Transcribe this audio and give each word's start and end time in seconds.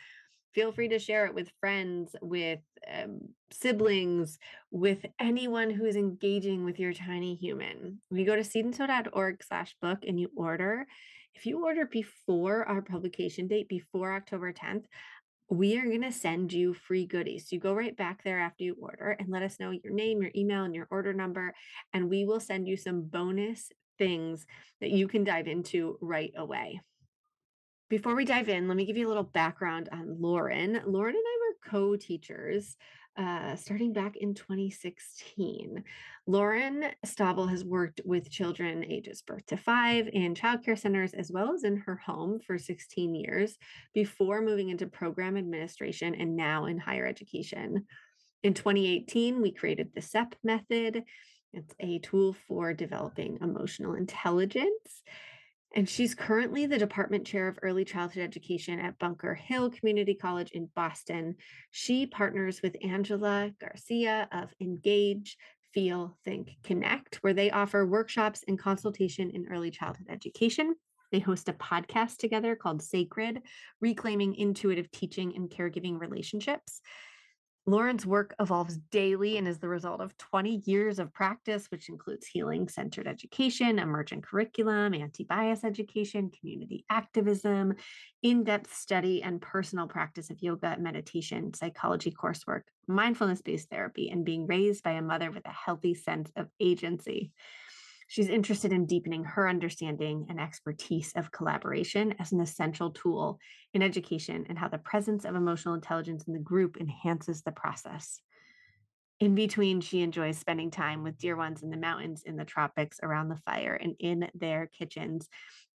feel 0.56 0.72
free 0.72 0.88
to 0.88 0.98
share 0.98 1.26
it 1.26 1.36
with 1.36 1.52
friends, 1.60 2.16
with 2.22 2.62
um, 2.92 3.20
siblings, 3.52 4.40
with 4.72 5.06
anyone 5.20 5.70
who 5.70 5.86
is 5.86 5.98
engaging 5.98 6.64
with 6.64 6.80
your 6.80 6.94
tiny 6.94 7.36
human. 7.36 8.00
When 8.08 8.20
you 8.20 8.26
go 8.26 8.38
to 8.38 8.42
seedandsew.org 8.42 9.44
slash 9.44 9.76
book 9.82 10.00
and 10.08 10.18
you 10.18 10.32
order, 10.36 10.88
if 11.36 11.46
you 11.46 11.66
order 11.66 11.86
before 11.86 12.64
our 12.64 12.82
publication 12.82 13.48
date, 13.48 13.68
before 13.68 14.14
October 14.14 14.54
10th, 14.54 14.86
we 15.50 15.78
are 15.78 15.86
going 15.86 16.02
to 16.02 16.12
send 16.12 16.54
you 16.54 16.74
free 16.74 17.06
goodies. 17.06 17.44
So 17.44 17.56
you 17.56 17.60
go 17.60 17.74
right 17.74 17.96
back 17.96 18.24
there 18.24 18.40
after 18.40 18.64
you 18.64 18.78
order 18.80 19.16
and 19.20 19.30
let 19.30 19.44
us 19.44 19.60
know 19.60 19.72
your 19.72 19.94
name, 19.94 20.22
your 20.22 20.32
email, 20.36 20.64
and 20.64 20.74
your 20.74 20.88
order 20.90 21.14
number. 21.14 21.54
And 21.94 22.10
we 22.10 22.26
will 22.26 22.40
send 22.40 22.68
you 22.68 22.78
some 22.78 23.04
bonus 23.04 23.70
things 23.98 24.46
that 24.82 24.90
you 24.90 25.08
can 25.08 25.24
dive 25.24 25.48
into 25.48 25.98
right 26.02 26.32
away. 26.36 26.80
Before 27.88 28.16
we 28.16 28.26
dive 28.26 28.50
in, 28.50 28.68
let 28.68 28.78
me 28.78 28.86
give 28.86 28.98
you 28.98 29.06
a 29.06 29.10
little 29.10 29.24
background 29.24 29.90
on 29.92 30.20
Lauren. 30.20 30.82
Lauren 30.88 31.16
and 31.16 31.24
I 31.24 31.38
were 31.40 31.70
co 31.70 31.96
teachers 31.96 32.76
uh, 33.16 33.56
starting 33.56 33.94
back 33.94 34.18
in 34.18 34.34
2016. 34.34 35.84
Lauren 36.26 36.86
Stauble 37.06 37.48
has 37.48 37.64
worked 37.64 38.02
with 38.04 38.32
children 38.32 38.84
ages 38.84 39.22
birth 39.22 39.46
to 39.46 39.58
five 39.58 40.10
in 40.12 40.34
childcare 40.34 40.78
centers 40.78 41.14
as 41.14 41.32
well 41.32 41.54
as 41.54 41.64
in 41.64 41.78
her 41.78 41.96
home 41.96 42.40
for 42.40 42.58
16 42.58 43.14
years 43.14 43.56
before 43.94 44.42
moving 44.42 44.70
into 44.70 44.88
program 44.88 45.38
administration 45.38 46.16
and 46.16 46.36
now 46.36 46.66
in 46.66 46.80
higher 46.80 47.06
education. 47.06 47.86
In 48.42 48.56
2018, 48.56 49.44
we 49.44 49.52
created 49.52 49.92
the 49.94 50.02
CEP 50.02 50.36
method. 50.44 51.04
It's 51.54 51.74
a 51.80 52.00
tool 52.00 52.36
for 52.48 52.74
developing 52.74 53.38
emotional 53.42 53.94
intelligence. 53.94 55.04
And 55.76 55.90
she's 55.90 56.16
currently 56.16 56.66
the 56.66 56.78
department 56.78 57.28
chair 57.28 57.50
of 57.50 57.60
early 57.62 57.84
childhood 57.84 58.24
education 58.24 58.80
at 58.80 58.98
Bunker 58.98 59.36
Hill 59.36 59.70
Community 59.70 60.16
College 60.16 60.52
in 60.52 60.70
Boston. 60.74 61.36
She 61.72 62.06
partners 62.06 62.62
with 62.64 62.78
Angela 62.82 63.52
Garcia 63.60 64.30
of 64.32 64.54
Engage, 64.62 65.38
Feel, 65.74 66.18
Think, 66.24 66.52
Connect, 66.64 67.18
where 67.18 67.34
they 67.34 67.52
offer 67.52 67.86
workshops 67.86 68.42
and 68.48 68.58
consultation 68.58 69.30
in 69.32 69.48
early 69.52 69.70
childhood 69.70 70.08
education. 70.10 70.76
They 71.12 71.20
host 71.20 71.50
a 71.50 71.54
podcast 71.54 72.18
together 72.18 72.56
called 72.56 72.82
Sacred 72.82 73.42
Reclaiming 73.82 74.36
Intuitive 74.36 74.90
Teaching 74.92 75.36
and 75.36 75.50
Caregiving 75.50 76.00
Relationships. 76.00 76.80
Lauren's 77.68 78.06
work 78.06 78.36
evolves 78.40 78.78
daily 78.92 79.38
and 79.38 79.48
is 79.48 79.58
the 79.58 79.68
result 79.68 80.00
of 80.00 80.16
20 80.18 80.62
years 80.66 81.00
of 81.00 81.12
practice, 81.12 81.66
which 81.72 81.90
includes 81.90 82.28
healing 82.28 82.68
centered 82.68 83.08
education, 83.08 83.80
emergent 83.80 84.24
curriculum, 84.24 84.94
anti 84.94 85.24
bias 85.24 85.64
education, 85.64 86.30
community 86.30 86.86
activism, 86.92 87.74
in 88.22 88.44
depth 88.44 88.72
study, 88.76 89.24
and 89.24 89.42
personal 89.42 89.88
practice 89.88 90.30
of 90.30 90.44
yoga, 90.44 90.78
meditation, 90.80 91.56
psychology 91.56 92.12
coursework, 92.12 92.62
mindfulness 92.88 93.42
based 93.42 93.70
therapy, 93.70 94.10
and 94.12 94.26
being 94.26 94.46
raised 94.46 94.84
by 94.84 94.92
a 94.92 95.02
mother 95.02 95.32
with 95.32 95.46
a 95.48 95.52
healthy 95.52 95.96
sense 95.96 96.32
of 96.36 96.48
agency. 96.60 97.32
She's 98.08 98.30
interested 98.30 98.72
in 98.72 98.86
deepening 98.86 99.24
her 99.24 99.50
understanding 99.50 100.28
and 100.30 100.40
expertise 100.40 101.12
of 101.16 101.32
collaboration 101.32 102.14
as 102.20 102.32
an 102.32 102.40
essential 102.40 102.92
tool 102.92 103.40
in 103.74 103.82
education 103.82 104.46
and 104.48 104.60
how 104.60 104.68
the 104.68 104.78
presence 104.78 105.26
of 105.26 105.36
emotional 105.36 105.74
intelligence 105.74 106.26
in 106.28 106.34
the 106.34 106.40
group 106.40 106.78
enhances 106.78 107.42
the 107.42 107.52
process. 107.52 108.22
In 109.20 109.34
between, 109.34 109.82
she 109.82 110.02
enjoys 110.02 110.38
spending 110.38 110.70
time 110.72 111.02
with 111.02 111.18
dear 111.18 111.36
ones 111.36 111.64
in 111.64 111.70
the 111.70 111.78
mountains, 111.78 112.24
in 112.26 112.36
the 112.36 112.46
tropics, 112.46 113.00
around 113.02 113.30
the 113.30 113.42
fire, 113.46 113.74
and 113.74 113.96
in 114.00 114.30
their 114.36 114.68
kitchens. 114.68 115.30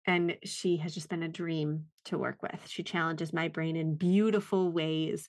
And 0.06 0.36
she 0.44 0.78
has 0.78 0.94
just 0.94 1.08
been 1.08 1.22
a 1.22 1.28
dream 1.28 1.86
to 2.06 2.18
work 2.18 2.42
with. 2.42 2.66
She 2.66 2.82
challenges 2.82 3.32
my 3.32 3.48
brain 3.48 3.76
in 3.76 3.94
beautiful 3.96 4.70
ways 4.70 5.28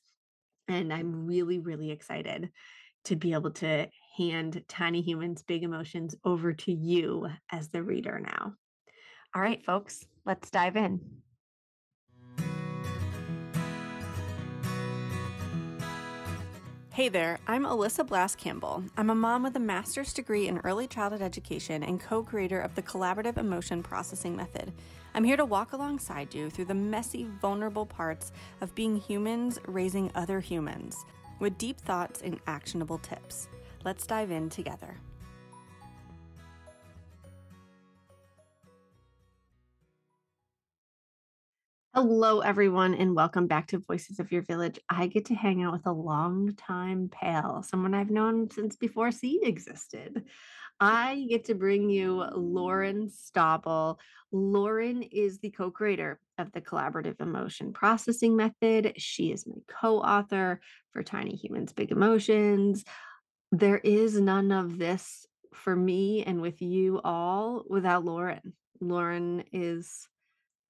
And 0.68 0.94
I'm 0.94 1.26
really, 1.26 1.60
really 1.60 1.92
excited 1.92 2.50
to 3.06 3.16
be 3.16 3.34
able 3.34 3.52
to 3.52 3.88
hand 4.20 4.62
Tiny 4.68 5.02
Humans 5.02 5.44
Big 5.44 5.64
Emotions 5.64 6.14
over 6.26 6.52
to 6.52 6.72
you 6.74 7.28
as 7.52 7.70
the 7.70 7.82
reader 7.82 8.20
now. 8.20 8.54
All 9.34 9.42
right, 9.42 9.64
folks, 9.64 10.06
let's 10.26 10.50
dive 10.50 10.76
in. 10.76 11.00
Hey 16.92 17.08
there, 17.08 17.40
I'm 17.48 17.64
Alyssa 17.64 18.06
Blask 18.06 18.36
Campbell. 18.36 18.84
I'm 18.98 19.10
a 19.10 19.16
mom 19.16 19.44
with 19.44 19.56
a 19.56 19.60
master's 19.60 20.12
degree 20.12 20.50
in 20.50 20.58
early 20.66 20.86
childhood 20.86 21.22
education 21.22 21.82
and 21.82 22.02
co 22.02 22.24
creator 22.24 22.60
of 22.60 22.76
the 22.76 22.82
collaborative 22.82 23.38
emotion 23.38 23.82
processing 23.82 24.36
method. 24.36 24.74
I'm 25.14 25.24
here 25.24 25.38
to 25.38 25.46
walk 25.46 25.72
alongside 25.72 26.36
you 26.36 26.50
through 26.50 26.66
the 26.66 26.74
messy, 26.74 27.26
vulnerable 27.42 27.86
parts 27.86 28.34
of 28.60 28.76
being 28.76 28.98
humans 28.98 29.60
raising 29.66 30.12
other 30.14 30.42
humans 30.42 31.06
with 31.40 31.58
deep 31.58 31.80
thoughts 31.80 32.22
and 32.22 32.38
actionable 32.48 32.98
tips. 32.98 33.48
Let's 33.86 34.06
dive 34.06 34.30
in 34.30 34.50
together. 34.50 34.98
Hello, 41.96 42.42
everyone, 42.42 42.94
and 42.94 43.16
welcome 43.16 43.48
back 43.48 43.68
to 43.68 43.80
Voices 43.80 44.20
of 44.20 44.32
Your 44.32 44.42
Village. 44.42 44.80
I 44.90 45.08
get 45.08 45.26
to 45.26 45.34
hang 45.34 45.64
out 45.64 45.74
with 45.74 45.86
a 45.86 45.92
longtime 45.92 47.10
pal, 47.10 47.64
someone 47.64 47.94
I've 47.94 48.10
known 48.10 48.50
since 48.52 48.76
before 48.76 49.12
Seed 49.12 49.42
existed. 49.44 50.26
I 50.80 51.26
get 51.30 51.46
to 51.46 51.56
bring 51.56 51.90
you 51.90 52.24
Lauren 52.36 53.10
Stauble. 53.10 53.98
Lauren 54.32 55.04
is 55.04 55.40
the 55.40 55.50
co 55.50 55.72
creator 55.72 56.20
of 56.38 56.52
the 56.52 56.62
Collaborative 56.62 57.20
Emotion 57.20 57.74
Processing 57.74 58.36
Method. 58.36 58.94
She 58.98 59.32
is 59.32 59.48
my 59.48 59.56
co 59.68 60.00
author 60.00 60.62
for 60.92 61.02
Tiny 61.02 61.36
Humans 61.36 61.74
Big 61.74 61.92
Emotions. 61.92 62.86
There 63.52 63.78
is 63.78 64.20
none 64.20 64.52
of 64.52 64.78
this 64.78 65.26
for 65.54 65.76
me 65.76 66.24
and 66.24 66.42
with 66.42 66.62
you 66.62 67.02
all 67.04 67.64
without 67.68 68.06
Lauren. 68.06 68.54
Lauren 68.80 69.44
is 69.52 70.08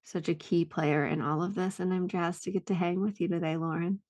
such 0.02 0.28
a 0.28 0.34
key 0.34 0.64
player 0.64 1.04
in 1.06 1.20
all 1.20 1.42
of 1.42 1.54
this. 1.54 1.78
And 1.78 1.92
I'm 1.92 2.08
jazzed 2.08 2.44
to 2.44 2.50
get 2.50 2.66
to 2.66 2.74
hang 2.74 3.00
with 3.00 3.20
you 3.20 3.28
today, 3.28 3.56
Lauren. 3.56 4.00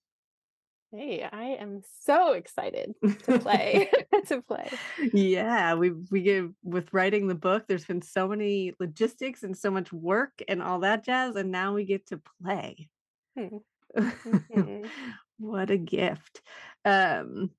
Hey, 0.92 1.22
I 1.22 1.56
am 1.60 1.82
so 2.00 2.32
excited 2.32 2.94
to 3.24 3.38
play 3.38 3.88
to 4.26 4.42
play. 4.42 4.70
Yeah, 5.12 5.74
we 5.74 5.92
we 6.10 6.22
get 6.22 6.44
with 6.64 6.92
writing 6.92 7.28
the 7.28 7.36
book. 7.36 7.66
There's 7.66 7.84
been 7.84 8.02
so 8.02 8.26
many 8.26 8.74
logistics 8.80 9.44
and 9.44 9.56
so 9.56 9.70
much 9.70 9.92
work 9.92 10.42
and 10.48 10.60
all 10.60 10.80
that 10.80 11.04
jazz, 11.04 11.36
and 11.36 11.52
now 11.52 11.74
we 11.74 11.84
get 11.84 12.06
to 12.06 12.20
play. 12.42 12.88
Hmm. 13.38 13.58
Mm-hmm. 13.96 14.86
what 15.38 15.70
a 15.70 15.76
gift! 15.76 16.42
Um, 16.84 17.50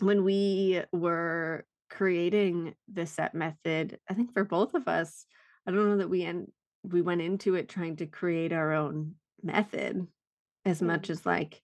when 0.00 0.24
we 0.24 0.82
were 0.92 1.64
creating 1.88 2.74
the 2.92 3.06
CEP 3.06 3.34
method, 3.34 3.98
I 4.10 4.14
think 4.14 4.32
for 4.32 4.44
both 4.44 4.74
of 4.74 4.88
us, 4.88 5.26
I 5.66 5.70
don't 5.70 5.88
know 5.88 5.96
that 5.98 6.10
we 6.10 6.22
end 6.24 6.48
we 6.82 7.02
went 7.02 7.20
into 7.20 7.54
it 7.54 7.68
trying 7.68 7.96
to 7.96 8.06
create 8.06 8.52
our 8.52 8.72
own 8.72 9.14
method 9.42 10.06
as 10.64 10.80
mm. 10.80 10.86
much 10.86 11.10
as 11.10 11.26
like 11.26 11.60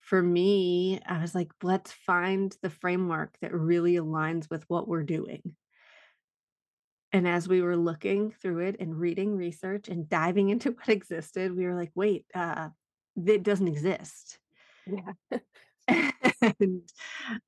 for 0.00 0.22
me 0.22 1.00
i 1.06 1.20
was 1.20 1.34
like 1.34 1.50
let's 1.62 1.92
find 1.92 2.56
the 2.62 2.70
framework 2.70 3.36
that 3.40 3.52
really 3.52 3.94
aligns 3.94 4.48
with 4.50 4.64
what 4.68 4.88
we're 4.88 5.02
doing. 5.02 5.54
And 7.10 7.26
as 7.26 7.48
we 7.48 7.62
were 7.62 7.76
looking 7.76 8.32
through 8.32 8.58
it 8.66 8.76
and 8.80 8.94
reading 8.94 9.34
research 9.34 9.88
and 9.88 10.08
diving 10.08 10.50
into 10.50 10.70
what 10.72 10.88
existed 10.88 11.54
we 11.54 11.64
were 11.64 11.74
like 11.74 11.92
wait 11.94 12.24
uh 12.34 12.68
it 13.16 13.42
doesn't 13.42 13.68
exist. 13.68 14.38
Yeah 14.86 15.38
and 16.60 16.82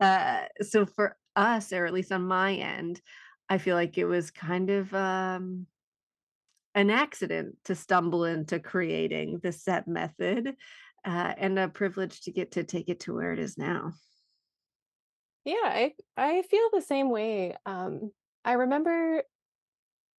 uh 0.01 0.43
so 0.63 0.87
for 0.87 1.17
us 1.37 1.73
or 1.73 1.87
at 1.87 1.93
least 1.93 2.13
on 2.13 2.23
my 2.23 2.55
end 2.55 3.01
i 3.49 3.59
feel 3.59 3.77
like 3.77 3.99
it 3.99 4.05
was 4.05 4.31
kind 4.31 4.71
of 4.71 4.93
um 4.95 5.67
an 6.75 6.91
accident 6.91 7.57
to 7.65 7.75
stumble 7.75 8.25
into 8.25 8.61
creating 8.61 9.41
the 9.43 9.53
CEP 9.53 9.87
method 9.87 10.57
uh, 11.05 11.35
and 11.37 11.59
a 11.59 11.69
privilege 11.69 12.23
to 12.23 12.33
get 12.33 12.53
to 12.53 12.65
take 12.65 12.89
it 12.89 13.01
to 13.01 13.15
where 13.15 13.33
it 13.33 13.39
is 13.39 13.59
now. 13.59 13.93
Yeah, 15.45 15.57
I 15.63 15.95
I 16.17 16.43
feel 16.43 16.69
the 16.73 16.83
same 16.83 17.11
way. 17.11 17.57
Um, 17.65 18.13
I 18.45 18.53
remember 18.53 19.23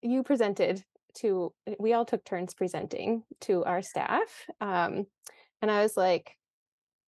you 0.01 0.23
presented 0.23 0.83
to 1.15 1.53
we 1.79 1.93
all 1.93 2.05
took 2.05 2.25
turns 2.25 2.53
presenting 2.53 3.23
to 3.41 3.63
our 3.63 3.81
staff, 3.81 4.47
um, 4.59 5.05
and 5.61 5.69
I 5.69 5.83
was 5.83 5.95
like, 5.95 6.35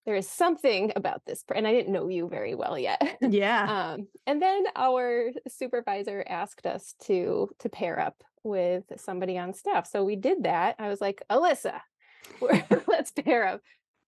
there 0.06 0.16
is 0.16 0.28
something 0.28 0.92
about 0.96 1.22
this 1.26 1.44
and 1.56 1.68
i 1.68 1.72
didn't 1.72 1.94
know 1.94 2.08
you 2.08 2.28
very 2.28 2.56
well 2.56 2.78
yet. 2.78 3.02
Yeah. 3.22 3.94
Um, 3.94 4.08
and 4.28 4.42
then 4.42 4.66
our 4.76 5.32
supervisor 5.48 6.24
asked 6.28 6.66
us 6.66 6.96
to 7.04 7.50
to 7.60 7.70
pair 7.70 8.00
up 8.00 8.24
with 8.44 8.84
somebody 8.98 9.38
on 9.38 9.54
staff. 9.54 9.88
So 9.88 10.04
we 10.04 10.18
did 10.18 10.44
that. 10.44 10.76
I 10.78 10.90
was 10.90 11.00
like 11.00 11.24
alyssa 11.30 11.80
let's 12.88 13.12
pair 13.12 13.48
up. 13.48 13.62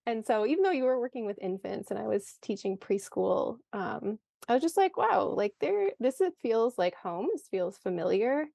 And 0.06 0.26
so 0.26 0.46
even 0.46 0.64
though 0.64 0.72
you 0.72 0.84
were 0.84 1.00
working 1.00 1.26
with 1.26 1.40
infants 1.42 1.92
and 1.92 2.00
i 2.00 2.08
was 2.08 2.36
teaching 2.42 2.78
preschool 2.78 3.58
um, 3.74 4.20
i 4.48 4.54
was 4.54 4.62
just 4.62 4.78
like 4.78 4.98
wow 4.98 5.34
like 5.36 5.54
there 5.60 5.92
this 6.00 6.22
feels 6.42 6.78
like 6.78 6.96
home. 6.96 7.28
This 7.34 7.48
feels 7.50 7.78
familiar 7.78 8.46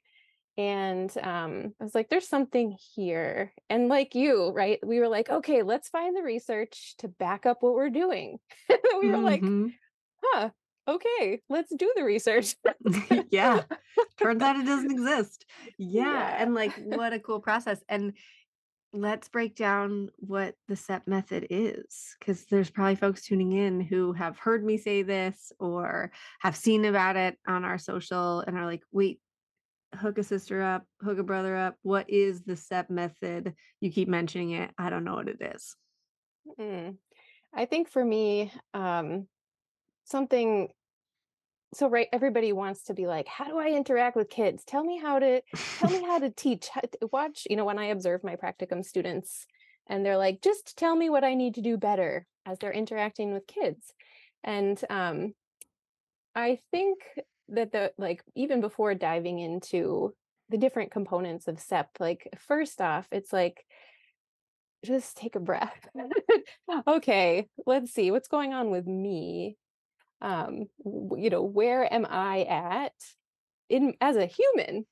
and 0.61 1.11
um, 1.23 1.73
I 1.81 1.85
was 1.85 1.95
like, 1.95 2.11
there's 2.11 2.29
something 2.29 2.77
here. 2.95 3.55
And 3.71 3.89
like 3.89 4.15
you, 4.15 4.51
right? 4.51 4.79
We 4.87 5.01
were 5.01 5.09
like, 5.09 5.31
okay, 5.31 5.62
let's 5.62 5.89
find 5.89 6.15
the 6.15 6.23
research 6.23 6.97
to 6.99 7.09
back 7.09 7.47
up 7.47 7.62
what 7.62 7.73
we're 7.73 7.89
doing. 7.89 8.37
we 8.69 9.09
were 9.09 9.17
mm-hmm. 9.17 9.25
like, 9.25 9.73
huh, 10.23 10.51
okay, 10.87 11.41
let's 11.49 11.75
do 11.75 11.91
the 11.97 12.05
research. 12.05 12.57
yeah. 13.31 13.62
Turns 14.19 14.43
out 14.43 14.57
it 14.57 14.67
doesn't 14.67 14.91
exist. 14.91 15.47
Yeah. 15.79 16.03
yeah. 16.03 16.43
And 16.43 16.55
like, 16.55 16.75
what 16.77 17.15
a 17.15 17.19
cool 17.19 17.41
process. 17.41 17.81
And 17.89 18.12
let's 18.93 19.31
break 19.31 19.57
down 19.57 20.11
what 20.17 20.57
the 20.69 20.77
CEP 20.77 21.09
method 21.09 21.47
is 21.49 22.17
because 22.19 22.45
there's 22.51 22.69
probably 22.69 22.97
folks 22.97 23.23
tuning 23.23 23.53
in 23.53 23.81
who 23.81 24.12
have 24.12 24.39
heard 24.39 24.62
me 24.62 24.77
say 24.77 25.03
this 25.03 25.53
or 25.59 26.12
have 26.41 26.55
seen 26.55 26.85
about 26.85 27.17
it 27.17 27.39
on 27.49 27.65
our 27.65 27.79
social 27.79 28.41
and 28.41 28.59
are 28.59 28.67
like, 28.67 28.83
wait, 28.93 29.21
hook 29.95 30.19
a 30.19 30.23
sister 30.23 30.63
up, 30.63 30.85
hook 31.03 31.19
a 31.19 31.23
brother 31.23 31.57
up. 31.57 31.77
What 31.83 32.09
is 32.09 32.43
the 32.43 32.57
CEP 32.57 32.91
method? 32.91 33.55
You 33.81 33.91
keep 33.91 34.09
mentioning 34.09 34.53
it. 34.53 34.71
I 34.79 34.91
don't 34.91 35.05
know 35.05 35.15
what 35.15 35.29
it 35.29 35.41
is. 35.41 35.77
Mm. 36.59 36.97
I 37.55 37.65
think 37.67 37.89
for 37.89 38.05
me, 38.05 38.53
um, 38.75 39.27
something 40.05 40.69
so 41.73 41.88
right 41.88 42.09
everybody 42.12 42.53
wants 42.53 42.85
to 42.85 42.95
be 42.95 43.07
like 43.07 43.29
how 43.29 43.45
do 43.45 43.59
i 43.59 43.69
interact 43.69 44.17
with 44.17 44.29
kids 44.29 44.64
tell 44.64 44.83
me 44.83 44.99
how 44.99 45.19
to 45.19 45.41
tell 45.79 45.91
me 45.91 46.03
how 46.03 46.19
to 46.19 46.31
teach 46.31 46.69
how 46.69 46.81
to 46.81 47.09
watch 47.12 47.47
you 47.49 47.57
know 47.57 47.64
when 47.64 47.79
i 47.79 47.87
observe 47.87 48.25
my 48.25 48.37
practicum 48.37 48.85
students 48.85 49.47
and 49.88 50.05
they're 50.05 50.19
like 50.19 50.43
just 50.43 50.76
tell 50.76 50.97
me 50.97 51.09
what 51.09 51.25
i 51.25 51.35
need 51.35 51.55
to 51.55 51.62
do 51.62 51.76
better 51.76 52.26
as 52.45 52.59
they're 52.59 52.73
interacting 52.73 53.33
with 53.33 53.47
kids 53.47 53.93
and 54.43 54.83
um 54.91 55.33
i 56.35 56.59
think 56.73 56.99
that 57.50 57.73
the 57.73 57.92
like 57.99 58.23
even 58.35 58.61
before 58.61 58.95
diving 58.95 59.38
into 59.38 60.14
the 60.49 60.59
different 60.59 60.90
components 60.90 61.49
of 61.49 61.61
CEP, 61.61 61.88
like 62.00 62.28
first 62.38 62.80
off, 62.80 63.07
it's 63.12 63.33
like 63.33 63.64
just 64.85 65.16
take 65.16 65.37
a 65.37 65.40
breath. 65.40 65.88
okay, 66.87 67.49
let's 67.66 67.92
see 67.92 68.11
what's 68.11 68.28
going 68.28 68.52
on 68.52 68.71
with 68.71 68.87
me. 68.87 69.57
Um, 70.23 70.66
you 70.85 71.30
know, 71.30 71.42
where 71.42 71.92
am 71.92 72.07
I 72.09 72.42
at 72.42 72.92
in 73.71 73.95
as 74.00 74.16
a 74.16 74.26
human, 74.26 74.85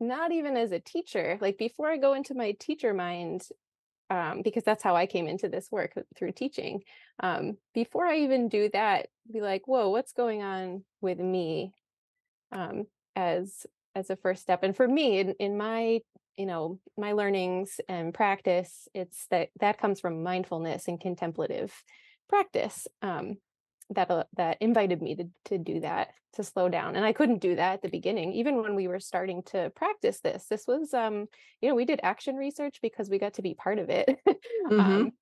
not 0.00 0.32
even 0.32 0.56
as 0.56 0.72
a 0.72 0.80
teacher. 0.80 1.38
Like 1.40 1.56
before 1.56 1.88
I 1.88 1.96
go 1.96 2.14
into 2.14 2.34
my 2.34 2.52
teacher 2.58 2.92
mind, 2.92 3.42
um, 4.10 4.42
because 4.42 4.64
that's 4.64 4.82
how 4.82 4.96
I 4.96 5.06
came 5.06 5.26
into 5.28 5.48
this 5.48 5.68
work 5.70 5.92
through 6.16 6.32
teaching. 6.32 6.82
Um, 7.20 7.56
before 7.74 8.06
I 8.06 8.18
even 8.18 8.48
do 8.48 8.68
that, 8.72 9.08
be 9.30 9.40
like, 9.40 9.66
whoa, 9.66 9.90
what's 9.90 10.12
going 10.12 10.42
on 10.42 10.84
with 11.00 11.18
me? 11.18 11.74
Um, 12.52 12.84
as 13.16 13.66
as 13.94 14.10
a 14.10 14.16
first 14.16 14.42
step. 14.42 14.62
And 14.62 14.76
for 14.76 14.86
me, 14.86 15.18
in, 15.18 15.34
in 15.38 15.56
my 15.56 16.00
you 16.36 16.46
know 16.46 16.78
my 16.96 17.12
learnings 17.12 17.80
and 17.88 18.14
practice, 18.14 18.88
it's 18.94 19.26
that 19.30 19.48
that 19.60 19.78
comes 19.78 20.00
from 20.00 20.22
mindfulness 20.22 20.88
and 20.88 21.00
contemplative 21.00 21.72
practice. 22.28 22.86
Um, 23.02 23.38
that 23.90 24.10
uh, 24.10 24.24
that 24.36 24.58
invited 24.60 25.00
me 25.00 25.14
to 25.16 25.24
to 25.46 25.58
do 25.58 25.80
that 25.80 26.08
to 26.34 26.44
slow 26.44 26.68
down 26.68 26.94
and 26.94 27.04
i 27.04 27.12
couldn't 27.12 27.40
do 27.40 27.56
that 27.56 27.74
at 27.74 27.82
the 27.82 27.88
beginning 27.88 28.32
even 28.32 28.60
when 28.60 28.74
we 28.74 28.86
were 28.86 29.00
starting 29.00 29.42
to 29.42 29.70
practice 29.74 30.20
this 30.20 30.44
this 30.50 30.66
was 30.66 30.92
um 30.92 31.26
you 31.62 31.68
know 31.68 31.74
we 31.74 31.84
did 31.86 32.00
action 32.02 32.36
research 32.36 32.80
because 32.82 33.08
we 33.08 33.18
got 33.18 33.34
to 33.34 33.42
be 33.42 33.54
part 33.54 33.78
of 33.78 33.88
it 33.88 34.18
mm-hmm. 34.28 34.80
um, 34.80 35.12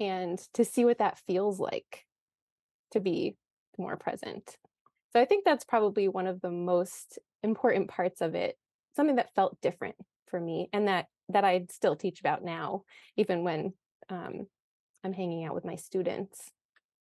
and 0.00 0.38
to 0.54 0.64
see 0.64 0.84
what 0.84 0.98
that 0.98 1.18
feels 1.26 1.60
like 1.60 2.04
to 2.90 3.00
be 3.00 3.36
more 3.78 3.96
present 3.96 4.56
so 5.12 5.20
I 5.20 5.24
think 5.24 5.44
that's 5.44 5.64
probably 5.64 6.08
one 6.08 6.26
of 6.26 6.40
the 6.40 6.50
most 6.50 7.18
important 7.42 7.88
parts 7.88 8.20
of 8.20 8.34
it, 8.34 8.56
something 8.94 9.16
that 9.16 9.34
felt 9.34 9.60
different 9.60 9.96
for 10.28 10.40
me 10.40 10.68
and 10.72 10.88
that 10.88 11.06
that 11.28 11.44
I 11.44 11.66
still 11.70 11.96
teach 11.96 12.20
about 12.20 12.44
now, 12.44 12.82
even 13.16 13.42
when 13.42 13.72
um, 14.08 14.46
I'm 15.02 15.12
hanging 15.12 15.44
out 15.44 15.54
with 15.54 15.64
my 15.64 15.76
students. 15.76 16.50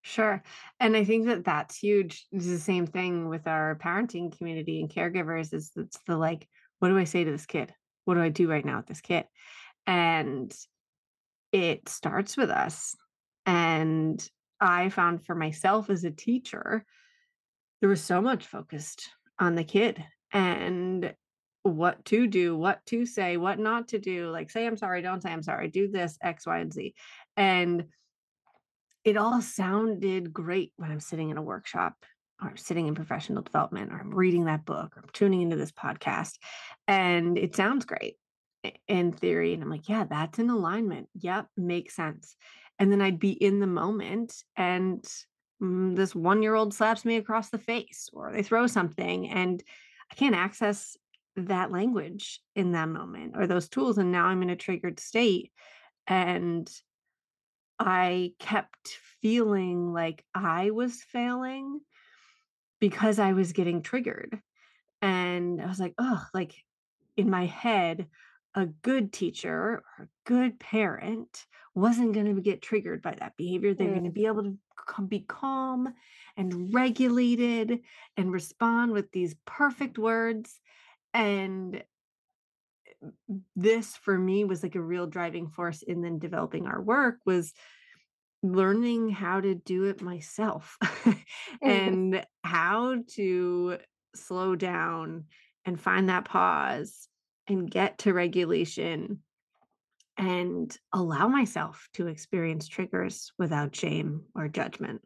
Sure. 0.01 0.41
And 0.79 0.95
I 0.95 1.03
think 1.03 1.25
that 1.27 1.45
that's 1.45 1.77
huge. 1.77 2.25
It's 2.31 2.47
the 2.47 2.59
same 2.59 2.85
thing 2.85 3.27
with 3.27 3.47
our 3.47 3.75
parenting 3.75 4.35
community 4.35 4.79
and 4.79 4.89
caregivers 4.89 5.53
is 5.53 5.71
it's 5.75 5.99
the 6.07 6.15
like, 6.15 6.47
what 6.79 6.89
do 6.89 6.97
I 6.97 7.05
say 7.05 7.23
to 7.23 7.31
this 7.31 7.45
kid? 7.45 7.73
What 8.05 8.15
do 8.15 8.21
I 8.21 8.29
do 8.29 8.47
right 8.47 8.65
now 8.65 8.77
with 8.77 8.87
this 8.87 9.01
kid? 9.01 9.25
And 9.87 10.55
it 11.51 11.89
starts 11.89 12.37
with 12.37 12.49
us. 12.49 12.95
And 13.45 14.23
I 14.59 14.89
found 14.89 15.25
for 15.25 15.35
myself 15.35 15.89
as 15.89 16.03
a 16.03 16.11
teacher, 16.11 16.85
there 17.81 17.89
was 17.89 18.01
so 18.01 18.21
much 18.21 18.47
focused 18.47 19.09
on 19.39 19.55
the 19.55 19.63
kid 19.63 20.03
and 20.31 21.13
what 21.63 22.05
to 22.05 22.27
do, 22.27 22.55
what 22.55 22.85
to 22.85 23.05
say, 23.05 23.37
what 23.37 23.59
not 23.59 23.89
to 23.89 23.99
do. 23.99 24.29
Like, 24.29 24.51
say, 24.51 24.65
I'm 24.65 24.77
sorry, 24.77 25.01
don't 25.01 25.21
say 25.21 25.31
I'm 25.31 25.43
sorry, 25.43 25.67
do 25.67 25.89
this, 25.89 26.17
X, 26.21 26.45
Y, 26.45 26.59
and 26.59 26.71
Z. 26.71 26.93
And 27.35 27.85
it 29.03 29.17
all 29.17 29.41
sounded 29.41 30.33
great 30.33 30.73
when 30.77 30.91
I'm 30.91 30.99
sitting 30.99 31.29
in 31.29 31.37
a 31.37 31.41
workshop 31.41 31.93
or 32.41 32.57
sitting 32.57 32.87
in 32.87 32.95
professional 32.95 33.43
development 33.43 33.91
or 33.91 33.99
I'm 33.99 34.13
reading 34.13 34.45
that 34.45 34.65
book 34.65 34.97
or 34.97 35.01
I'm 35.01 35.09
tuning 35.13 35.41
into 35.41 35.55
this 35.55 35.71
podcast 35.71 36.33
and 36.87 37.37
it 37.37 37.55
sounds 37.55 37.85
great 37.85 38.15
in 38.87 39.11
theory 39.11 39.53
and 39.53 39.63
I'm 39.63 39.69
like, 39.69 39.87
yeah, 39.87 40.05
that's 40.09 40.39
in 40.39 40.49
alignment. 40.49 41.07
Yep, 41.21 41.47
makes 41.55 41.95
sense. 41.95 42.35
And 42.79 42.91
then 42.91 43.01
I'd 43.01 43.19
be 43.19 43.31
in 43.31 43.59
the 43.59 43.67
moment 43.67 44.35
and 44.57 45.05
mm, 45.61 45.95
this 45.95 46.13
1-year-old 46.13 46.73
slaps 46.73 47.05
me 47.05 47.17
across 47.17 47.49
the 47.49 47.57
face 47.57 48.09
or 48.13 48.31
they 48.31 48.43
throw 48.43 48.67
something 48.67 49.29
and 49.29 49.63
I 50.11 50.15
can't 50.15 50.35
access 50.35 50.97
that 51.35 51.71
language 51.71 52.39
in 52.55 52.71
that 52.71 52.89
moment 52.89 53.33
or 53.35 53.47
those 53.47 53.67
tools 53.67 53.97
and 53.97 54.11
now 54.11 54.25
I'm 54.25 54.41
in 54.41 54.49
a 54.49 54.55
triggered 54.55 54.99
state 54.99 55.51
and 56.07 56.69
I 57.79 58.33
kept 58.39 58.97
feeling 59.21 59.93
like 59.93 60.23
I 60.33 60.71
was 60.71 61.01
failing 61.01 61.81
because 62.79 63.19
I 63.19 63.33
was 63.33 63.53
getting 63.53 63.81
triggered. 63.81 64.39
And 65.01 65.61
I 65.61 65.65
was 65.65 65.79
like, 65.79 65.93
oh, 65.97 66.23
like 66.33 66.53
in 67.17 67.29
my 67.29 67.45
head, 67.45 68.07
a 68.55 68.65
good 68.65 69.11
teacher 69.11 69.53
or 69.53 69.83
a 69.99 70.07
good 70.25 70.59
parent 70.59 71.45
wasn't 71.73 72.13
going 72.13 72.33
to 72.33 72.41
get 72.41 72.61
triggered 72.61 73.01
by 73.01 73.13
that 73.19 73.35
behavior. 73.37 73.73
They're 73.73 73.89
going 73.89 74.05
to 74.05 74.09
Mm. 74.09 74.13
be 74.13 74.25
able 74.27 74.43
to 74.43 75.01
be 75.07 75.19
calm 75.21 75.93
and 76.37 76.73
regulated 76.73 77.81
and 78.15 78.31
respond 78.31 78.93
with 78.93 79.11
these 79.11 79.35
perfect 79.45 79.97
words. 79.97 80.59
And 81.13 81.83
this 83.55 83.95
for 83.97 84.17
me 84.17 84.45
was 84.45 84.63
like 84.63 84.75
a 84.75 84.81
real 84.81 85.05
driving 85.07 85.49
force 85.49 85.81
in 85.81 86.01
then 86.01 86.17
developing 86.19 86.65
our 86.65 86.81
work 86.81 87.19
was 87.25 87.53
learning 88.41 89.09
how 89.09 89.41
to 89.41 89.55
do 89.55 89.85
it 89.85 90.01
myself 90.01 90.77
and 91.61 92.25
how 92.43 92.97
to 93.07 93.77
slow 94.15 94.55
down 94.55 95.25
and 95.65 95.79
find 95.79 96.09
that 96.09 96.25
pause 96.25 97.07
and 97.47 97.69
get 97.69 97.99
to 97.99 98.13
regulation 98.13 99.23
and 100.17 100.77
allow 100.93 101.27
myself 101.27 101.89
to 101.93 102.07
experience 102.07 102.67
triggers 102.67 103.31
without 103.37 103.75
shame 103.75 104.25
or 104.35 104.47
judgment. 104.47 105.01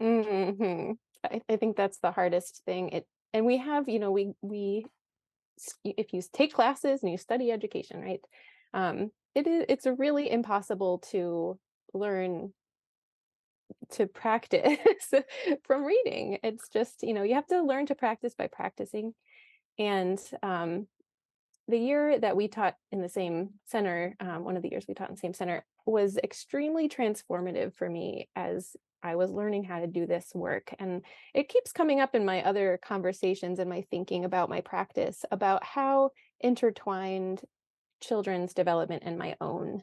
Mhm. 0.00 0.98
I 1.24 1.42
I 1.48 1.56
think 1.56 1.76
that's 1.76 1.98
the 1.98 2.12
hardest 2.12 2.62
thing. 2.64 2.90
It 2.90 3.08
and 3.32 3.46
we 3.46 3.58
have, 3.58 3.88
you 3.88 3.98
know, 3.98 4.10
we 4.10 4.32
we 4.42 4.86
if 5.84 6.12
you 6.12 6.22
take 6.32 6.54
classes 6.54 7.02
and 7.02 7.12
you 7.12 7.18
study 7.18 7.50
education, 7.52 8.00
right? 8.00 8.24
Um, 8.74 9.12
it 9.34 9.46
is 9.46 9.64
it's 9.68 9.86
really 9.86 10.30
impossible 10.30 10.98
to 11.10 11.58
learn 11.94 12.54
to 13.90 14.06
practice 14.06 15.12
from 15.64 15.84
reading. 15.84 16.38
It's 16.42 16.68
just, 16.68 17.02
you 17.02 17.14
know, 17.14 17.22
you 17.22 17.34
have 17.34 17.46
to 17.48 17.62
learn 17.62 17.86
to 17.86 17.94
practice 17.94 18.34
by 18.34 18.46
practicing. 18.46 19.14
And 19.78 20.20
um, 20.42 20.88
the 21.70 21.78
year 21.78 22.18
that 22.18 22.36
we 22.36 22.48
taught 22.48 22.76
in 22.92 23.00
the 23.00 23.08
same 23.08 23.50
center, 23.64 24.16
um, 24.20 24.44
one 24.44 24.56
of 24.56 24.62
the 24.62 24.70
years 24.70 24.84
we 24.88 24.94
taught 24.94 25.08
in 25.08 25.14
the 25.14 25.20
same 25.20 25.34
center, 25.34 25.64
was 25.86 26.18
extremely 26.22 26.88
transformative 26.88 27.74
for 27.74 27.88
me 27.88 28.28
as 28.36 28.76
I 29.02 29.16
was 29.16 29.30
learning 29.30 29.64
how 29.64 29.80
to 29.80 29.86
do 29.86 30.06
this 30.06 30.32
work. 30.34 30.74
And 30.78 31.02
it 31.34 31.48
keeps 31.48 31.72
coming 31.72 32.00
up 32.00 32.14
in 32.14 32.24
my 32.24 32.42
other 32.42 32.78
conversations 32.82 33.58
and 33.58 33.70
my 33.70 33.82
thinking 33.90 34.24
about 34.24 34.50
my 34.50 34.60
practice 34.60 35.24
about 35.30 35.64
how 35.64 36.10
intertwined 36.40 37.42
children's 38.02 38.54
development 38.54 39.02
and 39.06 39.18
my 39.18 39.36
own 39.40 39.82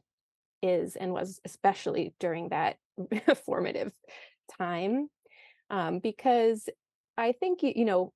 is 0.62 0.96
and 0.96 1.14
was, 1.14 1.40
especially 1.46 2.14
during 2.20 2.50
that 2.50 2.78
formative 3.46 3.92
time. 4.58 5.10
Um, 5.70 6.00
because 6.00 6.70
I 7.18 7.32
think, 7.32 7.64
you 7.64 7.86
know, 7.86 8.14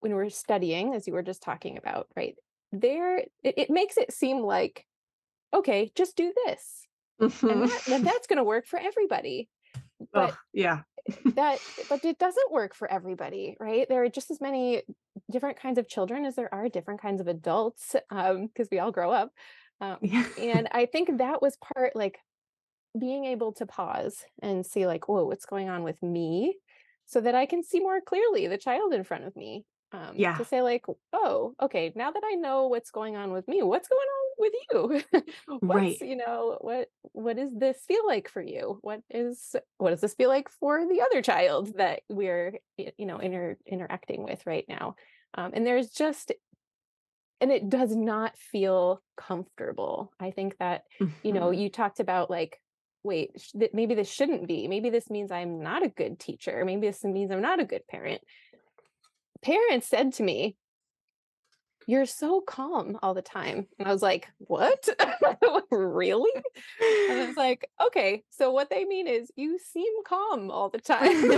when 0.00 0.14
we're 0.14 0.30
studying, 0.30 0.94
as 0.94 1.06
you 1.06 1.12
were 1.12 1.22
just 1.22 1.42
talking 1.42 1.78
about, 1.78 2.08
right? 2.16 2.34
There, 2.72 3.18
it, 3.18 3.28
it 3.44 3.70
makes 3.70 3.96
it 3.96 4.12
seem 4.12 4.38
like, 4.40 4.86
okay, 5.54 5.92
just 5.96 6.16
do 6.16 6.32
this. 6.46 6.86
And 7.48 7.62
Mhm. 7.62 7.70
that 7.70 7.82
then 7.86 8.04
that's 8.04 8.26
gonna 8.28 8.44
work 8.44 8.66
for 8.66 8.78
everybody. 8.78 9.50
oh, 10.14 10.28
But 10.28 10.36
yeah. 10.52 10.82
that 11.26 11.62
but 11.88 12.04
it 12.04 12.18
doesn't 12.18 12.52
work 12.52 12.74
for 12.74 12.90
everybody, 12.90 13.56
right? 13.60 13.88
There 13.88 14.02
are 14.04 14.08
just 14.08 14.30
as 14.30 14.40
many 14.40 14.82
different 15.30 15.58
kinds 15.58 15.78
of 15.78 15.88
children 15.88 16.24
as 16.24 16.36
there 16.36 16.52
are 16.54 16.68
different 16.68 17.00
kinds 17.02 17.20
of 17.20 17.28
adults, 17.28 17.96
um, 18.10 18.46
because 18.48 18.68
we 18.70 18.78
all 18.80 18.92
grow 18.92 19.10
up. 19.12 19.32
Um, 19.80 19.98
Yeah. 20.00 20.28
and 20.36 20.68
I 20.72 20.86
think 20.86 21.18
that 21.18 21.42
was 21.42 21.56
part 21.58 21.96
like 21.96 22.20
being 22.98 23.24
able 23.26 23.52
to 23.54 23.66
pause 23.66 24.24
and 24.42 24.66
see 24.66 24.86
like, 24.86 25.08
"Whoa, 25.08 25.24
what's 25.26 25.46
going 25.46 25.68
on 25.68 25.82
with 25.84 26.02
me?" 26.02 26.58
So 27.06 27.20
that 27.22 27.34
I 27.34 27.46
can 27.46 27.62
see 27.64 27.80
more 27.80 28.00
clearly 28.00 28.46
the 28.48 28.58
child 28.58 28.92
in 28.94 29.04
front 29.04 29.24
of 29.24 29.36
me. 29.36 29.66
Um, 29.92 30.28
to 30.34 30.44
say 30.44 30.62
like, 30.62 30.86
"Oh, 31.12 31.54
okay, 31.60 31.92
now 31.96 32.12
that 32.12 32.22
I 32.24 32.34
know 32.36 32.68
what's 32.68 32.92
going 32.92 33.16
on 33.16 33.32
with 33.32 33.48
me, 33.48 33.62
what's 33.62 33.88
going 33.88 34.00
on 34.00 34.26
with 34.38 34.52
you? 34.72 35.22
What's, 35.66 36.00
Right. 36.00 36.00
you 36.00 36.16
know, 36.16 36.58
what 36.60 36.90
what 37.12 37.36
does 37.36 37.52
this 37.54 37.84
feel 37.86 38.06
like 38.06 38.28
for 38.28 38.40
you? 38.42 38.78
What 38.82 39.02
is 39.10 39.56
what 39.78 39.90
does 39.90 40.00
this 40.00 40.14
feel 40.14 40.28
like 40.28 40.48
for 40.48 40.86
the 40.86 41.00
other 41.02 41.22
child 41.22 41.76
that 41.76 42.02
we're, 42.08 42.60
you 42.76 43.06
know, 43.06 43.18
inter 43.18 43.58
interacting 43.66 44.22
with 44.24 44.46
right 44.46 44.64
now?" 44.68 44.94
Um, 45.34 45.52
and 45.54 45.66
there's 45.66 45.90
just 45.90 46.32
and 47.40 47.50
it 47.50 47.68
does 47.68 47.94
not 47.96 48.36
feel 48.36 49.02
comfortable. 49.16 50.12
I 50.20 50.30
think 50.30 50.58
that, 50.58 50.84
you 51.22 51.32
know, 51.32 51.50
Mhm. 51.50 51.50
you 51.50 51.70
talked 51.70 52.00
about 52.00 52.30
like, 52.30 52.60
wait, 53.02 53.30
sh- 53.40 53.52
maybe 53.72 53.94
this 53.94 54.10
shouldn't 54.12 54.46
be. 54.46 54.68
Maybe 54.68 54.90
this 54.90 55.08
means 55.08 55.30
I'm 55.30 55.62
not 55.62 55.82
a 55.82 55.88
good 55.88 56.18
teacher. 56.20 56.64
Maybe 56.66 56.86
this 56.86 57.02
means 57.02 57.30
I'm 57.30 57.40
not 57.40 57.60
a 57.60 57.64
good 57.64 57.86
parent. 57.88 58.20
Parents 59.42 59.86
said 59.86 60.12
to 60.14 60.22
me, 60.22 60.56
You're 61.86 62.06
so 62.06 62.40
calm 62.40 62.98
all 63.02 63.14
the 63.14 63.22
time. 63.22 63.66
And 63.78 63.88
I 63.88 63.92
was 63.92 64.02
like, 64.02 64.28
What? 64.38 64.88
really? 65.70 66.30
And 66.80 67.20
I 67.20 67.26
was 67.26 67.36
like, 67.36 67.68
Okay. 67.86 68.22
So 68.30 68.50
what 68.52 68.70
they 68.70 68.84
mean 68.84 69.06
is 69.06 69.30
you 69.36 69.58
seem 69.58 69.92
calm 70.06 70.50
all 70.50 70.68
the 70.68 70.80
time. 70.80 71.30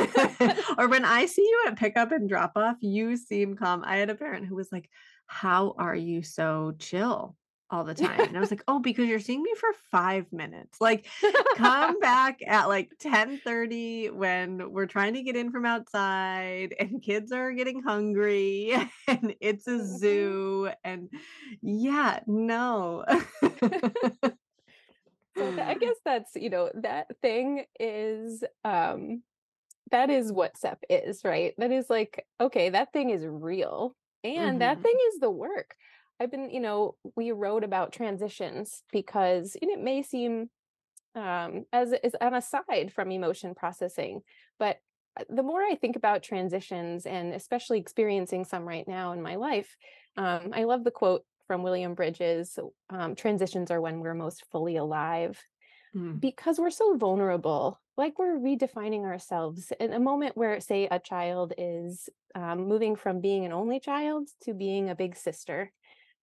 or 0.78 0.88
when 0.88 1.04
I 1.04 1.26
see 1.26 1.42
you 1.42 1.64
at 1.66 1.78
pickup 1.78 2.12
and 2.12 2.28
drop 2.28 2.52
off, 2.56 2.76
you 2.80 3.16
seem 3.16 3.56
calm. 3.56 3.82
I 3.84 3.96
had 3.96 4.10
a 4.10 4.14
parent 4.14 4.46
who 4.46 4.56
was 4.56 4.72
like, 4.72 4.88
How 5.26 5.74
are 5.78 5.94
you 5.94 6.22
so 6.22 6.74
chill 6.78 7.36
all 7.72 7.84
the 7.84 7.94
time? 7.94 8.28
And 8.28 8.36
I 8.36 8.40
was 8.40 8.50
like, 8.50 8.62
Oh, 8.68 8.78
because 8.78 9.08
you're 9.08 9.20
seeing 9.20 9.42
me 9.42 9.54
for 9.58 9.72
five 9.90 10.32
minutes. 10.32 10.80
Like, 10.80 11.06
come 11.54 11.98
back 12.00 12.40
at 12.46 12.66
like 12.68 12.92
10:30 13.00 14.10
when 14.10 14.72
we're 14.72 14.86
trying 14.86 15.14
to 15.14 15.22
get 15.22 15.36
in 15.36 15.50
from 15.50 15.66
outside 15.66 16.74
and 16.78 17.02
kids 17.02 17.32
are 17.32 17.52
getting 17.52 17.82
hungry 17.82 18.72
and 19.08 19.34
it's 19.40 19.66
a 19.68 19.78
Mhm. 19.78 19.98
zoo. 19.98 20.70
And 20.84 21.10
yeah, 21.62 22.20
no. 22.26 23.04
So 25.38 25.52
I 25.58 25.74
guess 25.74 25.96
that's, 26.04 26.36
you 26.36 26.50
know, 26.50 26.70
that 26.74 27.08
thing 27.20 27.66
is, 27.80 28.44
um 28.64 29.22
that 29.90 30.10
is 30.10 30.32
what 30.32 30.56
CEP 30.58 30.84
is, 30.90 31.24
right? 31.24 31.54
That 31.58 31.72
is 31.72 31.90
like, 31.90 32.26
okay, 32.40 32.70
that 32.70 32.92
thing 32.92 33.10
is 33.10 33.26
real, 33.26 33.96
and 34.24 34.60
that 34.62 34.80
Mhm. 34.80 34.84
thing 34.84 34.96
is 35.08 35.20
the 35.20 35.30
work. 35.30 35.76
I've 36.22 36.30
been 36.30 36.50
you 36.50 36.60
know, 36.60 36.96
we 37.16 37.32
wrote 37.32 37.64
about 37.64 37.92
transitions 37.92 38.84
because, 38.92 39.56
and 39.60 39.70
it 39.70 39.80
may 39.80 40.02
seem, 40.02 40.50
um, 41.14 41.66
as 41.72 41.92
as 41.94 42.14
an 42.20 42.34
aside 42.34 42.92
from 42.94 43.10
emotion 43.12 43.54
processing, 43.54 44.22
but, 44.58 44.78
uh, 45.20 45.24
the 45.28 45.42
more 45.42 45.62
I 45.62 45.74
think 45.76 45.96
about 45.96 46.22
transitions 46.22 47.06
and 47.06 47.34
especially 47.34 47.78
experiencing 47.80 48.44
some 48.46 48.66
right 48.66 48.88
now 48.88 49.12
in 49.12 49.22
my 49.22 49.36
life, 49.36 49.76
um, 50.16 50.50
I 50.54 50.64
love 50.64 50.84
the 50.84 50.90
quote 50.90 51.24
from 51.46 51.62
William 51.64 51.94
Bridges, 51.94 52.58
um, 52.90 53.14
"Transitions 53.16 53.70
are 53.70 53.80
when 53.80 54.00
we're 54.00 54.14
most 54.14 54.44
fully 54.52 54.76
alive." 54.76 55.42
Mm. 55.96 56.20
Because 56.20 56.58
we're 56.58 56.70
so 56.70 56.96
vulnerable, 56.96 57.80
like 57.98 58.18
we're 58.18 58.38
redefining 58.38 59.02
ourselves 59.04 59.72
in 59.80 59.92
a 59.92 60.00
moment 60.00 60.36
where, 60.36 60.60
say, 60.60 60.88
a 60.90 60.98
child 60.98 61.52
is 61.58 62.08
um, 62.34 62.66
moving 62.68 62.96
from 62.96 63.20
being 63.20 63.44
an 63.44 63.52
only 63.52 63.80
child 63.80 64.28
to 64.42 64.54
being 64.54 64.88
a 64.90 64.94
big 64.94 65.16
sister. 65.16 65.72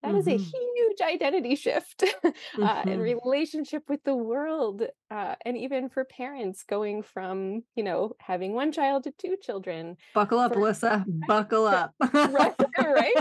That 0.01 0.15
is 0.15 0.27
a 0.27 0.32
Mhm. 0.32 0.38
huge 0.38 1.01
identity 1.01 1.56
shift 1.56 2.03
uh, 2.62 2.86
in 2.88 3.00
Mhm. 3.00 3.01
relationship 3.01 3.89
with 3.89 4.03
the 4.03 4.15
world. 4.15 4.84
uh, 5.12 5.36
and 5.46 5.58
even 5.58 5.89
for 5.89 6.06
parents 6.06 6.63
going 6.63 7.01
from 7.03 7.63
you 7.75 7.84
know 7.84 8.13
having 8.20 8.53
one 8.53 8.72
child 8.72 9.03
to 9.03 9.12
two 9.12 9.36
children 9.41 9.98
buckle 10.13 10.39
up 10.39 10.53
for, 10.53 10.56
alyssa 10.56 11.06
buckle 11.08 11.65
up 11.65 11.96
right 12.24 12.56
right 12.77 13.18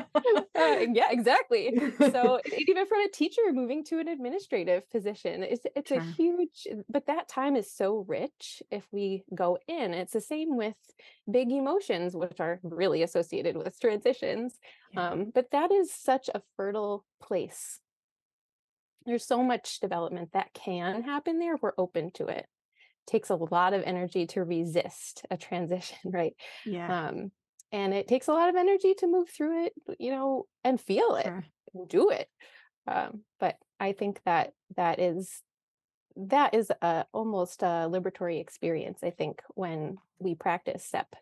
uh, 0.59 0.87
yeah 0.93 1.11
exactly 1.11 1.75
so 2.01 2.41
even 2.67 2.87
from 2.87 3.01
a 3.01 3.09
teacher 3.09 3.41
moving 3.53 3.85
to 3.85 3.99
an 4.01 4.09
administrative 4.09 4.89
position 4.91 5.43
it's 5.43 5.65
it's 5.77 5.91
sure. 5.93 5.99
a 5.99 5.99
huge 6.01 6.67
but 6.89 7.07
that 7.07 7.29
time 7.29 7.55
is 7.57 7.73
so 7.73 8.05
rich 8.09 8.63
if 8.71 8.87
we 8.93 9.25
go 9.35 9.57
in 9.69 9.95
it's 9.95 10.13
the 10.13 10.21
same 10.21 10.57
with 10.57 10.75
big 11.31 11.51
emotions 11.53 12.17
which 12.17 12.41
are 12.41 12.61
really 12.63 13.03
associated 13.03 13.57
with 13.57 13.79
transitions 13.81 14.59
yeah. 14.93 15.11
um, 15.11 15.31
but 15.35 15.51
that 15.53 15.73
is 15.73 15.93
such 15.93 16.29
a 16.35 16.43
fertile 16.57 17.05
place 17.23 17.81
there's 19.07 19.27
so 19.27 19.43
much 19.43 19.81
development 19.81 20.31
that 20.33 20.53
can 20.53 21.03
happen 21.03 21.39
there 21.39 21.57
we're 21.61 21.73
open 21.79 22.11
to 22.13 22.27
it. 22.27 22.39
it 22.39 22.47
takes 23.07 23.31
a 23.31 23.37
lot 23.37 23.73
of 23.73 23.83
energy 23.85 24.27
to 24.27 24.45
resist 24.45 25.25
a 25.31 25.37
transition 25.37 25.99
right 26.05 26.35
yeah 26.65 27.09
um, 27.09 27.31
and 27.73 27.93
it 27.93 28.09
takes 28.09 28.29
a 28.29 28.33
lot 28.33 28.49
of 28.49 28.57
energy 28.57 28.95
to 28.95 29.07
move 29.07 29.29
through 29.29 29.67
it 29.67 29.73
you 29.99 30.11
know 30.11 30.47
and 30.65 30.81
feel 30.81 31.17
it 31.17 31.25
sure. 31.25 31.45
and 31.75 31.89
do 31.89 32.11
it 32.11 32.29
um, 32.87 33.21
but 33.41 33.57
i 33.81 33.93
think 33.93 34.21
that 34.25 34.53
that 34.77 34.99
is 34.99 35.43
that 36.17 36.53
is 36.53 36.71
a 36.83 37.07
almost 37.13 37.63
a 37.63 37.89
liberatory 37.89 38.41
experience 38.41 39.01
i 39.03 39.11
think 39.11 39.41
when 39.55 39.97
we 40.19 40.35
practice 40.35 40.85
CEP 40.85 41.15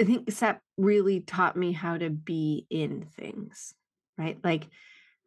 i 0.00 0.04
think 0.04 0.30
CEP 0.30 0.60
really 0.76 1.20
taught 1.20 1.56
me 1.56 1.72
how 1.72 1.96
to 1.96 2.10
be 2.10 2.66
in 2.70 3.06
things 3.16 3.74
right 4.18 4.38
like 4.42 4.66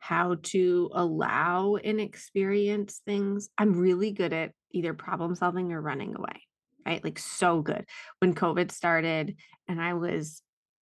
how 0.03 0.35
to 0.43 0.89
allow 0.93 1.77
and 1.77 2.01
experience 2.01 2.99
things. 3.05 3.47
I'm 3.57 3.79
really 3.79 4.11
good 4.11 4.33
at 4.33 4.51
either 4.73 4.93
problem 4.93 5.33
solving 5.33 5.71
or 5.71 5.79
running 5.79 6.13
away, 6.17 6.41
right? 6.85 7.01
Like, 7.01 7.17
so 7.17 7.61
good. 7.61 7.85
When 8.19 8.35
COVID 8.35 8.69
started 8.69 9.37
and 9.69 9.81
I 9.81 9.93
was 9.93 10.41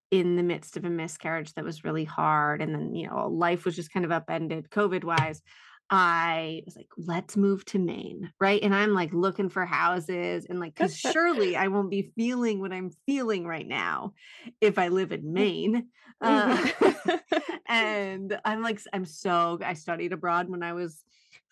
in 0.10 0.38
the 0.38 0.43
midst 0.43 0.75
of 0.75 0.86
a 0.86 0.89
miscarriage 0.89 1.53
that 1.53 1.63
was 1.63 1.83
really 1.83 2.03
hard, 2.03 2.63
and 2.63 2.74
then, 2.74 2.95
you 2.95 3.07
know, 3.07 3.27
life 3.27 3.63
was 3.63 3.75
just 3.75 3.93
kind 3.93 4.05
of 4.05 4.12
upended 4.12 4.71
COVID 4.71 5.03
wise. 5.03 5.43
I 5.93 6.63
was 6.65 6.77
like, 6.77 6.88
let's 6.98 7.36
move 7.36 7.65
to 7.65 7.79
Maine. 7.79 8.31
Right. 8.39 8.63
And 8.63 8.74
I'm 8.74 8.93
like 8.93 9.13
looking 9.13 9.50
for 9.50 9.65
houses 9.65 10.45
and 10.50 10.57
like, 10.57 10.74
because 10.74 10.98
surely 10.98 11.57
I 11.57 11.67
won't 11.67 11.89
be 11.89 12.13
feeling 12.15 12.62
what 12.62 12.71
I'm 12.71 12.91
feeling 13.05 13.45
right 13.45 13.67
now 13.67 14.13
if 14.62 14.79
I 14.79 14.88
live 14.88 15.12
in 15.12 15.33
Maine. 15.33 15.88
Uh, 16.21 16.55
mm-hmm. 16.55 17.15
and 17.67 18.39
I'm 18.45 18.62
like, 18.62 18.79
I'm 18.93 19.05
so, 19.05 19.60
I 19.63 19.74
studied 19.74 20.13
abroad 20.13 20.50
when 20.50 20.63
I 20.63 20.71
was 20.71 21.03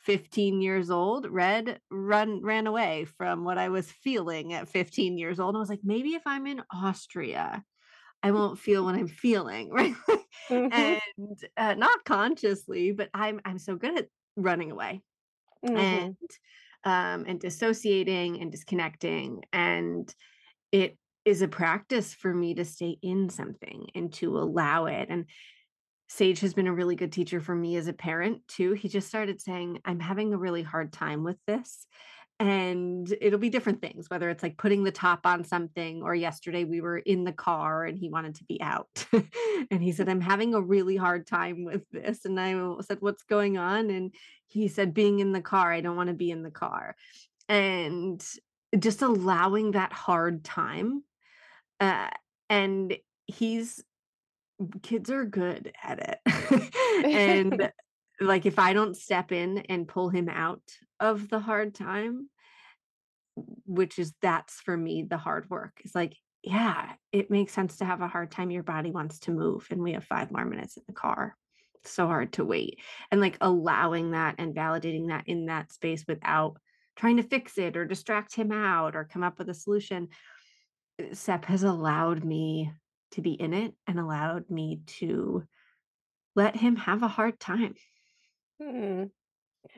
15 0.03 0.62
years 0.62 0.89
old, 0.89 1.27
read, 1.29 1.81
run, 1.91 2.41
ran 2.41 2.65
away 2.65 3.05
from 3.17 3.43
what 3.43 3.58
I 3.58 3.67
was 3.67 3.91
feeling 3.91 4.53
at 4.53 4.69
15 4.69 5.17
years 5.17 5.41
old. 5.41 5.58
I 5.58 5.60
was 5.60 5.69
like, 5.69 5.81
maybe 5.84 6.12
if 6.12 6.22
I'm 6.25 6.48
in 6.48 6.62
Austria, 6.74 7.62
I 8.24 8.31
won't 8.31 8.60
feel 8.60 8.86
what 8.86 8.96
I'm 8.96 9.10
feeling, 9.10 9.69
right? 9.72 9.93
Mm-hmm. 10.50 10.74
and 10.74 11.43
uh, 11.58 11.74
not 11.75 12.03
consciously, 12.05 12.91
but 12.91 13.10
I'm 13.13 13.39
I'm 13.46 13.60
so 13.60 13.75
good 13.75 13.98
at 14.00 14.08
running 14.41 14.72
away 14.72 15.01
mm-hmm. 15.65 15.77
and 15.77 16.15
um, 16.86 17.25
and 17.27 17.39
dissociating 17.39 18.41
and 18.41 18.51
disconnecting 18.51 19.43
and 19.51 20.13
it 20.72 20.98
is 21.25 21.41
a 21.41 21.48
practice 21.48 22.13
for 22.13 22.34
me 22.34 22.53
to 22.55 22.63
stay 22.63 22.98
in 23.01 23.29
something 23.29 23.88
and 23.96 24.13
to 24.13 24.38
allow 24.38 24.86
it 24.86 25.08
and 25.10 25.25
Sage 26.12 26.39
has 26.39 26.55
been 26.55 26.65
a 26.65 26.74
really 26.74 26.96
good 26.96 27.12
teacher 27.12 27.39
for 27.39 27.53
me 27.53 27.75
as 27.75 27.88
a 27.88 27.93
parent 27.93 28.41
too. 28.48 28.74
He 28.74 28.89
just 28.89 29.08
started 29.08 29.39
saying, 29.39 29.79
I'm 29.86 30.00
having 30.00 30.34
a 30.34 30.39
really 30.39 30.63
hard 30.63 30.91
time 30.91 31.24
with 31.24 31.38
this 31.46 31.86
and 32.39 33.13
it'll 33.19 33.39
be 33.39 33.50
different 33.50 33.81
things 33.81 34.10
whether 34.10 34.29
it's 34.29 34.43
like 34.43 34.58
putting 34.58 34.84
the 34.84 34.91
top 34.91 35.25
on 35.25 35.43
something 35.43 36.01
or 36.01 36.15
yesterday 36.15 36.63
we 36.63 36.79
were 36.79 36.98
in 36.98 37.25
the 37.25 37.34
car 37.34 37.84
and 37.84 37.97
he 37.99 38.10
wanted 38.10 38.36
to 38.36 38.43
be 38.45 38.62
out. 38.62 39.06
And 39.71 39.84
he 39.84 39.91
said 39.91 40.08
i'm 40.08 40.21
having 40.21 40.54
a 40.54 40.62
really 40.62 40.95
hard 40.95 41.28
time 41.28 41.65
with 41.65 41.84
this. 41.91 42.25
And 42.25 42.39
i 42.39 42.54
said 42.82 42.97
what's 43.02 43.23
going 43.23 43.58
on? 43.58 43.89
And 43.89 44.15
he 44.47 44.67
said 44.67 44.93
being 44.93 45.19
in 45.19 45.34
the 45.34 45.41
car 45.41 45.71
i 45.71 45.82
don't 45.82 45.97
want 45.97 46.08
to 46.08 46.15
be 46.15 46.32
in 46.32 46.43
the 46.43 46.52
car. 46.52 46.95
And 47.49 48.23
just 48.78 49.02
allowing 49.02 49.71
that 49.71 49.91
hard 49.91 50.43
time 50.43 51.04
uh, 51.80 52.10
and 52.49 52.95
he's 53.25 53.84
kids 54.82 55.10
are 55.10 55.25
good 55.25 55.71
at 55.84 55.99
it. 55.99 56.73
And 57.06 57.71
like 58.19 58.45
if 58.45 58.60
I 58.60 58.73
don't 58.73 58.97
step 58.97 59.32
in 59.32 59.60
and 59.69 59.88
pull 59.88 60.10
him 60.10 60.29
out 60.29 60.62
of 60.99 61.29
the 61.29 61.39
hard 61.39 61.73
time, 61.73 62.29
which 63.65 63.99
is 63.99 64.13
that's 64.21 64.55
for 64.62 64.75
me 64.75 65.05
the 65.10 65.17
hard 65.17 65.49
work. 65.49 65.79
It's 65.84 65.95
like, 65.95 66.15
yeah, 66.43 66.93
it 67.12 67.32
makes 67.32 67.53
sense 67.53 67.77
to 67.77 67.86
have 67.86 68.01
a 68.01 68.08
hard 68.08 68.32
time. 68.32 68.51
Your 68.51 68.63
body 68.63 68.91
wants 68.91 69.19
to 69.19 69.32
move, 69.32 69.67
and 69.71 69.82
we 69.82 69.93
have 69.93 70.03
five 70.03 70.32
more 70.32 70.45
minutes 70.45 70.77
in 70.77 70.84
the 70.88 70.93
car. 70.93 71.36
It's 71.75 71.91
so 71.91 72.08
hard 72.08 72.34
to 72.34 72.45
wait. 72.45 72.79
And 73.12 73.21
like 73.21 73.38
allowing 73.41 74.12
that 74.12 74.36
and 74.38 74.55
validating 74.55 75.10
that 75.10 75.23
in 75.27 75.45
that 75.45 75.71
space 75.71 76.05
without 76.08 76.58
trying 76.97 77.17
to 77.17 77.23
fix 77.23 77.58
it 77.58 77.77
or 77.77 77.86
distract 77.86 78.36
him 78.36 78.51
out 78.51 78.95
or 78.95 79.05
come 79.05 79.23
up 79.23 79.39
with 79.39 79.49
a 79.49 79.53
solution. 79.53 80.10
Uh, 81.01 81.13
CEP 81.13 81.45
has 81.45 81.63
allowed 81.63 82.23
me 82.25 82.71
to 83.12 83.21
be 83.21 83.32
in 83.32 83.53
it 83.53 83.73
and 83.88 83.99
allowed 83.99 84.49
me 84.49 84.82
to 84.86 85.43
let 86.36 86.55
him 86.55 86.75
have 86.75 87.03
a 87.03 87.08
hard 87.08 87.39
time. 87.39 87.75
Hmm. 88.62 89.06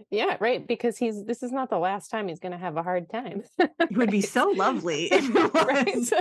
Yeah, 0.09 0.37
right. 0.39 0.65
Because 0.65 0.97
he's 0.97 1.23
this 1.25 1.43
is 1.43 1.51
not 1.51 1.69
the 1.69 1.79
last 1.79 2.09
time 2.09 2.27
he's 2.27 2.39
going 2.39 2.51
to 2.51 2.57
have 2.57 2.77
a 2.77 2.83
hard 2.83 3.09
time. 3.09 3.43
it 3.59 3.97
would 3.97 4.11
be 4.11 4.21
so 4.21 4.49
lovely. 4.49 5.09
right. 5.53 6.11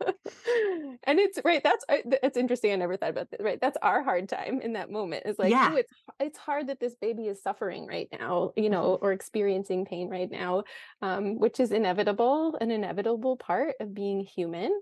and 1.04 1.18
it's 1.18 1.38
right. 1.44 1.62
That's 1.62 1.84
it's 1.88 2.36
interesting. 2.36 2.72
I 2.72 2.76
never 2.76 2.96
thought 2.96 3.10
about 3.10 3.30
that. 3.30 3.42
Right. 3.42 3.60
That's 3.60 3.76
our 3.82 4.02
hard 4.02 4.28
time 4.28 4.60
in 4.60 4.74
that 4.74 4.90
moment. 4.90 5.24
It's 5.26 5.38
like, 5.38 5.50
yeah. 5.50 5.74
it's 5.74 5.92
it's 6.20 6.38
hard 6.38 6.68
that 6.68 6.80
this 6.80 6.94
baby 7.00 7.26
is 7.26 7.42
suffering 7.42 7.86
right 7.86 8.08
now, 8.18 8.52
you 8.56 8.70
know, 8.70 8.98
or 9.00 9.12
experiencing 9.12 9.84
pain 9.84 10.08
right 10.08 10.30
now, 10.30 10.64
um, 11.02 11.38
which 11.38 11.60
is 11.60 11.72
inevitable, 11.72 12.56
an 12.60 12.70
inevitable 12.70 13.36
part 13.36 13.74
of 13.80 13.94
being 13.94 14.20
human. 14.20 14.78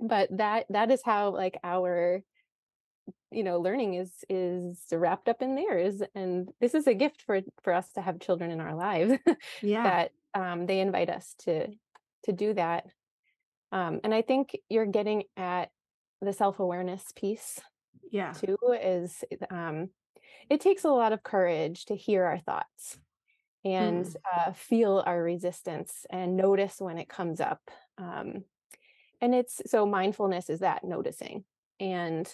But 0.00 0.28
that 0.36 0.66
that 0.70 0.90
is 0.90 1.02
how 1.04 1.30
like 1.30 1.58
our 1.62 2.22
you 3.36 3.44
know 3.44 3.60
learning 3.60 3.94
is 3.94 4.10
is 4.30 4.78
wrapped 4.90 5.28
up 5.28 5.42
in 5.42 5.54
theirs 5.54 6.02
and 6.14 6.48
this 6.58 6.74
is 6.74 6.86
a 6.86 6.94
gift 6.94 7.20
for 7.20 7.42
for 7.62 7.74
us 7.74 7.92
to 7.92 8.00
have 8.00 8.18
children 8.18 8.50
in 8.50 8.60
our 8.60 8.74
lives 8.74 9.12
yeah. 9.62 9.82
that 9.82 10.10
um, 10.34 10.64
they 10.64 10.80
invite 10.80 11.10
us 11.10 11.34
to 11.38 11.68
to 12.24 12.32
do 12.32 12.54
that. 12.54 12.86
Um, 13.72 14.00
and 14.04 14.14
i 14.14 14.22
think 14.22 14.56
you're 14.70 14.86
getting 14.86 15.24
at 15.36 15.70
the 16.22 16.32
self-awareness 16.32 17.04
piece 17.14 17.60
yeah. 18.10 18.32
too 18.32 18.56
is 18.80 19.22
um, 19.50 19.90
it 20.48 20.60
takes 20.60 20.84
a 20.84 20.88
lot 20.88 21.12
of 21.12 21.22
courage 21.22 21.84
to 21.86 21.96
hear 21.96 22.24
our 22.24 22.38
thoughts 22.38 22.98
and 23.64 24.06
mm. 24.06 24.14
uh, 24.34 24.52
feel 24.52 25.02
our 25.04 25.22
resistance 25.22 26.06
and 26.08 26.36
notice 26.36 26.76
when 26.78 26.96
it 26.96 27.08
comes 27.08 27.40
up 27.40 27.60
um, 27.98 28.44
and 29.20 29.34
it's 29.34 29.60
so 29.66 29.84
mindfulness 29.84 30.48
is 30.48 30.60
that 30.60 30.84
noticing 30.84 31.44
and 31.80 32.32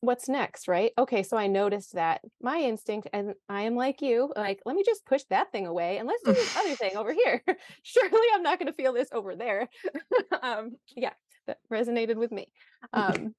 what's 0.00 0.28
next 0.28 0.68
right? 0.68 0.92
Okay 0.96 1.22
so 1.22 1.36
i 1.36 1.46
noticed 1.46 1.94
that 1.94 2.20
my 2.40 2.58
instinct 2.58 3.08
and 3.12 3.34
i 3.48 3.62
am 3.62 3.74
like 3.74 4.00
you 4.00 4.32
like 4.36 4.60
let 4.64 4.76
me 4.76 4.82
just 4.84 5.04
push 5.06 5.22
that 5.30 5.50
thing 5.52 5.66
away 5.66 5.98
and 5.98 6.06
let's 6.06 6.22
do 6.22 6.32
this 6.32 6.56
other 6.56 6.76
thing 6.76 6.96
over 6.96 7.12
here. 7.12 7.42
Surely 7.82 8.28
i'm 8.34 8.42
not 8.42 8.58
going 8.58 8.68
to 8.68 8.72
feel 8.72 8.92
this 8.92 9.08
over 9.12 9.34
there. 9.36 9.68
Um 10.42 10.76
yeah 10.96 11.14
that 11.46 11.58
resonated 11.72 12.16
with 12.16 12.30
me. 12.30 12.52
Um 12.92 13.34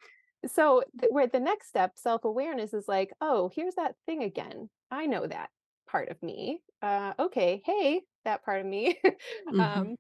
so 0.48 0.84
th- 1.00 1.12
where 1.12 1.28
the 1.28 1.40
next 1.40 1.68
step 1.70 1.94
self-awareness 1.96 2.74
is 2.74 2.88
like 2.88 3.12
oh 3.22 3.50
here's 3.56 3.76
that 3.76 3.96
thing 4.06 4.24
again. 4.24 4.70
I 4.92 5.06
know 5.06 5.26
that 5.28 5.50
part 5.90 6.10
of 6.10 6.22
me. 6.22 6.62
Uh 6.82 7.14
okay 7.20 7.62
hey 7.66 8.02
that 8.26 8.44
part 8.44 8.60
of 8.62 8.66
me. 8.68 9.00
Mm-hmm. 9.50 9.60
um 9.60 9.96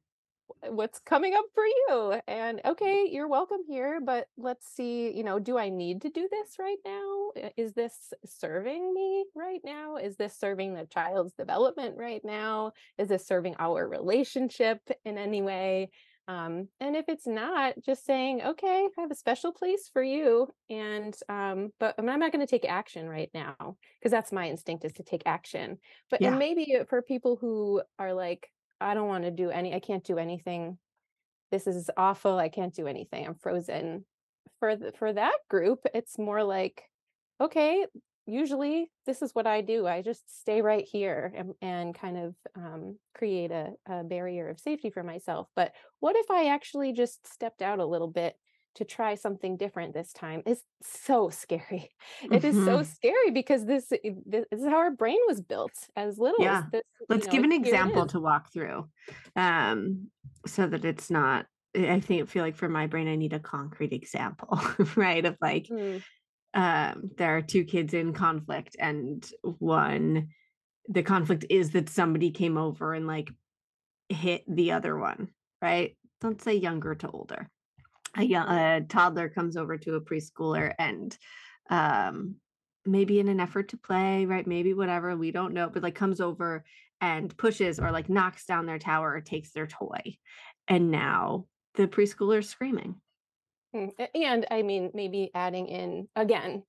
what's 0.69 0.99
coming 0.99 1.33
up 1.33 1.45
for 1.53 1.65
you 1.65 2.19
and 2.27 2.61
okay 2.65 3.07
you're 3.11 3.27
welcome 3.27 3.61
here 3.67 3.99
but 4.03 4.27
let's 4.37 4.67
see 4.67 5.11
you 5.15 5.23
know 5.23 5.39
do 5.39 5.57
i 5.57 5.69
need 5.69 6.01
to 6.01 6.09
do 6.09 6.27
this 6.31 6.57
right 6.59 6.77
now? 6.85 7.31
Is 7.57 7.73
this 7.73 8.13
serving 8.25 8.93
me 8.93 9.25
right 9.35 9.61
now? 9.63 9.97
Is 9.97 10.15
this 10.17 10.37
serving 10.37 10.73
the 10.73 10.85
child's 10.85 11.33
development 11.33 11.95
right 11.97 12.23
now? 12.23 12.73
Is 12.97 13.07
this 13.09 13.25
serving 13.25 13.55
our 13.59 13.87
relationship 13.87 14.81
in 15.05 15.17
any 15.17 15.41
way? 15.41 15.91
Um, 16.27 16.67
and 16.79 16.95
if 16.95 17.05
it's 17.07 17.25
not 17.25 17.73
just 17.83 18.05
saying 18.05 18.43
okay 18.43 18.87
i 18.87 19.01
have 19.01 19.09
a 19.09 19.15
special 19.15 19.51
place 19.51 19.89
for 19.91 20.03
you 20.03 20.47
and 20.69 21.17
um, 21.27 21.71
but 21.79 21.95
i'm 21.97 22.05
not 22.05 22.31
going 22.31 22.45
to 22.45 22.47
take 22.47 22.69
action 22.69 23.09
right 23.09 23.31
now 23.33 23.77
because 23.99 24.11
that's 24.11 24.31
my 24.31 24.47
instinct 24.47 24.85
is 24.85 24.93
to 24.93 25.03
take 25.03 25.23
action. 25.25 25.79
But 26.11 26.21
yeah. 26.21 26.29
and 26.29 26.37
maybe 26.37 26.75
for 26.87 27.01
people 27.01 27.35
who 27.41 27.81
are 27.97 28.13
like 28.13 28.47
I 28.81 28.93
don't 28.93 29.07
want 29.07 29.23
to 29.25 29.31
do 29.31 29.49
any, 29.49 29.73
I 29.73 29.79
can't 29.79 30.03
do 30.03 30.17
anything. 30.17 30.77
This 31.51 31.67
is 31.67 31.89
awful. 31.97 32.37
I 32.37 32.49
can't 32.49 32.73
do 32.73 32.87
anything. 32.87 33.25
I'm 33.25 33.35
frozen. 33.35 34.05
For 34.59 34.75
the, 34.75 34.91
for 34.91 35.13
that 35.13 35.37
group, 35.49 35.79
it's 35.93 36.17
more 36.19 36.43
like, 36.43 36.83
okay, 37.39 37.85
usually 38.25 38.91
this 39.05 39.21
is 39.21 39.33
what 39.33 39.47
I 39.47 39.61
do. 39.61 39.87
I 39.87 40.01
just 40.01 40.41
stay 40.41 40.61
right 40.61 40.85
here 40.85 41.33
and, 41.35 41.53
and 41.61 41.95
kind 41.95 42.17
of 42.17 42.35
um, 42.55 42.97
create 43.15 43.51
a, 43.51 43.71
a 43.87 44.03
barrier 44.03 44.49
of 44.49 44.59
safety 44.59 44.89
for 44.89 45.03
myself. 45.03 45.47
But 45.55 45.73
what 45.99 46.15
if 46.15 46.29
I 46.29 46.49
actually 46.49 46.93
just 46.93 47.25
stepped 47.31 47.61
out 47.61 47.79
a 47.79 47.85
little 47.85 48.07
bit 48.07 48.35
to 48.79 48.85
try 48.85 49.13
something 49.15 49.57
different 49.57 49.93
this 49.93 50.13
time 50.13 50.41
is 50.45 50.63
so 50.81 51.29
scary. 51.29 51.91
It 52.23 52.43
is 52.45 52.55
so 52.55 52.77
hmm 52.77 52.83
scary 52.83 53.31
because 53.31 53.65
this, 53.65 53.89
this 53.89 54.45
is 54.51 54.65
how 54.65 54.77
our 54.77 54.91
brain 54.91 55.19
was 55.27 55.41
built 55.41 55.75
as 55.95 56.17
little. 56.17 56.39
Yeah. 56.41 56.63
This, 56.71 56.81
Let's 57.09 57.25
you 57.25 57.31
give 57.31 57.43
an 57.43 57.51
example 57.51 58.05
to 58.07 58.19
walk 58.19 58.51
through, 58.53 58.87
um, 59.35 60.07
so 60.45 60.67
that 60.67 60.85
it's 60.85 61.09
not. 61.09 61.45
I 61.75 61.79
think 61.79 61.91
I 61.91 61.99
think 61.99 62.29
feel 62.29 62.43
like 62.43 62.55
for 62.55 62.69
my 62.69 62.87
brain, 62.87 63.07
I 63.07 63.15
need 63.15 63.33
a 63.33 63.39
concrete 63.39 63.93
example, 63.93 64.59
right? 64.95 65.25
Of 65.25 65.37
like, 65.41 65.67
Mm, 65.69 66.01
um, 66.53 67.11
there 67.17 67.35
are 67.37 67.41
two 67.41 67.63
kids 67.63 67.93
in 67.93 68.13
conflict, 68.13 68.75
and 68.79 69.27
one, 69.43 70.29
the 70.87 71.03
conflict 71.03 71.45
is 71.49 71.71
that 71.71 71.89
somebody 71.89 72.31
came 72.31 72.57
over 72.57 72.93
and 72.93 73.07
like 73.07 73.29
hit 74.09 74.43
the 74.47 74.71
other 74.71 74.97
one, 74.97 75.29
right? 75.61 75.97
Don't 76.21 76.41
say 76.41 76.55
younger 76.55 76.95
to 76.95 77.09
older. 77.09 77.49
A, 78.17 78.23
young, 78.23 78.47
a 78.47 78.81
toddler 78.81 79.29
comes 79.29 79.55
over 79.57 79.77
to 79.77 79.95
a 79.95 80.01
preschooler 80.01 80.73
and 80.77 81.17
um 81.69 82.35
maybe 82.85 83.19
in 83.19 83.27
an 83.27 83.39
effort 83.39 83.69
to 83.69 83.77
play, 83.77 84.25
right? 84.25 84.47
Maybe 84.47 84.73
whatever, 84.73 85.15
we 85.15 85.31
don't 85.31 85.53
know, 85.53 85.69
but 85.69 85.83
like 85.83 85.95
comes 85.95 86.19
over 86.19 86.63
and 87.01 87.35
pushes 87.37 87.79
or 87.79 87.91
like 87.91 88.09
knocks 88.09 88.45
down 88.45 88.65
their 88.65 88.79
tower 88.79 89.13
or 89.13 89.21
takes 89.21 89.51
their 89.51 89.67
toy. 89.67 90.17
And 90.67 90.91
now 90.91 91.45
the 91.75 91.87
preschooler's 91.87 92.49
screaming. 92.49 92.95
mm. 93.75 93.91
And 94.15 94.45
I 94.49 94.63
mean, 94.63 94.91
maybe 94.93 95.31
adding 95.33 95.67
in 95.67 96.07
again, 96.15 96.63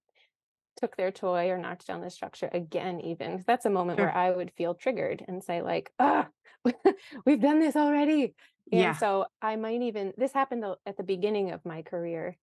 took 0.76 0.96
their 0.96 1.10
toy 1.10 1.50
or 1.50 1.58
knocked 1.58 1.86
down 1.86 2.00
the 2.00 2.10
structure 2.10 2.48
again, 2.52 3.00
even. 3.00 3.42
that's 3.46 3.66
a 3.66 3.70
moment 3.70 3.98
where 3.98 4.14
I 4.14 4.30
would 4.30 4.52
feel 4.52 4.74
triggered 4.74 5.24
and 5.26 5.42
say, 5.42 5.62
like, 5.62 5.90
ah, 5.98 6.28
we've 7.26 7.40
done 7.40 7.60
this 7.60 7.76
already. 7.76 8.34
And 8.72 8.94
Yeah. 8.94 8.96
so 8.96 9.26
I 9.42 9.56
might 9.56 9.82
even, 9.82 10.14
this 10.16 10.32
happened 10.32 10.64
at 10.86 10.96
the 10.96 11.02
beginning 11.02 11.50
of 11.50 11.64
my 11.64 11.82
career. 11.82 12.38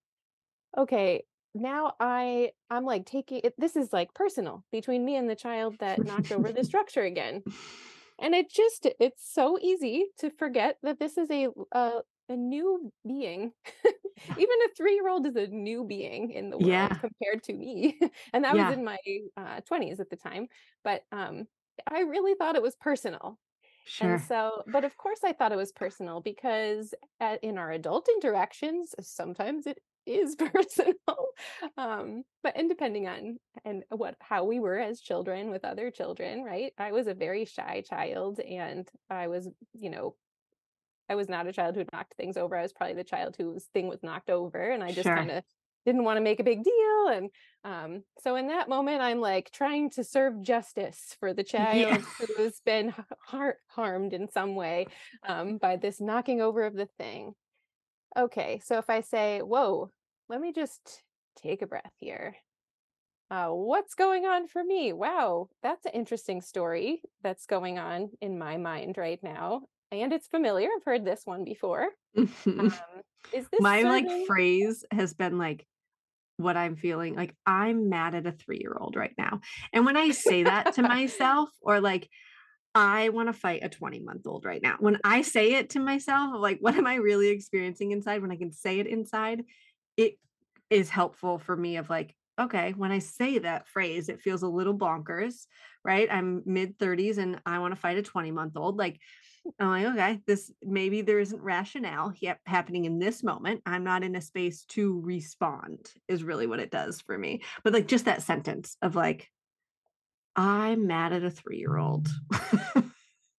Okay, 0.77 1.23
now 1.53 1.95
I 1.99 2.51
I'm 2.69 2.85
like 2.85 3.05
taking 3.05 3.41
it, 3.43 3.55
this 3.57 3.75
is 3.75 3.93
like 3.93 4.13
personal 4.13 4.65
between 4.71 5.05
me 5.05 5.15
and 5.15 5.29
the 5.29 5.35
child 5.35 5.79
that 5.79 6.03
knocked 6.05 6.31
over 6.31 6.51
the 6.51 6.63
structure 6.63 7.03
again. 7.03 7.45
And 8.19 8.35
it 8.35 8.49
just 8.51 8.87
it's 8.99 9.25
so 9.31 9.59
easy 9.61 10.07
to 10.19 10.29
forget 10.31 10.79
that 10.83 10.99
this 10.99 11.17
is 11.17 11.29
a 11.31 11.49
a, 11.73 12.01
a 12.29 12.35
new 12.37 12.91
being. 13.07 13.53
Even 14.37 14.55
a 14.65 14.75
three-year-old 14.77 15.27
is 15.27 15.35
a 15.35 15.47
new 15.47 15.83
being 15.85 16.31
in 16.31 16.49
the 16.49 16.57
world 16.59 16.89
Yeah. 16.89 16.99
compared 16.99 17.43
to 17.43 17.53
me. 17.53 17.99
and 18.33 18.45
I 18.45 18.55
was 18.55 18.69
in 18.69 18.83
my 18.83 18.97
uh, 19.37 19.61
20s 19.61 19.99
at 19.99 20.09
the 20.09 20.17
time, 20.17 20.47
but 20.83 21.03
um 21.11 21.47
I 21.87 22.01
really 22.01 22.35
thought 22.35 22.55
it 22.55 22.61
was 22.63 22.75
personal. 22.75 23.39
And 23.99 24.19
Sure. 24.19 24.21
so, 24.21 24.63
but 24.67 24.83
of 24.85 24.97
course, 24.97 25.19
I 25.23 25.33
thought 25.33 25.51
it 25.51 25.55
was 25.57 25.71
personal 25.71 26.21
because 26.21 26.93
at, 27.19 27.43
in 27.43 27.57
our 27.57 27.71
adult 27.71 28.07
interactions, 28.09 28.93
sometimes 29.01 29.65
it 29.67 29.79
is 30.05 30.35
personal. 30.37 31.27
Um, 31.77 32.23
but 32.43 32.55
and 32.55 32.69
depending 32.69 33.07
on 33.07 33.37
and 33.65 33.83
what 33.89 34.15
how 34.21 34.45
we 34.45 34.59
were 34.59 34.77
as 34.79 35.01
children 35.01 35.49
with 35.49 35.65
other 35.65 35.91
children, 35.91 36.43
right? 36.43 36.73
I 36.77 36.91
was 36.91 37.07
a 37.07 37.13
very 37.15 37.45
shy 37.45 37.81
child, 37.81 38.39
and 38.39 38.89
I 39.09 39.27
was, 39.27 39.49
you 39.73 39.89
know, 39.89 40.15
I 41.09 41.15
was 41.15 41.29
not 41.29 41.47
a 41.47 41.53
child 41.53 41.75
who 41.75 41.85
knocked 41.93 42.15
things 42.15 42.37
over. 42.37 42.55
I 42.55 42.61
was 42.63 42.73
probably 42.73 42.95
the 42.95 43.03
child 43.03 43.35
whose 43.37 43.65
thing 43.67 43.87
was 43.87 44.03
knocked 44.03 44.29
over, 44.29 44.59
and 44.71 44.83
I 44.83 44.91
just 44.91 45.11
Sure. 45.11 45.13
kind 45.13 45.31
of 45.31 45.43
didn't 45.87 46.03
want 46.03 46.17
to 46.17 46.21
make 46.21 46.41
a 46.41 46.43
big 46.43 46.63
deal. 46.65 47.07
And 47.09 47.29
um, 47.63 48.03
so 48.21 48.35
in 48.35 48.47
that 48.47 48.67
moment, 48.67 49.01
I'm 49.01 49.21
like 49.21 49.51
trying 49.51 49.89
to 49.91 50.03
serve 50.03 50.41
justice 50.43 51.15
for 51.19 51.33
the 51.33 51.45
Yeah. 51.53 51.97
child 51.97 52.03
who's 52.35 52.59
been 52.65 52.93
har- 53.25 53.57
harmed 53.67 54.11
in 54.13 54.29
some 54.29 54.55
way 54.55 54.87
um, 55.25 55.57
by 55.57 55.77
this 55.77 56.01
knocking 56.01 56.41
over 56.41 56.63
of 56.63 56.73
the 56.75 56.89
thing. 56.97 57.33
Okay, 58.17 58.59
so 58.65 58.77
if 58.79 58.89
I 58.89 59.01
say, 59.01 59.41
"Whoa, 59.41 59.89
let 60.27 60.41
me 60.41 60.51
just 60.51 61.03
take 61.41 61.61
a 61.61 61.67
breath 61.67 61.93
here." 61.97 62.35
Uh, 63.29 63.49
what's 63.49 63.93
going 63.95 64.25
on 64.25 64.47
for 64.47 64.63
me? 64.63 64.91
Wow, 64.93 65.49
that's 65.61 65.85
an 65.85 65.91
interesting 65.93 66.41
story 66.41 67.01
that's 67.23 67.45
going 67.45 67.77
on 67.79 68.09
in 68.21 68.37
my 68.37 68.57
mind 68.57 68.97
right 68.97 69.19
now. 69.21 69.61
And 69.91 70.11
it's 70.11 70.27
familiar. 70.27 70.67
I've 70.75 70.83
heard 70.83 71.05
this 71.05 71.21
one 71.25 71.43
before. 71.45 71.87
Um, 72.45 72.73
is 73.33 73.47
this 73.51 73.59
My 73.61 73.81
like 73.81 74.07
phrase 74.25 74.85
has 74.91 75.13
been 75.13 75.37
like 75.37 75.67
what 76.37 76.55
I'm 76.55 76.75
feeling. 76.75 77.15
Like 77.15 77.35
I'm 77.45 77.89
mad 77.89 78.15
at 78.15 78.27
a 78.27 78.31
three 78.31 78.59
year 78.59 78.75
old 78.79 78.95
right 78.95 79.13
now. 79.17 79.41
And 79.73 79.85
when 79.85 79.97
I 79.97 80.11
say 80.11 80.43
that 80.43 80.73
to 80.75 80.81
myself, 80.83 81.49
or 81.61 81.81
like 81.81 82.09
I 82.73 83.09
want 83.09 83.27
to 83.27 83.33
fight 83.33 83.63
a 83.63 83.69
20 83.69 83.99
month 83.99 84.27
old 84.27 84.45
right 84.45 84.61
now, 84.61 84.75
when 84.79 84.99
I 85.03 85.23
say 85.23 85.53
it 85.53 85.71
to 85.71 85.79
myself, 85.79 86.35
of 86.35 86.41
like 86.41 86.59
what 86.59 86.75
am 86.75 86.87
I 86.87 86.95
really 86.95 87.29
experiencing 87.29 87.91
inside? 87.91 88.21
When 88.21 88.31
I 88.31 88.37
can 88.37 88.51
say 88.53 88.79
it 88.79 88.87
inside, 88.87 89.43
it 89.97 90.17
is 90.69 90.89
helpful 90.89 91.39
for 91.39 91.55
me 91.55 91.77
of 91.77 91.89
like, 91.89 92.15
okay, 92.39 92.73
when 92.73 92.91
I 92.91 92.99
say 92.99 93.39
that 93.39 93.67
phrase, 93.67 94.09
it 94.09 94.21
feels 94.21 94.43
a 94.43 94.47
little 94.47 94.77
bonkers, 94.77 95.47
right? 95.83 96.07
I'm 96.11 96.43
mid 96.45 96.77
30s 96.77 97.17
and 97.17 97.41
I 97.45 97.59
want 97.59 97.73
to 97.73 97.79
fight 97.79 97.97
a 97.97 98.03
20 98.03 98.31
month 98.31 98.55
old. 98.55 98.77
Like, 98.77 98.99
I'm 99.59 99.69
like, 99.69 99.85
okay, 99.93 100.21
this 100.27 100.51
maybe 100.61 101.01
there 101.01 101.19
isn't 101.19 101.41
rationale 101.41 102.13
yet 102.19 102.39
happening 102.45 102.85
in 102.85 102.99
this 102.99 103.23
moment. 103.23 103.61
I'm 103.65 103.83
not 103.83 104.03
in 104.03 104.15
a 104.15 104.21
space 104.21 104.65
to 104.67 104.99
respond, 105.01 105.93
is 106.07 106.23
really 106.23 106.47
what 106.47 106.59
it 106.59 106.71
does 106.71 107.01
for 107.01 107.17
me. 107.17 107.41
But 107.63 107.73
like 107.73 107.87
just 107.87 108.05
that 108.05 108.21
sentence 108.23 108.77
of 108.81 108.95
like, 108.95 109.31
I'm 110.35 110.87
mad 110.87 111.13
at 111.13 111.23
a 111.23 111.31
three 111.31 111.57
year 111.57 111.77
old. 111.77 112.07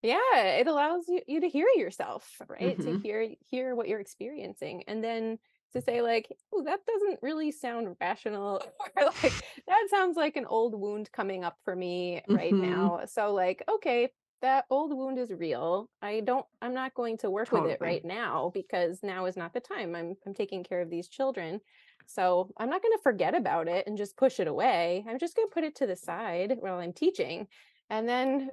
Yeah, 0.03 0.37
it 0.59 0.69
allows 0.69 1.09
you, 1.09 1.23
you 1.27 1.41
to 1.41 1.49
hear 1.49 1.67
yourself, 1.75 2.41
right? 2.49 2.81
To 2.83 2.93
hmm 2.93 3.01
hear 3.03 3.35
hear 3.49 3.75
what 3.75 3.89
you're 3.89 3.99
experiencing, 4.01 4.85
and 4.87 5.03
then 5.03 5.41
to 5.73 5.81
say 5.81 6.03
like, 6.03 6.29
"Oh, 6.53 6.63
that 6.63 6.87
doesn't 6.87 7.19
really 7.23 7.51
sound 7.51 7.97
rational," 8.01 8.63
or 8.97 9.05
like, 9.23 9.43
"That 9.67 9.89
sounds 9.91 10.17
like 10.17 10.37
an 10.37 10.47
old 10.47 10.75
wound 10.81 11.11
coming 11.13 11.43
up 11.45 11.59
for 11.65 11.75
me 11.75 12.23
right 12.29 12.57
hmm 12.57 12.61
now." 12.61 13.07
So 13.07 13.35
like, 13.35 13.63
okay, 13.69 14.11
that 14.43 14.67
old 14.71 14.97
wound 14.97 15.19
is 15.19 15.31
real. 15.33 15.91
I 16.03 16.21
don't. 16.21 16.47
I'm 16.63 16.75
not 16.75 16.95
going 16.95 17.19
to 17.19 17.31
work 17.31 17.53
with 17.53 17.67
it 17.67 17.81
right 17.81 18.05
now 18.05 18.51
because 18.55 19.03
now 19.03 19.27
is 19.27 19.37
not 19.37 19.53
the 19.53 19.61
time. 19.61 19.95
I'm 19.95 20.15
I'm 20.27 20.35
taking 20.35 20.65
care 20.65 20.81
of 20.81 20.91
these 20.91 21.09
children. 21.09 21.61
So 22.07 22.51
I'm 22.57 22.71
not 22.71 22.83
going 22.83 22.97
to 22.97 23.03
forget 23.03 23.35
about 23.35 23.69
it 23.69 23.87
and 23.87 23.99
just 23.99 24.17
push 24.17 24.41
it 24.41 24.49
away. 24.49 25.05
I'm 25.09 25.19
just 25.19 25.37
going 25.37 25.49
to 25.49 25.53
put 25.55 25.65
it 25.65 25.75
to 25.77 25.87
the 25.87 25.97
side 25.97 26.57
while 26.61 26.79
I'm 26.79 26.93
teaching. 26.93 27.49
And 27.91 28.09
then 28.09 28.51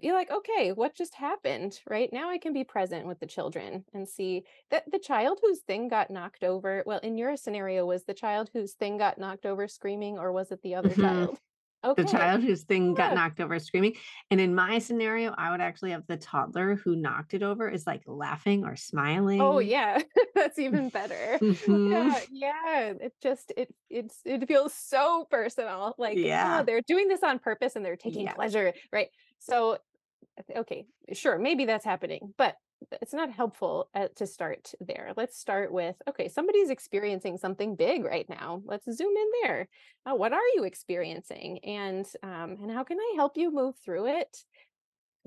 be 0.00 0.12
like, 0.12 0.30
okay, 0.30 0.72
what 0.72 0.94
just 0.94 1.14
happened? 1.14 1.80
Right 1.88 2.12
now, 2.12 2.30
I 2.30 2.38
can 2.38 2.52
be 2.52 2.64
present 2.64 3.06
with 3.06 3.18
the 3.20 3.26
children 3.26 3.84
and 3.92 4.08
see 4.08 4.44
that 4.70 4.84
the 4.90 4.98
child 4.98 5.40
whose 5.42 5.60
thing 5.60 5.88
got 5.88 6.10
knocked 6.10 6.44
over. 6.44 6.82
Well, 6.86 7.00
in 7.00 7.18
your 7.18 7.36
scenario, 7.36 7.84
was 7.86 8.04
the 8.04 8.14
child 8.14 8.50
whose 8.52 8.74
thing 8.74 8.98
got 8.98 9.18
knocked 9.18 9.46
over 9.46 9.66
screaming, 9.68 10.18
or 10.18 10.32
was 10.32 10.52
it 10.52 10.62
the 10.62 10.74
other 10.74 10.94
hmm 10.94 10.94
child? 10.94 11.40
The 11.96 12.04
child 12.04 12.42
whose 12.42 12.64
thing 12.64 12.94
got 12.94 13.12
knocked 13.12 13.40
over 13.40 13.58
screaming. 13.58 13.96
And 14.30 14.40
in 14.40 14.54
my 14.54 14.78
scenario, 14.78 15.32
I 15.36 15.50
would 15.50 15.60
actually 15.60 15.90
have 15.90 16.06
the 16.06 16.16
toddler 16.16 16.76
who 16.76 16.94
knocked 16.96 17.34
it 17.34 17.42
over 17.42 17.68
is 17.68 17.86
like 17.86 18.02
laughing 18.06 18.64
or 18.64 18.76
smiling. 18.76 19.38
Oh, 19.40 19.60
yeah. 19.60 20.02
That's 20.34 20.58
even 20.58 20.90
better. 20.90 21.40
hmm 21.40 21.78
Yeah, 21.84 22.24
yeah. 22.28 22.94
It 23.00 23.14
just 23.22 23.52
it 23.56 23.72
it's 23.88 24.20
it 24.24 24.46
feels 24.48 24.74
so 24.74 25.26
personal. 25.30 25.94
Like, 25.98 26.26
oh, 26.42 26.62
Yeah. 26.62 26.66
they're 26.66 26.82
doing 26.86 27.06
this 27.08 27.22
on 27.22 27.38
purpose 27.38 27.76
and 27.76 27.84
they're 27.84 27.96
taking 27.96 28.28
Yeah. 28.28 28.34
pleasure, 28.34 28.72
right? 28.92 29.10
So 29.38 29.78
okay, 30.56 30.86
sure, 31.14 31.38
maybe 31.38 31.64
that's 31.66 31.84
happening, 31.84 32.34
but 32.38 32.56
it's 33.02 33.12
not 33.12 33.30
helpful 33.30 33.90
uh, 33.94 34.08
to 34.16 34.26
start 34.26 34.72
there. 34.80 35.12
Let's 35.16 35.38
start 35.38 35.72
with 35.72 35.96
okay, 36.08 36.28
somebody's 36.28 36.70
experiencing 36.70 37.38
something 37.38 37.76
big 37.76 38.04
right 38.04 38.28
now. 38.28 38.62
Let's 38.64 38.90
zoom 38.90 39.14
in 39.16 39.26
there. 39.42 39.68
Uh, 40.06 40.14
what 40.14 40.32
are 40.32 40.46
you 40.54 40.64
experiencing, 40.64 41.58
and 41.64 42.06
um, 42.22 42.56
and 42.62 42.70
how 42.70 42.84
can 42.84 42.98
I 42.98 43.12
help 43.16 43.36
you 43.36 43.52
move 43.52 43.76
through 43.84 44.06
it 44.06 44.44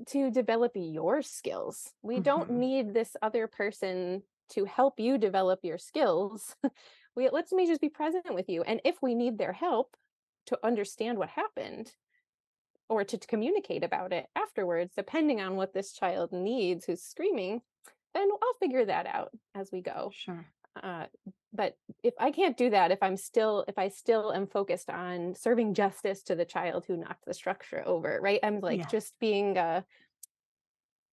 to 0.08 0.30
develop 0.30 0.72
your 0.74 1.22
skills? 1.22 1.92
We 2.02 2.20
don't 2.20 2.50
hmm 2.50 2.50
need 2.50 2.94
this 2.94 3.16
other 3.22 3.46
person 3.46 4.22
to 4.50 4.64
help 4.64 4.98
you 4.98 5.18
develop 5.18 5.60
your 5.62 5.78
skills. 5.78 6.56
we 7.16 7.28
let's 7.30 7.52
me 7.52 7.66
just 7.66 7.80
be 7.80 7.88
present 7.88 8.34
with 8.34 8.48
you, 8.48 8.62
and 8.62 8.80
if 8.84 8.96
we 9.02 9.14
need 9.14 9.38
their 9.38 9.52
help 9.52 9.96
to 10.46 10.58
understand 10.64 11.18
what 11.18 11.28
happened 11.28 11.92
or 12.92 13.04
to, 13.04 13.18
communicate 13.18 13.84
about 13.84 14.12
it 14.12 14.26
afterwards, 14.36 14.92
depending 14.96 15.40
on 15.40 15.56
what 15.56 15.72
this 15.72 15.92
child 15.92 16.32
needs 16.32 16.84
who's 16.84 17.02
screaming, 17.02 17.62
then 18.14 18.28
I'll 18.30 18.58
figure 18.60 18.84
that 18.84 19.06
out 19.06 19.30
as 19.54 19.70
we 19.72 19.80
go. 19.80 20.10
Sure. 20.14 20.44
Uh, 20.82 21.06
but 21.52 21.76
if 22.02 22.14
I 22.18 22.30
can't 22.30 22.56
do 22.56 22.70
that, 22.70 22.90
if 22.90 22.98
I'm 23.02 23.16
still, 23.16 23.64
if 23.68 23.78
I 23.78 23.88
still 23.88 24.32
am 24.32 24.46
focused 24.46 24.88
on 24.88 25.34
serving 25.34 25.74
justice 25.74 26.22
to 26.24 26.34
the 26.34 26.44
child 26.44 26.84
who 26.86 26.96
knocked 26.96 27.26
the 27.26 27.34
structure 27.34 27.82
over, 27.86 28.18
right? 28.22 28.40
I'm 28.42 28.60
like 28.60 28.80
Yeah. 28.80 28.86
just 28.86 29.14
being, 29.20 29.58
uh, 29.58 29.82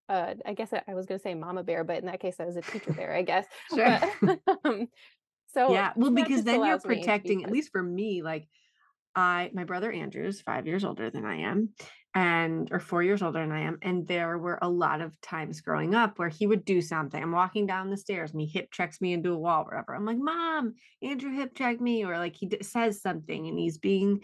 uh, 0.10 0.36
I 0.46 0.54
guess 0.54 0.72
I, 0.74 0.94
was 0.94 1.06
going 1.06 1.20
to 1.20 1.24
say 1.24 1.34
mama 1.34 1.64
bear, 1.64 1.84
but 1.84 1.98
in 1.98 2.06
that 2.06 2.20
case, 2.20 2.40
I 2.40 2.46
was 2.46 2.56
a 2.56 2.62
teacher 2.62 2.94
bear, 2.94 3.14
I 3.14 3.24
guess. 3.24 3.46
Sure. 3.76 4.00
But 4.22 4.40
um, 4.64 4.88
so 5.54 5.74
Yeah. 5.74 5.92
Well, 5.96 6.12
because 6.12 6.44
then 6.44 6.64
you're 6.64 6.80
protecting, 6.80 7.44
at 7.44 7.52
least 7.52 7.72
for 7.72 7.84
me, 7.84 8.22
like 8.22 8.48
I 9.18 9.50
my 9.54 9.64
brother 9.64 9.92
Andrew's 9.92 10.40
five 10.42 10.68
years 10.68 10.86
older 10.86 11.10
than 11.10 11.26
I 11.26 11.38
am, 11.38 11.70
and 12.14 12.70
or 12.72 12.80
four 12.80 13.02
years 13.02 13.24
older 13.24 13.40
than 13.40 13.52
I 13.52 13.62
am. 13.62 13.80
And 13.82 14.08
there 14.08 14.38
were 14.38 14.60
a 14.62 14.70
lot 14.70 15.02
of 15.02 15.20
times 15.22 15.60
growing 15.60 15.96
up 15.96 16.20
where 16.20 16.30
he 16.30 16.46
would 16.46 16.64
do 16.64 16.82
something. 16.82 17.22
I'm 17.22 17.32
walking 17.32 17.66
down 17.66 17.90
the 17.90 17.98
stairs 17.98 18.32
and 18.32 18.40
he 18.40 18.46
hip 18.48 18.72
checks 18.72 19.02
me 19.02 19.14
into 19.14 19.34
a 19.34 19.38
wall, 19.38 19.66
wherever. 19.66 19.96
I'm 19.96 20.06
like, 20.06 20.20
Mom, 20.20 20.76
Andrew 21.02 21.32
hip 21.34 21.56
checked 21.56 21.82
me, 21.82 22.06
or 22.06 22.18
like 22.18 22.36
he 22.36 22.46
d- 22.46 22.60
says 22.62 23.02
something 23.02 23.48
and 23.48 23.58
he's 23.58 23.80
being 23.80 24.22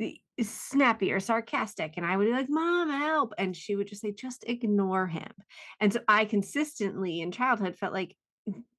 eh, 0.00 0.12
snappy 0.40 1.10
or 1.10 1.18
sarcastic 1.18 1.94
and 1.96 2.06
i 2.06 2.16
would 2.16 2.26
be 2.26 2.30
like 2.30 2.48
mom 2.48 2.88
help 2.88 3.34
and 3.38 3.56
she 3.56 3.74
would 3.74 3.88
just 3.88 4.00
say 4.00 4.12
just 4.12 4.44
ignore 4.46 5.08
him 5.08 5.32
and 5.80 5.92
so 5.92 5.98
i 6.06 6.24
consistently 6.24 7.20
in 7.20 7.32
childhood 7.32 7.74
felt 7.74 7.92
like 7.92 8.14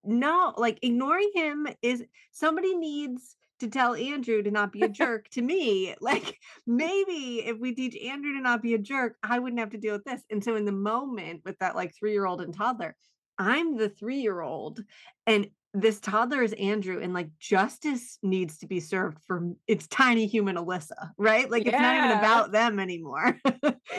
no 0.06 0.54
like 0.56 0.80
ignoring 0.82 1.30
him 1.36 1.68
is 1.82 2.02
somebody 2.32 2.78
needs 2.78 3.36
to 3.60 3.68
tell 3.68 3.96
andrew 3.96 4.42
to 4.42 4.52
not 4.52 4.72
be 4.72 4.82
a 4.82 4.90
jerk 5.02 5.30
to 5.30 5.42
me 5.42 5.96
like 6.02 6.40
maybe 6.66 7.44
if 7.46 7.58
we 7.60 7.74
teach 7.74 7.96
andrew 8.04 8.34
to 8.34 8.42
not 8.42 8.62
be 8.62 8.74
a 8.74 8.80
jerk 8.80 9.16
i 9.24 9.40
wouldn't 9.40 9.60
have 9.60 9.72
to 9.72 9.78
deal 9.78 9.94
with 9.94 10.04
this 10.04 10.22
and 10.30 10.44
so 10.44 10.56
in 10.56 10.66
the 10.66 10.72
moment 10.72 11.42
with 11.46 11.58
that 11.60 11.76
like 11.76 11.94
three 11.96 12.14
year 12.14 12.26
old 12.26 12.42
and 12.42 12.54
toddler 12.54 12.96
i'm 13.38 13.78
the 13.78 13.90
three 13.90 14.22
year 14.22 14.42
old 14.42 14.82
and 15.28 15.48
this 15.74 16.00
toddler 16.00 16.42
is 16.42 16.54
Andrew, 16.54 17.00
and 17.00 17.14
like 17.14 17.30
justice 17.40 18.18
needs 18.24 18.58
to 18.60 18.68
be 18.68 18.80
served 18.80 19.20
for 19.28 19.52
it's 19.68 19.88
tiny 19.88 20.26
human 20.26 20.56
Alyssa, 20.56 21.12
right? 21.18 21.50
Like 21.50 21.66
yeah. 21.66 21.72
it's 21.72 21.82
not 21.82 21.96
even 21.96 22.18
about 22.18 22.52
them 22.52 22.80
anymore. 22.80 23.40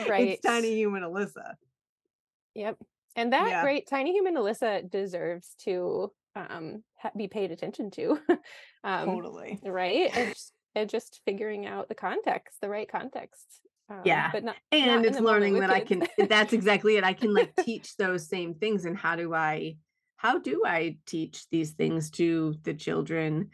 right. 0.08 0.30
It's 0.30 0.42
tiny 0.42 0.74
human 0.74 1.02
Alyssa. 1.02 1.54
Yep. 2.54 2.76
And 3.16 3.32
that 3.32 3.48
yeah. 3.48 3.62
great 3.62 3.88
tiny 3.88 4.12
human 4.12 4.34
Alyssa 4.34 4.88
deserves 4.88 5.54
to 5.60 6.12
um 6.36 6.82
be 7.16 7.28
paid 7.28 7.50
attention 7.50 7.90
to. 7.92 8.18
um 8.84 9.06
totally. 9.06 9.58
Right. 9.62 10.10
And 10.14 10.28
just, 10.34 10.52
and 10.74 10.90
just 10.90 11.20
figuring 11.24 11.66
out 11.66 11.88
the 11.88 11.94
context, 11.94 12.58
the 12.60 12.68
right 12.68 12.90
context. 12.90 13.46
Um, 13.88 14.02
yeah. 14.04 14.30
But 14.32 14.44
not, 14.44 14.56
and 14.70 15.02
not 15.02 15.04
it's 15.04 15.20
learning 15.20 15.58
that. 15.60 15.70
I 15.70 15.80
can 15.80 16.06
that's 16.28 16.52
exactly 16.52 16.96
it. 16.96 17.04
I 17.04 17.12
can 17.12 17.34
like 17.34 17.54
teach 17.64 17.96
those 17.96 18.28
same 18.28 18.54
things 18.54 18.84
and 18.84 18.96
how 18.96 19.16
do 19.16 19.34
I 19.34 19.76
how 20.16 20.38
do 20.38 20.62
I 20.66 20.98
teach 21.06 21.48
these 21.50 21.72
things 21.72 22.10
to 22.12 22.54
the 22.62 22.74
children? 22.74 23.50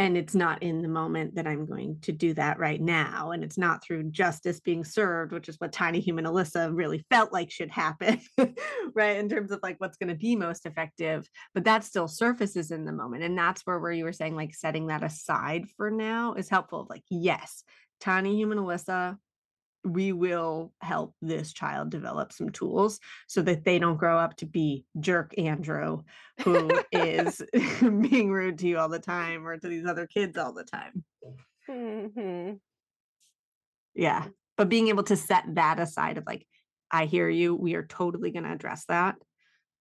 And 0.00 0.16
it's 0.16 0.34
not 0.34 0.62
in 0.62 0.80
the 0.80 0.88
moment 0.88 1.34
that 1.34 1.46
I'm 1.46 1.66
going 1.66 1.98
to 2.00 2.12
do 2.12 2.32
that 2.32 2.58
right 2.58 2.80
now. 2.80 3.32
And 3.32 3.44
it's 3.44 3.58
not 3.58 3.84
through 3.84 4.04
justice 4.04 4.58
being 4.58 4.82
served, 4.82 5.30
which 5.30 5.46
is 5.46 5.56
what 5.58 5.74
Tiny 5.74 6.00
Human 6.00 6.24
Alyssa 6.24 6.74
really 6.74 7.04
felt 7.10 7.34
like 7.34 7.50
should 7.50 7.70
happen, 7.70 8.18
right? 8.94 9.18
In 9.18 9.28
terms 9.28 9.50
of 9.50 9.60
like 9.62 9.76
what's 9.76 9.98
going 9.98 10.08
to 10.08 10.14
be 10.14 10.36
most 10.36 10.64
effective. 10.64 11.28
But 11.52 11.64
that 11.64 11.84
still 11.84 12.08
surfaces 12.08 12.70
in 12.70 12.86
the 12.86 12.94
moment. 12.94 13.24
And 13.24 13.36
that's 13.36 13.60
where, 13.66 13.78
where 13.78 13.92
you 13.92 14.04
were 14.04 14.14
saying 14.14 14.34
like 14.36 14.54
setting 14.54 14.86
that 14.86 15.04
aside 15.04 15.66
for 15.76 15.90
now 15.90 16.32
is 16.32 16.48
helpful. 16.48 16.86
Like, 16.88 17.04
yes, 17.10 17.62
Tiny 18.00 18.36
Human 18.36 18.56
Alyssa 18.56 19.18
we 19.84 20.12
will 20.12 20.72
help 20.80 21.14
this 21.22 21.52
child 21.52 21.90
develop 21.90 22.32
some 22.32 22.50
tools 22.50 23.00
so 23.26 23.42
that 23.42 23.64
they 23.64 23.78
don't 23.78 23.96
grow 23.96 24.18
up 24.18 24.36
to 24.36 24.46
be 24.46 24.84
jerk 24.98 25.32
Andrew, 25.38 26.02
who 26.42 26.70
is 26.92 27.42
being 27.80 28.30
rude 28.30 28.58
to 28.58 28.66
you 28.66 28.78
all 28.78 28.88
the 28.88 28.98
time 28.98 29.46
or 29.46 29.56
to 29.56 29.68
these 29.68 29.86
other 29.86 30.06
kids 30.06 30.36
all 30.36 30.52
the 30.52 30.64
time. 30.64 31.04
Mm-hmm. 31.68 32.54
Yeah. 33.94 34.26
But 34.56 34.68
being 34.68 34.88
able 34.88 35.04
to 35.04 35.16
set 35.16 35.44
that 35.54 35.80
aside 35.80 36.18
of 36.18 36.24
like, 36.26 36.46
I 36.90 37.06
hear 37.06 37.28
you. 37.28 37.54
We 37.54 37.74
are 37.74 37.86
totally 37.86 38.30
going 38.30 38.44
to 38.44 38.52
address 38.52 38.84
that 38.88 39.16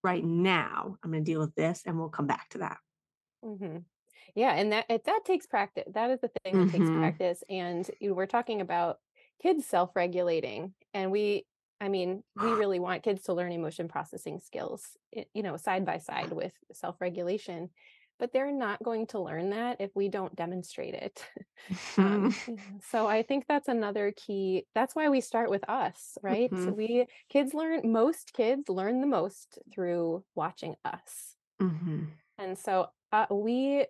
right 0.04 0.24
now. 0.24 0.96
I'm 1.04 1.12
going 1.12 1.24
to 1.24 1.32
deal 1.32 1.42
with 1.42 1.56
this 1.56 1.82
and 1.86 1.98
we'll 1.98 2.10
come 2.10 2.28
back 2.28 2.50
to 2.50 2.60
that. 2.60 2.78
Mm-hmm. 3.44 3.78
Yeah. 4.36 4.54
And 4.54 4.72
that, 4.72 4.86
it, 4.90 5.04
that 5.06 5.22
takes 5.26 5.48
practice. 5.48 5.86
That 5.94 6.12
is 6.12 6.20
the 6.22 6.30
thing 6.44 6.54
that 6.54 6.68
mm-hmm. 6.68 6.78
takes 6.78 6.90
practice. 6.90 7.44
And 7.50 7.90
you 8.00 8.10
know, 8.10 8.16
we're 8.16 8.28
talking 8.28 8.62
about 8.62 9.00
kids 9.42 9.66
self-regulating 9.66 10.74
and 10.94 11.12
we 11.12 11.46
i 11.82 11.88
mean 11.88 12.24
we 12.42 12.50
really 12.52 12.80
want 12.80 13.04
kids 13.04 13.24
to 13.24 13.34
learn 13.34 13.52
emotion 13.52 13.88
processing 13.88 14.40
skills 14.40 14.98
you 15.34 15.44
know 15.44 15.58
side 15.58 15.86
by 15.86 15.98
side 15.98 16.32
with 16.32 16.54
self-regulation 16.74 17.70
but 18.20 18.34
they're 18.34 18.52
not 18.52 18.84
going 18.84 19.08
to 19.08 19.20
learn 19.20 19.52
that 19.52 19.80
if 19.80 19.92
we 19.96 20.10
don't 20.10 20.36
demonstrate 20.36 20.94
it 20.94 21.26
um, 21.98 22.36
so 22.92 23.08
i 23.08 23.22
think 23.22 23.46
that's 23.48 23.68
another 23.68 24.14
key 24.16 24.66
that's 24.76 24.96
why 24.96 25.10
we 25.10 25.22
start 25.22 25.50
with 25.50 25.68
us 25.70 26.18
right 26.22 26.52
mm-hmm. 26.52 26.66
so 26.66 26.72
we 26.72 27.06
kids 27.30 27.54
learn 27.54 27.92
most 27.92 28.34
kids 28.34 28.70
learn 28.70 29.02
the 29.02 29.08
most 29.08 29.60
through 29.74 30.24
watching 30.36 30.76
us 30.86 31.36
mm-hmm. 31.62 32.04
and 32.38 32.58
so 32.58 32.88
uh, 33.12 33.26
we 33.32 33.86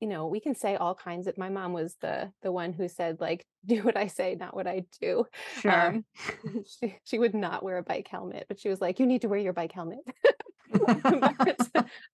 you 0.00 0.08
know 0.08 0.26
we 0.26 0.40
can 0.40 0.54
say 0.54 0.76
all 0.76 0.94
kinds 0.94 1.26
of 1.26 1.38
my 1.38 1.48
mom 1.48 1.72
was 1.72 1.96
the 2.00 2.30
the 2.42 2.52
one 2.52 2.72
who 2.72 2.88
said 2.88 3.20
like 3.20 3.44
do 3.66 3.82
what 3.82 3.96
i 3.96 4.06
say 4.06 4.36
not 4.38 4.54
what 4.54 4.66
i 4.66 4.84
do. 5.00 5.24
Sure. 5.60 5.86
Um, 5.88 6.04
she, 6.80 6.96
she 7.04 7.18
would 7.18 7.34
not 7.34 7.62
wear 7.62 7.78
a 7.78 7.82
bike 7.82 8.08
helmet 8.08 8.46
but 8.48 8.60
she 8.60 8.68
was 8.68 8.80
like 8.80 9.00
you 9.00 9.06
need 9.06 9.22
to 9.22 9.28
wear 9.28 9.38
your 9.38 9.52
bike 9.52 9.72
helmet. 9.72 9.98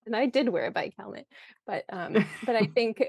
And 0.07 0.15
i 0.15 0.27
did 0.27 0.49
wear 0.49 0.67
a 0.67 0.71
bike 0.71 0.95
helmet 0.97 1.27
but 1.67 1.85
um 1.91 2.25
but 2.47 2.55
i 2.55 2.67
think 2.67 3.03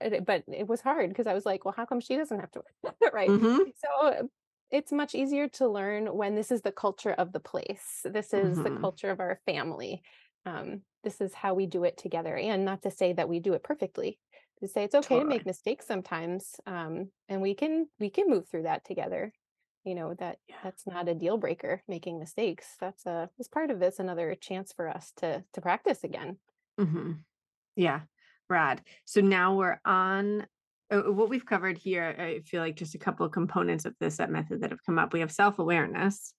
but 0.00 0.44
it 0.46 0.68
was 0.68 0.82
hard 0.82 1.08
because 1.08 1.26
i 1.26 1.32
was 1.32 1.46
like 1.46 1.64
well 1.64 1.74
how 1.74 1.86
come 1.86 2.00
she 2.00 2.16
doesn't 2.16 2.38
have 2.38 2.50
to 2.52 2.60
wear 2.82 2.94
it? 3.00 3.14
Right? 3.14 3.30
Mm-hmm. 3.30 3.62
so 3.76 4.28
it's 4.70 4.92
much 4.92 5.14
easier 5.14 5.48
to 5.48 5.68
learn 5.68 6.06
when 6.06 6.34
this 6.34 6.50
is 6.50 6.62
the 6.62 6.72
culture 6.72 7.12
of 7.12 7.32
the 7.32 7.40
place. 7.40 8.00
This 8.04 8.34
is 8.34 8.58
mm-hmm. 8.58 8.74
the 8.74 8.80
culture 8.80 9.10
of 9.10 9.20
our 9.20 9.38
family. 9.46 10.02
Um, 10.46 10.82
this 11.04 11.20
is 11.20 11.34
how 11.34 11.54
we 11.54 11.66
do 11.66 11.84
it 11.84 11.96
together 11.96 12.36
and 12.36 12.64
not 12.64 12.82
to 12.82 12.90
say 12.90 13.12
that 13.12 13.28
we 13.28 13.38
do 13.38 13.54
it 13.54 13.62
perfectly 13.62 14.18
to 14.60 14.68
say 14.68 14.84
it's 14.84 14.94
okay 14.94 15.16
totally. 15.16 15.24
to 15.24 15.38
make 15.38 15.46
mistakes 15.46 15.86
sometimes 15.86 16.56
um, 16.66 17.10
and 17.28 17.40
we 17.40 17.54
can 17.54 17.86
we 18.00 18.10
can 18.10 18.28
move 18.28 18.48
through 18.48 18.62
that 18.62 18.84
together 18.84 19.32
you 19.84 19.94
know 19.94 20.14
that 20.14 20.38
yeah. 20.48 20.56
that's 20.64 20.86
not 20.86 21.08
a 21.08 21.14
deal 21.14 21.36
breaker 21.36 21.82
making 21.86 22.18
mistakes 22.18 22.66
that's 22.80 23.06
a 23.06 23.28
as 23.38 23.48
part 23.48 23.70
of 23.70 23.78
this 23.78 23.98
another 23.98 24.34
chance 24.34 24.72
for 24.72 24.88
us 24.88 25.12
to 25.16 25.44
to 25.52 25.60
practice 25.60 26.02
again 26.02 26.38
mm-hmm. 26.80 27.12
yeah 27.76 28.00
rad 28.48 28.80
so 29.04 29.20
now 29.20 29.54
we're 29.54 29.80
on 29.84 30.46
uh, 30.90 31.00
what 31.00 31.28
we've 31.28 31.46
covered 31.46 31.78
here 31.78 32.14
i 32.18 32.40
feel 32.40 32.60
like 32.60 32.76
just 32.76 32.94
a 32.94 32.98
couple 32.98 33.24
of 33.24 33.32
components 33.32 33.84
of 33.84 33.94
this 34.00 34.16
CEP 34.16 34.30
method 34.30 34.60
that 34.62 34.70
have 34.70 34.84
come 34.84 34.98
up 34.98 35.12
we 35.12 35.20
have 35.20 35.32
self-awareness 35.32 36.34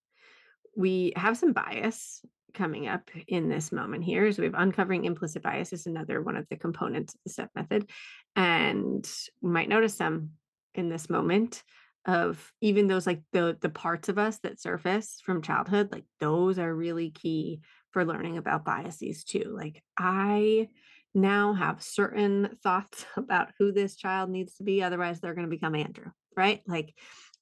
we 0.76 1.14
have 1.16 1.38
some 1.38 1.54
bias 1.54 2.22
coming 2.56 2.88
up 2.88 3.10
in 3.28 3.50
this 3.50 3.72
moment 3.72 4.04
here. 4.04 4.32
So 4.32 4.42
we 4.42 4.48
have 4.48 4.56
uncovering 4.58 5.06
implicit 5.06 5.44
bias 5.44 5.74
is 5.74 5.86
another 5.86 6.22
one 6.22 6.36
of 6.36 6.48
the 6.50 6.56
components 6.56 7.14
of 7.14 7.20
the 7.26 7.30
CEP 7.32 7.50
method. 7.56 7.90
And 8.36 9.08
we 9.42 9.50
might 9.52 9.70
notice 9.70 9.96
some 9.96 10.32
in 10.74 10.90
this 10.90 11.10
moment 11.10 11.64
of 12.06 12.52
even 12.62 12.88
those 12.88 13.08
like 13.08 13.22
the 13.32 13.58
the 13.62 13.70
parts 13.70 14.10
of 14.10 14.18
us 14.18 14.38
that 14.40 14.62
surface 14.62 15.20
from 15.24 15.42
childhood, 15.42 15.92
like 15.92 16.06
those 16.20 16.60
are 16.60 16.74
really 16.74 17.10
key 17.10 17.62
for 17.92 18.06
learning 18.06 18.38
about 18.38 18.66
biases 18.66 19.24
too. 19.24 19.56
Like 19.58 19.82
I 19.98 20.70
now 21.14 21.54
have 21.54 21.82
certain 21.82 22.58
thoughts 22.64 23.06
about 23.18 23.50
who 23.58 23.72
this 23.72 23.96
child 23.96 24.30
needs 24.30 24.56
to 24.56 24.64
be, 24.64 24.84
otherwise 24.84 25.20
they're 25.20 25.34
going 25.34 25.48
to 25.48 25.56
become 25.56 25.76
Andrew, 25.76 26.12
right? 26.36 26.62
Like 26.68 26.94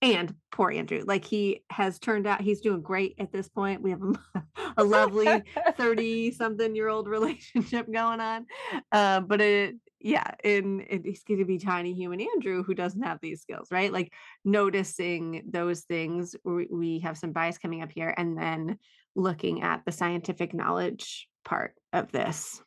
and 0.04 0.36
poor 0.52 0.70
Andrew, 0.70 1.02
like 1.08 1.24
he 1.24 1.64
has 1.70 1.98
turned 1.98 2.28
out, 2.28 2.42
he's 2.42 2.60
doing 2.60 2.82
great 2.82 3.16
at 3.20 3.32
this 3.32 3.48
point. 3.48 3.82
We 3.82 3.92
have 3.92 4.02
a, 4.02 4.44
a 4.78 4.84
lovely 4.84 5.44
30 5.78 6.32
something 6.32 6.76
year 6.76 6.90
old 6.90 7.08
relationship 7.08 7.92
going 7.92 8.20
on. 8.20 8.46
Uh, 8.92 9.22
but 9.22 9.40
it, 9.40 9.76
yeah, 10.02 10.32
and 10.44 10.82
it's 10.82 11.24
going 11.24 11.40
to 11.40 11.46
be 11.46 11.58
tiny 11.58 11.94
human 11.94 12.20
Andrew 12.20 12.64
who 12.64 12.74
doesn't 12.74 13.02
have 13.02 13.20
these 13.22 13.42
skills, 13.42 13.70
right? 13.72 13.94
Like 13.94 14.12
noticing 14.44 15.44
those 15.50 15.82
things. 15.82 16.36
We, 16.44 16.68
we 16.70 17.00
have 17.00 17.18
some 17.18 17.32
bias 17.32 17.58
coming 17.58 17.82
up 17.82 17.92
here 17.94 18.14
and 18.18 18.38
then 18.38 18.80
looking 19.16 19.64
at 19.64 19.86
the 19.86 19.94
scientific 19.94 20.54
knowledge 20.54 21.30
part 21.46 21.76
of 21.94 22.12
this. 22.12 22.62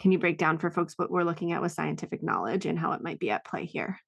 Can 0.00 0.10
you 0.10 0.18
break 0.18 0.38
down 0.38 0.56
for 0.56 0.70
folks 0.70 0.94
what 0.96 1.10
we're 1.10 1.22
looking 1.22 1.52
at 1.52 1.60
with 1.60 1.72
scientific 1.72 2.22
knowledge 2.22 2.64
and 2.64 2.78
how 2.78 2.92
it 2.92 3.02
might 3.02 3.20
be 3.20 3.30
at 3.30 3.44
play 3.44 3.66
here? 3.66 4.00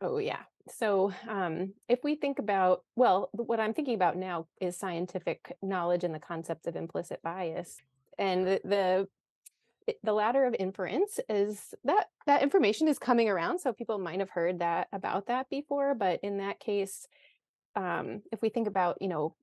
Oh, 0.00 0.16
yeah 0.16 0.40
so 0.68 1.12
um, 1.28 1.72
if 1.88 2.00
we 2.04 2.14
think 2.14 2.38
about 2.38 2.82
well 2.96 3.30
what 3.32 3.60
i'm 3.60 3.74
thinking 3.74 3.94
about 3.94 4.16
now 4.16 4.46
is 4.60 4.76
scientific 4.76 5.56
knowledge 5.62 6.04
and 6.04 6.14
the 6.14 6.20
concept 6.20 6.66
of 6.66 6.76
implicit 6.76 7.20
bias 7.22 7.78
and 8.18 8.46
the, 8.46 8.60
the 8.64 9.08
the 10.02 10.12
ladder 10.12 10.44
of 10.44 10.54
inference 10.58 11.18
is 11.28 11.74
that 11.84 12.06
that 12.26 12.42
information 12.42 12.86
is 12.86 12.98
coming 12.98 13.28
around 13.28 13.58
so 13.58 13.72
people 13.72 13.98
might 13.98 14.20
have 14.20 14.30
heard 14.30 14.58
that 14.58 14.88
about 14.92 15.26
that 15.26 15.48
before 15.48 15.94
but 15.94 16.20
in 16.22 16.38
that 16.38 16.60
case 16.60 17.06
um, 17.76 18.22
if 18.32 18.42
we 18.42 18.48
think 18.48 18.68
about 18.68 19.00
you 19.00 19.08
know 19.08 19.34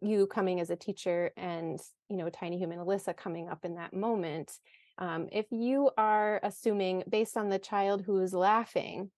you 0.00 0.26
coming 0.26 0.58
as 0.60 0.70
a 0.70 0.76
teacher 0.76 1.30
and 1.36 1.80
you 2.08 2.16
know 2.16 2.28
tiny 2.28 2.58
human 2.58 2.78
alyssa 2.78 3.16
coming 3.16 3.48
up 3.48 3.64
in 3.64 3.74
that 3.76 3.92
moment 3.92 4.58
um, 4.98 5.28
if 5.32 5.46
you 5.50 5.90
are 5.96 6.40
assuming 6.42 7.02
based 7.08 7.36
on 7.36 7.48
the 7.48 7.58
child 7.58 8.02
who 8.02 8.18
is 8.20 8.34
laughing 8.34 9.10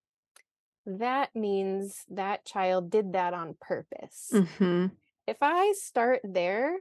that 0.86 1.34
means 1.34 2.04
that 2.08 2.44
child 2.46 2.90
did 2.90 3.12
that 3.12 3.34
on 3.34 3.56
purpose. 3.60 4.32
Mm-hmm. 4.32 4.94
If 5.26 5.38
I 5.42 5.72
start 5.72 6.20
there 6.24 6.78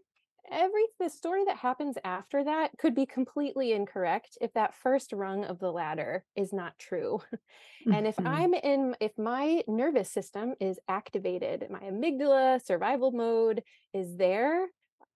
every 0.50 0.84
the 1.00 1.10
story 1.10 1.46
that 1.46 1.58
happens 1.58 1.98
after 2.04 2.44
that 2.44 2.78
could 2.78 2.96
be 2.96 3.06
completely 3.06 3.72
incorrect 3.74 4.38
if 4.42 4.52
that 4.54 4.74
first 4.76 5.14
rung 5.14 5.46
of 5.46 5.60
the 5.60 5.72
ladder 5.72 6.26
is 6.36 6.52
not 6.52 6.78
true. 6.80 7.22
and 7.92 8.08
if 8.08 8.18
Mhm. 8.18 8.26
I'm 8.26 8.54
in 8.54 8.96
if 9.00 9.18
my 9.18 9.64
nervous 9.68 10.12
system 10.12 10.56
is 10.60 10.80
activated, 10.88 11.68
my 11.70 11.80
amygdala 11.82 12.64
survival 12.66 13.12
mode 13.12 13.64
is 13.94 14.18
there, 14.18 14.70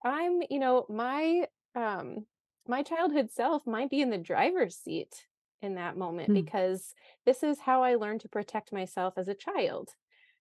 I'm, 0.04 0.42
you 0.50 0.60
know, 0.60 0.86
my 0.90 1.48
um 1.76 2.28
my 2.68 2.84
childhood 2.84 3.32
self 3.32 3.66
might 3.68 3.90
be 3.90 4.02
in 4.02 4.10
the 4.10 4.18
driver's 4.18 4.76
seat 4.78 5.28
in 5.62 5.76
that 5.76 5.98
moment 5.98 6.28
Hmm. 6.28 6.34
because 6.34 6.94
this 7.26 7.44
is 7.44 7.60
how 7.62 7.84
I 7.84 7.96
learned 7.96 8.22
to 8.22 8.30
protect 8.30 8.72
myself 8.74 9.16
as 9.18 9.28
a 9.28 9.36
child. 9.36 9.90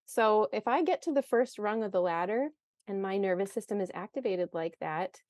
So 0.07 0.49
if 0.53 0.69
I 0.69 0.83
get 0.83 1.03
to 1.03 1.13
the 1.13 1.23
first 1.23 1.59
rung 1.59 1.83
of 1.83 1.93
the 1.93 2.01
ladder 2.01 2.51
and 2.87 3.01
my 3.03 3.17
nervous 3.17 3.53
system 3.53 3.81
is 3.81 3.91
activated 3.95 4.51
like 4.53 4.77
that, 4.81 5.23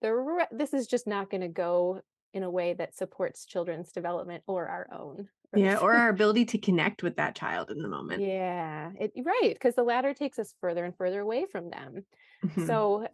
the 0.00 0.14
re- 0.14 0.46
this 0.50 0.74
is 0.74 0.86
just 0.86 1.06
not 1.06 1.30
going 1.30 1.40
to 1.40 1.48
go 1.48 2.02
in 2.34 2.42
a 2.42 2.50
way 2.50 2.74
that 2.74 2.94
supports 2.96 3.46
children's 3.46 3.92
development 3.92 4.42
or 4.46 4.66
our 4.68 4.88
own. 4.92 5.28
Yeah, 5.54 5.78
or 5.78 5.94
our 5.94 6.08
ability 6.08 6.44
to 6.46 6.58
connect 6.58 7.02
with 7.02 7.16
that 7.16 7.36
child 7.36 7.70
in 7.70 7.80
the 7.80 7.88
moment. 7.88 8.20
yeah, 8.22 8.90
it, 8.98 9.12
right, 9.24 9.54
because 9.54 9.76
the 9.76 9.84
ladder 9.84 10.12
takes 10.12 10.38
us 10.38 10.52
further 10.60 10.84
and 10.84 10.96
further 10.96 11.20
away 11.20 11.46
from 11.50 11.70
them. 11.70 12.04
Mhm. 12.44 12.66
So 12.66 13.08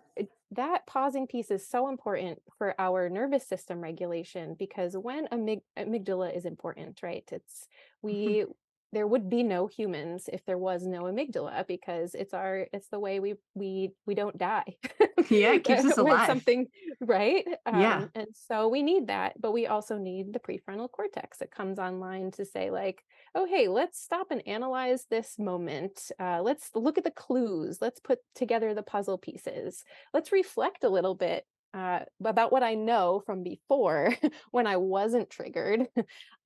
that 0.53 0.87
pausing 0.87 1.27
piece 1.29 1.51
is 1.51 1.69
so 1.69 1.89
important 1.89 2.41
for 2.59 2.75
our 2.81 3.09
nervous 3.09 3.47
system 3.47 3.81
regulation 3.81 4.57
because 4.59 4.97
when 4.97 5.27
amyg- 5.29 5.63
amygdala 5.79 6.35
is 6.37 6.45
important, 6.45 7.01
right? 7.03 7.29
It's 7.31 7.69
we 8.03 8.47
there 8.93 9.07
would 9.07 9.31
be 9.31 9.43
no 9.43 9.67
humans 9.67 10.29
if 10.33 10.45
there 10.45 10.59
was 10.59 10.85
no 10.87 11.03
amygdala 11.03 11.67
because 11.67 12.15
it's 12.15 12.35
our 12.35 12.67
it's 12.73 12.89
the 12.89 12.99
way 12.99 13.21
we 13.21 13.35
we 13.55 13.91
we 14.07 14.15
don't 14.15 14.39
die. 14.39 14.77
Yeah, 15.29 15.53
it 15.53 15.65
keeps 15.65 15.85
us 15.85 15.99
alive. 15.99 16.27
Something 16.27 16.67
right? 17.01 17.47
Yeah. 17.67 17.99
Um, 17.99 18.11
and 18.15 18.27
so 18.33 18.69
we 18.69 18.83
need 18.83 19.09
that, 19.09 19.41
but 19.41 19.53
we 19.53 19.67
also 19.67 19.97
need 19.97 20.33
the 20.33 20.41
prefrontal 20.41 20.91
cortex 20.91 21.39
that 21.39 21.53
comes 21.53 21.79
online 21.79 22.33
to 22.33 22.45
say 22.45 22.71
like, 22.71 23.05
oh 23.35 23.45
hey, 23.45 23.69
let's 23.69 24.01
stop 24.03 24.29
and 24.31 24.43
analyze 24.49 25.05
this 25.09 25.39
moment. 25.39 26.11
Uh, 26.19 26.41
let's 26.43 26.71
look 26.75 26.99
at 26.99 27.05
the 27.05 27.11
clues. 27.11 27.79
Let's 27.81 28.01
put 28.01 28.19
together 28.35 28.75
the 28.75 28.83
puzzle 28.83 29.19
pieces. 29.19 29.85
Let's 30.13 30.33
reflect 30.33 30.85
a 30.85 30.89
little 30.89 31.15
bit 31.15 31.45
uh, 31.75 32.01
about 32.25 32.53
what 32.53 32.63
I 32.63 32.75
know 32.75 33.23
from 33.25 33.43
before 33.43 34.15
when 34.51 34.67
I 34.67 34.77
wasn't 34.77 35.31
triggered. 35.31 35.87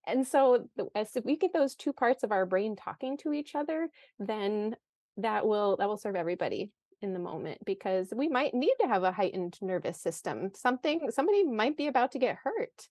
And 0.06 0.26
so 0.26 0.68
as 0.94 1.10
we 1.24 1.36
get 1.36 1.52
those 1.52 1.74
two 1.74 1.92
parts 1.92 2.22
of 2.22 2.32
our 2.32 2.46
brain 2.46 2.76
talking 2.76 3.16
to 3.18 3.32
each 3.32 3.54
other, 3.54 3.88
then 4.18 4.76
that 5.16 5.46
will 5.46 5.76
that 5.76 5.88
will 5.88 5.96
serve 5.96 6.16
everybody 6.16 6.70
in 7.00 7.12
the 7.12 7.18
moment 7.18 7.58
because 7.64 8.12
we 8.14 8.28
might 8.28 8.54
need 8.54 8.74
to 8.80 8.88
have 8.88 9.04
a 9.04 9.12
heightened 9.12 9.56
nervous 9.60 10.00
system. 10.00 10.50
Something 10.54 11.10
somebody 11.10 11.44
might 11.44 11.76
be 11.76 11.86
about 11.86 12.12
to 12.12 12.18
get 12.18 12.38
hurt. 12.42 12.88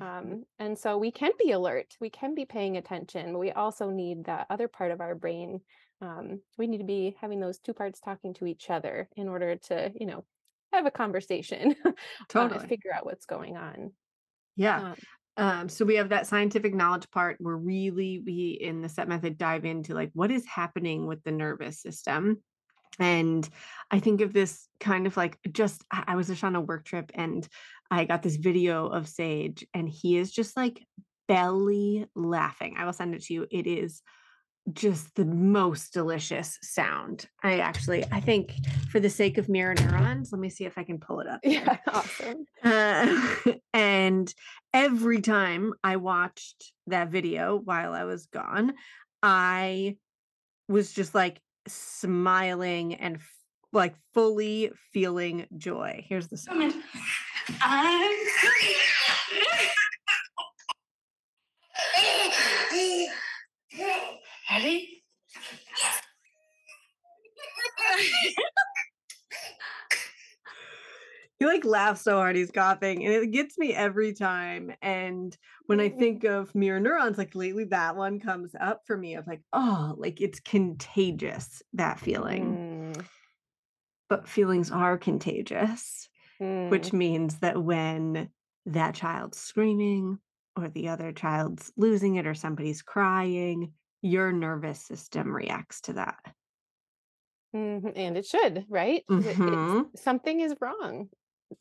Um, 0.00 0.44
and 0.58 0.78
so 0.78 0.98
we 0.98 1.10
can 1.10 1.30
be 1.38 1.52
alert, 1.52 1.94
we 2.00 2.10
can 2.10 2.34
be 2.34 2.44
paying 2.44 2.76
attention, 2.76 3.32
but 3.32 3.38
we 3.38 3.52
also 3.52 3.90
need 3.90 4.24
that 4.24 4.46
other 4.50 4.68
part 4.68 4.90
of 4.90 5.00
our 5.00 5.14
brain. 5.14 5.60
Um, 6.02 6.40
we 6.58 6.66
need 6.66 6.78
to 6.78 6.84
be 6.84 7.16
having 7.20 7.40
those 7.40 7.58
two 7.58 7.72
parts 7.72 8.00
talking 8.00 8.34
to 8.34 8.46
each 8.46 8.68
other 8.68 9.08
in 9.16 9.28
order 9.28 9.56
to, 9.68 9.92
you 9.98 10.06
know, 10.06 10.24
have 10.72 10.86
a 10.86 10.90
conversation, 10.90 11.74
uh, 11.84 11.92
Totally. 12.28 12.66
figure 12.66 12.92
out 12.92 13.06
what's 13.06 13.26
going 13.26 13.56
on. 13.56 13.92
Yeah. 14.56 14.90
Um, 14.90 14.96
Um, 15.36 15.68
so 15.68 15.84
we 15.84 15.96
have 15.96 16.08
that 16.08 16.26
scientific 16.26 16.74
knowledge 16.74 17.10
part. 17.10 17.36
We're 17.40 17.56
really 17.56 18.22
we 18.24 18.58
in 18.60 18.80
the 18.80 18.88
CEP 18.88 19.08
method 19.08 19.38
dive 19.38 19.64
into 19.64 19.94
like 19.94 20.10
what 20.14 20.30
is 20.30 20.46
happening 20.46 21.06
with 21.06 21.22
the 21.24 21.32
nervous 21.32 21.80
system. 21.80 22.42
And 22.98 23.46
I 23.90 24.00
think 24.00 24.22
of 24.22 24.32
this 24.32 24.66
kind 24.80 25.06
of 25.06 25.16
like 25.16 25.38
just 25.52 25.84
I 25.90 26.16
was 26.16 26.28
just 26.28 26.44
on 26.44 26.56
a 26.56 26.60
work 26.60 26.86
trip 26.86 27.10
and 27.14 27.46
I 27.90 28.04
got 28.04 28.22
this 28.22 28.36
video 28.36 28.86
of 28.86 29.08
Sage 29.08 29.66
and 29.74 29.88
he 29.88 30.16
is 30.16 30.32
just 30.32 30.56
like 30.56 30.82
belly 31.28 32.06
laughing. 32.14 32.76
I 32.78 32.86
will 32.86 32.94
send 32.94 33.14
it 33.14 33.22
to 33.24 33.34
you. 33.34 33.46
It 33.50 33.66
is 33.66 34.00
just 34.72 35.14
the 35.14 35.24
most 35.24 35.92
delicious 35.92 36.58
sound. 36.62 37.26
I 37.42 37.58
actually 37.60 38.04
I 38.10 38.20
think 38.20 38.52
for 38.90 39.00
the 39.00 39.10
sake 39.10 39.38
of 39.38 39.48
mirror 39.48 39.74
neurons, 39.74 40.32
let 40.32 40.40
me 40.40 40.50
see 40.50 40.64
if 40.64 40.76
I 40.76 40.84
can 40.84 40.98
pull 40.98 41.20
it 41.20 41.28
up. 41.28 41.40
here. 41.44 41.62
yeah, 41.64 41.78
awesome. 41.88 42.44
Uh, 42.62 43.52
and 43.74 44.32
every 44.74 45.20
time 45.20 45.72
I 45.84 45.96
watched 45.96 46.72
that 46.88 47.08
video 47.08 47.56
while 47.56 47.92
I 47.92 48.04
was 48.04 48.26
gone, 48.26 48.74
I 49.22 49.96
was 50.68 50.92
just 50.92 51.14
like 51.14 51.40
smiling 51.68 52.94
and 52.94 53.16
f- 53.16 53.32
like 53.72 53.94
fully 54.14 54.72
feeling 54.92 55.46
joy. 55.56 56.04
Here's 56.08 56.28
the 56.28 56.36
song. 56.36 56.72
Ready? 64.50 65.04
He 71.38 71.44
like 71.44 71.64
laughs 71.64 72.00
so 72.02 72.16
hard 72.16 72.36
he's 72.36 72.50
coughing, 72.50 73.04
and 73.04 73.12
it 73.12 73.30
gets 73.30 73.58
me 73.58 73.74
every 73.74 74.14
time. 74.14 74.72
And 74.80 75.36
when 75.66 75.80
I 75.80 75.90
Mhm. 75.90 75.98
think 75.98 76.24
of 76.24 76.54
mirror 76.54 76.80
neurons, 76.80 77.18
like 77.18 77.34
lately 77.34 77.64
that 77.64 77.94
one 77.96 78.20
comes 78.20 78.54
up 78.58 78.86
for 78.86 78.96
me 78.96 79.14
of 79.16 79.26
like, 79.26 79.42
oh, 79.52 79.94
like 79.98 80.20
it's 80.20 80.40
contagious, 80.40 81.62
that 81.74 82.00
feeling. 82.00 82.62
Mm, 82.62 83.06
But 84.08 84.28
feelings 84.28 84.70
are 84.70 84.98
contagious. 84.98 86.08
which 86.68 86.92
mm, 86.92 86.94
means 86.94 87.40
that 87.40 87.62
when 87.62 88.30
that 88.66 88.94
child's 88.94 89.38
screaming 89.38 90.20
or 90.56 90.68
the 90.70 90.88
other 90.88 91.12
child's 91.12 91.72
losing 91.76 92.16
it 92.16 92.26
or 92.26 92.34
somebody's 92.34 92.82
crying, 92.82 93.74
your 94.02 94.32
nervous 94.32 94.80
system 94.82 95.34
reacts 95.34 95.80
to 95.82 95.94
that. 95.94 96.34
mhm, 97.54 97.92
And 97.96 98.16
it 98.16 98.26
should, 98.26 98.66
right? 98.68 99.04
It- 99.22 99.40
it's- 99.46 99.76
Mhm. 99.76 99.90
something 99.96 100.40
is 100.40 100.54
wrong, 100.60 101.10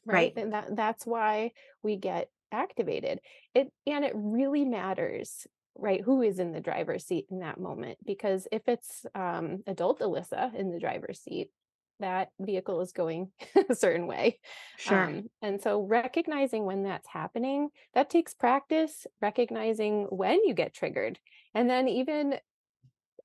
Right. 0.10 0.32
right? 0.32 0.38
And 0.38 0.54
that 0.54 0.76
that's 0.76 1.06
why 1.06 1.54
we 1.84 1.98
get 1.98 2.32
activated. 2.52 3.21
It 3.54 3.74
and 3.88 4.06
it 4.06 4.13
really 4.15 4.65
matters, 4.65 5.48
right? 5.76 6.02
Who 6.02 6.21
is 6.21 6.39
in 6.39 6.52
the 6.54 6.62
driver's 6.62 7.06
seat 7.06 7.28
in 7.32 7.39
that 7.39 7.60
moment? 7.60 8.00
Because 8.06 8.48
if 8.52 8.67
it's 8.67 9.06
um, 9.15 9.63
adult 9.67 10.00
Alyssa 10.02 10.54
in 10.56 10.71
the 10.71 10.80
driver's 10.80 11.21
seat, 11.21 11.52
that 11.99 12.29
vehicle 12.39 12.81
is 12.81 12.91
going 12.91 13.31
a 13.69 13.75
certain 13.75 14.08
way. 14.08 14.39
Sure. 14.77 15.03
Um, 15.03 15.29
and 15.41 15.62
so 15.62 15.81
recognizing 15.81 16.65
when 16.65 16.84
that's 16.84 17.08
happening, 17.08 17.69
that 17.93 18.10
takes 18.10 18.34
practice, 18.34 19.08
recognizing 19.21 20.03
when 20.05 20.43
you 20.45 20.53
get 20.53 20.73
triggered. 20.73 21.19
And 21.53 21.69
then 21.69 21.88
even 21.88 22.36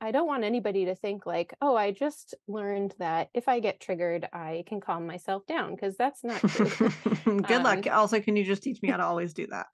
I 0.02 0.12
don't 0.12 0.26
want 0.26 0.44
anybody 0.44 0.86
to 0.86 0.94
think 0.94 1.26
like, 1.26 1.52
oh, 1.60 1.76
I 1.76 1.90
just 1.90 2.34
learned 2.48 2.94
that 2.98 3.28
if 3.34 3.48
I 3.48 3.60
get 3.60 3.80
triggered, 3.80 4.26
I 4.32 4.64
can 4.66 4.80
calm 4.80 5.06
myself 5.06 5.46
down 5.46 5.74
because 5.74 5.96
that's 5.98 6.24
not 6.24 6.40
true. 6.40 6.90
Good 7.24 7.62
luck. 7.62 7.86
Um, 7.86 7.92
Also, 7.92 8.18
can 8.20 8.34
you 8.34 8.44
just 8.44 8.62
teach 8.62 8.80
me 8.80 8.88
how 8.88 8.96
to 8.96 9.04
always 9.04 9.34
do 9.34 9.46
that? 9.48 9.66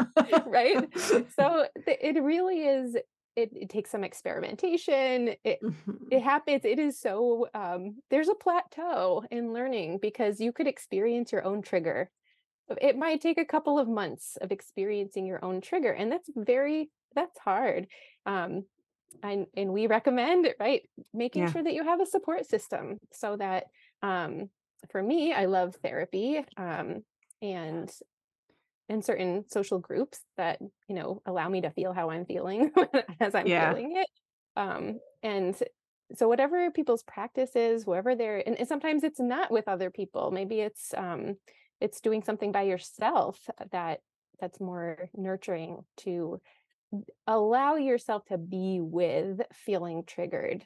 right? 0.46 0.88
So 0.98 1.66
th- 1.85 1.98
it 2.00 2.20
really 2.20 2.59
is, 2.64 2.96
it, 3.37 3.51
it 3.55 3.68
takes 3.68 3.90
some 3.90 4.05
experimentation. 4.05 5.35
It, 5.44 5.61
Mhm. 5.62 6.11
it 6.11 6.22
happens 6.22 6.64
it 6.64 6.79
is 6.79 7.01
so 7.01 7.49
um 7.53 7.96
there's 8.11 8.29
a 8.29 8.35
plateau 8.35 9.25
in 9.31 9.53
learning 9.53 9.99
because 10.01 10.40
you 10.40 10.53
could 10.53 10.68
experience 10.68 11.33
your 11.33 11.44
own 11.44 11.62
trigger 11.62 12.11
it 12.81 12.96
might 12.96 13.20
take 13.20 13.38
a 13.38 13.44
couple 13.44 13.79
of 13.79 13.88
months 13.88 14.37
of 14.40 14.53
experiencing 14.53 15.27
your 15.27 15.44
own 15.44 15.61
trigger 15.61 15.92
and 15.92 16.11
that's 16.12 16.31
very 16.37 16.90
that's 17.14 17.38
hard 17.38 17.88
um 18.25 18.64
and 19.22 19.46
and 19.57 19.72
we 19.72 19.87
recommend 19.87 20.55
right 20.61 20.88
making 21.14 21.42
Yeah. 21.42 21.53
sure 21.53 21.62
that 21.62 21.75
you 21.75 21.85
have 21.85 22.01
a 22.01 22.07
support 22.07 22.46
system 22.46 22.99
so 23.12 23.37
that 23.37 23.64
um 24.03 24.49
for 24.90 25.03
me 25.03 25.33
i 25.33 25.46
love 25.46 25.75
therapy 25.83 26.44
um 26.57 27.03
and 27.42 27.90
and 28.88 29.05
certain 29.05 29.44
social 29.49 29.79
groups 29.79 30.20
that 30.37 30.61
you 30.88 30.94
know 30.94 31.22
allow 31.27 31.49
me 31.49 31.61
to 31.61 31.70
feel 31.70 31.92
how 31.92 32.11
i'm 32.11 32.25
feeling 32.27 32.70
as 33.20 33.35
i'm 33.35 33.46
Yeah. 33.46 33.70
feeling 33.70 33.96
it 33.96 34.09
um 34.57 35.01
and 35.22 35.57
so 36.14 36.28
whatever 36.28 36.70
people's 36.70 37.03
practice 37.03 37.57
is 37.57 37.84
whoever 37.84 38.14
they're 38.14 38.47
and, 38.47 38.57
and 38.59 38.68
sometimes 38.68 39.03
it's 39.05 39.20
not 39.20 39.51
with 39.51 39.68
other 39.68 39.91
people 39.91 40.30
maybe 40.30 40.61
it's 40.61 40.95
um 40.97 41.37
it's 41.80 42.01
doing 42.01 42.22
something 42.22 42.53
by 42.53 42.62
yourself 42.62 43.39
that 43.72 44.01
that's 44.41 44.61
more 44.61 45.09
nurturing 45.14 45.84
to 45.97 46.41
allow 47.26 47.76
yourself 47.76 48.24
to 48.26 48.39
be 48.39 48.80
with 48.80 49.41
feeling 49.53 50.05
triggered 50.07 50.64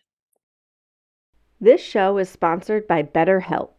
This 1.60 1.80
show 1.80 2.18
is 2.18 2.28
sponsored 2.28 2.88
by 2.88 3.02
BetterHelp. 3.04 3.78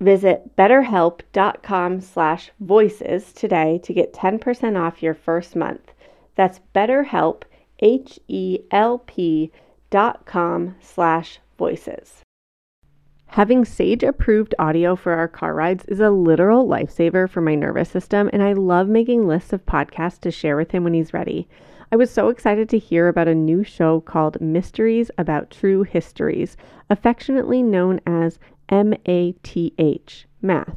Visit 0.00 0.56
betterhelp.com 0.56 2.00
slash 2.00 2.50
voices 2.58 3.32
today 3.32 3.78
to 3.84 3.92
get 3.92 4.14
10% 4.14 4.80
off 4.80 5.02
your 5.02 5.14
first 5.14 5.54
month. 5.54 5.92
That's 6.36 6.60
betterhelp, 6.74 7.42
H-E-L-P 7.80 9.52
dot 9.90 10.24
com 10.24 10.76
slash 10.80 11.38
voices. 11.58 12.22
Having 13.26 13.64
Sage 13.66 14.02
approved 14.02 14.54
audio 14.58 14.96
for 14.96 15.12
our 15.12 15.28
car 15.28 15.54
rides 15.54 15.84
is 15.84 16.00
a 16.00 16.10
literal 16.10 16.66
lifesaver 16.66 17.28
for 17.28 17.40
my 17.40 17.54
nervous 17.54 17.90
system, 17.90 18.30
and 18.32 18.42
I 18.42 18.54
love 18.54 18.88
making 18.88 19.26
lists 19.26 19.52
of 19.52 19.66
podcasts 19.66 20.18
to 20.20 20.30
share 20.30 20.56
with 20.56 20.70
him 20.70 20.82
when 20.82 20.94
he's 20.94 21.14
ready. 21.14 21.46
I 21.92 21.96
was 21.96 22.10
so 22.10 22.28
excited 22.28 22.68
to 22.70 22.78
hear 22.78 23.08
about 23.08 23.28
a 23.28 23.34
new 23.34 23.62
show 23.62 24.00
called 24.00 24.40
Mysteries 24.40 25.10
About 25.18 25.50
True 25.50 25.82
Histories, 25.82 26.56
affectionately 26.88 27.62
known 27.62 28.00
as 28.06 28.38
MATH, 28.70 30.26
math, 30.40 30.76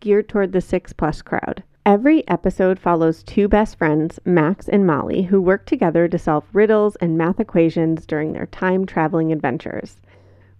geared 0.00 0.28
toward 0.28 0.52
the 0.52 0.60
6 0.60 0.92
plus 0.92 1.22
crowd. 1.22 1.64
Every 1.84 2.26
episode 2.28 2.78
follows 2.78 3.24
two 3.24 3.48
best 3.48 3.76
friends, 3.76 4.20
Max 4.24 4.68
and 4.68 4.86
Molly, 4.86 5.22
who 5.22 5.42
work 5.42 5.66
together 5.66 6.06
to 6.06 6.18
solve 6.18 6.44
riddles 6.52 6.94
and 6.96 7.18
math 7.18 7.40
equations 7.40 8.06
during 8.06 8.32
their 8.32 8.46
time 8.46 8.86
traveling 8.86 9.32
adventures. 9.32 10.00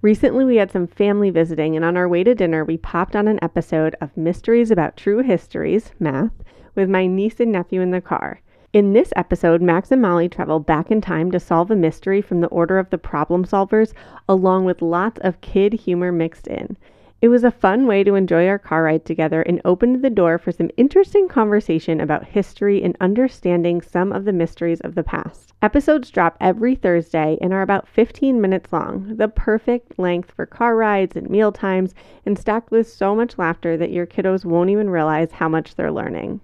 Recently, 0.01 0.45
we 0.45 0.57
had 0.57 0.72
some 0.72 0.89
family 0.89 1.30
visiting, 1.30 1.76
and 1.76 1.85
on 1.85 1.97
our 1.97 2.09
way 2.09 2.24
to 2.24 2.35
dinner, 2.35 2.64
we 2.64 2.76
popped 2.76 3.14
on 3.14 3.28
an 3.28 3.39
episode 3.41 3.95
of 4.01 4.16
Mysteries 4.16 4.72
About 4.72 4.97
True 4.97 5.22
Histories, 5.22 5.93
math, 6.01 6.33
with 6.74 6.91
my 6.91 7.07
niece 7.07 7.39
and 7.39 7.53
nephew 7.53 7.80
in 7.80 7.93
the 7.93 8.01
car. 8.01 8.41
In 8.73 8.95
this 8.95 9.12
episode, 9.16 9.61
Max 9.61 9.93
and 9.93 10.01
Molly 10.01 10.31
travel 10.31 10.59
back 10.59 10.91
in 10.91 11.03
time 11.03 11.31
to 11.33 11.39
solve 11.39 11.70
a 11.70 11.77
mystery 11.77 12.23
from 12.23 12.41
the 12.41 12.47
order 12.47 12.79
of 12.79 12.89
the 12.89 12.97
problem 12.97 13.45
solvers, 13.45 13.93
along 14.27 14.64
with 14.64 14.81
lots 14.81 15.20
of 15.20 15.43
kid 15.43 15.75
humor 15.75 16.11
mixed 16.11 16.47
in. 16.47 16.79
It 17.20 17.29
was 17.29 17.45
a 17.45 17.51
fun 17.51 17.87
way 17.87 18.03
to 18.03 18.14
enjoy 18.14 18.49
our 18.49 18.59
car 18.59 18.85
ride 18.85 19.05
together 19.05 19.43
and 19.43 19.61
opened 19.66 20.01
the 20.01 20.09
door 20.09 20.39
for 20.39 20.53
some 20.53 20.70
interesting 20.79 21.29
conversation 21.29 22.01
about 22.01 22.25
history 22.25 22.83
and 22.83 22.97
understanding 22.99 23.83
some 23.83 24.11
of 24.11 24.25
the 24.25 24.33
mysteries 24.33 24.81
of 24.81 24.95
the 24.95 25.05
past. 25.05 25.53
Episodes 25.61 26.11
drop 26.11 26.39
every 26.41 26.75
Thursday 26.75 27.37
and 27.43 27.53
are 27.53 27.61
about 27.61 27.87
15 27.87 28.41
minutes 28.41 28.73
long, 28.73 29.18
the 29.18 29.29
perfect 29.29 29.99
length 29.99 30.31
for 30.31 30.47
car 30.47 30.77
rides 30.77 31.14
and 31.14 31.29
meal 31.29 31.53
times, 31.53 31.95
and 32.25 32.39
stacked 32.39 32.70
with 32.70 32.89
so 32.89 33.14
much 33.14 33.37
laughter 33.37 33.77
that 33.77 33.93
your 33.93 34.07
kiddos 34.07 34.47
won't 34.47 34.70
even 34.70 34.89
realize 34.89 35.33
how 35.33 35.49
much 35.51 35.75
they're 35.75 35.93
learning. 35.93 36.41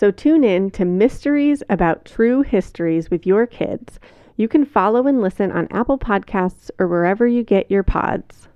So 0.00 0.10
tune 0.10 0.44
in 0.44 0.70
to 0.70 0.86
Mysteries 0.86 1.62
About 1.68 2.06
True 2.06 2.40
Histories 2.40 3.10
with 3.10 3.26
your 3.26 3.46
kids. 3.46 4.00
You 4.34 4.48
can 4.48 4.64
follow 4.64 5.06
and 5.06 5.20
listen 5.20 5.52
on 5.52 5.68
Apple 5.70 5.98
Podcasts 5.98 6.70
or 6.78 6.88
wherever 6.88 7.26
you 7.26 7.42
get 7.42 7.70
your 7.70 7.82
pods. 7.82 8.48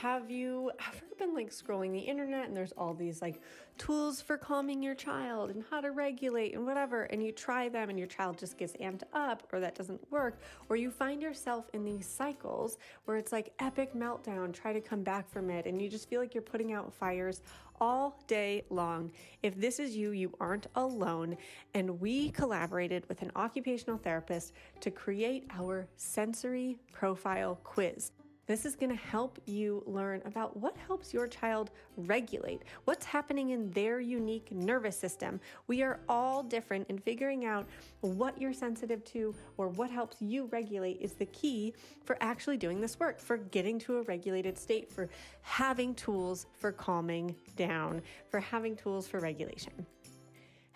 Have 0.00 0.30
you 0.30 0.70
ever 0.78 1.04
been 1.18 1.34
like 1.34 1.50
scrolling 1.50 1.92
the 1.92 1.98
internet 1.98 2.46
and 2.46 2.56
there's 2.56 2.72
all 2.72 2.94
these 2.94 3.20
like 3.20 3.42
tools 3.76 4.22
for 4.22 4.38
calming 4.38 4.82
your 4.82 4.94
child 4.94 5.50
and 5.50 5.62
how 5.68 5.82
to 5.82 5.90
regulate 5.90 6.54
and 6.54 6.64
whatever, 6.64 7.02
and 7.02 7.22
you 7.22 7.32
try 7.32 7.68
them 7.68 7.90
and 7.90 7.98
your 7.98 8.08
child 8.08 8.38
just 8.38 8.56
gets 8.56 8.72
amped 8.78 9.02
up 9.12 9.46
or 9.52 9.60
that 9.60 9.74
doesn't 9.74 10.00
work, 10.10 10.40
or 10.70 10.76
you 10.76 10.90
find 10.90 11.20
yourself 11.20 11.68
in 11.74 11.84
these 11.84 12.06
cycles 12.08 12.78
where 13.04 13.18
it's 13.18 13.30
like 13.30 13.52
epic 13.58 13.92
meltdown, 13.92 14.54
try 14.54 14.72
to 14.72 14.80
come 14.80 15.02
back 15.02 15.28
from 15.28 15.50
it, 15.50 15.66
and 15.66 15.82
you 15.82 15.90
just 15.90 16.08
feel 16.08 16.18
like 16.22 16.32
you're 16.32 16.40
putting 16.40 16.72
out 16.72 16.90
fires 16.94 17.42
all 17.78 18.22
day 18.26 18.64
long. 18.70 19.12
If 19.42 19.60
this 19.60 19.78
is 19.78 19.94
you, 19.94 20.12
you 20.12 20.32
aren't 20.40 20.68
alone. 20.76 21.36
And 21.74 22.00
we 22.00 22.30
collaborated 22.30 23.06
with 23.10 23.20
an 23.20 23.32
occupational 23.36 23.98
therapist 23.98 24.54
to 24.80 24.90
create 24.90 25.44
our 25.54 25.86
sensory 25.96 26.78
profile 26.90 27.60
quiz. 27.64 28.12
This 28.46 28.64
is 28.64 28.74
going 28.74 28.90
to 28.90 29.02
help 29.02 29.38
you 29.46 29.82
learn 29.86 30.22
about 30.24 30.56
what 30.56 30.76
helps 30.76 31.14
your 31.14 31.28
child 31.28 31.70
regulate, 31.96 32.62
what's 32.84 33.04
happening 33.04 33.50
in 33.50 33.70
their 33.70 34.00
unique 34.00 34.50
nervous 34.50 34.98
system. 34.98 35.40
We 35.68 35.82
are 35.82 36.00
all 36.08 36.42
different, 36.42 36.86
and 36.88 37.02
figuring 37.02 37.44
out 37.44 37.66
what 38.00 38.40
you're 38.40 38.52
sensitive 38.52 39.04
to 39.04 39.34
or 39.56 39.68
what 39.68 39.90
helps 39.90 40.16
you 40.20 40.46
regulate 40.46 40.98
is 41.00 41.12
the 41.12 41.26
key 41.26 41.74
for 42.04 42.16
actually 42.20 42.56
doing 42.56 42.80
this 42.80 42.98
work, 42.98 43.20
for 43.20 43.36
getting 43.36 43.78
to 43.80 43.98
a 43.98 44.02
regulated 44.02 44.58
state, 44.58 44.92
for 44.92 45.08
having 45.42 45.94
tools 45.94 46.46
for 46.58 46.72
calming 46.72 47.36
down, 47.56 48.02
for 48.30 48.40
having 48.40 48.74
tools 48.74 49.06
for 49.06 49.20
regulation 49.20 49.86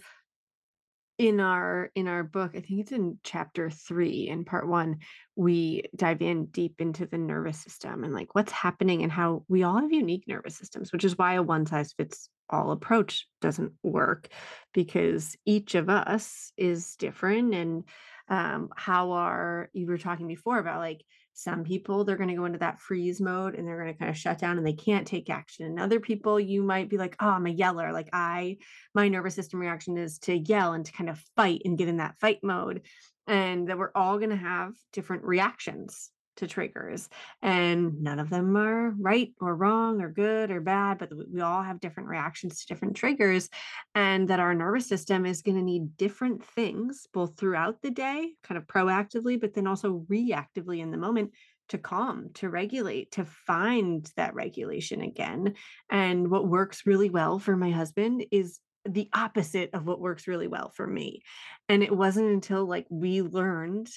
in 1.19 1.41
our 1.41 1.91
in 1.95 2.07
our 2.07 2.23
book 2.23 2.51
i 2.55 2.61
think 2.61 2.79
it's 2.79 2.93
in 2.93 3.19
chapter 3.23 3.69
three 3.69 4.29
in 4.29 4.45
part 4.45 4.67
one 4.67 4.97
we 5.35 5.83
dive 5.93 6.21
in 6.21 6.45
deep 6.45 6.79
into 6.79 7.05
the 7.05 7.17
nervous 7.17 7.59
system 7.61 8.05
and 8.05 8.13
like 8.13 8.33
what's 8.33 8.53
happening 8.53 9.03
and 9.03 9.11
how 9.11 9.43
we 9.49 9.63
all 9.63 9.77
have 9.77 9.91
unique 9.91 10.23
nervous 10.27 10.57
systems 10.57 10.93
which 10.93 11.03
is 11.03 11.17
why 11.17 11.33
a 11.33 11.43
one 11.43 11.65
size 11.65 11.93
fits 11.93 12.29
all 12.49 12.71
approach 12.71 13.27
doesn't 13.41 13.73
work 13.83 14.29
because 14.73 15.35
each 15.45 15.75
of 15.75 15.89
us 15.89 16.53
is 16.55 16.95
different 16.95 17.53
and 17.53 17.83
um, 18.29 18.69
how 18.75 19.11
are 19.11 19.69
you 19.73 19.87
were 19.87 19.97
talking 19.97 20.27
before 20.27 20.57
about 20.57 20.79
like 20.79 21.01
some 21.39 21.63
people, 21.63 22.03
they're 22.03 22.17
going 22.17 22.29
to 22.29 22.35
go 22.35 22.45
into 22.45 22.59
that 22.59 22.79
freeze 22.79 23.21
mode 23.21 23.55
and 23.55 23.67
they're 23.67 23.81
going 23.81 23.93
to 23.93 23.97
kind 23.97 24.11
of 24.11 24.17
shut 24.17 24.37
down 24.37 24.57
and 24.57 24.67
they 24.67 24.73
can't 24.73 25.07
take 25.07 25.29
action. 25.29 25.65
And 25.65 25.79
other 25.79 25.99
people, 25.99 26.39
you 26.39 26.61
might 26.61 26.89
be 26.89 26.97
like, 26.97 27.15
oh, 27.19 27.29
I'm 27.29 27.45
a 27.45 27.51
yeller. 27.51 27.91
Like 27.91 28.09
I, 28.13 28.57
my 28.93 29.07
nervous 29.07 29.35
system 29.35 29.59
reaction 29.59 29.97
is 29.97 30.19
to 30.19 30.35
yell 30.35 30.73
and 30.73 30.85
to 30.85 30.91
kind 30.91 31.09
of 31.09 31.23
fight 31.35 31.61
and 31.65 31.77
get 31.77 31.87
in 31.87 31.97
that 31.97 32.19
fight 32.19 32.39
mode. 32.43 32.81
And 33.27 33.69
that 33.69 33.77
we're 33.77 33.91
all 33.93 34.17
going 34.17 34.31
to 34.31 34.35
have 34.35 34.73
different 34.91 35.23
reactions 35.23 36.11
to 36.39 36.47
triggers 36.47 37.07
and 37.41 38.01
none 38.01 38.19
of 38.19 38.29
them 38.29 38.55
are 38.57 38.91
right 38.99 39.33
or 39.39 39.55
wrong 39.55 40.01
or 40.01 40.09
good 40.09 40.51
or 40.51 40.61
bad 40.61 40.97
but 40.97 41.11
we 41.31 41.41
all 41.41 41.61
have 41.61 41.79
different 41.79 42.09
reactions 42.09 42.59
to 42.59 42.67
different 42.67 42.95
triggers 42.95 43.49
and 43.95 44.27
that 44.27 44.39
our 44.39 44.55
nervous 44.55 44.87
system 44.87 45.25
is 45.25 45.41
going 45.41 45.57
to 45.57 45.63
need 45.63 45.95
different 45.97 46.43
things 46.43 47.07
both 47.13 47.37
throughout 47.37 47.81
the 47.81 47.91
day 47.91 48.31
kind 48.43 48.57
of 48.57 48.65
proactively 48.67 49.39
but 49.39 49.53
then 49.53 49.67
also 49.67 50.05
reactively 50.09 50.79
in 50.79 50.91
the 50.91 50.97
moment 50.97 51.31
to 51.69 51.77
calm, 51.77 52.29
to 52.33 52.49
regulate, 52.49 53.11
to 53.11 53.25
find 53.25 54.11
that 54.17 54.33
regulation 54.33 55.01
again. 55.01 55.53
And 55.89 56.29
what 56.29 56.47
works 56.47 56.87
really 56.87 57.11
well 57.11 57.37
for 57.37 57.55
my 57.55 57.69
husband 57.69 58.25
is 58.31 58.59
the 58.85 59.09
opposite 59.13 59.69
of 59.73 59.85
what 59.85 59.99
works 59.99 60.27
really 60.27 60.47
well 60.47 60.71
for 60.75 60.87
me. 60.87 61.21
And 61.67 61.83
it 61.83 61.95
wasn't 61.95 62.31
until 62.31 62.65
like 62.65 62.87
we 62.89 63.21
learned 63.21 63.89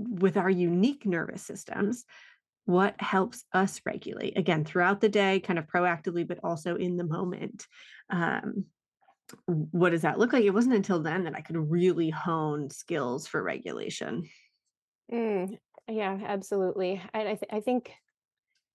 with 0.00 0.36
our 0.36 0.50
unique 0.50 1.04
nervous 1.04 1.42
systems 1.42 2.04
what 2.64 2.94
helps 3.00 3.44
us 3.52 3.80
regulate 3.84 4.38
again 4.38 4.64
throughout 4.64 5.00
the 5.00 5.08
day 5.08 5.40
kind 5.40 5.58
of 5.58 5.66
proactively 5.66 6.26
but 6.26 6.38
also 6.42 6.76
in 6.76 6.96
the 6.96 7.04
moment 7.04 7.66
um, 8.10 8.64
what 9.46 9.90
does 9.90 10.02
that 10.02 10.18
look 10.18 10.32
like? 10.32 10.44
It 10.44 10.50
wasn't 10.50 10.74
until 10.74 11.00
then 11.00 11.24
that 11.24 11.36
i 11.36 11.40
could 11.40 11.56
really 11.56 12.10
hone 12.10 12.70
skills 12.70 13.26
for 13.26 13.42
regulation. 13.42 14.28
Mm, 15.12 15.58
yeah 15.88 16.18
absolutely 16.24 17.02
I, 17.12 17.20
I, 17.20 17.24
th- 17.34 17.52
I 17.52 17.60
think 17.60 17.92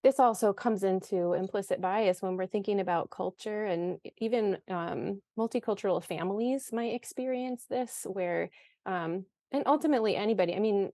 this 0.03 0.19
also 0.19 0.53
comes 0.53 0.83
into 0.83 1.33
implicit 1.33 1.81
bias 1.81 2.21
when 2.21 2.35
we're 2.35 2.45
thinking 2.45 2.79
about 2.79 3.09
culture 3.09 3.65
and 3.65 3.97
even 4.19 4.57
um, 4.69 5.21
multicultural 5.39 6.03
families 6.03 6.69
might 6.71 6.93
experience 6.93 7.65
this 7.69 8.05
where 8.07 8.49
um, 8.85 9.25
and 9.51 9.63
ultimately 9.65 10.15
anybody 10.15 10.55
i 10.55 10.59
mean 10.59 10.91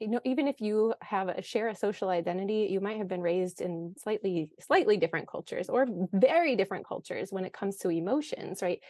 you 0.00 0.08
know 0.08 0.20
even 0.24 0.48
if 0.48 0.60
you 0.60 0.94
have 1.00 1.28
a 1.28 1.42
share 1.42 1.68
a 1.68 1.74
social 1.74 2.08
identity 2.08 2.68
you 2.70 2.80
might 2.80 2.98
have 2.98 3.08
been 3.08 3.20
raised 3.20 3.60
in 3.60 3.94
slightly 3.98 4.50
slightly 4.60 4.96
different 4.96 5.28
cultures 5.28 5.68
or 5.68 5.86
very 6.12 6.56
different 6.56 6.86
cultures 6.86 7.28
when 7.30 7.44
it 7.44 7.52
comes 7.52 7.76
to 7.76 7.88
emotions 7.90 8.62
right? 8.62 8.80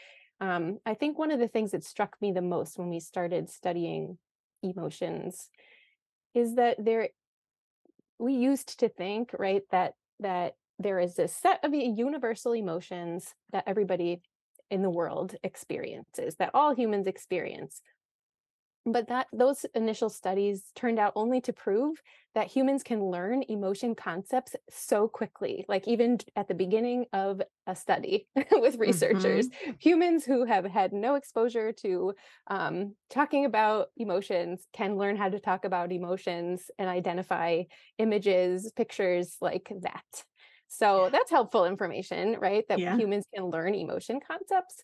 Um, 0.41 0.79
i 0.85 0.95
think 0.95 1.19
one 1.19 1.31
of 1.31 1.41
the 1.41 1.49
things 1.49 1.71
that 1.73 1.85
struck 1.85 2.17
me 2.21 2.33
the 2.33 2.43
most 2.43 2.79
when 2.79 2.91
we 2.91 3.01
started 3.01 3.49
studying 3.49 4.19
emotions 4.63 5.49
is 6.35 6.57
that 6.57 6.77
there 6.85 7.09
we 8.19 8.35
used 8.35 8.79
to 8.81 8.89
think 8.89 9.31
right 9.39 9.63
that 9.71 9.95
that 10.21 10.55
there 10.79 10.99
is 10.99 11.15
this 11.15 11.35
set 11.35 11.65
of 11.65 11.73
universal 11.75 12.53
emotions 12.53 13.35
that 13.53 13.65
everybody 13.67 14.21
in 14.71 14.83
the 14.83 14.91
world 14.91 15.35
experiences 15.43 16.37
that 16.39 16.51
all 16.53 16.75
humans 16.75 17.07
experience 17.07 17.81
but 18.87 19.09
that 19.09 19.27
those 19.33 19.67
initial 19.75 20.09
studies 20.09 20.71
turned 20.77 20.99
out 20.99 21.13
only 21.17 21.41
to 21.41 21.53
prove 21.53 22.01
that 22.35 22.47
humans 22.47 22.83
can 22.83 23.03
learn 23.03 23.43
emotion 23.49 23.95
concepts 23.95 24.55
so 24.71 25.09
quickly 25.09 25.65
like 25.69 25.87
even 25.89 26.19
at 26.37 26.47
the 26.47 26.55
beginning 26.55 27.05
of 27.13 27.43
a 27.67 27.75
study 27.75 28.29
with 28.53 28.77
researchers 28.79 29.49
mm-hmm. 29.49 29.73
humans 29.81 30.25
who 30.25 30.45
have 30.45 30.65
had 30.65 30.93
no 30.93 31.17
exposure 31.17 31.73
to 31.73 32.15
um, 32.47 32.95
talking 33.11 33.45
about 33.45 33.89
emotions 33.97 34.67
can 34.73 34.97
learn 34.97 35.17
how 35.17 35.29
to 35.29 35.41
talk 35.41 35.65
about 35.65 35.93
emotions 35.93 36.71
and 36.79 36.89
identify 36.89 37.63
images 37.99 38.73
pictures 38.77 39.37
like 39.41 39.73
that 39.83 40.25
so 40.69 41.09
that's 41.11 41.31
helpful 41.31 41.65
information 41.65 42.37
right 42.39 42.65
that 42.69 42.79
yeah. 42.79 42.97
humans 42.97 43.27
can 43.35 43.47
learn 43.47 43.75
emotion 43.75 44.21
concepts 44.21 44.83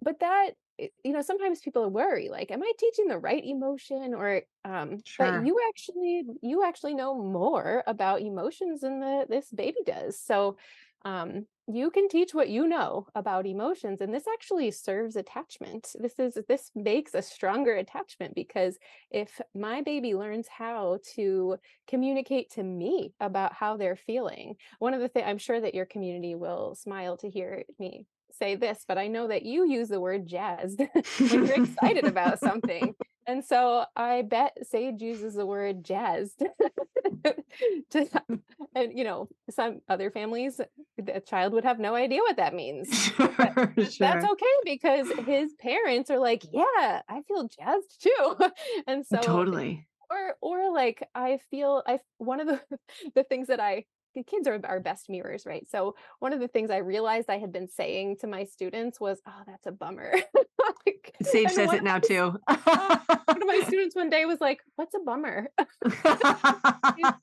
but 0.00 0.20
that 0.20 0.52
you 0.78 1.12
know 1.12 1.22
sometimes 1.22 1.60
people 1.60 1.88
worry 1.88 2.28
like 2.28 2.50
am 2.50 2.62
i 2.62 2.72
teaching 2.78 3.08
the 3.08 3.18
right 3.18 3.44
emotion 3.44 4.14
or 4.14 4.42
um 4.64 4.98
sure. 5.04 5.40
but 5.40 5.46
you 5.46 5.58
actually 5.68 6.22
you 6.42 6.64
actually 6.64 6.94
know 6.94 7.14
more 7.14 7.82
about 7.86 8.20
emotions 8.20 8.80
than 8.80 9.00
the 9.00 9.26
this 9.28 9.50
baby 9.50 9.78
does 9.86 10.18
so 10.18 10.56
um 11.04 11.46
you 11.68 11.90
can 11.90 12.08
teach 12.08 12.32
what 12.32 12.48
you 12.48 12.66
know 12.68 13.06
about 13.14 13.46
emotions 13.46 14.00
and 14.00 14.14
this 14.14 14.26
actually 14.32 14.70
serves 14.70 15.16
attachment 15.16 15.88
this 15.98 16.18
is 16.18 16.38
this 16.48 16.70
makes 16.74 17.14
a 17.14 17.22
stronger 17.22 17.74
attachment 17.76 18.34
because 18.34 18.78
if 19.10 19.40
my 19.54 19.82
baby 19.82 20.14
learns 20.14 20.46
how 20.46 20.98
to 21.14 21.56
communicate 21.88 22.50
to 22.50 22.62
me 22.62 23.12
about 23.18 23.52
how 23.52 23.76
they're 23.76 23.96
feeling 23.96 24.54
one 24.78 24.94
of 24.94 25.00
the 25.00 25.08
things 25.08 25.26
i'm 25.26 25.38
sure 25.38 25.60
that 25.60 25.74
your 25.74 25.86
community 25.86 26.34
will 26.34 26.74
smile 26.74 27.16
to 27.16 27.30
hear 27.30 27.64
me 27.78 28.06
say 28.38 28.54
this, 28.54 28.84
but 28.86 28.98
I 28.98 29.06
know 29.08 29.28
that 29.28 29.44
you 29.44 29.68
use 29.68 29.88
the 29.88 30.00
word 30.00 30.26
jazzed 30.26 30.80
when 31.18 31.46
you're 31.46 31.64
excited 31.64 32.04
about 32.04 32.38
something. 32.40 32.94
And 33.26 33.44
so 33.44 33.84
I 33.96 34.22
bet 34.22 34.56
Sage 34.62 35.02
uses 35.02 35.34
the 35.34 35.46
word 35.46 35.84
jazzed. 35.84 36.44
to, 37.90 38.08
and 38.74 38.96
you 38.96 39.04
know, 39.04 39.28
some 39.50 39.80
other 39.88 40.10
families, 40.10 40.60
the 40.96 41.20
child 41.26 41.52
would 41.52 41.64
have 41.64 41.80
no 41.80 41.94
idea 41.94 42.20
what 42.20 42.36
that 42.36 42.54
means. 42.54 43.12
Sure, 43.16 43.34
sure. 43.76 43.90
That's 43.98 44.24
okay 44.24 44.46
because 44.64 45.10
his 45.26 45.54
parents 45.54 46.10
are 46.10 46.18
like, 46.20 46.44
yeah, 46.52 47.02
I 47.08 47.22
feel 47.26 47.48
jazzed 47.48 48.00
too. 48.00 48.36
and 48.86 49.04
so 49.04 49.18
totally. 49.20 49.88
Or 50.08 50.36
or 50.40 50.72
like 50.72 51.02
I 51.16 51.40
feel 51.50 51.82
I 51.84 51.98
one 52.18 52.38
of 52.40 52.46
the 52.46 52.60
the 53.16 53.24
things 53.24 53.48
that 53.48 53.58
I 53.58 53.86
kids 54.22 54.48
are 54.48 54.60
our 54.64 54.80
best 54.80 55.08
mirrors, 55.08 55.46
right? 55.46 55.66
So 55.68 55.94
one 56.18 56.32
of 56.32 56.40
the 56.40 56.48
things 56.48 56.70
I 56.70 56.78
realized 56.78 57.28
I 57.28 57.38
had 57.38 57.52
been 57.52 57.68
saying 57.68 58.16
to 58.20 58.26
my 58.26 58.44
students 58.44 59.00
was, 59.00 59.20
"Oh, 59.26 59.42
that's 59.46 59.66
a 59.66 59.72
bummer." 59.72 60.12
like, 60.86 61.14
Sage 61.22 61.50
says 61.50 61.72
it 61.72 61.82
now 61.82 61.98
too. 62.10 62.38
one 62.48 63.42
of 63.42 63.46
my 63.46 63.62
students 63.66 63.94
one 63.94 64.10
day 64.10 64.24
was 64.24 64.40
like, 64.40 64.60
"What's 64.76 64.94
a 64.94 65.00
bummer?" 65.00 65.48
I 65.58 67.14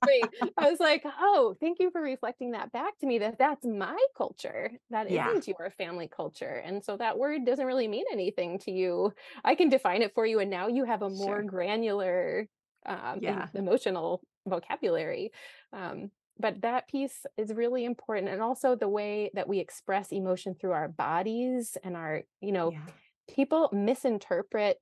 was 0.58 0.80
like, 0.80 1.04
"Oh, 1.06 1.56
thank 1.60 1.80
you 1.80 1.92
for 1.92 2.02
reflecting 2.02 2.52
that 2.52 2.72
back 2.72 2.98
to 3.00 3.06
me. 3.06 3.20
That 3.20 3.38
that's 3.40 3.66
my 3.66 3.98
culture. 4.18 4.72
That 4.90 5.10
yeah. 5.10 5.26
not 5.26 5.48
your 5.48 5.74
family 5.78 6.10
culture, 6.14 6.62
and 6.66 6.84
so 6.84 6.98
that 6.98 7.18
word 7.18 7.46
doesn't 7.46 7.66
really 7.66 7.88
mean 7.88 8.06
anything 8.12 8.60
to 8.60 8.72
you. 8.72 9.14
I 9.44 9.56
can 9.56 9.70
define 9.70 10.02
it 10.02 10.14
for 10.14 10.26
you, 10.26 10.40
and 10.40 10.50
now 10.50 10.68
you 10.68 10.86
have 10.86 11.02
a 11.02 11.10
more 11.10 11.40
sure. 11.40 11.44
granular." 11.44 12.48
Um, 12.86 13.20
yeah. 13.22 13.48
emotional 13.54 14.22
vocabulary 14.46 15.32
um, 15.72 16.12
but 16.40 16.62
that 16.62 16.88
piece 16.88 17.26
is 17.38 17.54
really 17.54 17.86
important 17.86 18.30
and 18.30 18.42
also 18.42 18.76
the 18.76 18.90
way 18.90 19.32
that 19.34 19.48
we 19.48 19.60
express 19.60 20.12
emotion 20.12 20.56
through 20.56 20.72
our 20.72 20.88
bodies 20.88 21.78
and 21.84 21.96
our 21.96 22.24
you 22.42 22.52
know 22.52 22.72
yeah. 22.72 22.80
people 23.34 23.70
misinterpret 23.72 24.80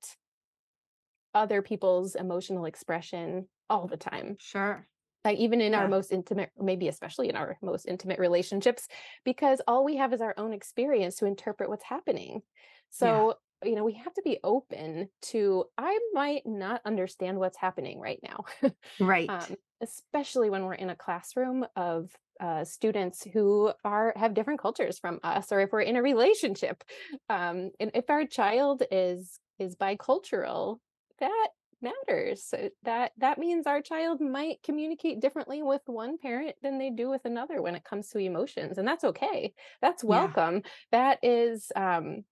other 1.34 1.62
people's 1.62 2.16
emotional 2.16 2.66
expression 2.66 3.48
all 3.70 3.88
the 3.88 3.98
time. 3.98 4.36
Sure. 4.40 4.86
Like 5.24 5.38
even 5.38 5.62
in 5.62 5.74
yeah. 5.74 5.80
our 5.80 5.88
most 5.88 6.12
intimate 6.12 6.50
maybe 6.60 6.88
especially 6.88 7.30
in 7.30 7.36
our 7.36 7.58
most 7.62 7.86
intimate 7.88 8.20
relationships 8.20 8.88
because 9.24 9.62
all 9.68 9.86
we 9.86 9.98
have 9.98 10.14
is 10.14 10.22
our 10.22 10.34
own 10.38 10.54
experience 10.54 11.16
to 11.18 11.26
interpret 11.26 11.70
what's 11.70 11.86
happening. 11.86 12.42
So 12.90 13.36
you 13.64 13.76
know 13.76 13.84
we 13.84 13.94
have 13.94 14.14
to 14.14 14.22
be 14.24 14.40
open 14.44 15.08
to 15.22 15.66
i 15.78 16.00
might 16.14 16.42
not 16.48 16.82
understand 16.84 17.38
what's 17.38 17.58
happening 17.58 18.00
right 18.00 18.20
now. 18.24 18.46
Right. 19.00 19.30
Um, 19.30 19.56
especially 19.82 20.50
when 20.50 20.66
we're 20.66 20.74
in 20.74 20.90
a 20.90 20.96
classroom 20.96 21.66
of 21.76 22.12
uh, 22.40 22.64
students 22.64 23.24
who 23.34 23.72
are 23.84 24.14
have 24.16 24.34
different 24.34 24.60
cultures 24.60 24.98
from 24.98 25.20
us 25.24 25.52
or 25.52 25.60
if 25.60 25.72
we're 25.72 25.82
in 25.82 25.96
a 25.96 26.02
relationship 26.02 26.84
um, 27.30 27.72
and 27.80 27.92
if 27.94 28.10
our 28.10 28.26
child 28.26 28.84
is 28.92 29.40
is 29.60 29.76
bicultural 29.76 30.78
that 31.20 31.50
matters. 31.82 32.44
So 32.44 32.70
that 32.84 33.12
that 33.18 33.38
means 33.38 33.68
our 33.68 33.82
child 33.82 34.22
might 34.22 34.62
communicate 34.64 35.20
differently 35.20 35.62
with 35.64 35.82
one 35.86 36.18
parent 36.18 36.56
than 36.62 36.78
they 36.78 36.90
do 36.90 37.10
with 37.10 37.26
another 37.26 37.62
when 37.62 37.76
it 37.76 37.84
comes 37.84 38.10
to 38.10 38.20
emotions 38.20 38.78
and 38.78 38.88
that's 38.88 39.04
okay. 39.04 39.54
That's 39.82 40.04
welcome. 40.04 40.56
Yeah. 40.56 40.62
that 40.92 41.20
is 41.24 41.72
um 41.76 42.24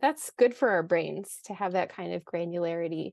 that's 0.00 0.30
good 0.38 0.54
for 0.54 0.70
our 0.70 0.82
brains 0.82 1.40
to 1.46 1.54
have 1.54 1.72
that 1.72 1.94
kind 1.94 2.12
of 2.12 2.24
granularity 2.24 3.12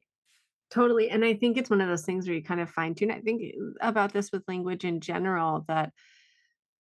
Totally. 0.76 1.10
And 1.10 1.24
I 1.24 1.34
think 1.34 1.56
it's 1.56 1.70
one 1.70 1.80
of 1.80 1.88
those 1.88 2.04
things 2.04 2.28
where 2.28 2.36
you 2.36 2.44
kind 2.44 2.60
of 2.60 2.70
fine 2.70 2.96
tune. 2.96 3.10
I 3.10 3.22
think 3.22 3.42
uh, 3.58 3.88
about 3.88 4.12
this 4.12 4.30
with 4.34 4.44
language 4.50 4.84
in 4.84 5.00
general 5.00 5.64
that 5.70 5.94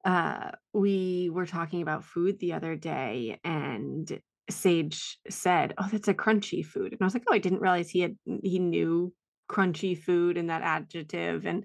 uh, 0.03 0.51
we 0.73 1.29
were 1.31 1.45
talking 1.45 1.81
about 1.81 2.03
food 2.03 2.37
the 2.39 2.51
other 2.51 2.75
day 2.75 3.39
and 3.45 4.19
Sage 4.49 5.17
said, 5.29 5.73
"Oh, 5.77 5.87
that's 5.89 6.09
a 6.09 6.13
crunchy 6.13 6.63
food." 6.63 6.91
And 6.91 7.01
I 7.01 7.05
was 7.05 7.13
like, 7.13 7.23
"Oh, 7.29 7.33
I 7.33 7.39
didn't 7.39 7.61
realize 7.61 7.89
he 7.89 8.01
had 8.01 8.17
he 8.43 8.59
knew 8.59 9.13
crunchy 9.49 9.97
food 9.97 10.37
and 10.37 10.49
that 10.49 10.61
adjective." 10.61 11.47
And 11.47 11.63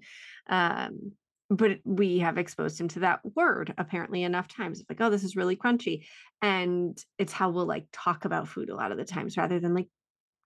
um, 0.48 1.12
but 1.50 1.80
we 1.84 2.20
have 2.20 2.38
exposed 2.38 2.80
him 2.80 2.86
to 2.90 3.00
that 3.00 3.20
word 3.34 3.74
apparently 3.76 4.22
enough 4.22 4.46
times. 4.46 4.84
Like, 4.88 5.00
"Oh, 5.00 5.10
this 5.10 5.24
is 5.24 5.34
really 5.36 5.56
crunchy," 5.56 6.04
and 6.40 6.96
it's 7.18 7.32
how 7.32 7.50
we'll 7.50 7.66
like 7.66 7.86
talk 7.92 8.24
about 8.24 8.48
food 8.48 8.70
a 8.70 8.76
lot 8.76 8.92
of 8.92 8.98
the 8.98 9.04
times 9.04 9.36
rather 9.36 9.58
than 9.58 9.74
like 9.74 9.88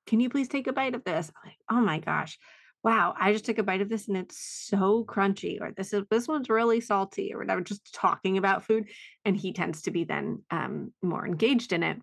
can 0.06 0.20
you 0.20 0.28
please 0.28 0.48
take 0.48 0.66
a 0.66 0.72
bite 0.72 0.94
of 0.94 1.04
this? 1.04 1.30
I'm 1.30 1.48
like, 1.48 1.58
oh 1.70 1.80
my 1.80 1.98
gosh, 1.98 2.38
wow, 2.82 3.14
I 3.18 3.32
just 3.32 3.46
took 3.46 3.58
a 3.58 3.62
bite 3.62 3.80
of 3.80 3.88
this 3.88 4.08
and 4.08 4.16
it's 4.16 4.38
so 4.38 5.04
crunchy, 5.04 5.60
or 5.60 5.72
this 5.72 5.92
is 5.92 6.04
this 6.10 6.28
one's 6.28 6.50
really 6.50 6.80
salty, 6.80 7.32
or 7.32 7.38
whatever, 7.38 7.62
just 7.62 7.94
talking 7.94 8.36
about 8.36 8.64
food. 8.64 8.88
And 9.24 9.36
he 9.36 9.52
tends 9.52 9.82
to 9.82 9.90
be 9.90 10.04
then 10.04 10.42
um, 10.50 10.92
more 11.02 11.26
engaged 11.26 11.72
in 11.72 11.82
it. 11.82 11.98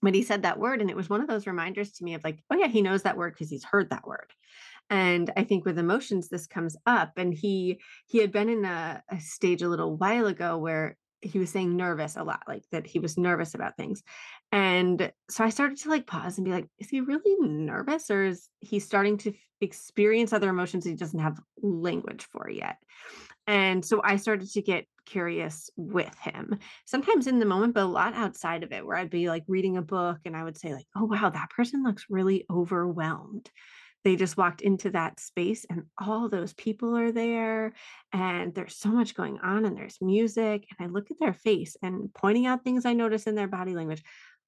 But 0.00 0.14
he 0.14 0.22
said 0.22 0.42
that 0.42 0.60
word, 0.60 0.80
and 0.80 0.90
it 0.90 0.96
was 0.96 1.08
one 1.08 1.22
of 1.22 1.26
those 1.26 1.46
reminders 1.46 1.92
to 1.94 2.04
me 2.04 2.14
of 2.14 2.22
like, 2.22 2.38
oh 2.50 2.56
yeah, 2.56 2.68
he 2.68 2.82
knows 2.82 3.02
that 3.02 3.16
word 3.16 3.32
because 3.32 3.50
he's 3.50 3.64
heard 3.64 3.90
that 3.90 4.06
word. 4.06 4.32
And 4.90 5.30
I 5.36 5.44
think 5.44 5.64
with 5.64 5.78
emotions, 5.78 6.28
this 6.28 6.46
comes 6.46 6.76
up. 6.86 7.12
And 7.16 7.34
he 7.34 7.80
he 8.06 8.18
had 8.18 8.30
been 8.30 8.48
in 8.48 8.64
a, 8.64 9.02
a 9.10 9.20
stage 9.20 9.62
a 9.62 9.68
little 9.68 9.96
while 9.96 10.26
ago 10.26 10.58
where 10.58 10.96
he 11.20 11.38
was 11.38 11.50
saying 11.50 11.76
nervous 11.76 12.16
a 12.16 12.22
lot, 12.22 12.42
like 12.46 12.62
that 12.70 12.86
he 12.86 12.98
was 12.98 13.18
nervous 13.18 13.54
about 13.54 13.76
things. 13.76 14.02
And 14.50 15.12
so 15.28 15.44
I 15.44 15.50
started 15.50 15.78
to 15.78 15.90
like 15.90 16.06
pause 16.06 16.38
and 16.38 16.44
be 16.44 16.50
like, 16.50 16.66
is 16.78 16.88
he 16.88 17.00
really 17.00 17.36
nervous 17.40 18.10
or 18.10 18.24
is 18.24 18.48
he 18.60 18.78
starting 18.78 19.18
to 19.18 19.32
experience 19.60 20.32
other 20.32 20.48
emotions 20.48 20.84
he 20.84 20.94
doesn't 20.94 21.18
have 21.18 21.38
language 21.62 22.26
for 22.32 22.48
yet? 22.48 22.78
And 23.46 23.84
so 23.84 24.00
I 24.02 24.16
started 24.16 24.50
to 24.50 24.62
get 24.62 24.86
curious 25.06 25.70
with 25.76 26.14
him, 26.18 26.58
sometimes 26.84 27.26
in 27.26 27.38
the 27.38 27.46
moment, 27.46 27.74
but 27.74 27.84
a 27.84 27.86
lot 27.86 28.14
outside 28.14 28.62
of 28.62 28.72
it, 28.72 28.84
where 28.84 28.96
I'd 28.96 29.10
be 29.10 29.28
like 29.28 29.44
reading 29.48 29.78
a 29.78 29.82
book 29.82 30.18
and 30.26 30.36
I 30.36 30.44
would 30.44 30.58
say, 30.58 30.74
like, 30.74 30.86
oh, 30.94 31.04
wow, 31.04 31.30
that 31.30 31.50
person 31.50 31.82
looks 31.82 32.06
really 32.10 32.44
overwhelmed 32.50 33.50
they 34.04 34.16
just 34.16 34.36
walked 34.36 34.62
into 34.62 34.90
that 34.90 35.20
space 35.20 35.66
and 35.68 35.82
all 35.98 36.28
those 36.28 36.54
people 36.54 36.96
are 36.96 37.12
there 37.12 37.72
and 38.12 38.54
there's 38.54 38.76
so 38.76 38.90
much 38.90 39.14
going 39.14 39.38
on 39.40 39.64
and 39.64 39.76
there's 39.76 39.98
music 40.00 40.64
and 40.70 40.86
i 40.86 40.90
look 40.90 41.10
at 41.10 41.18
their 41.20 41.32
face 41.32 41.76
and 41.82 42.12
pointing 42.14 42.46
out 42.46 42.64
things 42.64 42.86
i 42.86 42.92
notice 42.92 43.26
in 43.26 43.34
their 43.34 43.48
body 43.48 43.74
language 43.74 44.02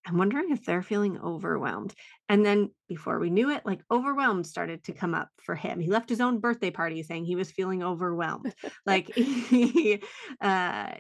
I'm 0.07 0.17
wondering 0.17 0.51
if 0.51 0.65
they're 0.65 0.83
feeling 0.83 1.19
overwhelmed. 1.19 1.95
And 2.29 2.45
then 2.45 2.71
before 2.89 3.19
we 3.19 3.31
knew 3.31 3.51
it, 3.51 3.67
like 3.67 3.83
overwhelmed 3.91 4.47
started 4.47 4.85
to 4.85 4.93
come 4.93 5.15
up 5.15 5.29
for 5.43 5.55
him. 5.55 5.81
He 5.81 5.89
left 5.89 6.09
his 6.09 6.21
own 6.21 6.41
birthday 6.41 6.71
party 6.71 7.03
saying 7.03 7.25
he 7.25 7.37
was 7.37 7.51
feeling 7.51 7.83
overwhelmed. 7.83 8.55
like 8.87 9.13
he 9.15 10.03
uh 10.41 10.93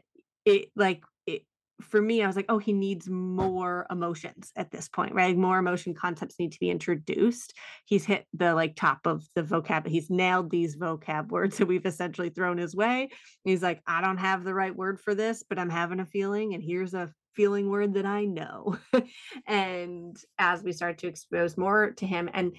it 0.44 0.68
like 0.76 1.02
it 1.26 1.42
for 1.80 2.00
me, 2.00 2.22
I 2.22 2.26
was 2.26 2.36
like, 2.36 2.46
oh, 2.50 2.58
he 2.58 2.74
needs 2.74 3.08
more 3.08 3.86
emotions 3.90 4.52
at 4.54 4.70
this 4.70 4.88
point, 4.88 5.14
right? 5.14 5.36
More 5.36 5.58
emotion 5.58 5.94
concepts 5.94 6.38
need 6.38 6.52
to 6.52 6.60
be 6.60 6.70
introduced. 6.70 7.54
He's 7.86 8.04
hit 8.04 8.26
the 8.34 8.54
like 8.54 8.76
top 8.76 9.06
of 9.06 9.24
the 9.34 9.42
vocab. 9.42 9.86
He's 9.86 10.10
nailed 10.10 10.50
these 10.50 10.76
vocab 10.76 11.28
words 11.28 11.56
that 11.56 11.66
we've 11.66 11.86
essentially 11.86 12.28
thrown 12.28 12.58
his 12.58 12.74
way. 12.74 13.08
He's 13.44 13.62
like, 13.62 13.80
I 13.86 14.02
don't 14.02 14.18
have 14.18 14.44
the 14.44 14.54
right 14.54 14.74
word 14.74 15.00
for 15.00 15.14
this, 15.14 15.42
but 15.48 15.58
I'm 15.58 15.70
having 15.70 16.00
a 16.00 16.06
feeling, 16.06 16.52
and 16.54 16.62
here's 16.62 16.92
a 16.92 17.10
feeling 17.40 17.70
word 17.70 17.94
that 17.94 18.04
I 18.04 18.26
know. 18.26 18.76
and 19.46 20.14
as 20.38 20.62
we 20.62 20.72
start 20.72 20.98
to 20.98 21.06
expose 21.06 21.56
more 21.56 21.92
to 21.92 22.06
him, 22.06 22.28
and 22.34 22.54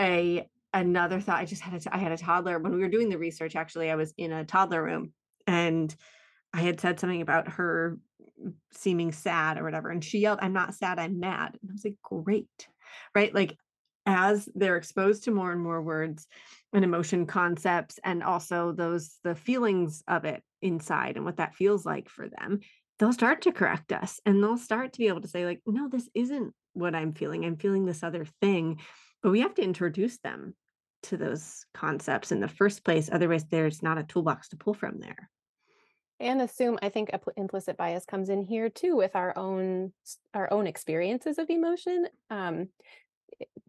a 0.00 0.48
another 0.72 1.18
thought, 1.18 1.40
I 1.40 1.44
just 1.44 1.62
had 1.62 1.74
a, 1.84 1.92
I 1.92 1.98
had 1.98 2.12
a 2.12 2.16
toddler 2.16 2.60
when 2.60 2.72
we 2.72 2.78
were 2.78 2.88
doing 2.88 3.08
the 3.08 3.18
research. 3.18 3.56
Actually, 3.56 3.90
I 3.90 3.96
was 3.96 4.14
in 4.16 4.30
a 4.30 4.44
toddler 4.44 4.80
room 4.80 5.12
and 5.48 5.92
I 6.54 6.60
had 6.60 6.80
said 6.80 7.00
something 7.00 7.20
about 7.20 7.48
her 7.48 7.98
seeming 8.72 9.10
sad 9.10 9.58
or 9.58 9.64
whatever, 9.64 9.90
and 9.90 10.04
she 10.04 10.20
yelled, 10.20 10.38
"I'm 10.40 10.52
not 10.52 10.74
sad, 10.74 11.00
I'm 11.00 11.18
mad." 11.18 11.58
And 11.60 11.68
I 11.68 11.72
was 11.72 11.84
like, 11.84 11.96
"Great." 12.04 12.68
Right? 13.12 13.34
Like 13.34 13.56
as 14.06 14.48
they're 14.54 14.76
exposed 14.76 15.24
to 15.24 15.32
more 15.32 15.50
and 15.50 15.60
more 15.60 15.82
words 15.82 16.28
and 16.72 16.84
emotion 16.84 17.26
concepts 17.26 17.98
and 18.04 18.22
also 18.22 18.70
those 18.70 19.18
the 19.24 19.34
feelings 19.34 20.04
of 20.06 20.24
it 20.24 20.44
inside 20.62 21.16
and 21.16 21.24
what 21.24 21.38
that 21.38 21.56
feels 21.56 21.84
like 21.84 22.08
for 22.08 22.28
them 22.28 22.60
they'll 22.98 23.12
start 23.12 23.42
to 23.42 23.52
correct 23.52 23.92
us 23.92 24.20
and 24.24 24.42
they'll 24.42 24.56
start 24.56 24.92
to 24.92 24.98
be 24.98 25.08
able 25.08 25.20
to 25.20 25.28
say 25.28 25.44
like 25.44 25.60
no 25.66 25.88
this 25.88 26.08
isn't 26.14 26.54
what 26.72 26.94
i'm 26.94 27.12
feeling 27.12 27.44
i'm 27.44 27.56
feeling 27.56 27.84
this 27.84 28.02
other 28.02 28.26
thing 28.40 28.78
but 29.22 29.30
we 29.30 29.40
have 29.40 29.54
to 29.54 29.62
introduce 29.62 30.18
them 30.18 30.54
to 31.02 31.16
those 31.16 31.64
concepts 31.74 32.32
in 32.32 32.40
the 32.40 32.48
first 32.48 32.84
place 32.84 33.08
otherwise 33.12 33.44
there's 33.44 33.82
not 33.82 33.98
a 33.98 34.02
toolbox 34.02 34.48
to 34.48 34.56
pull 34.56 34.74
from 34.74 34.98
there. 34.98 35.30
And 36.18 36.40
assume 36.40 36.78
i 36.82 36.88
think 36.88 37.10
implicit 37.36 37.76
bias 37.76 38.04
comes 38.06 38.30
in 38.30 38.42
here 38.42 38.70
too 38.70 38.96
with 38.96 39.14
our 39.14 39.36
own 39.36 39.92
our 40.34 40.50
own 40.52 40.66
experiences 40.66 41.38
of 41.38 41.50
emotion 41.50 42.06
um 42.30 42.68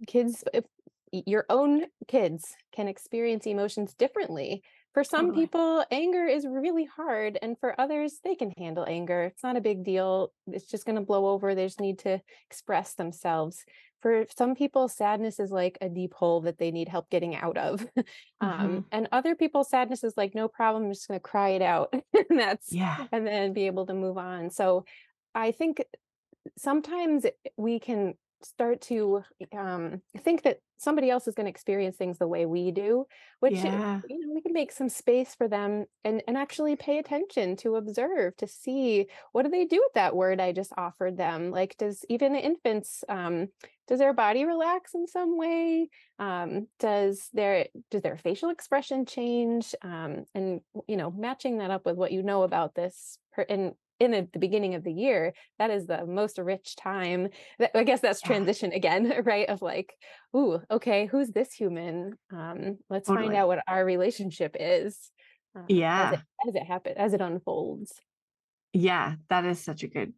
kids 0.07 0.43
if 0.53 0.63
your 1.11 1.45
own 1.49 1.85
kids 2.07 2.55
can 2.71 2.87
experience 2.87 3.45
emotions 3.45 3.93
differently 3.93 4.63
for 4.97 5.03
some 5.03 5.27
totally. 5.27 5.45
people 5.45 5.85
anger 5.91 6.25
is 6.25 6.43
really 6.49 6.85
hard 6.85 7.37
and 7.43 7.55
for 7.59 7.79
others 7.79 8.19
they 8.23 8.33
can 8.33 8.51
handle 8.57 8.83
anger 8.87 9.25
it's 9.25 9.43
not 9.43 9.55
a 9.55 9.61
big 9.61 9.83
deal 9.83 10.31
it's 10.47 10.65
just 10.65 10.87
going 10.87 10.95
to 10.95 11.03
blow 11.03 11.27
over 11.27 11.53
they 11.53 11.67
just 11.67 11.79
need 11.79 11.99
to 11.99 12.19
express 12.49 12.95
themselves 12.95 13.63
for 14.01 14.25
some 14.35 14.55
people 14.55 14.87
sadness 14.87 15.39
is 15.39 15.51
like 15.51 15.77
a 15.81 15.87
deep 15.87 16.15
hole 16.15 16.41
that 16.41 16.57
they 16.57 16.71
need 16.71 16.89
help 16.89 17.11
getting 17.11 17.35
out 17.35 17.59
of 17.59 17.81
um, 17.97 18.05
mm-hmm. 18.41 18.65
um, 18.65 18.85
and 18.91 19.07
other 19.11 19.35
people 19.35 19.63
sadness 19.63 20.03
is 20.03 20.15
like 20.17 20.33
no 20.33 20.47
problem 20.47 20.85
i'm 20.85 20.91
just 20.91 21.07
going 21.07 21.19
to 21.19 21.23
cry 21.23 21.49
it 21.49 21.61
out 21.61 21.93
and 22.29 22.39
that's 22.39 22.73
yeah 22.73 23.05
and 23.11 23.27
then 23.27 23.53
be 23.53 23.67
able 23.67 23.85
to 23.85 23.93
move 23.93 24.17
on 24.17 24.49
so 24.49 24.83
i 25.35 25.51
think 25.51 25.79
sometimes 26.57 27.23
we 27.55 27.77
can 27.77 28.15
start 28.43 28.81
to 28.81 29.23
um, 29.57 30.01
think 30.19 30.43
that 30.43 30.59
somebody 30.77 31.09
else 31.09 31.27
is 31.27 31.33
going 31.33 31.45
to 31.45 31.49
experience 31.49 31.95
things 31.95 32.19
the 32.19 32.27
way 32.27 32.45
we 32.45 32.69
do 32.71 33.05
which 33.39 33.55
yeah. 33.55 33.99
you 34.07 34.19
know 34.19 34.33
we 34.33 34.41
can 34.41 34.53
make 34.53 34.71
some 34.71 34.89
space 34.89 35.33
for 35.33 35.47
them 35.47 35.85
and 36.03 36.21
and 36.27 36.37
actually 36.37 36.75
pay 36.75 36.99
attention 36.99 37.55
to 37.55 37.75
observe 37.75 38.37
to 38.37 38.47
see 38.47 39.07
what 39.31 39.43
do 39.43 39.49
they 39.49 39.65
do 39.65 39.77
with 39.77 39.93
that 39.95 40.15
word 40.15 40.39
i 40.39 40.51
just 40.51 40.71
offered 40.77 41.17
them? 41.17 41.51
Like 41.51 41.75
does 41.77 42.05
even 42.09 42.33
the 42.33 42.39
infants 42.39 43.03
um, 43.09 43.49
does 43.87 43.99
their 43.99 44.13
body 44.13 44.45
relax 44.45 44.93
in 44.93 45.07
some 45.07 45.37
way? 45.37 45.89
Um, 46.19 46.67
does 46.79 47.29
their 47.33 47.67
does 47.89 48.01
their 48.01 48.17
facial 48.17 48.49
expression 48.49 49.05
change? 49.05 49.73
Um, 49.81 50.25
and 50.33 50.61
you 50.87 50.97
know 50.97 51.11
matching 51.11 51.57
that 51.57 51.71
up 51.71 51.85
with 51.85 51.95
what 51.95 52.11
you 52.11 52.23
know 52.23 52.43
about 52.43 52.75
this 52.75 53.17
per, 53.33 53.45
and 53.47 53.73
in 53.99 54.11
the, 54.11 54.27
the, 54.33 54.39
beginning 54.39 54.75
of 54.75 54.83
the 54.83 54.91
year 54.91 55.33
that 55.59 55.69
is 55.69 55.87
the 55.87 56.05
most 56.05 56.37
rich 56.37 56.75
time 56.75 57.29
that, 57.59 57.71
i 57.75 57.83
guess 57.83 58.01
that's 58.01 58.21
transition 58.21 58.71
yeah. 58.71 58.77
again 58.77 59.13
right 59.25 59.49
of 59.49 59.61
like 59.61 59.93
ooh 60.35 60.61
okay 60.69 61.05
who's 61.05 61.29
this 61.29 61.53
human 61.53 62.17
um 62.31 62.77
let's 62.89 63.07
totally. 63.07 63.27
find 63.27 63.37
out 63.37 63.47
what 63.47 63.63
our 63.67 63.83
relationship 63.83 64.55
is 64.59 65.11
uh, 65.57 65.63
yeah 65.67 66.11
as 66.11 66.13
it, 66.13 66.49
as 66.49 66.55
it 66.55 66.63
happens 66.67 66.95
as 66.97 67.13
it 67.13 67.21
unfolds 67.21 67.93
yeah 68.73 69.15
that 69.29 69.45
is 69.45 69.63
such 69.63 69.83
a 69.83 69.87
good 69.87 70.13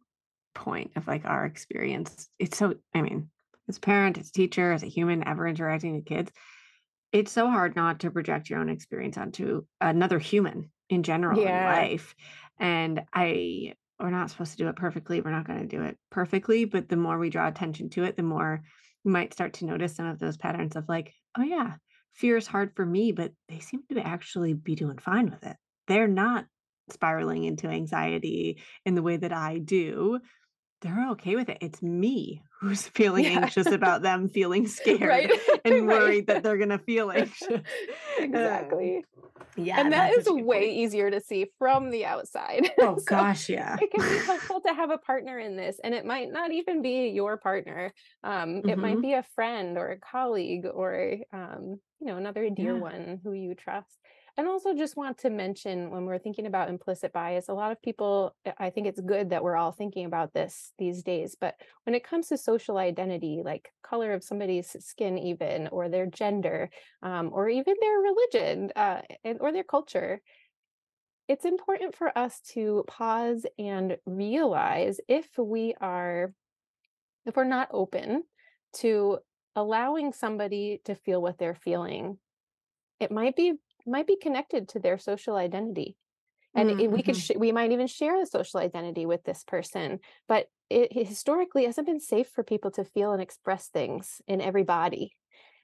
point 0.54 0.90
of 0.96 1.06
like 1.06 1.24
our 1.24 1.44
experience 1.44 2.28
it's 2.38 2.58
so 2.58 2.74
i 2.94 3.00
mean 3.00 3.30
as 3.68 3.76
a 3.76 3.80
parent 3.80 4.18
as 4.18 4.28
a 4.28 4.32
teacher 4.32 4.72
as 4.72 4.82
a 4.82 4.86
human 4.86 5.26
ever 5.26 5.46
interacting 5.46 5.94
with 5.94 6.04
kids 6.04 6.30
it's 7.12 7.32
so 7.32 7.50
hard 7.50 7.74
not 7.74 8.00
to 8.00 8.10
project 8.10 8.50
your 8.50 8.60
own 8.60 8.68
experience 8.68 9.16
onto 9.16 9.64
another 9.80 10.18
human 10.18 10.70
in 10.88 11.02
general 11.02 11.40
yeah. 11.40 11.72
in 11.72 11.90
life 11.90 12.14
and 12.60 13.02
I, 13.12 13.74
we're 13.98 14.10
not 14.10 14.30
supposed 14.30 14.52
to 14.52 14.58
do 14.58 14.68
it 14.68 14.76
perfectly. 14.76 15.20
We're 15.20 15.32
not 15.32 15.46
going 15.46 15.60
to 15.60 15.76
do 15.76 15.82
it 15.82 15.98
perfectly. 16.10 16.66
But 16.66 16.88
the 16.88 16.96
more 16.96 17.18
we 17.18 17.30
draw 17.30 17.48
attention 17.48 17.90
to 17.90 18.04
it, 18.04 18.16
the 18.16 18.22
more 18.22 18.62
you 19.04 19.10
might 19.10 19.32
start 19.32 19.54
to 19.54 19.64
notice 19.64 19.96
some 19.96 20.06
of 20.06 20.18
those 20.18 20.36
patterns 20.36 20.76
of 20.76 20.88
like, 20.88 21.12
oh, 21.36 21.42
yeah, 21.42 21.74
fear 22.14 22.36
is 22.36 22.46
hard 22.46 22.72
for 22.76 22.84
me, 22.84 23.12
but 23.12 23.32
they 23.48 23.58
seem 23.58 23.82
to 23.90 24.06
actually 24.06 24.52
be 24.52 24.74
doing 24.74 24.98
fine 24.98 25.30
with 25.30 25.44
it. 25.44 25.56
They're 25.88 26.06
not 26.06 26.44
spiraling 26.90 27.44
into 27.44 27.68
anxiety 27.68 28.58
in 28.84 28.94
the 28.94 29.02
way 29.02 29.16
that 29.16 29.32
I 29.32 29.58
do 29.58 30.20
they're 30.80 31.10
okay 31.10 31.36
with 31.36 31.48
it. 31.48 31.58
It's 31.60 31.82
me 31.82 32.42
who's 32.60 32.86
feeling 32.94 33.24
yeah. 33.24 33.40
anxious 33.40 33.66
about 33.66 34.02
them 34.02 34.28
feeling 34.28 34.66
scared 34.66 35.02
right. 35.02 35.30
and 35.64 35.86
worried 35.86 36.26
that 36.26 36.42
they're 36.42 36.58
going 36.58 36.70
to 36.70 36.78
feel 36.78 37.10
anxious. 37.10 37.62
exactly. 38.18 39.04
yeah. 39.56 39.80
And 39.80 39.92
that 39.92 40.12
is 40.12 40.28
way 40.28 40.66
point. 40.66 40.78
easier 40.78 41.10
to 41.10 41.20
see 41.20 41.46
from 41.58 41.90
the 41.90 42.04
outside. 42.04 42.70
Oh, 42.78 42.96
so 42.98 43.04
gosh. 43.06 43.48
Yeah. 43.48 43.76
it 43.80 43.90
can 43.90 44.08
be 44.08 44.24
helpful 44.24 44.60
to 44.62 44.74
have 44.74 44.90
a 44.90 44.98
partner 44.98 45.38
in 45.38 45.56
this. 45.56 45.78
And 45.82 45.94
it 45.94 46.04
might 46.04 46.30
not 46.32 46.52
even 46.52 46.82
be 46.82 47.08
your 47.08 47.36
partner, 47.36 47.92
um, 48.24 48.32
mm-hmm. 48.32 48.68
it 48.68 48.78
might 48.78 48.92
mm-hmm. 48.92 49.02
be 49.02 49.12
a 49.14 49.24
friend 49.34 49.76
or 49.76 49.90
a 49.90 49.98
colleague 49.98 50.66
or, 50.72 51.16
um, 51.32 51.80
you 52.00 52.06
know, 52.06 52.16
another 52.16 52.48
dear 52.50 52.74
yeah. 52.74 52.80
one 52.80 53.20
who 53.22 53.32
you 53.32 53.54
trust 53.54 53.98
and 54.40 54.48
also 54.48 54.74
just 54.74 54.96
want 54.96 55.18
to 55.18 55.28
mention 55.28 55.90
when 55.90 56.06
we're 56.06 56.18
thinking 56.18 56.46
about 56.46 56.70
implicit 56.70 57.12
bias 57.12 57.50
a 57.50 57.52
lot 57.52 57.72
of 57.72 57.82
people 57.82 58.34
i 58.58 58.70
think 58.70 58.86
it's 58.86 59.00
good 59.02 59.28
that 59.28 59.44
we're 59.44 59.56
all 59.56 59.70
thinking 59.70 60.06
about 60.06 60.32
this 60.32 60.72
these 60.78 61.02
days 61.02 61.36
but 61.38 61.56
when 61.84 61.94
it 61.94 62.02
comes 62.02 62.28
to 62.28 62.38
social 62.38 62.78
identity 62.78 63.42
like 63.44 63.70
color 63.82 64.14
of 64.14 64.24
somebody's 64.24 64.74
skin 64.80 65.18
even 65.18 65.68
or 65.68 65.90
their 65.90 66.06
gender 66.06 66.70
um, 67.02 67.28
or 67.34 67.50
even 67.50 67.74
their 67.82 67.98
religion 67.98 68.70
uh, 68.76 69.02
and, 69.24 69.38
or 69.42 69.52
their 69.52 69.62
culture 69.62 70.22
it's 71.28 71.44
important 71.44 71.94
for 71.94 72.16
us 72.16 72.40
to 72.40 72.82
pause 72.86 73.44
and 73.58 73.98
realize 74.06 75.00
if 75.06 75.28
we 75.36 75.74
are 75.82 76.32
if 77.26 77.36
we're 77.36 77.44
not 77.44 77.68
open 77.72 78.22
to 78.72 79.18
allowing 79.54 80.14
somebody 80.14 80.80
to 80.86 80.94
feel 80.94 81.20
what 81.20 81.36
they're 81.36 81.54
feeling 81.54 82.16
it 83.00 83.10
might 83.10 83.36
be 83.36 83.54
might 83.86 84.06
be 84.06 84.16
connected 84.16 84.68
to 84.68 84.78
their 84.78 84.98
social 84.98 85.36
identity 85.36 85.96
and 86.54 86.70
mm-hmm. 86.70 86.80
it, 86.80 86.90
we 86.90 87.02
could 87.02 87.14
mm-hmm. 87.14 87.34
sh- 87.34 87.38
we 87.38 87.52
might 87.52 87.72
even 87.72 87.86
share 87.86 88.18
the 88.18 88.26
social 88.26 88.60
identity 88.60 89.06
with 89.06 89.22
this 89.24 89.44
person 89.44 90.00
but 90.28 90.46
it 90.68 90.92
historically 90.92 91.64
hasn't 91.64 91.86
been 91.86 92.00
safe 92.00 92.28
for 92.28 92.44
people 92.44 92.70
to 92.70 92.84
feel 92.84 93.12
and 93.12 93.22
express 93.22 93.68
things 93.68 94.20
in 94.26 94.40
every 94.40 94.64
body 94.64 95.14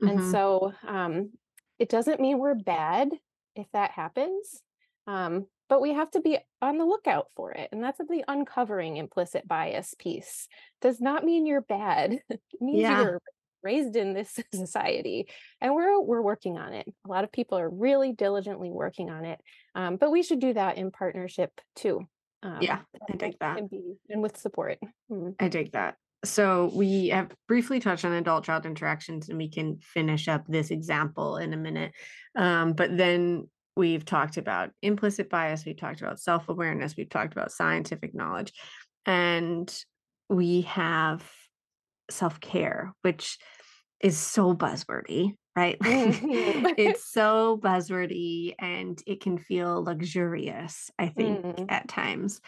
mm-hmm. 0.03 0.19
and 0.19 0.31
so 0.31 0.73
um, 0.87 1.31
it 1.79 1.89
doesn't 1.89 2.21
mean 2.21 2.39
we're 2.39 2.55
bad 2.55 3.09
if 3.55 3.67
that 3.73 3.91
happens 3.93 4.63
um, 5.07 5.47
but 5.69 5.81
we 5.81 5.93
have 5.93 6.11
to 6.13 6.21
be 6.21 6.39
on 6.63 6.79
the 6.79 6.85
lookout 6.85 7.27
for 7.35 7.53
it 7.53 7.69
and 7.73 7.83
that's 7.83 7.99
the 7.99 8.25
uncovering 8.29 8.97
implicit 8.97 9.47
bias 9.47 9.95
piece 9.99 10.49
does 10.81 11.01
not 11.01 11.25
mean 11.25 11.47
you're 11.47 11.61
bad 11.61 12.19
it 12.29 12.41
means 12.61 12.81
yeah. 12.81 13.03
you're 13.03 13.21
raised 13.67 13.97
in 13.97 14.15
this 14.15 14.39
society 14.55 15.29
and 15.61 15.75
we're 15.75 16.01
we're 16.01 16.23
working 16.23 16.57
on 16.57 16.73
it. 16.73 16.87
A 17.05 17.09
lot 17.09 17.25
of 17.25 17.33
people 17.33 17.59
are 17.59 17.69
really 17.69 18.13
diligently 18.13 18.71
working 18.71 19.11
on 19.11 19.25
it 19.25 19.41
um, 19.75 19.97
but 19.97 20.11
we 20.11 20.23
should 20.23 20.41
do 20.41 20.53
that 20.55 20.79
in 20.79 20.91
partnership 20.91 21.51
too 21.75 22.07
um, 22.43 22.59
yeah 22.61 22.81
i 23.11 23.17
dig 23.17 23.39
that. 23.41 23.59
and, 23.59 23.71
be, 23.71 23.81
and 24.09 24.23
with 24.23 24.37
support. 24.37 24.79
Mm-hmm. 25.11 25.31
i 25.41 25.49
dig 25.49 25.73
that. 25.73 25.97
So 26.25 26.71
we 26.75 27.09
have 27.09 27.31
briefly 27.47 27.79
touched 27.79 28.05
on 28.05 28.13
adult 28.13 28.45
child 28.45 28.67
interactions 28.67 29.29
and 29.29 29.39
we 29.39 29.49
can 29.49 29.79
finish 29.79 30.29
up 30.29 30.45
this 30.49 30.71
example 30.71 31.37
in 31.37 31.53
a 31.53 31.57
minute 31.57 31.93
um, 32.37 32.73
but 32.73 32.97
then 32.97 33.49
we've 33.77 34.05
talked 34.05 34.37
about 34.37 34.71
implicit 34.83 35.29
bias 35.29 35.65
we've 35.65 35.77
talked 35.77 36.01
about 36.01 36.19
self-awareness 36.19 36.97
we've 36.97 37.11
talked 37.11 37.33
about 37.33 37.53
scientific 37.53 38.15
knowledge 38.15 38.53
and 39.05 39.73
we 40.29 40.63
have 40.63 41.23
self-care 42.11 42.93
which 43.03 43.39
is 44.01 44.19
so 44.19 44.55
buzzwordy, 44.55 45.35
right? 45.55 45.79
Mm-hmm. 45.87 46.67
it's 46.77 47.11
so 47.11 47.59
buzzwordy 47.63 48.55
and 48.59 49.03
it 49.07 49.21
can 49.21 49.39
feel 49.39 49.83
luxurious, 49.83 50.91
I 50.99 51.09
think, 51.09 51.45
mm. 51.45 51.67
at 51.69 51.89
times. 51.89 52.41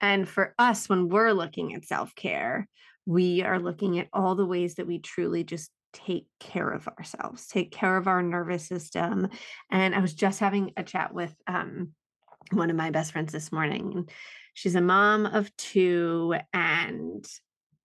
And 0.00 0.28
for 0.28 0.54
us, 0.58 0.88
when 0.88 1.08
we're 1.08 1.32
looking 1.32 1.74
at 1.74 1.84
self 1.84 2.14
care, 2.14 2.68
we 3.06 3.42
are 3.42 3.58
looking 3.58 3.98
at 3.98 4.08
all 4.12 4.34
the 4.34 4.46
ways 4.46 4.74
that 4.76 4.86
we 4.86 4.98
truly 4.98 5.44
just 5.44 5.70
take 5.92 6.26
care 6.40 6.68
of 6.68 6.86
ourselves, 6.88 7.46
take 7.46 7.72
care 7.72 7.96
of 7.96 8.06
our 8.06 8.22
nervous 8.22 8.66
system. 8.66 9.28
And 9.70 9.94
I 9.94 10.00
was 10.00 10.14
just 10.14 10.40
having 10.40 10.72
a 10.76 10.82
chat 10.82 11.14
with 11.14 11.34
um, 11.46 11.92
one 12.52 12.70
of 12.70 12.76
my 12.76 12.90
best 12.90 13.12
friends 13.12 13.32
this 13.32 13.50
morning. 13.50 14.08
She's 14.54 14.74
a 14.74 14.80
mom 14.80 15.26
of 15.26 15.54
two 15.56 16.34
and 16.52 17.24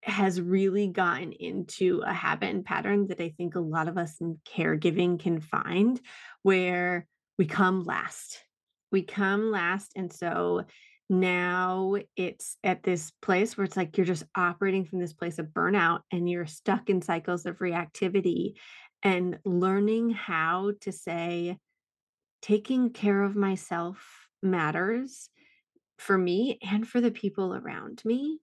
has 0.04 0.42
really 0.42 0.88
gotten 0.88 1.32
into 1.32 2.02
a 2.06 2.14
habit 2.14 2.50
and 2.50 2.66
pattern 2.66 3.08
that 3.08 3.22
I 3.22 3.30
think 3.38 3.56
a 3.56 3.60
lot 3.60 3.88
of 3.88 3.98
us 3.98 4.20
in 4.20 4.38
caregiving 4.46 5.20
can 5.20 5.40
find 5.40 6.00
where 6.42 7.08
we 7.38 7.46
come 7.46 7.84
last. 7.84 8.44
We 8.92 9.04
come 9.04 9.52
last. 9.52 9.94
And 9.96 10.12
so 10.12 10.66
now 11.10 11.96
it's 12.16 12.58
at 12.64 12.84
this 12.84 13.12
place 13.22 13.58
where 13.58 13.66
it's 13.66 13.78
like 13.78 13.98
you're 13.98 14.06
just 14.06 14.26
operating 14.36 14.86
from 14.86 15.00
this 15.00 15.14
place 15.14 15.40
of 15.40 15.48
burnout 15.48 16.02
and 16.12 16.30
you're 16.30 16.46
stuck 16.46 16.90
in 16.90 17.02
cycles 17.02 17.46
of 17.46 17.60
reactivity 17.60 18.54
and 19.04 19.40
learning 19.46 20.12
how 20.12 20.74
to 20.82 20.92
say, 20.92 21.58
taking 22.42 22.90
care 22.90 23.24
of 23.24 23.36
myself 23.36 24.28
matters 24.42 25.30
for 25.98 26.18
me 26.18 26.58
and 26.62 26.88
for 26.88 27.00
the 27.00 27.12
people 27.12 27.54
around 27.54 28.02
me, 28.06 28.40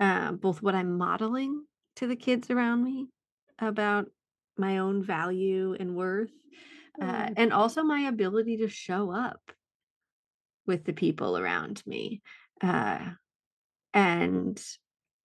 uh, 0.00 0.32
both 0.32 0.62
what 0.62 0.74
I'm 0.74 0.96
modeling 0.98 1.64
to 1.96 2.06
the 2.06 2.16
kids 2.16 2.50
around 2.50 2.82
me 2.82 3.08
about 3.58 4.06
my 4.56 4.78
own 4.78 5.02
value 5.02 5.76
and 5.78 5.94
worth, 5.96 6.32
uh, 7.00 7.26
Mm. 7.26 7.34
and 7.36 7.52
also 7.52 7.82
my 7.82 8.02
ability 8.02 8.58
to 8.58 8.68
show 8.68 9.10
up 9.10 9.40
with 10.66 10.84
the 10.84 10.92
people 10.92 11.36
around 11.36 11.82
me. 11.86 12.22
Uh, 12.62 13.10
and 13.92 14.62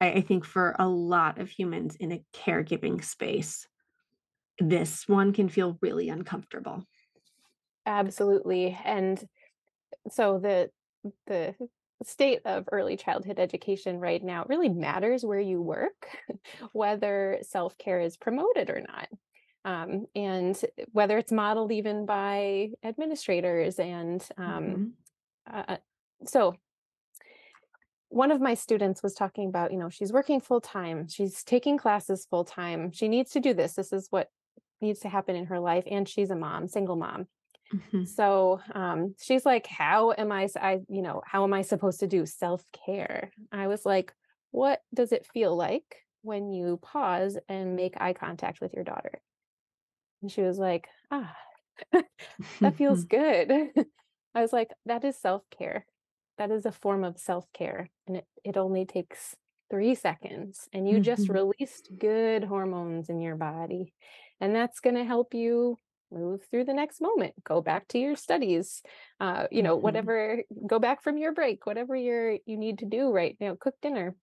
I, 0.01 0.11
I 0.11 0.21
think 0.21 0.45
for 0.45 0.75
a 0.79 0.87
lot 0.87 1.39
of 1.39 1.49
humans 1.49 1.95
in 1.95 2.11
a 2.11 2.23
caregiving 2.33 3.03
space, 3.03 3.67
this 4.59 5.07
one 5.07 5.31
can 5.31 5.47
feel 5.49 5.77
really 5.81 6.09
uncomfortable. 6.09 6.83
Absolutely. 7.85 8.77
And 8.83 9.23
so 10.11 10.39
the 10.39 10.69
the 11.27 11.55
state 12.03 12.41
of 12.45 12.67
early 12.71 12.97
childhood 12.97 13.39
education 13.39 13.99
right 13.99 14.23
now 14.23 14.45
really 14.47 14.69
matters 14.69 15.25
where 15.25 15.39
you 15.39 15.61
work, 15.61 16.07
whether 16.73 17.39
self-care 17.41 17.99
is 18.01 18.17
promoted 18.17 18.69
or 18.69 18.81
not. 18.81 19.09
Um, 19.65 20.05
and 20.15 20.59
whether 20.93 21.17
it's 21.17 21.31
modeled 21.33 21.71
even 21.71 22.05
by 22.05 22.69
administrators 22.83 23.77
and 23.77 24.25
um, 24.37 24.63
Mhm. 24.63 24.93
uh, 25.51 25.77
so 26.25 26.55
one 28.09 28.31
of 28.31 28.41
my 28.41 28.55
students 28.55 29.03
was 29.03 29.13
talking 29.13 29.47
about, 29.49 29.71
you 29.71 29.77
know, 29.77 29.89
she's 29.89 30.11
working 30.11 30.39
full 30.39 30.61
time, 30.61 31.07
she's 31.07 31.43
taking 31.43 31.77
classes 31.77 32.25
full 32.29 32.43
time, 32.43 32.91
she 32.91 33.07
needs 33.07 33.31
to 33.31 33.39
do 33.39 33.53
this. 33.53 33.73
This 33.75 33.93
is 33.93 34.07
what 34.09 34.29
needs 34.81 34.99
to 35.01 35.09
happen 35.09 35.35
in 35.35 35.45
her 35.45 35.59
life, 35.59 35.83
and 35.89 36.07
she's 36.07 36.31
a 36.31 36.35
mom, 36.35 36.67
single 36.67 36.95
mom. 36.95 37.27
Mhm. 37.73 38.05
So 38.05 38.61
um, 38.73 39.15
she's 39.19 39.45
like, 39.45 39.67
"How 39.67 40.11
am 40.13 40.31
I? 40.31 40.47
I 40.57 40.81
you 40.89 41.01
know, 41.01 41.21
how 41.25 41.43
am 41.43 41.53
I 41.53 41.61
supposed 41.61 41.99
to 42.01 42.07
do 42.07 42.25
self 42.25 42.63
care?" 42.71 43.31
I 43.51 43.67
was 43.67 43.85
like, 43.85 44.13
"What 44.51 44.83
does 44.93 45.11
it 45.11 45.25
feel 45.27 45.55
like 45.55 46.05
when 46.21 46.51
you 46.51 46.77
pause 46.81 47.37
and 47.49 47.75
make 47.75 47.99
eye 48.01 48.13
contact 48.13 48.61
with 48.61 48.73
your 48.73 48.83
daughter?" 48.83 49.21
And 50.21 50.31
she 50.31 50.41
was 50.41 50.59
like, 50.59 50.89
"Ah, 51.11 51.35
that 52.61 52.75
feels 52.75 53.03
good." 53.05 53.51
I 54.35 54.41
was 54.41 54.53
like, 54.53 54.71
"That 54.85 55.03
is 55.03 55.17
self 55.17 55.49
care. 55.49 55.85
That 56.37 56.51
is 56.51 56.65
a 56.65 56.71
form 56.71 57.03
of 57.03 57.19
self 57.19 57.51
care, 57.53 57.89
and 58.07 58.17
it 58.17 58.27
it 58.43 58.57
only 58.57 58.85
takes." 58.85 59.35
Three 59.71 59.95
seconds, 59.95 60.67
and 60.73 60.87
you 60.89 60.99
just 60.99 61.29
Mhm. 61.29 61.29
released 61.29 61.91
good 61.99 62.43
hormones 62.43 63.09
in 63.09 63.21
your 63.21 63.35
body. 63.35 63.93
And 64.41 64.55
that's 64.55 64.79
going 64.79 64.95
to 64.95 65.03
help 65.05 65.33
you 65.35 65.77
move 66.11 66.41
through 66.49 66.63
the 66.65 66.73
next 66.73 67.01
moment 67.01 67.33
go 67.43 67.61
back 67.61 67.87
to 67.87 67.99
your 67.99 68.15
studies 68.15 68.81
uh 69.19 69.47
you 69.51 69.61
know 69.63 69.75
Mhm. 69.75 69.81
whatever 69.83 70.43
go 70.67 70.79
back 70.79 71.01
from 71.01 71.17
your 71.17 71.33
break 71.33 71.65
whatever 71.65 71.95
you're 71.95 72.33
you 72.45 72.57
need 72.57 72.79
to 72.79 72.85
do 72.85 73.11
right 73.11 73.37
now 73.39 73.55
cook 73.59 73.75
dinner. 73.81 74.15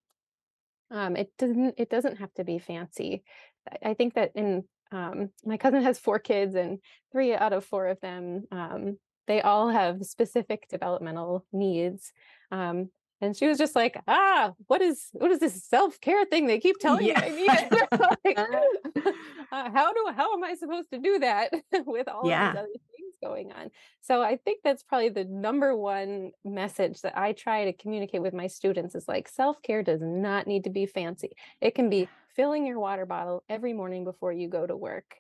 Um 0.91 1.17
it 1.17 1.33
doesn't 1.39 1.75
it 1.79 1.91
doesn't 1.91 2.19
have 2.19 2.33
to 2.35 2.45
be 2.45 2.59
fancy. 2.59 3.25
I, 3.71 3.91
I 3.91 3.95
think 3.95 4.15
that 4.15 4.33
in 4.35 4.65
um 4.93 5.31
my 5.45 5.57
cousin 5.57 5.83
has 5.83 5.99
four 5.99 6.19
kids 6.19 6.55
and 6.55 6.79
three 7.13 7.35
out 7.35 7.53
of 7.53 7.65
four 7.65 7.89
of 7.89 8.01
them 8.01 8.45
um 8.53 8.99
they 9.27 9.43
all 9.43 9.69
have 9.71 10.05
specific 10.07 10.69
developmental 10.69 11.45
needs. 11.53 12.13
Um 12.53 12.91
and 13.21 13.37
she 13.37 13.47
was 13.47 13.59
just 13.59 13.75
like 13.75 13.97
ah 14.09 14.53
what 14.67 14.83
is 14.83 15.09
what 15.13 15.31
is 15.31 15.39
this 15.39 15.65
self-care 15.65 16.25
thing 16.27 16.47
they 16.47 16.61
keep 16.61 16.77
telling 16.81 17.07
Yeah. 17.07 17.21
me 17.21 17.27
i 17.27 17.29
need 17.31 17.79
like, 18.25 18.39
uh, 19.53 19.71
how 19.71 19.93
do 19.93 20.07
how 20.15 20.33
am 20.35 20.45
i 20.45 20.55
supposed 20.55 20.91
to 20.93 20.99
do 20.99 21.19
that 21.21 21.53
with 21.87 22.09
all 22.09 22.23
of 22.23 22.29
Yeah. 22.29 22.51
these 22.53 22.59
other 22.59 22.69
things 22.69 23.15
going 23.23 23.53
on 23.53 23.71
so 24.03 24.23
i 24.23 24.37
think 24.37 24.61
that's 24.63 24.83
probably 24.83 25.09
the 25.09 25.25
number 25.25 25.77
one 25.77 26.33
message 26.45 27.01
that 27.03 27.17
i 27.17 27.33
try 27.33 27.65
to 27.65 27.73
communicate 27.73 28.23
with 28.23 28.35
my 28.35 28.47
students 28.47 28.95
is 28.95 29.09
like 29.09 29.29
self-care 29.29 29.83
does 29.83 30.01
not 30.03 30.47
need 30.47 30.65
to 30.65 30.71
be 30.71 30.87
fancy 30.87 31.31
it 31.61 31.75
can 31.75 31.89
be 31.91 32.11
filling 32.35 32.67
your 32.67 32.79
water 32.79 33.07
bottle 33.07 33.43
every 33.49 33.73
morning 33.73 34.05
before 34.05 34.33
you 34.33 34.49
go 34.49 34.67
to 34.67 34.77
work 34.77 35.17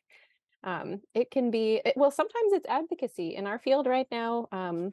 um, 0.65 1.01
it 1.15 1.31
can 1.31 1.51
be 1.51 1.81
it- 1.85 1.95
well 1.97 2.11
sometimes 2.11 2.53
it's 2.53 2.67
advocacy 2.69 3.35
in 3.37 3.47
our 3.47 3.59
field 3.59 3.87
right 3.87 4.09
now 4.11 4.49
um, 4.53 4.93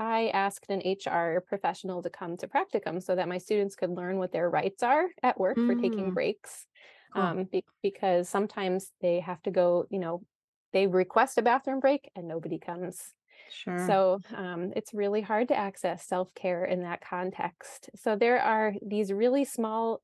i 0.00 0.28
asked 0.28 0.70
an 0.70 0.82
hr 0.84 1.40
professional 1.42 2.02
to 2.02 2.10
come 2.10 2.36
to 2.38 2.48
practicum 2.48 3.02
so 3.02 3.16
that 3.16 3.28
my 3.28 3.38
students 3.38 3.76
could 3.76 3.90
learn 3.90 4.18
what 4.18 4.32
their 4.32 4.50
rights 4.50 4.82
are 4.82 5.08
at 5.22 5.38
work 5.40 5.62
for 5.64 5.76
taking 5.76 6.10
Mm, 6.10 6.14
breaks 6.14 6.66
cool. 7.14 7.30
um, 7.30 7.44
be- 7.44 7.64
because 7.82 8.28
sometimes 8.28 8.92
they 9.02 9.20
have 9.20 9.42
to 9.42 9.52
go 9.52 9.86
you 9.90 10.00
know 10.00 10.24
they 10.72 10.86
request 10.88 11.38
a 11.38 11.42
bathroom 11.42 11.80
break 11.80 12.10
and 12.16 12.28
nobody 12.28 12.58
comes 12.58 13.14
Sure. 13.48 13.98
so 13.98 14.20
um, 14.34 14.72
it's 14.76 14.92
really 14.94 15.20
hard 15.22 15.48
to 15.48 15.56
access 15.56 16.06
self 16.06 16.34
care 16.34 16.64
in 16.64 16.82
that 16.82 17.00
context. 17.00 17.90
So 17.96 18.16
there 18.16 18.40
are 18.40 18.74
these 18.82 19.12
really 19.12 19.44
small 19.44 20.00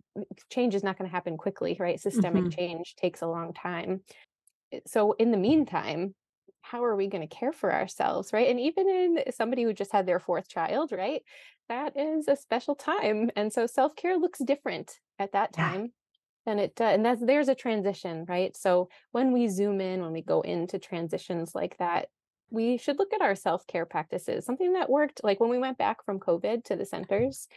change 0.50 0.74
is 0.74 0.82
not 0.82 0.98
going 0.98 1.08
to 1.08 1.14
happen 1.14 1.36
quickly, 1.36 1.76
right? 1.78 2.00
Systemic 2.00 2.48
Mhm. 2.48 2.56
change 2.58 2.94
takes 2.96 3.20
a 3.22 3.26
long 3.26 3.52
time. 3.52 4.02
So 4.86 5.12
in 5.12 5.30
the 5.30 5.36
meantime, 5.36 6.14
how 6.70 6.84
are 6.84 6.96
we 6.96 7.06
going 7.06 7.26
to 7.26 7.34
care 7.34 7.52
for 7.52 7.72
ourselves, 7.72 8.32
right? 8.32 8.48
And 8.48 8.60
even 8.60 8.88
in 8.88 9.32
somebody 9.32 9.62
who 9.62 9.72
just 9.72 9.92
had 9.92 10.06
their 10.06 10.20
fourth 10.20 10.48
child, 10.48 10.92
right? 10.92 11.22
That 11.68 11.96
is 11.96 12.28
a 12.28 12.36
special 12.36 12.74
time, 12.74 13.30
and 13.36 13.52
so 13.52 13.66
self 13.66 13.96
care 13.96 14.16
looks 14.16 14.38
different 14.40 14.98
at 15.18 15.32
that 15.32 15.50
Yeah. 15.56 15.64
time 15.64 15.92
than 16.44 16.58
it 16.58 16.74
does. 16.76 16.94
And 16.94 17.04
that's 17.04 17.20
there's 17.20 17.48
a 17.48 17.54
transition, 17.54 18.24
right? 18.28 18.56
So 18.56 18.88
when 19.12 19.32
we 19.32 19.48
zoom 19.48 19.80
in, 19.80 20.02
when 20.02 20.12
we 20.12 20.22
go 20.22 20.40
into 20.42 20.78
transitions 20.78 21.54
like 21.54 21.76
that, 21.78 22.08
we 22.50 22.78
should 22.78 22.98
look 22.98 23.12
at 23.12 23.22
our 23.22 23.34
self-care 23.34 23.86
practices. 23.86 24.44
Something 24.44 24.74
that 24.74 24.88
worked, 24.88 25.22
like 25.24 25.40
when 25.40 25.50
we 25.50 25.58
went 25.58 25.78
back 25.78 26.04
from 26.04 26.20
COVID 26.20 26.64
to 26.64 26.76
the 26.76 26.84
mm-hmm. 26.84 26.88
centers, 26.88 27.48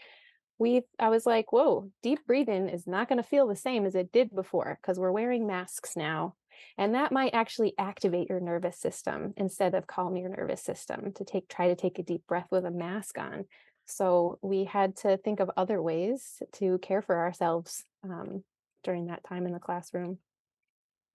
we 0.57 0.81
I 0.99 1.09
was 1.09 1.25
like, 1.25 1.51
whoa, 1.51 1.91
deep 2.03 2.19
breathing 2.27 2.69
is 2.69 2.85
not 2.87 3.07
going 3.07 3.17
to 3.21 3.27
feel 3.27 3.47
the 3.47 3.55
same 3.55 3.85
as 3.85 3.95
it 3.95 4.11
did 4.11 4.33
before 4.35 4.77
because 4.81 4.99
we're 4.99 5.11
wearing 5.11 5.47
masks 5.47 5.95
now. 5.95 6.35
And 6.77 6.95
that 6.95 7.11
might 7.11 7.33
actually 7.33 7.73
activate 7.77 8.29
your 8.29 8.39
nervous 8.39 8.79
system 8.79 9.33
instead 9.37 9.75
of 9.75 9.87
calm 9.87 10.15
your 10.15 10.29
nervous 10.29 10.61
system 10.63 11.13
to 11.13 11.25
take 11.25 11.47
try 11.47 11.67
to 11.67 11.75
take 11.75 11.99
a 11.99 12.03
deep 12.03 12.25
breath 12.27 12.47
with 12.51 12.65
a 12.65 12.71
mask 12.71 13.17
on. 13.17 13.45
So 13.85 14.37
we 14.41 14.65
had 14.65 14.95
to 14.97 15.17
think 15.17 15.39
of 15.39 15.49
other 15.57 15.81
ways 15.81 16.41
to 16.53 16.77
care 16.79 17.01
for 17.01 17.17
ourselves 17.17 17.85
um, 18.03 18.43
during 18.83 19.07
that 19.07 19.23
time 19.23 19.45
in 19.45 19.53
the 19.53 19.59
classroom. 19.59 20.19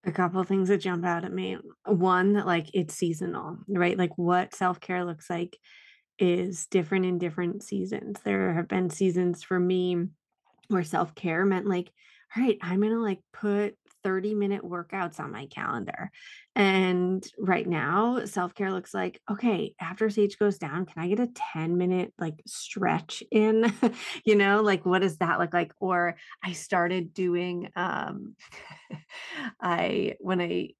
A 0.07 0.12
couple 0.12 0.42
things 0.45 0.68
that 0.68 0.78
jump 0.78 1.05
out 1.05 1.24
at 1.24 1.32
me. 1.32 1.57
One, 1.86 2.34
like 2.34 2.68
it's 2.74 2.95
seasonal, 2.95 3.59
right? 3.68 3.97
Like 3.97 4.18
what 4.18 4.55
self-care 4.55 5.05
looks 5.05 5.30
like 5.30 5.57
is 6.18 6.66
different 6.66 7.07
in 7.07 7.18
different 7.18 7.62
seasons. 7.62 8.18
There 8.22 8.53
have 8.53 8.68
been 8.68 8.90
seasons 8.90 9.42
for 9.42 9.59
me 9.59 10.09
where 10.68 10.84
self-care 10.84 11.47
meant 11.47 11.66
like, 11.66 11.90
all 12.36 12.42
right, 12.42 12.59
I'm 12.61 12.80
gonna 12.80 13.01
like 13.01 13.20
put 13.32 13.76
30 14.05 14.34
minute 14.34 14.62
workouts 14.62 15.18
on 15.18 15.32
my 15.32 15.46
calendar. 15.46 16.11
And 16.55 17.26
right 17.38 17.66
now, 17.66 18.24
self-care 18.24 18.70
looks 18.70 18.94
like, 18.94 19.20
okay, 19.30 19.74
after 19.80 20.09
Sage 20.11 20.38
goes 20.38 20.59
down, 20.59 20.86
can 20.86 21.02
I 21.02 21.09
get 21.09 21.18
a 21.18 21.28
10 21.52 21.76
minute 21.76 22.12
like 22.18 22.40
stretch 22.46 23.22
in? 23.32 23.72
you 24.24 24.36
know, 24.36 24.62
like 24.62 24.86
what 24.86 25.00
does 25.00 25.18
that 25.18 25.40
look 25.40 25.52
like? 25.52 25.72
Or 25.80 26.16
I 26.42 26.52
started 26.52 27.12
doing 27.14 27.70
um 27.74 28.36
I 29.61 30.14
when 30.20 30.40
I 30.40 30.70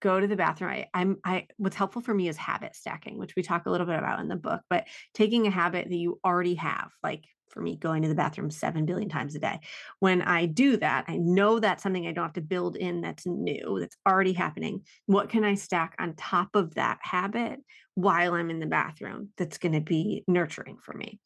go 0.00 0.18
to 0.18 0.26
the 0.26 0.36
bathroom, 0.36 0.70
I, 0.70 0.86
I'm 0.94 1.16
I 1.24 1.46
what's 1.56 1.76
helpful 1.76 2.02
for 2.02 2.14
me 2.14 2.28
is 2.28 2.36
habit 2.36 2.74
stacking, 2.74 3.18
which 3.18 3.36
we 3.36 3.42
talk 3.42 3.66
a 3.66 3.70
little 3.70 3.86
bit 3.86 3.98
about 3.98 4.20
in 4.20 4.28
the 4.28 4.36
book, 4.36 4.62
but 4.68 4.86
taking 5.14 5.46
a 5.46 5.50
habit 5.50 5.88
that 5.88 5.96
you 5.96 6.18
already 6.24 6.54
have, 6.54 6.90
like 7.02 7.24
for 7.50 7.60
me, 7.60 7.76
going 7.76 8.02
to 8.02 8.08
the 8.08 8.14
bathroom 8.14 8.50
seven 8.50 8.86
billion 8.86 9.08
times 9.08 9.34
a 9.34 9.40
day. 9.40 9.60
When 9.98 10.22
I 10.22 10.46
do 10.46 10.76
that, 10.78 11.04
I 11.08 11.16
know 11.16 11.58
that's 11.58 11.82
something 11.82 12.06
I 12.06 12.12
don't 12.12 12.24
have 12.24 12.32
to 12.34 12.40
build 12.40 12.76
in 12.76 13.00
that's 13.00 13.26
new, 13.26 13.78
that's 13.80 13.96
already 14.08 14.32
happening. 14.32 14.82
What 15.06 15.28
can 15.28 15.44
I 15.44 15.54
stack 15.54 15.96
on 15.98 16.14
top 16.14 16.50
of 16.54 16.74
that 16.74 16.98
habit 17.02 17.60
while 17.94 18.34
I'm 18.34 18.50
in 18.50 18.60
the 18.60 18.66
bathroom 18.66 19.30
that's 19.36 19.58
going 19.58 19.72
to 19.72 19.80
be 19.80 20.24
nurturing 20.26 20.78
for 20.82 20.94
me? 20.94 21.20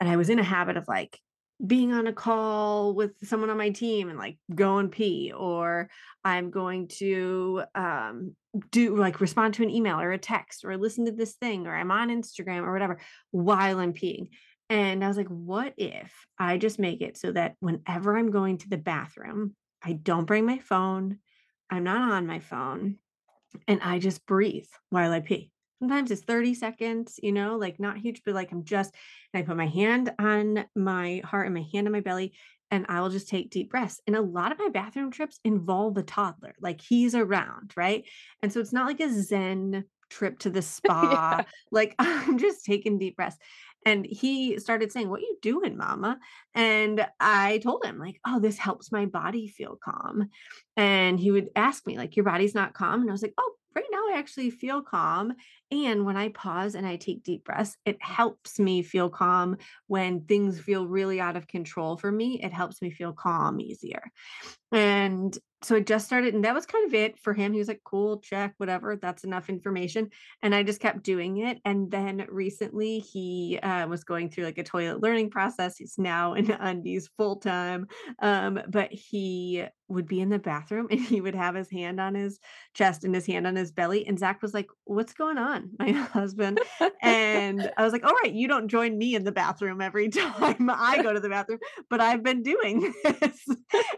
And 0.00 0.08
I 0.08 0.16
was 0.16 0.30
in 0.30 0.38
a 0.38 0.44
habit 0.44 0.76
of 0.76 0.88
like 0.88 1.18
being 1.64 1.92
on 1.92 2.06
a 2.06 2.12
call 2.12 2.94
with 2.94 3.12
someone 3.22 3.50
on 3.50 3.56
my 3.56 3.70
team 3.70 4.08
and 4.08 4.18
like 4.18 4.36
go 4.54 4.78
and 4.78 4.90
pee 4.90 5.32
or 5.36 5.88
i'm 6.24 6.50
going 6.50 6.88
to 6.88 7.62
um 7.74 8.34
do 8.70 8.96
like 8.96 9.20
respond 9.20 9.54
to 9.54 9.62
an 9.62 9.70
email 9.70 10.00
or 10.00 10.12
a 10.12 10.18
text 10.18 10.64
or 10.64 10.76
listen 10.76 11.04
to 11.04 11.12
this 11.12 11.34
thing 11.34 11.66
or 11.66 11.76
i'm 11.76 11.90
on 11.90 12.08
instagram 12.08 12.62
or 12.62 12.72
whatever 12.72 12.98
while 13.30 13.78
i'm 13.78 13.92
peeing. 13.92 14.28
And 14.68 15.04
i 15.04 15.08
was 15.08 15.16
like 15.16 15.28
what 15.28 15.74
if 15.76 16.12
i 16.38 16.58
just 16.58 16.78
make 16.78 17.00
it 17.00 17.16
so 17.16 17.32
that 17.32 17.54
whenever 17.60 18.16
i'm 18.16 18.30
going 18.30 18.58
to 18.58 18.68
the 18.68 18.78
bathroom 18.78 19.54
i 19.82 19.92
don't 19.92 20.24
bring 20.24 20.46
my 20.46 20.58
phone 20.58 21.18
i'm 21.70 21.84
not 21.84 22.12
on 22.12 22.26
my 22.26 22.40
phone 22.40 22.96
and 23.68 23.80
i 23.82 23.98
just 23.98 24.26
breathe 24.26 24.68
while 24.90 25.12
i 25.12 25.20
pee 25.20 25.52
sometimes 25.82 26.12
it's 26.12 26.22
30 26.22 26.54
seconds, 26.54 27.18
you 27.24 27.32
know, 27.32 27.56
like 27.56 27.80
not 27.80 27.98
huge, 27.98 28.22
but 28.24 28.36
like 28.36 28.52
I'm 28.52 28.62
just, 28.62 28.94
and 29.34 29.42
I 29.42 29.44
put 29.44 29.56
my 29.56 29.66
hand 29.66 30.12
on 30.16 30.64
my 30.76 31.20
heart 31.24 31.46
and 31.46 31.54
my 31.56 31.66
hand 31.72 31.88
on 31.88 31.92
my 31.92 31.98
belly, 31.98 32.34
and 32.70 32.86
I 32.88 33.00
will 33.00 33.10
just 33.10 33.28
take 33.28 33.50
deep 33.50 33.70
breaths. 33.70 34.00
And 34.06 34.14
a 34.14 34.22
lot 34.22 34.52
of 34.52 34.60
my 34.60 34.68
bathroom 34.68 35.10
trips 35.10 35.40
involve 35.42 35.94
the 35.94 36.04
toddler, 36.04 36.54
like 36.60 36.80
he's 36.80 37.16
around, 37.16 37.72
right? 37.76 38.04
And 38.44 38.52
so 38.52 38.60
it's 38.60 38.72
not 38.72 38.86
like 38.86 39.00
a 39.00 39.12
Zen 39.12 39.82
trip 40.08 40.38
to 40.40 40.50
the 40.50 40.62
spa. 40.62 41.38
yeah. 41.38 41.44
Like 41.72 41.96
I'm 41.98 42.38
just 42.38 42.64
taking 42.64 42.98
deep 42.98 43.16
breaths. 43.16 43.38
And 43.84 44.06
he 44.06 44.58
started 44.58 44.92
saying, 44.92 45.08
What 45.08 45.22
you 45.22 45.36
doing, 45.42 45.76
mama? 45.76 46.18
And 46.54 47.06
I 47.20 47.58
told 47.58 47.84
him, 47.84 47.98
like, 47.98 48.20
oh, 48.26 48.38
this 48.40 48.58
helps 48.58 48.92
my 48.92 49.06
body 49.06 49.48
feel 49.48 49.78
calm. 49.82 50.28
And 50.76 51.18
he 51.18 51.30
would 51.30 51.50
ask 51.56 51.86
me, 51.86 51.96
like, 51.96 52.16
your 52.16 52.24
body's 52.24 52.54
not 52.54 52.74
calm. 52.74 53.00
And 53.00 53.10
I 53.10 53.12
was 53.12 53.22
like, 53.22 53.34
oh, 53.38 53.52
right 53.74 53.84
now 53.90 54.08
I 54.10 54.18
actually 54.18 54.50
feel 54.50 54.82
calm. 54.82 55.34
And 55.70 56.04
when 56.04 56.16
I 56.16 56.28
pause 56.28 56.74
and 56.74 56.86
I 56.86 56.96
take 56.96 57.22
deep 57.22 57.44
breaths, 57.44 57.76
it 57.86 57.96
helps 58.02 58.58
me 58.58 58.82
feel 58.82 59.08
calm 59.08 59.56
when 59.86 60.22
things 60.22 60.60
feel 60.60 60.86
really 60.86 61.20
out 61.20 61.36
of 61.36 61.48
control 61.48 61.96
for 61.96 62.12
me. 62.12 62.40
It 62.42 62.52
helps 62.52 62.82
me 62.82 62.90
feel 62.90 63.12
calm 63.12 63.60
easier. 63.60 64.10
And 64.70 65.36
so 65.62 65.76
it 65.76 65.86
just 65.86 66.06
started, 66.06 66.34
and 66.34 66.44
that 66.44 66.54
was 66.54 66.66
kind 66.66 66.86
of 66.86 66.94
it 66.94 67.18
for 67.18 67.32
him. 67.32 67.52
He 67.52 67.58
was 67.58 67.68
like, 67.68 67.82
cool, 67.84 68.18
check, 68.18 68.54
whatever. 68.58 68.96
That's 68.96 69.24
enough 69.24 69.48
information. 69.48 70.10
And 70.42 70.54
I 70.54 70.62
just 70.62 70.80
kept 70.80 71.02
doing 71.02 71.38
it. 71.38 71.58
And 71.64 71.90
then 71.90 72.26
recently 72.28 72.98
he 72.98 73.58
uh, 73.62 73.86
was 73.86 74.04
going 74.04 74.30
through 74.30 74.44
like 74.44 74.58
a 74.58 74.64
toilet 74.64 75.02
learning 75.02 75.30
process. 75.30 75.76
He's 75.76 75.94
now 75.98 76.34
in 76.34 76.50
undies 76.60 77.10
full 77.16 77.36
time. 77.36 77.86
Um, 78.20 78.60
but 78.68 78.92
he 78.92 79.64
would 79.92 80.06
be 80.06 80.20
in 80.20 80.28
the 80.28 80.38
bathroom 80.38 80.88
and 80.90 81.00
he 81.00 81.20
would 81.20 81.34
have 81.34 81.54
his 81.54 81.70
hand 81.70 82.00
on 82.00 82.14
his 82.14 82.38
chest 82.74 83.04
and 83.04 83.14
his 83.14 83.26
hand 83.26 83.46
on 83.46 83.56
his 83.56 83.70
belly. 83.70 84.06
And 84.06 84.18
Zach 84.18 84.42
was 84.42 84.54
like, 84.54 84.68
What's 84.84 85.12
going 85.12 85.38
on? 85.38 85.70
My 85.78 85.92
husband. 85.92 86.60
and 87.02 87.70
I 87.76 87.82
was 87.84 87.92
like, 87.92 88.04
All 88.04 88.14
right, 88.22 88.32
you 88.32 88.48
don't 88.48 88.68
join 88.68 88.96
me 88.96 89.14
in 89.14 89.24
the 89.24 89.32
bathroom 89.32 89.80
every 89.80 90.08
time 90.10 90.70
I 90.70 91.02
go 91.02 91.12
to 91.12 91.20
the 91.20 91.28
bathroom, 91.28 91.60
but 91.88 92.00
I've 92.00 92.22
been 92.22 92.42
doing 92.42 92.92
this. 93.04 93.46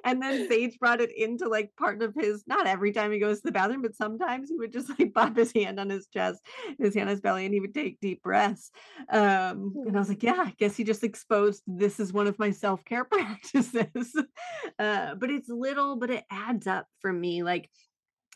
and 0.04 0.22
then 0.22 0.48
Sage 0.48 0.78
brought 0.78 1.00
it 1.00 1.10
into 1.16 1.48
like 1.48 1.70
part 1.76 2.02
of 2.02 2.14
his, 2.14 2.44
not 2.46 2.66
every 2.66 2.92
time 2.92 3.12
he 3.12 3.18
goes 3.18 3.38
to 3.38 3.46
the 3.46 3.52
bathroom, 3.52 3.82
but 3.82 3.96
sometimes 3.96 4.50
he 4.50 4.56
would 4.56 4.72
just 4.72 4.88
like 4.98 5.14
pop 5.14 5.36
his 5.36 5.52
hand 5.52 5.80
on 5.80 5.90
his 5.90 6.06
chest, 6.08 6.40
his 6.78 6.94
hand 6.94 7.08
on 7.08 7.14
his 7.14 7.20
belly, 7.20 7.44
and 7.44 7.54
he 7.54 7.60
would 7.60 7.74
take 7.74 8.00
deep 8.00 8.22
breaths. 8.22 8.70
Um, 9.10 9.74
and 9.86 9.96
I 9.96 9.98
was 9.98 10.08
like, 10.08 10.22
Yeah, 10.22 10.36
I 10.38 10.54
guess 10.58 10.76
he 10.76 10.84
just 10.84 11.04
exposed 11.04 11.62
this 11.66 12.00
is 12.00 12.12
one 12.12 12.26
of 12.26 12.38
my 12.38 12.50
self 12.50 12.84
care 12.84 13.04
practices. 13.04 14.14
Uh, 14.78 15.14
but 15.14 15.30
it's 15.30 15.48
little 15.48 15.83
little, 15.84 15.96
but 15.96 16.10
it 16.10 16.24
adds 16.30 16.66
up 16.66 16.86
for 17.00 17.12
me. 17.12 17.42
Like, 17.42 17.70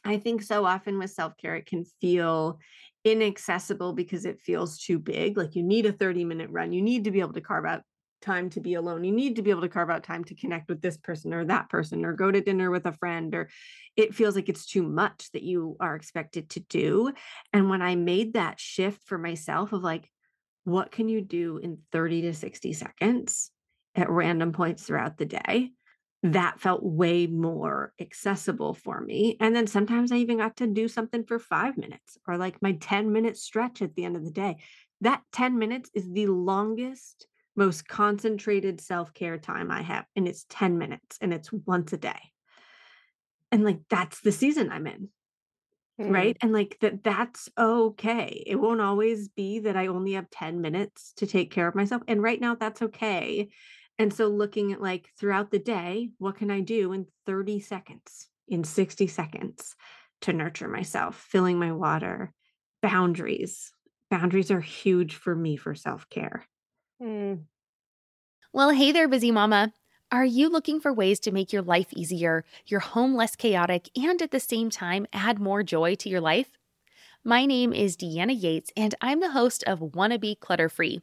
I 0.04 0.18
think 0.18 0.42
so 0.42 0.64
often 0.64 0.98
with 0.98 1.10
self 1.10 1.36
care, 1.36 1.56
it 1.56 1.66
can 1.66 1.84
feel 2.00 2.58
inaccessible 3.04 3.92
because 3.92 4.24
it 4.24 4.40
feels 4.40 4.78
too 4.78 4.98
big. 4.98 5.36
Like, 5.36 5.54
you 5.56 5.62
need 5.62 5.86
a 5.86 5.92
30 5.92 6.24
minute 6.24 6.50
run, 6.50 6.72
you 6.72 6.82
need 6.82 7.04
to 7.04 7.10
be 7.10 7.20
able 7.20 7.32
to 7.34 7.40
carve 7.40 7.64
out 7.64 7.82
time 8.20 8.50
to 8.50 8.60
be 8.60 8.74
alone. 8.74 9.04
You 9.04 9.12
need 9.12 9.36
to 9.36 9.42
be 9.42 9.50
able 9.50 9.60
to 9.60 9.68
carve 9.68 9.90
out 9.90 10.02
time 10.02 10.24
to 10.24 10.34
connect 10.34 10.68
with 10.68 10.82
this 10.82 10.96
person 10.96 11.32
or 11.32 11.44
that 11.44 11.68
person 11.68 12.04
or 12.04 12.14
go 12.14 12.32
to 12.32 12.40
dinner 12.40 12.68
with 12.68 12.84
a 12.84 12.92
friend 12.92 13.32
or 13.32 13.48
it 13.96 14.12
feels 14.12 14.34
like 14.34 14.48
it's 14.48 14.66
too 14.66 14.82
much 14.82 15.30
that 15.34 15.44
you 15.44 15.76
are 15.78 15.94
expected 15.94 16.50
to 16.50 16.60
do. 16.60 17.12
And 17.52 17.70
when 17.70 17.80
I 17.80 17.94
made 17.94 18.34
that 18.34 18.58
shift 18.58 19.04
for 19.06 19.18
myself 19.18 19.72
of 19.72 19.84
like 19.84 20.10
what 20.64 20.90
can 20.90 21.08
you 21.08 21.20
do 21.22 21.58
in 21.58 21.78
30 21.92 22.22
to 22.22 22.34
60 22.34 22.72
seconds 22.72 23.52
at 23.94 24.10
random 24.10 24.52
points 24.52 24.82
throughout 24.82 25.16
the 25.16 25.24
day? 25.24 25.70
That 26.22 26.60
felt 26.60 26.82
way 26.82 27.26
more 27.26 27.92
accessible 28.00 28.74
for 28.74 29.00
me. 29.00 29.36
And 29.40 29.54
then 29.54 29.66
sometimes 29.66 30.10
I 30.10 30.16
even 30.16 30.38
got 30.38 30.56
to 30.56 30.66
do 30.66 30.88
something 30.88 31.24
for 31.24 31.38
five 31.38 31.76
minutes 31.78 32.18
or 32.26 32.36
like 32.36 32.60
my 32.60 32.72
10 32.72 33.12
minute 33.12 33.36
stretch 33.36 33.82
at 33.82 33.94
the 33.94 34.04
end 34.04 34.16
of 34.16 34.24
the 34.24 34.30
day. 34.30 34.56
That 35.00 35.22
10 35.32 35.58
minutes 35.58 35.90
is 35.94 36.10
the 36.10 36.26
longest, 36.26 37.28
most 37.54 37.86
concentrated 37.86 38.80
self 38.80 39.14
care 39.14 39.38
time 39.38 39.70
I 39.70 39.82
have. 39.82 40.06
And 40.16 40.26
it's 40.26 40.44
10 40.48 40.76
minutes 40.76 41.18
and 41.20 41.32
it's 41.32 41.52
once 41.52 41.92
a 41.92 41.98
day. 41.98 42.32
And 43.52 43.64
like 43.64 43.80
that's 43.88 44.20
the 44.20 44.32
season 44.32 44.72
I'm 44.72 44.88
in. 44.88 45.10
Mm. 46.00 46.12
Right. 46.12 46.36
And 46.40 46.52
like 46.52 46.78
that, 46.80 47.04
that's 47.04 47.48
okay. 47.56 48.42
It 48.44 48.56
won't 48.56 48.80
always 48.80 49.28
be 49.28 49.60
that 49.60 49.76
I 49.76 49.86
only 49.86 50.14
have 50.14 50.30
10 50.30 50.60
minutes 50.60 51.12
to 51.18 51.26
take 51.26 51.52
care 51.52 51.68
of 51.68 51.76
myself. 51.76 52.02
And 52.08 52.20
right 52.20 52.40
now, 52.40 52.56
that's 52.56 52.82
okay 52.82 53.50
and 53.98 54.12
so 54.14 54.28
looking 54.28 54.72
at 54.72 54.80
like 54.80 55.10
throughout 55.18 55.50
the 55.50 55.58
day, 55.58 56.10
what 56.18 56.36
can 56.36 56.50
I 56.50 56.60
do 56.60 56.92
in 56.92 57.06
30 57.26 57.60
seconds, 57.60 58.28
in 58.46 58.64
60 58.64 59.06
seconds 59.08 59.74
to 60.22 60.32
nurture 60.32 60.68
myself, 60.68 61.16
filling 61.16 61.58
my 61.58 61.72
water, 61.72 62.32
boundaries. 62.82 63.72
Boundaries 64.10 64.50
are 64.50 64.60
huge 64.60 65.14
for 65.14 65.34
me 65.34 65.56
for 65.56 65.74
self 65.74 66.08
care. 66.08 66.44
Mm. 67.02 67.42
Well, 68.52 68.70
hey 68.70 68.92
there, 68.92 69.08
busy 69.08 69.30
mama. 69.30 69.72
Are 70.10 70.24
you 70.24 70.48
looking 70.48 70.80
for 70.80 70.92
ways 70.92 71.20
to 71.20 71.32
make 71.32 71.52
your 71.52 71.60
life 71.60 71.88
easier, 71.92 72.44
your 72.66 72.80
home 72.80 73.14
less 73.14 73.36
chaotic, 73.36 73.90
and 73.94 74.22
at 74.22 74.30
the 74.30 74.40
same 74.40 74.70
time 74.70 75.06
add 75.12 75.38
more 75.38 75.62
joy 75.62 75.96
to 75.96 76.08
your 76.08 76.22
life? 76.22 76.56
My 77.22 77.44
name 77.44 77.74
is 77.74 77.96
Deanna 77.96 78.40
Yates, 78.40 78.72
and 78.74 78.94
I'm 79.02 79.20
the 79.20 79.32
host 79.32 79.64
of 79.64 79.94
Wanna 79.94 80.18
Be 80.18 80.34
Clutter 80.34 80.70
Free 80.70 81.02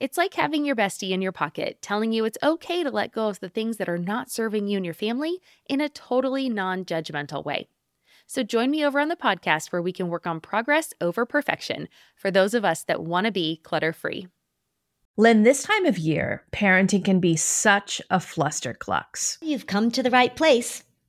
It's 0.00 0.16
like 0.16 0.32
having 0.32 0.64
your 0.64 0.74
bestie 0.74 1.10
in 1.10 1.20
your 1.20 1.30
pocket 1.30 1.82
telling 1.82 2.10
you 2.10 2.24
it's 2.24 2.38
okay 2.42 2.82
to 2.82 2.90
let 2.90 3.12
go 3.12 3.28
of 3.28 3.38
the 3.40 3.50
things 3.50 3.76
that 3.76 3.88
are 3.88 3.98
not 3.98 4.30
serving 4.30 4.66
you 4.66 4.78
and 4.78 4.84
your 4.84 4.94
family 4.94 5.40
in 5.68 5.82
a 5.82 5.90
totally 5.90 6.48
non 6.48 6.86
judgmental 6.86 7.44
way. 7.44 7.68
So 8.26 8.42
join 8.42 8.70
me 8.70 8.82
over 8.82 8.98
on 8.98 9.08
the 9.08 9.16
podcast 9.16 9.72
where 9.72 9.82
we 9.82 9.92
can 9.92 10.08
work 10.08 10.26
on 10.26 10.40
progress 10.40 10.94
over 11.02 11.26
perfection 11.26 11.86
for 12.16 12.30
those 12.30 12.54
of 12.54 12.64
us 12.64 12.82
that 12.84 13.02
want 13.02 13.26
to 13.26 13.30
be 13.30 13.60
clutter 13.62 13.92
free. 13.92 14.28
Lynn, 15.18 15.42
this 15.42 15.64
time 15.64 15.84
of 15.84 15.98
year, 15.98 16.44
parenting 16.50 17.04
can 17.04 17.20
be 17.20 17.36
such 17.36 18.00
a 18.08 18.16
flusterclux. 18.16 19.36
You've 19.42 19.66
come 19.66 19.90
to 19.90 20.02
the 20.02 20.10
right 20.10 20.34
place. 20.34 20.82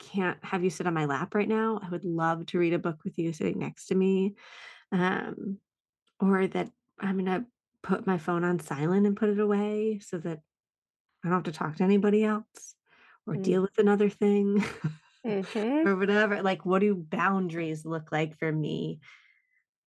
can't 0.00 0.42
have 0.44 0.64
you 0.64 0.70
sit 0.70 0.88
on 0.88 0.94
my 0.94 1.06
lap 1.06 1.34
right 1.34 1.48
now. 1.48 1.80
I 1.82 1.90
would 1.90 2.04
love 2.04 2.46
to 2.46 2.58
read 2.58 2.74
a 2.74 2.80
book 2.80 3.00
with 3.04 3.18
you 3.18 3.32
sitting 3.32 3.60
next 3.60 3.86
to 3.86 3.94
me. 3.94 4.36
Um, 4.92 5.60
or 6.20 6.46
that 6.48 6.70
I'm 7.00 7.18
gonna 7.18 7.46
put 7.82 8.06
my 8.06 8.18
phone 8.18 8.44
on 8.44 8.60
silent 8.60 9.06
and 9.06 9.16
put 9.16 9.30
it 9.30 9.40
away 9.40 10.00
so 10.00 10.18
that 10.18 10.40
I 11.24 11.28
don't 11.28 11.34
have 11.34 11.42
to 11.44 11.52
talk 11.52 11.76
to 11.76 11.84
anybody 11.84 12.24
else 12.24 12.76
or 13.26 13.36
Mm. 13.36 13.42
deal 13.44 13.62
with 13.62 13.78
another 13.78 14.08
thing 14.10 14.64
Mhm. 15.24 15.86
or 15.86 15.96
whatever. 15.96 16.42
Like, 16.42 16.66
what 16.66 16.80
do 16.80 16.94
boundaries 16.94 17.84
look 17.86 18.12
like 18.12 18.38
for 18.38 18.52
me 18.52 19.00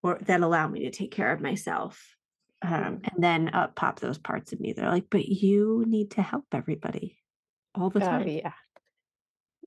or 0.02 0.18
that 0.22 0.40
allow 0.42 0.68
me 0.68 0.80
to 0.84 0.90
take 0.90 1.10
care 1.12 1.32
of 1.32 1.40
myself? 1.40 2.16
Um, 2.62 3.00
and 3.04 3.22
then 3.22 3.54
up 3.54 3.74
pop 3.76 4.00
those 4.00 4.18
parts 4.18 4.52
of 4.52 4.60
me. 4.60 4.72
They're 4.72 4.90
like, 4.90 5.10
but 5.10 5.26
you 5.26 5.84
need 5.86 6.12
to 6.12 6.22
help 6.22 6.46
everybody 6.52 7.18
all 7.74 7.90
the 7.90 8.00
Oh, 8.00 8.06
time. 8.08 8.28
yeah. 8.28 8.52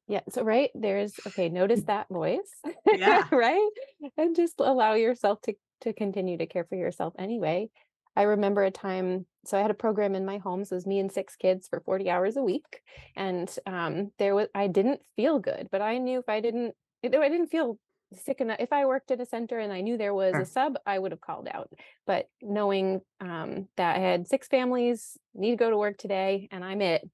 Yeah. 0.07 0.21
So, 0.29 0.43
right 0.43 0.69
there's 0.73 1.13
okay. 1.27 1.49
Notice 1.49 1.83
that 1.83 2.07
voice, 2.09 2.61
Yeah. 2.91 3.23
right, 3.31 3.69
and 4.17 4.35
just 4.35 4.55
allow 4.59 4.93
yourself 4.93 5.41
to 5.41 5.53
to 5.81 5.93
continue 5.93 6.37
to 6.37 6.47
care 6.47 6.65
for 6.65 6.75
yourself 6.75 7.13
anyway. 7.19 7.69
I 8.15 8.23
remember 8.23 8.63
a 8.63 8.71
time. 8.71 9.27
So 9.45 9.57
I 9.57 9.61
had 9.61 9.71
a 9.71 9.75
program 9.75 10.15
in 10.15 10.25
my 10.25 10.39
home. 10.39 10.65
So 10.65 10.73
it 10.73 10.77
was 10.77 10.87
me 10.87 10.99
and 10.99 11.11
six 11.11 11.35
kids 11.35 11.67
for 11.67 11.79
40 11.81 12.09
hours 12.09 12.35
a 12.35 12.41
week, 12.41 12.81
and 13.15 13.53
um, 13.65 14.11
there 14.17 14.33
was 14.35 14.47
I 14.55 14.67
didn't 14.67 15.01
feel 15.15 15.39
good, 15.39 15.69
but 15.71 15.81
I 15.81 15.99
knew 15.99 16.19
if 16.19 16.27
I 16.27 16.41
didn't, 16.41 16.73
if 17.03 17.13
I 17.13 17.29
didn't 17.29 17.47
feel 17.47 17.77
sick 18.13 18.41
enough. 18.41 18.57
If 18.59 18.71
I 18.71 18.85
worked 18.85 19.11
at 19.11 19.21
a 19.21 19.25
center 19.25 19.59
and 19.59 19.71
I 19.71 19.81
knew 19.81 19.97
there 19.97 20.13
was 20.13 20.33
a 20.33 20.45
sub, 20.45 20.77
I 20.85 20.97
would 20.97 21.11
have 21.11 21.21
called 21.21 21.47
out. 21.51 21.71
But 22.05 22.27
knowing 22.41 23.01
um, 23.19 23.67
that 23.77 23.97
I 23.97 23.99
had 23.99 24.27
six 24.27 24.47
families, 24.47 25.17
need 25.33 25.51
to 25.51 25.57
go 25.57 25.69
to 25.69 25.77
work 25.77 25.97
today, 25.97 26.47
and 26.51 26.63
I'm 26.63 26.81
it. 26.81 27.07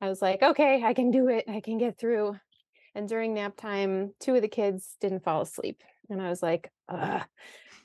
I 0.00 0.08
was 0.08 0.22
like, 0.22 0.42
okay, 0.42 0.82
I 0.84 0.94
can 0.94 1.10
do 1.10 1.28
it. 1.28 1.44
I 1.48 1.60
can 1.60 1.78
get 1.78 1.98
through. 1.98 2.36
And 2.94 3.08
during 3.08 3.34
nap 3.34 3.56
time, 3.56 4.12
two 4.20 4.34
of 4.34 4.42
the 4.42 4.48
kids 4.48 4.96
didn't 5.00 5.24
fall 5.24 5.42
asleep. 5.42 5.82
And 6.10 6.22
I 6.22 6.28
was 6.28 6.42
like, 6.42 6.70
Ugh. 6.88 7.22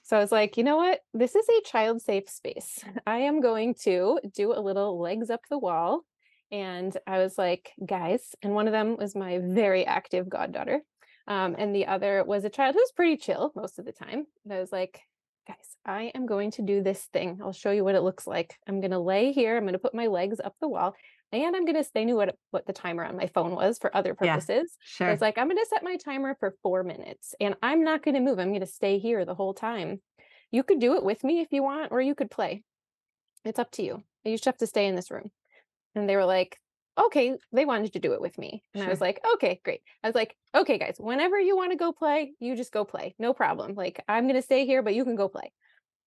So 0.04 0.18
I 0.18 0.20
was 0.20 0.32
like, 0.32 0.58
you 0.58 0.64
know 0.64 0.76
what? 0.76 1.00
This 1.14 1.34
is 1.36 1.48
a 1.48 1.62
child 1.70 2.02
safe 2.02 2.30
space. 2.30 2.84
I 3.08 3.20
am 3.20 3.42
going 3.42 3.76
to 3.84 4.20
do 4.36 4.54
a 4.54 4.60
little 4.60 5.00
legs 5.00 5.30
up 5.30 5.42
the 5.50 5.58
wall. 5.58 6.02
And 6.52 6.96
I 7.08 7.20
was 7.20 7.38
like, 7.38 7.72
guys, 7.84 8.36
and 8.44 8.54
one 8.54 8.68
of 8.68 8.74
them 8.74 8.98
was 8.98 9.16
my 9.16 9.40
very 9.40 9.86
active 9.86 10.30
goddaughter. 10.30 10.82
Um, 11.28 11.56
and 11.58 11.74
the 11.74 11.88
other 11.88 12.24
was 12.24 12.44
a 12.44 12.50
child 12.50 12.76
who's 12.76 12.92
pretty 12.92 13.18
chill 13.18 13.52
most 13.56 13.80
of 13.80 13.86
the 13.86 13.92
time. 13.94 14.28
And 14.44 14.54
I 14.54 14.60
was 14.60 14.72
like, 14.72 15.02
guys, 15.48 15.56
I 15.86 16.12
am 16.14 16.26
going 16.26 16.52
to 16.52 16.62
do 16.62 16.84
this 16.84 17.02
thing. 17.14 17.40
I'll 17.42 17.54
show 17.54 17.72
you 17.72 17.84
what 17.84 17.96
it 17.96 18.04
looks 18.04 18.28
like. 18.28 18.60
I'm 18.68 18.82
going 18.82 18.92
to 18.92 19.00
lay 19.00 19.32
here. 19.32 19.56
I'm 19.56 19.64
going 19.64 19.74
to 19.74 19.80
put 19.80 19.96
my 19.96 20.08
legs 20.08 20.40
up 20.44 20.56
the 20.60 20.68
wall 20.68 20.96
and 21.34 21.56
I'm 21.56 21.66
gonna 21.66 21.84
they 21.94 22.06
knew 22.06 22.16
what 22.16 22.36
what 22.52 22.66
the 22.66 22.74
timer 22.74 23.04
on 23.04 23.18
my 23.18 23.28
phone 23.28 23.56
was 23.56 23.80
for 23.80 23.96
other 23.96 24.14
purposes. 24.14 24.72
So 24.86 25.06
Sure. 25.06 25.10
it's 25.10 25.22
like 25.22 25.38
I'm 25.38 25.48
gonna 25.48 25.66
set 25.66 25.84
my 25.84 25.98
timer 25.98 26.36
for 26.40 26.56
four 26.64 26.84
minutes 26.84 27.36
and 27.42 27.56
I'm 27.62 27.84
not 27.84 28.04
gonna 28.04 28.22
move. 28.22 28.40
I'm 28.40 28.54
gonna 28.54 28.66
stay 28.66 29.00
here 29.00 29.26
the 29.26 29.36
whole 29.36 29.54
time. 29.54 30.02
You 30.52 30.64
could 30.64 30.80
do 30.80 30.96
it 30.96 31.04
with 31.04 31.24
me 31.24 31.42
if 31.42 31.48
you 31.52 31.64
want, 31.64 31.92
or 31.92 32.00
you 32.00 32.14
could 32.16 32.30
play. 32.30 32.64
It's 33.44 33.60
up 33.60 33.72
to 33.72 33.84
you. 33.84 34.04
You 34.24 34.34
just 34.34 34.46
have 34.46 34.58
to 34.58 34.68
stay 34.68 34.86
in 34.86 34.96
this 34.96 35.12
room. 35.12 35.32
And 35.96 36.08
they 36.08 36.16
were 36.16 36.26
like, 36.26 36.60
okay, 36.98 37.36
they 37.52 37.66
wanted 37.66 37.94
to 37.94 38.00
do 38.00 38.14
it 38.14 38.22
with 38.22 38.38
me. 38.38 38.64
And 38.74 38.84
I 38.84 38.88
was 38.88 39.02
like, 39.02 39.20
okay, 39.34 39.60
great. 39.66 39.82
I 40.04 40.08
was 40.08 40.16
like, 40.16 40.36
okay, 40.56 40.78
guys, 40.78 40.98
whenever 41.00 41.40
you 41.40 41.58
want 41.58 41.72
to 41.72 41.78
go 41.78 41.92
play, 41.92 42.34
you 42.40 42.56
just 42.56 42.72
go 42.72 42.86
play. 42.86 43.16
No 43.18 43.34
problem. 43.34 43.74
Like, 43.74 44.04
I'm 44.08 44.26
going 44.26 44.36
to 44.36 44.42
stay 44.42 44.66
here, 44.66 44.82
but 44.84 44.94
you 44.94 45.04
can 45.04 45.16
go 45.16 45.28
play. 45.28 45.52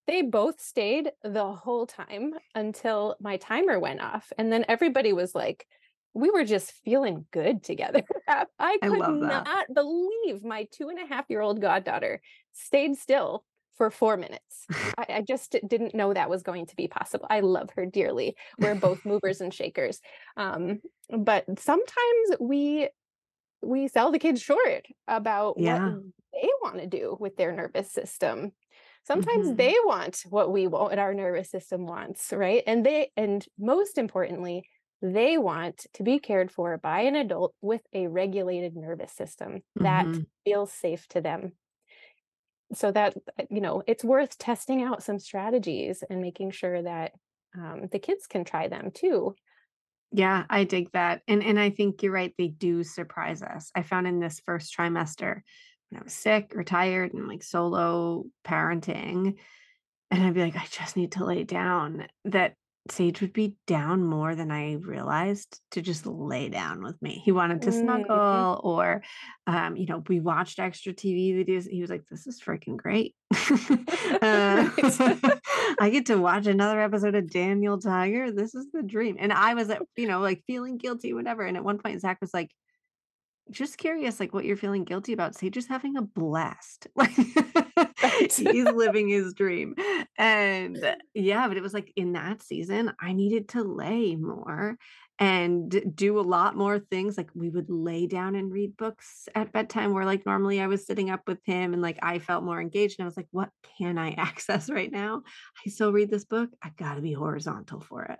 They 0.07 0.23
both 0.23 0.61
stayed 0.61 1.13
the 1.23 1.53
whole 1.53 1.87
time 1.87 2.35
until 2.55 3.17
my 3.21 3.37
timer 3.39 3.79
went 3.81 4.01
off. 4.01 4.33
And 4.39 4.53
then 4.53 4.65
everybody 4.69 5.13
was 5.13 5.35
like, 5.35 5.67
we 6.15 6.31
were 6.31 6.45
just 6.45 6.73
feeling 6.73 7.27
good 7.33 7.63
together. 7.63 8.03
I 8.29 8.47
I 8.59 8.79
could 8.79 9.21
that. 9.21 9.45
not 9.45 9.67
believe 9.75 10.45
my 10.45 10.67
two 10.71 10.89
and 10.89 10.99
a 11.01 11.07
half 11.07 11.27
year 11.29 11.41
old 11.41 11.61
goddaughter 11.61 12.21
stayed 12.53 12.97
still 12.97 13.45
for 13.77 13.91
four 13.91 14.17
minutes. 14.17 14.65
I, 14.97 15.07
I 15.09 15.23
just 15.23 15.57
didn't 15.67 15.95
know 15.95 16.15
that 16.15 16.31
was 16.31 16.43
going 16.43 16.67
to 16.67 16.77
be 16.77 16.89
possible. 16.89 17.27
I 17.29 17.41
love 17.41 17.71
her 17.77 17.85
dearly. 17.85 18.37
We're 18.59 18.75
both 18.77 19.05
movers 19.05 19.41
and 19.41 19.53
shakers. 19.53 20.01
Um, 20.37 20.81
but 21.11 21.45
sometimes 21.59 22.29
we 22.41 22.89
we 23.63 23.89
sell 23.89 24.13
the 24.13 24.19
kids 24.19 24.41
short 24.41 24.87
about 25.09 25.57
Yeah. 25.59 25.91
what 25.91 26.03
they 26.33 26.49
want 26.63 26.79
to 26.79 26.87
do 26.87 27.17
with 27.19 27.37
their 27.37 27.53
nervous 27.53 27.91
system. 27.91 28.53
Sometimes 29.07 29.55
Mhm. 29.55 29.57
they 29.57 29.75
want 29.85 30.23
what 30.29 30.53
we 30.53 30.67
want, 30.67 30.91
what 30.91 30.99
our 30.99 31.15
nervous 31.15 31.51
system 31.51 31.87
wants, 31.87 32.33
right? 32.33 32.63
And 32.67 32.85
they 32.85 33.13
and 33.17 33.47
most 33.59 33.99
importantly, 33.99 34.67
they 35.03 35.39
want 35.39 35.87
to 35.95 36.03
be 36.03 36.19
cared 36.19 36.51
for 36.51 36.77
by 36.79 37.01
an 37.03 37.15
adult 37.17 37.55
with 37.63 37.83
a 37.93 38.09
regulated 38.09 38.77
nervous 38.77 39.13
system 39.13 39.63
that 39.77 40.09
Mhm. 40.09 40.27
feels 40.45 40.73
safe 40.73 41.07
to 41.09 41.21
them 41.21 41.53
so 42.73 42.91
that 42.93 43.17
uh, 43.39 43.45
you 43.51 43.61
know 43.61 43.83
it's 43.87 44.05
worth 44.05 44.39
testing 44.39 44.83
out 44.83 45.03
some 45.03 45.19
strategies 45.19 46.03
and 46.09 46.21
making 46.21 46.51
sure 46.51 46.83
that 46.83 47.13
um, 47.57 47.87
the 47.93 47.99
kids 47.99 48.27
can 48.27 48.45
try 48.45 48.69
them 48.69 48.91
too 48.91 49.35
Yeah, 50.13 50.47
I 50.49 50.65
dig 50.65 50.93
that. 50.93 51.23
And 51.29 51.43
and 51.43 51.59
I 51.59 51.71
think 51.71 52.03
you're 52.03 52.13
right. 52.13 52.35
They 52.39 52.49
do 52.49 52.85
surprise 52.85 53.43
us. 53.43 53.71
I 53.75 53.83
found 53.83 54.07
in 54.07 54.21
this 54.21 54.41
first 54.41 54.75
trimester 54.77 55.43
when 55.91 56.01
I 56.01 56.05
was 56.05 56.13
sick 56.13 56.53
or 56.55 56.65
tired 56.65 57.15
and 57.15 57.29
like 57.29 57.43
solo 57.43 58.25
parenting, 58.45 59.37
and 60.11 60.23
I'd 60.23 60.35
be 60.35 60.41
like, 60.41 60.57
I 60.57 60.65
just 60.71 60.97
need 60.97 61.13
to 61.13 61.25
lay 61.25 61.45
down. 61.45 62.07
That 62.25 62.55
Sage 62.91 63.21
would 63.21 63.33
be 63.33 63.57
down 63.67 64.05
more 64.05 64.35
than 64.35 64.51
I 64.51 64.75
realized 64.75 65.61
to 65.73 65.83
just 65.83 66.07
lay 66.07 66.49
down 66.49 66.83
with 66.83 67.01
me. 67.03 67.21
He 67.25 67.33
wanted 67.33 67.63
to 67.63 67.73
snuggle, 67.73 68.61
or 68.63 69.03
um, 69.47 69.77
you 69.77 69.87
know, 69.87 70.03
we 70.09 70.21
watched 70.21 70.59
extra 70.59 70.93
TV 70.93 71.35
videos. 71.35 71.69
He 71.69 71.81
was 71.81 71.91
like, 71.91 72.05
This 72.11 72.27
is 72.27 72.41
freaking 72.41 72.77
great. 72.77 73.15
Uh, 74.23 74.71
I 75.79 75.91
get 75.91 76.07
to 76.07 76.17
watch 76.17 76.47
another 76.47 76.81
episode 76.81 77.15
of 77.15 77.31
Daniel 77.31 77.79
Tiger. 77.79 78.31
This 78.33 78.55
is 78.55 78.67
the 78.73 78.83
dream. 78.83 79.17
And 79.19 79.33
I 79.33 79.55
was, 79.55 79.69
at, 79.69 79.83
you 79.97 80.07
know, 80.07 80.21
like 80.21 80.43
feeling 80.47 80.79
guilty, 80.79 81.13
whatever. 81.13 81.43
And 81.43 81.57
at 81.57 81.65
one 81.65 81.79
point, 81.79 82.01
Zach 82.01 82.19
was 82.21 82.33
like, 82.33 82.51
just 83.51 83.79
curious, 83.79 84.21
like 84.21 84.35
what 84.35 84.45
you're 84.45 84.57
feeling 84.57 84.85
guilty 84.85 85.13
about. 85.13 85.35
Sage 85.35 85.57
is 85.57 85.67
having 85.67 85.97
a 85.97 86.03
blast. 86.03 86.87
Like 86.97 88.31
he's 88.31 88.39
living 88.75 89.09
his 89.09 89.35
dream. 89.35 89.75
And 90.17 90.83
uh, 90.83 90.95
yeah, 91.15 91.49
but 91.49 91.57
it 91.57 91.63
was 91.63 91.75
like 91.75 91.93
in 91.97 92.13
that 92.13 92.43
season, 92.43 92.93
I 93.01 93.13
needed 93.13 93.49
to 93.51 93.63
lay 93.63 94.17
more 94.17 94.77
and 95.19 95.93
do 95.95 96.19
a 96.19 96.23
lot 96.23 96.57
more 96.57 96.79
things. 96.79 97.17
Like 97.17 97.31
we 97.35 97.49
would 97.49 97.71
lay 97.71 98.07
down 98.07 98.35
and 98.35 98.53
read 98.53 98.77
books 98.77 99.29
at 99.35 99.53
bedtime 99.53 99.93
where 99.93 100.05
like 100.05 100.27
normally 100.27 100.61
I 100.61 100.67
was 100.67 100.87
sitting 100.87 101.11
up 101.11 101.23
with 101.27 101.39
him 101.45 101.73
and 101.73 101.83
like 101.83 101.99
I 102.03 102.19
felt 102.19 102.45
more 102.45 102.61
engaged. 102.61 102.97
And 102.99 103.05
I 103.05 103.09
was 103.09 103.17
like, 103.17 103.29
what 103.31 103.51
can 103.79 103.99
I 103.99 104.11
access 104.17 104.71
right 104.71 104.91
now? 104.91 105.23
I 105.67 105.71
still 105.71 105.93
read 105.93 106.11
this 106.11 106.25
book. 106.25 106.51
I 106.63 106.71
gotta 106.77 107.01
be 107.01 107.13
horizontal 107.13 107.81
for 107.81 108.05
it. 108.05 108.19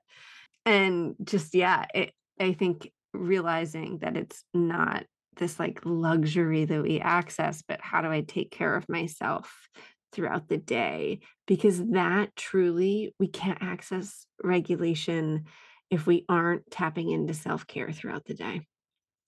And 0.65 1.15
just 1.23 1.55
yeah, 1.55 1.87
it, 1.95 2.13
I 2.41 2.53
think 2.53 2.91
realizing 3.13 3.99
that 3.99 4.17
it's 4.17 4.45
not 4.53 5.05
this 5.37 5.59
like 5.59 5.81
luxury 5.85 6.65
that 6.65 6.83
we 6.83 7.01
access, 7.01 7.63
but 7.63 7.81
how 7.81 8.01
do 8.03 8.09
I 8.09 8.23
take 8.23 8.51
care 8.51 8.75
of 8.77 8.89
myself 8.89 9.69
throughout 10.13 10.49
the 10.49 10.59
day? 10.59 11.21
Because 11.47 11.85
that 11.91 12.35
truly 12.37 13.15
we 13.19 13.29
can't 13.29 13.63
access 13.63 14.27
regulation 14.43 15.45
if 15.91 16.07
we 16.07 16.25
aren't 16.29 16.71
tapping 16.71 17.11
into 17.11 17.35
self 17.35 17.67
care 17.67 17.93
throughout 17.93 18.25
the 18.25 18.35
day. 18.35 18.63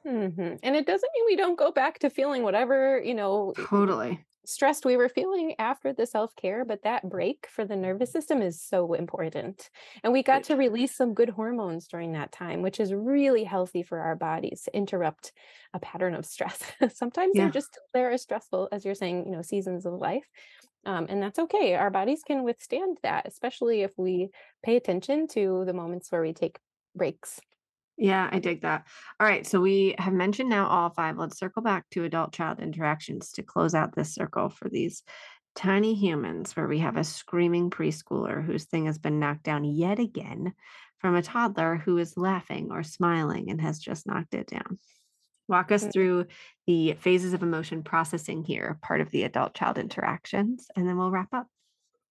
Mhm. 0.07 0.59
and 0.63 0.77
it 0.77 0.87
doesn't 0.87 1.11
mean 1.15 1.25
we 1.27 1.37
don't 1.37 1.59
go 1.59 1.71
back 1.73 1.99
to 1.99 2.09
feeling 2.11 2.43
whatever 2.43 3.01
you 3.03 3.15
know 3.15 3.55
Totally. 3.55 4.25
Stressed 4.49 4.85
we 4.87 4.97
were 4.97 5.09
feeling 5.09 5.55
after 5.59 5.93
the 5.93 6.07
self-care 6.07 6.65
but 6.65 6.83
that 6.83 7.09
break 7.09 7.47
for 7.51 7.65
the 7.65 7.77
nervous 7.77 8.11
system 8.11 8.41
is 8.41 8.61
so 8.63 8.95
important 8.95 9.71
and 10.03 10.13
we 10.13 10.23
got 10.23 10.43
to 10.43 10.57
release 10.57 10.95
some 10.97 11.15
good 11.15 11.29
hormones 11.29 11.87
during 11.89 12.13
that 12.13 12.33
time 12.33 12.63
which 12.63 12.81
is 12.81 12.95
really 12.95 13.45
healthy 13.45 13.83
for 13.83 14.01
our 14.01 14.17
bodies 14.17 14.63
to 14.63 14.75
interrupt 14.77 15.33
a 15.75 15.79
pattern 15.81 16.15
of 16.15 16.25
stress. 16.25 16.63
Sometimes 16.95 17.37
Yeah. 17.37 17.45
they're 17.45 17.51
just 17.51 17.79
they're 17.93 18.11
as 18.11 18.23
stressful 18.23 18.69
as 18.73 18.85
you're 18.85 18.95
saying 18.95 19.27
you 19.27 19.33
know 19.33 19.43
seasons 19.43 19.85
of 19.85 19.95
life 19.95 20.27
um, 20.87 21.07
and 21.09 21.23
that's 21.23 21.39
okay 21.39 21.75
our 21.75 21.91
bodies 21.91 22.23
can 22.27 22.43
withstand 22.45 22.99
that 23.03 23.27
especially 23.27 23.83
if 23.83 23.93
we 23.99 24.31
pay 24.65 24.77
attention 24.77 25.27
to 25.29 25.65
the 25.67 25.73
moments 25.73 26.11
where 26.11 26.23
we 26.23 26.33
take 26.33 26.59
breaks 26.95 27.41
Yeah, 28.01 28.29
I 28.31 28.39
dig 28.39 28.63
that. 28.63 28.87
All 29.19 29.27
right, 29.27 29.45
so 29.45 29.61
we 29.61 29.97
have 29.99 30.13
mentioned 30.13 30.49
now 30.49 30.69
all 30.69 30.91
five. 30.91 31.19
Let's 31.19 31.37
circle 31.39 31.63
back 31.63 31.91
to 31.91 32.05
adult 32.05 32.33
child 32.33 32.61
interactions 32.61 33.33
to 33.33 33.43
close 33.43 33.75
out 33.75 33.95
this 33.95 34.15
circle 34.15 34.51
for 34.51 34.69
these 34.69 35.03
tiny 35.57 35.95
humans, 35.95 36.55
where 36.55 36.69
we 36.69 36.79
have 36.79 36.97
a 36.97 37.03
screaming 37.03 37.71
preschooler 37.71 38.45
whose 38.45 38.67
thing 38.67 38.87
has 38.87 38.99
been 38.99 39.19
knocked 39.19 39.43
down 39.43 39.65
yet 39.65 39.99
again 39.99 40.55
from 41.01 41.17
a 41.17 41.23
toddler 41.23 41.75
who 41.77 41.99
is 41.99 42.17
laughing 42.17 42.69
or 42.71 42.85
smiling 42.85 43.51
and 43.51 43.61
has 43.61 43.81
just 43.81 44.07
knocked 44.07 44.35
it 44.35 44.47
down. 44.47 44.79
Walk 45.49 45.73
us 45.73 45.85
Mm. 45.85 45.93
through 45.93 46.27
the 46.69 46.93
phases 47.01 47.33
of 47.33 47.43
emotion 47.43 47.83
processing 47.83 48.45
here, 48.45 48.79
part 48.81 49.01
of 49.01 49.11
the 49.11 49.25
adult 49.25 49.55
child 49.55 49.77
interactions, 49.77 50.69
and 50.77 50.87
then 50.87 50.97
we'll 50.97 51.11
wrap 51.11 51.35
up. 51.35 51.49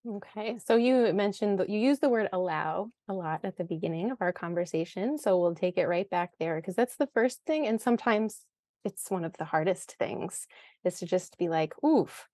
Okay, 0.06 0.58
so 0.64 0.76
you 0.76 1.12
mentioned 1.12 1.58
that 1.58 1.68
you 1.68 1.78
used 1.78 2.00
the 2.00 2.08
word 2.08 2.28
allow 2.32 2.90
a 3.08 3.12
lot 3.12 3.40
at 3.44 3.56
the 3.56 3.64
beginning 3.64 4.10
of 4.10 4.18
our 4.20 4.32
conversation. 4.32 5.18
So 5.18 5.38
we'll 5.38 5.54
take 5.54 5.76
it 5.76 5.86
right 5.86 6.08
back 6.08 6.32
there 6.38 6.56
because 6.56 6.76
that's 6.76 6.96
the 6.96 7.08
first 7.08 7.40
thing. 7.46 7.66
And 7.66 7.80
sometimes 7.80 8.40
it's 8.84 9.10
one 9.10 9.24
of 9.24 9.36
the 9.36 9.44
hardest 9.44 9.96
things 9.98 10.46
is 10.84 11.00
to 11.00 11.06
just 11.06 11.36
be 11.36 11.48
like, 11.48 11.74
oof, 11.84 12.28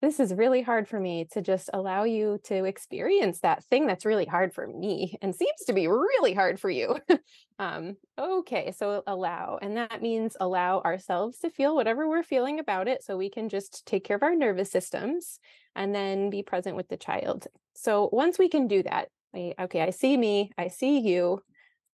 this 0.00 0.20
is 0.20 0.32
really 0.32 0.62
hard 0.62 0.86
for 0.86 1.00
me 1.00 1.26
to 1.32 1.42
just 1.42 1.70
allow 1.72 2.04
you 2.04 2.38
to 2.44 2.64
experience 2.64 3.40
that 3.40 3.64
thing 3.64 3.86
that's 3.86 4.04
really 4.04 4.26
hard 4.26 4.54
for 4.54 4.66
me 4.66 5.18
and 5.20 5.34
seems 5.34 5.64
to 5.66 5.72
be 5.72 5.88
really 5.88 6.34
hard 6.34 6.60
for 6.60 6.70
you. 6.70 6.98
um, 7.58 7.96
okay, 8.16 8.72
so 8.76 9.02
allow, 9.06 9.58
and 9.60 9.76
that 9.76 10.00
means 10.00 10.36
allow 10.38 10.80
ourselves 10.80 11.38
to 11.38 11.50
feel 11.50 11.74
whatever 11.74 12.08
we're 12.08 12.22
feeling 12.22 12.60
about 12.60 12.86
it 12.86 13.02
so 13.02 13.16
we 13.16 13.28
can 13.28 13.48
just 13.48 13.84
take 13.86 14.04
care 14.04 14.16
of 14.16 14.22
our 14.22 14.36
nervous 14.36 14.70
systems 14.70 15.40
and 15.74 15.92
then 15.92 16.30
be 16.30 16.42
present 16.42 16.76
with 16.76 16.88
the 16.88 16.96
child. 16.96 17.48
So 17.74 18.08
once 18.12 18.38
we 18.38 18.48
can 18.48 18.68
do 18.68 18.84
that, 18.84 19.08
okay, 19.34 19.82
I 19.82 19.90
see 19.90 20.16
me, 20.16 20.52
I 20.56 20.68
see 20.68 21.00
you. 21.00 21.42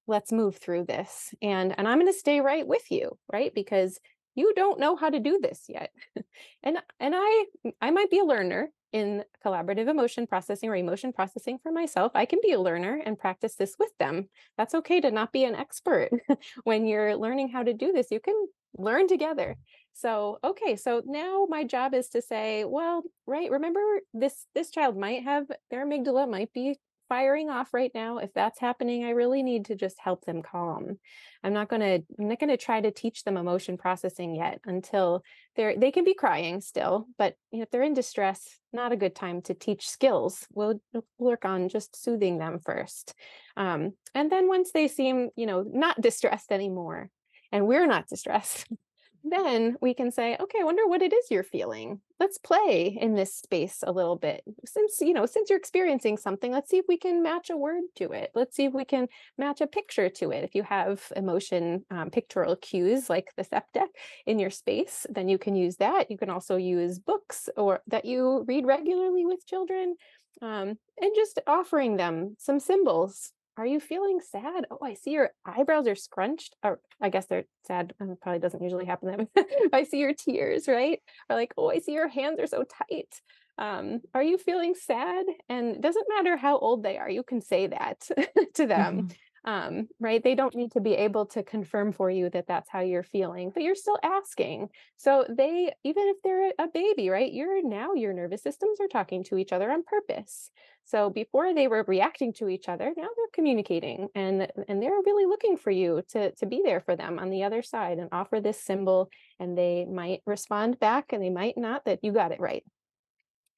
Let's 0.06 0.32
move 0.32 0.56
through 0.56 0.84
this. 0.84 1.34
And 1.40 1.74
and 1.78 1.88
I'm 1.88 1.98
going 1.98 2.12
to 2.12 2.18
stay 2.18 2.42
right 2.42 2.66
with 2.66 2.90
you, 2.90 3.16
right? 3.32 3.54
Because 3.54 3.98
you 4.34 4.52
don't 4.54 4.80
know 4.80 4.96
how 4.96 5.10
to 5.10 5.20
do 5.20 5.38
this 5.40 5.66
yet. 5.68 5.90
And 6.62 6.78
and 6.98 7.14
i 7.16 7.44
i 7.80 7.90
might 7.90 8.10
be 8.10 8.18
a 8.18 8.24
learner 8.24 8.70
in 8.92 9.24
collaborative 9.44 9.88
emotion 9.88 10.26
processing 10.26 10.70
or 10.70 10.76
emotion 10.76 11.12
processing 11.12 11.58
for 11.62 11.72
myself. 11.72 12.12
I 12.14 12.26
can 12.26 12.38
be 12.42 12.52
a 12.52 12.60
learner 12.60 13.02
and 13.04 13.18
practice 13.18 13.56
this 13.56 13.74
with 13.78 13.90
them. 13.98 14.28
That's 14.56 14.74
okay 14.76 15.00
to 15.00 15.10
not 15.10 15.32
be 15.32 15.44
an 15.44 15.56
expert 15.56 16.10
when 16.64 16.86
you're 16.86 17.16
learning 17.16 17.48
how 17.48 17.64
to 17.64 17.74
do 17.74 17.92
this. 17.92 18.12
You 18.12 18.20
can 18.20 18.36
learn 18.78 19.08
together. 19.08 19.56
So 19.92 20.38
okay 20.42 20.76
so 20.76 21.02
now 21.06 21.46
my 21.48 21.64
job 21.64 21.94
is 21.94 22.08
to 22.10 22.22
say 22.22 22.64
well 22.64 23.02
right 23.26 23.50
remember 23.50 23.80
this 24.12 24.46
this 24.54 24.70
child 24.70 24.96
might 24.96 25.22
have 25.22 25.46
their 25.70 25.86
amygdala 25.86 26.28
might 26.28 26.52
be 26.52 26.78
firing 27.08 27.50
off 27.50 27.74
right 27.74 27.90
now 27.94 28.18
if 28.18 28.32
that's 28.34 28.60
happening 28.60 29.04
i 29.04 29.10
really 29.10 29.42
need 29.42 29.66
to 29.66 29.74
just 29.74 29.98
help 30.00 30.24
them 30.24 30.42
calm. 30.42 30.98
I'm 31.42 31.52
not 31.52 31.68
going 31.68 31.80
to 31.80 32.04
i'm 32.18 32.28
not 32.28 32.40
going 32.40 32.50
to 32.50 32.56
try 32.56 32.80
to 32.80 32.90
teach 32.90 33.24
them 33.24 33.36
emotion 33.36 33.76
processing 33.76 34.34
yet 34.34 34.60
until 34.64 35.22
they're 35.56 35.76
they 35.76 35.90
can 35.90 36.04
be 36.04 36.14
crying 36.14 36.60
still 36.60 37.06
but 37.18 37.34
you 37.50 37.58
know, 37.58 37.62
if 37.64 37.70
they're 37.70 37.82
in 37.82 37.94
distress 37.94 38.58
not 38.74 38.92
a 38.92 38.96
good 38.96 39.14
time 39.14 39.40
to 39.42 39.54
teach 39.54 39.88
skills. 39.88 40.46
We'll 40.52 40.80
work 41.16 41.44
on 41.44 41.68
just 41.68 42.02
soothing 42.02 42.38
them 42.38 42.58
first. 42.58 43.14
Um, 43.56 43.92
and 44.14 44.30
then 44.30 44.48
once 44.48 44.72
they 44.72 44.88
seem 44.88 45.30
you 45.36 45.46
know 45.46 45.62
not 45.62 46.00
distressed 46.00 46.52
anymore 46.52 47.08
and 47.52 47.66
we're 47.66 47.86
not 47.86 48.08
distressed 48.08 48.66
then 49.24 49.76
we 49.80 49.94
can 49.94 50.10
say 50.10 50.36
okay 50.38 50.58
i 50.60 50.64
wonder 50.64 50.86
what 50.86 51.02
it 51.02 51.12
is 51.12 51.30
you're 51.30 51.42
feeling. 51.42 52.00
Let's 52.20 52.38
play 52.38 52.96
in 53.00 53.14
this 53.14 53.34
space 53.34 53.82
a 53.84 53.92
little 53.92 54.16
bit. 54.16 54.42
Since 54.64 55.00
you 55.00 55.12
know 55.12 55.26
since 55.26 55.50
you're 55.50 55.58
experiencing 55.58 56.16
something 56.16 56.52
let's 56.52 56.70
see 56.70 56.78
if 56.78 56.84
we 56.88 56.96
can 56.96 57.22
match 57.22 57.50
a 57.50 57.56
word 57.56 57.82
to 57.96 58.12
it. 58.12 58.30
Let's 58.34 58.56
see 58.56 58.64
if 58.64 58.72
we 58.72 58.84
can 58.84 59.08
match 59.36 59.60
a 59.60 59.66
picture 59.66 60.08
to 60.08 60.30
it. 60.30 60.44
If 60.44 60.54
you 60.54 60.62
have 60.62 61.02
emotion 61.16 61.84
um, 61.90 62.10
pictorial 62.10 62.56
cues 62.56 63.10
like 63.10 63.32
the 63.36 63.44
septa 63.44 63.86
in 64.26 64.38
your 64.38 64.50
space 64.50 65.06
then 65.10 65.28
you 65.28 65.38
can 65.38 65.56
use 65.56 65.76
that. 65.76 66.10
You 66.10 66.18
can 66.18 66.30
also 66.30 66.56
use 66.56 66.98
books 66.98 67.48
or 67.56 67.80
that 67.88 68.04
you 68.04 68.44
read 68.46 68.66
regularly 68.66 69.26
with 69.26 69.46
children 69.46 69.96
um, 70.42 70.78
and 71.00 71.12
just 71.14 71.40
offering 71.46 71.96
them 71.96 72.36
some 72.38 72.60
symbols 72.60 73.32
are 73.56 73.66
you 73.66 73.80
feeling 73.80 74.20
sad? 74.20 74.66
Oh, 74.70 74.78
I 74.82 74.94
see 74.94 75.12
your 75.12 75.30
eyebrows 75.44 75.86
are 75.86 75.94
scrunched. 75.94 76.56
Or 76.62 76.80
I 77.00 77.08
guess 77.08 77.26
they're 77.26 77.44
sad. 77.66 77.94
it 78.00 78.20
probably 78.20 78.40
doesn't 78.40 78.62
usually 78.62 78.84
happen 78.84 79.28
that. 79.34 79.46
I 79.72 79.84
see 79.84 79.98
your 79.98 80.12
tears, 80.14 80.66
right? 80.68 81.00
Or 81.30 81.36
like, 81.36 81.54
oh, 81.56 81.70
I 81.70 81.78
see 81.78 81.92
your 81.92 82.08
hands 82.08 82.40
are 82.40 82.46
so 82.46 82.64
tight. 82.64 83.20
Um, 83.56 84.00
are 84.12 84.22
you 84.22 84.36
feeling 84.38 84.74
sad? 84.74 85.26
And 85.48 85.76
it 85.76 85.80
doesn't 85.80 86.06
matter 86.08 86.36
how 86.36 86.58
old 86.58 86.82
they 86.82 86.98
are, 86.98 87.08
you 87.08 87.22
can 87.22 87.40
say 87.40 87.68
that 87.68 88.08
to 88.54 88.66
them. 88.66 89.02
Mhm. 89.02 89.14
Um, 89.46 89.88
right? 90.00 90.24
They 90.24 90.34
don't 90.34 90.54
need 90.54 90.72
to 90.72 90.80
be 90.80 90.94
able 90.94 91.26
to 91.26 91.42
confirm 91.42 91.92
for 91.92 92.08
you 92.08 92.30
that 92.30 92.46
that's 92.48 92.70
how 92.70 92.80
you're 92.80 93.02
feeling, 93.02 93.50
but 93.52 93.62
you're 93.62 93.74
still 93.74 93.98
asking. 94.02 94.70
So 94.96 95.26
they, 95.28 95.70
even 95.84 96.04
if 96.08 96.16
they're 96.24 96.52
a 96.58 96.66
baby, 96.66 97.10
right? 97.10 97.30
You're 97.30 97.62
now 97.62 97.92
your 97.92 98.14
nervous 98.14 98.42
systems 98.42 98.80
are 98.80 98.88
talking 98.88 99.22
to 99.24 99.36
each 99.36 99.52
other 99.52 99.70
on 99.70 99.82
purpose. 99.82 100.50
So 100.84 101.10
before 101.10 101.54
they 101.54 101.68
were 101.68 101.84
reacting 101.86 102.32
to 102.34 102.48
each 102.48 102.70
other, 102.70 102.92
now 102.96 103.08
they're 103.16 103.26
communicating 103.34 104.08
and 104.14 104.48
and 104.68 104.82
they're 104.82 104.90
really 104.92 105.26
looking 105.26 105.56
for 105.58 105.70
you 105.70 106.02
to 106.08 106.32
to 106.32 106.46
be 106.46 106.62
there 106.64 106.80
for 106.80 106.96
them 106.96 107.18
on 107.18 107.30
the 107.30 107.42
other 107.44 107.62
side 107.62 107.98
and 107.98 108.08
offer 108.12 108.40
this 108.40 108.62
symbol 108.62 109.10
and 109.38 109.56
they 109.56 109.84
might 109.84 110.20
respond 110.26 110.78
back 110.78 111.12
and 111.12 111.22
they 111.22 111.30
might 111.30 111.56
not 111.58 111.84
that 111.84 112.00
you 112.02 112.12
got 112.12 112.32
it 112.32 112.40
right. 112.40 112.64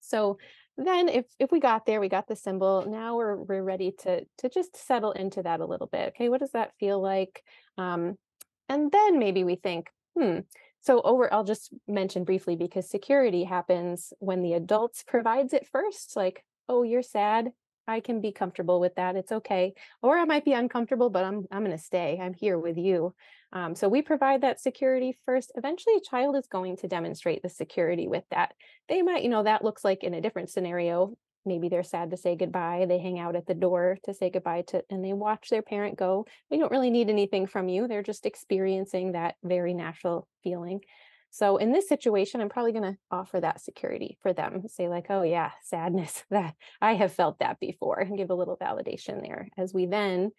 So 0.00 0.38
then 0.76 1.08
if 1.08 1.24
if 1.38 1.50
we 1.50 1.60
got 1.60 1.86
there, 1.86 2.00
we 2.00 2.08
got 2.08 2.28
the 2.28 2.36
symbol, 2.36 2.84
now 2.88 3.16
we're 3.16 3.36
we're 3.36 3.62
ready 3.62 3.92
to 4.00 4.24
to 4.38 4.48
just 4.48 4.76
settle 4.76 5.12
into 5.12 5.42
that 5.42 5.60
a 5.60 5.66
little 5.66 5.86
bit. 5.86 6.08
Okay, 6.10 6.28
what 6.28 6.40
does 6.40 6.52
that 6.52 6.72
feel 6.78 7.00
like? 7.00 7.42
Um, 7.78 8.16
and 8.68 8.90
then 8.90 9.18
maybe 9.18 9.44
we 9.44 9.56
think, 9.56 9.88
hmm, 10.18 10.40
so 10.80 11.00
over, 11.02 11.32
I'll 11.32 11.44
just 11.44 11.72
mention 11.88 12.24
briefly 12.24 12.56
because 12.56 12.88
security 12.88 13.44
happens 13.44 14.12
when 14.18 14.42
the 14.42 14.54
adults 14.54 15.02
provides 15.06 15.52
it 15.52 15.66
first, 15.66 16.14
like, 16.16 16.44
oh, 16.68 16.82
you're 16.82 17.02
sad. 17.02 17.50
I 17.88 18.00
can 18.00 18.20
be 18.20 18.32
comfortable 18.32 18.80
with 18.80 18.96
that. 18.96 19.16
It's 19.16 19.32
okay. 19.32 19.74
Or 20.02 20.18
I 20.18 20.24
might 20.24 20.44
be 20.44 20.52
uncomfortable, 20.52 21.10
but 21.10 21.24
I'm 21.24 21.46
I'm 21.50 21.62
gonna 21.62 21.78
stay. 21.78 22.18
I'm 22.20 22.34
here 22.34 22.58
with 22.58 22.76
you. 22.76 23.14
Um, 23.52 23.74
so 23.74 23.88
we 23.88 24.02
provide 24.02 24.42
that 24.42 24.60
security 24.60 25.16
first. 25.24 25.52
Eventually, 25.54 25.96
a 25.96 26.08
child 26.08 26.36
is 26.36 26.46
going 26.46 26.76
to 26.78 26.88
demonstrate 26.88 27.42
the 27.42 27.48
security 27.48 28.08
with 28.08 28.24
that. 28.30 28.54
They 28.88 29.02
might, 29.02 29.22
you 29.22 29.28
know, 29.28 29.44
that 29.44 29.64
looks 29.64 29.84
like 29.84 30.04
in 30.04 30.14
a 30.14 30.20
different 30.20 30.50
scenario. 30.50 31.16
Maybe 31.44 31.68
they're 31.68 31.84
sad 31.84 32.10
to 32.10 32.16
say 32.16 32.34
goodbye. 32.34 32.86
They 32.88 32.98
hang 32.98 33.20
out 33.20 33.36
at 33.36 33.46
the 33.46 33.54
door 33.54 33.98
to 34.04 34.12
say 34.12 34.30
goodbye 34.30 34.64
to, 34.68 34.82
and 34.90 35.04
they 35.04 35.12
watch 35.12 35.48
their 35.48 35.62
parent 35.62 35.96
go. 35.96 36.26
We 36.50 36.58
don't 36.58 36.72
really 36.72 36.90
need 36.90 37.08
anything 37.08 37.46
from 37.46 37.68
you. 37.68 37.86
They're 37.86 38.02
just 38.02 38.26
experiencing 38.26 39.12
that 39.12 39.36
very 39.44 39.72
natural 39.72 40.26
feeling. 40.42 40.80
So 41.30 41.58
in 41.58 41.70
this 41.70 41.88
situation, 41.88 42.40
I'm 42.40 42.48
probably 42.48 42.72
going 42.72 42.94
to 42.94 42.98
offer 43.10 43.38
that 43.40 43.60
security 43.60 44.16
for 44.22 44.32
them. 44.32 44.62
Say 44.68 44.88
like, 44.88 45.06
oh 45.10 45.22
yeah, 45.22 45.50
sadness 45.62 46.24
that 46.30 46.54
I 46.80 46.94
have 46.94 47.12
felt 47.12 47.38
that 47.38 47.60
before 47.60 48.00
and 48.00 48.16
give 48.16 48.30
a 48.30 48.34
little 48.34 48.56
validation 48.56 49.22
there 49.22 49.48
as 49.56 49.72
we 49.72 49.86
then 49.86 50.32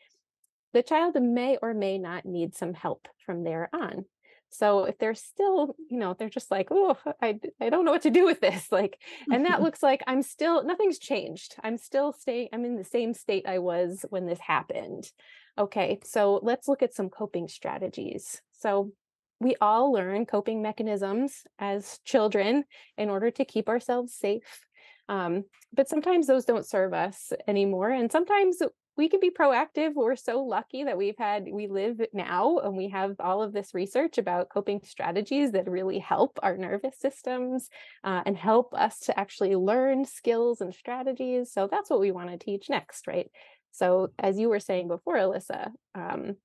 the 0.78 0.84
child 0.84 1.20
may 1.20 1.58
or 1.60 1.74
may 1.74 1.98
not 1.98 2.24
need 2.24 2.54
some 2.56 2.76
help 2.76 3.08
from 3.26 3.44
there 3.44 3.68
on. 3.74 4.06
So 4.50 4.86
if 4.86 5.00
they're 5.00 5.16
still, 5.16 5.76
you 5.90 5.98
know, 5.98 6.14
they're 6.14 6.30
just 6.30 6.52
like, 6.52 6.68
oh, 6.70 6.96
I, 7.20 7.40
I 7.60 7.72
don't 7.72 7.84
know 7.84 7.92
what 7.92 8.04
to 8.04 8.12
do 8.12 8.26
with 8.26 8.42
this. 8.42 8.68
Like, 8.72 9.02
and 9.32 9.46
that 9.48 9.62
looks 9.64 9.82
like 9.82 10.04
I'm 10.06 10.22
still, 10.22 10.64
nothing's 10.64 11.00
changed. 11.00 11.56
I'm 11.64 11.80
still 11.80 12.14
staying, 12.14 12.50
I'm 12.54 12.64
in 12.64 12.76
the 12.76 12.84
same 12.84 13.16
state 13.16 13.48
I 13.48 13.58
was 13.58 14.06
when 14.12 14.28
this 14.28 14.40
happened. 14.40 15.12
Okay, 15.58 15.98
so 16.04 16.40
let's 16.44 16.68
look 16.68 16.84
at 16.84 16.94
some 16.94 17.10
coping 17.10 17.48
strategies. 17.48 18.40
So 18.52 18.92
we 19.40 19.56
all 19.60 19.92
learn 19.92 20.28
coping 20.28 20.62
mechanisms 20.62 21.42
as 21.58 22.00
children 22.06 22.66
in 23.00 23.10
order 23.10 23.32
to 23.32 23.46
keep 23.46 23.68
ourselves 23.68 24.14
safe. 24.14 24.62
Um, 25.10 25.46
but 25.74 25.90
sometimes 25.90 26.28
those 26.28 26.46
don't 26.46 26.68
serve 26.68 26.94
us 26.94 27.34
anymore. 27.48 27.90
And 27.90 28.12
sometimes 28.12 28.62
we 28.98 29.10
can 29.10 29.20
be 29.20 29.30
proactive. 29.30 29.94
We're 29.94 30.16
so 30.16 30.42
lucky 30.42 30.84
that 30.84 30.98
we've 30.98 31.18
had, 31.18 31.46
we 31.52 31.68
live 31.68 32.02
now 32.14 32.58
and 32.58 32.76
we 32.76 32.90
have 32.90 33.16
all 33.20 33.44
of 33.44 33.54
this 33.54 33.74
research 33.74 34.18
about 34.18 34.50
coping 34.50 34.82
strategies 34.84 35.52
that 35.52 35.70
really 35.70 36.00
help 36.00 36.40
our 36.42 36.58
nervous 36.58 37.00
systems 37.00 37.70
uh, 38.04 38.24
and 38.26 38.36
help 38.36 38.74
us 38.74 39.00
to 39.02 39.20
actually 39.20 39.56
learn 39.56 40.04
skills 40.06 40.62
and 40.62 40.74
strategies. 40.74 41.52
So 41.54 41.68
that's 41.70 41.90
what 41.90 42.00
we 42.00 42.12
want 42.12 42.32
to 42.32 42.38
teach 42.38 42.70
next, 42.70 43.08
right? 43.08 43.30
So, 43.72 44.10
as 44.18 44.40
you 44.40 44.50
were 44.50 44.60
saying 44.60 44.88
before, 44.88 45.18
Alyssa, 45.18 45.70
um, 45.94 46.38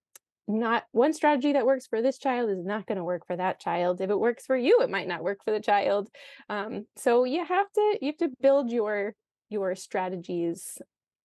not 0.49 0.85
one 0.93 1.15
strategy 1.15 1.55
that 1.55 1.65
works 1.65 1.87
for 1.87 2.03
this 2.03 2.19
child 2.19 2.51
is 2.51 2.65
not 2.65 2.87
going 2.87 2.99
to 2.99 3.05
work 3.05 3.27
for 3.27 3.37
that 3.37 3.61
child 3.61 4.01
if 4.01 4.11
it 4.11 4.19
works 4.19 4.45
for 4.45 4.57
you 4.57 4.81
it 4.83 4.91
might 4.91 5.07
not 5.07 5.23
work 5.23 5.39
for 5.45 5.53
the 5.53 5.61
child 5.61 6.09
um, 6.49 6.85
so 6.97 7.23
you 7.25 7.45
have 7.45 7.71
to 7.73 7.99
you 8.03 8.09
have 8.09 8.17
to 8.17 8.37
build 8.41 8.71
your 8.71 9.15
your 9.51 9.77
strategies 9.77 10.79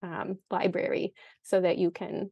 um, 0.08 0.40
library 0.52 1.14
so 1.44 1.62
that 1.62 1.78
you 1.78 1.92
can 1.92 2.32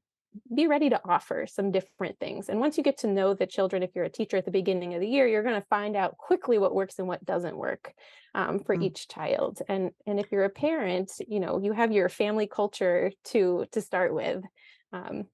be 0.54 0.68
ready 0.68 0.90
to 0.90 1.02
offer 1.08 1.46
some 1.48 1.72
different 1.72 2.20
things 2.20 2.50
and 2.50 2.60
once 2.60 2.78
you 2.78 2.84
get 2.84 2.98
to 2.98 3.08
know 3.08 3.34
the 3.34 3.48
children 3.48 3.82
if 3.84 3.92
you're 3.96 4.04
a 4.04 4.10
teacher 4.10 4.36
at 4.36 4.44
the 4.44 4.52
beginning 4.52 4.94
of 4.94 5.00
the 5.00 5.08
year 5.08 5.26
you're 5.26 5.44
going 5.44 5.60
to 5.60 5.68
find 5.70 5.96
out 5.96 6.18
quickly 6.18 6.58
what 6.58 6.76
works 6.76 7.00
and 7.00 7.08
what 7.08 7.24
doesn't 7.24 7.58
work 7.58 7.94
um, 8.34 8.60
for 8.60 8.76
Mm. 8.76 8.84
each 8.84 9.08
child 9.08 9.62
and 9.70 9.92
and 10.06 10.20
if 10.20 10.32
you're 10.32 10.44
a 10.44 10.50
parent 10.50 11.12
you 11.28 11.40
know 11.40 11.58
you 11.58 11.72
have 11.72 11.92
your 11.94 12.10
family 12.10 12.48
culture 12.48 13.12
to 13.24 13.66
to 13.72 13.80
start 13.82 14.14
with 14.14 14.44
um, 14.92 15.26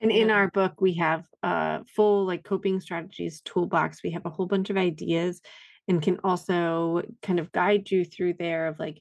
And 0.00 0.10
in 0.10 0.30
our 0.30 0.50
book, 0.50 0.80
we 0.80 0.94
have 0.94 1.24
a 1.42 1.84
full 1.84 2.26
like 2.26 2.44
coping 2.44 2.80
strategies 2.80 3.40
toolbox. 3.42 4.02
We 4.02 4.10
have 4.12 4.26
a 4.26 4.30
whole 4.30 4.46
bunch 4.46 4.68
of 4.70 4.76
ideas 4.76 5.40
and 5.88 6.02
can 6.02 6.18
also 6.24 7.02
kind 7.22 7.38
of 7.38 7.52
guide 7.52 7.90
you 7.90 8.04
through 8.04 8.34
there 8.34 8.66
of 8.66 8.78
like 8.78 9.00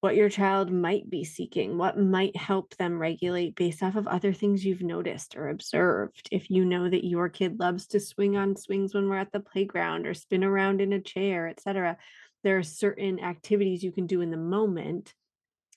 what 0.00 0.16
your 0.16 0.30
child 0.30 0.72
might 0.72 1.08
be 1.10 1.24
seeking, 1.24 1.76
what 1.76 1.98
might 1.98 2.34
help 2.34 2.74
them 2.76 2.98
regulate 2.98 3.54
based 3.54 3.82
off 3.82 3.96
of 3.96 4.06
other 4.06 4.32
things 4.32 4.64
you've 4.64 4.82
noticed 4.82 5.36
or 5.36 5.48
observed. 5.48 6.28
If 6.30 6.50
you 6.50 6.64
know 6.64 6.88
that 6.88 7.06
your 7.06 7.28
kid 7.28 7.60
loves 7.60 7.86
to 7.88 8.00
swing 8.00 8.36
on 8.36 8.56
swings 8.56 8.94
when 8.94 9.08
we're 9.08 9.18
at 9.18 9.32
the 9.32 9.40
playground 9.40 10.06
or 10.06 10.14
spin 10.14 10.42
around 10.42 10.80
in 10.80 10.94
a 10.94 11.00
chair, 11.00 11.48
etc., 11.48 11.98
there 12.42 12.56
are 12.56 12.62
certain 12.62 13.20
activities 13.20 13.82
you 13.82 13.92
can 13.92 14.06
do 14.06 14.22
in 14.22 14.30
the 14.30 14.38
moment 14.38 15.14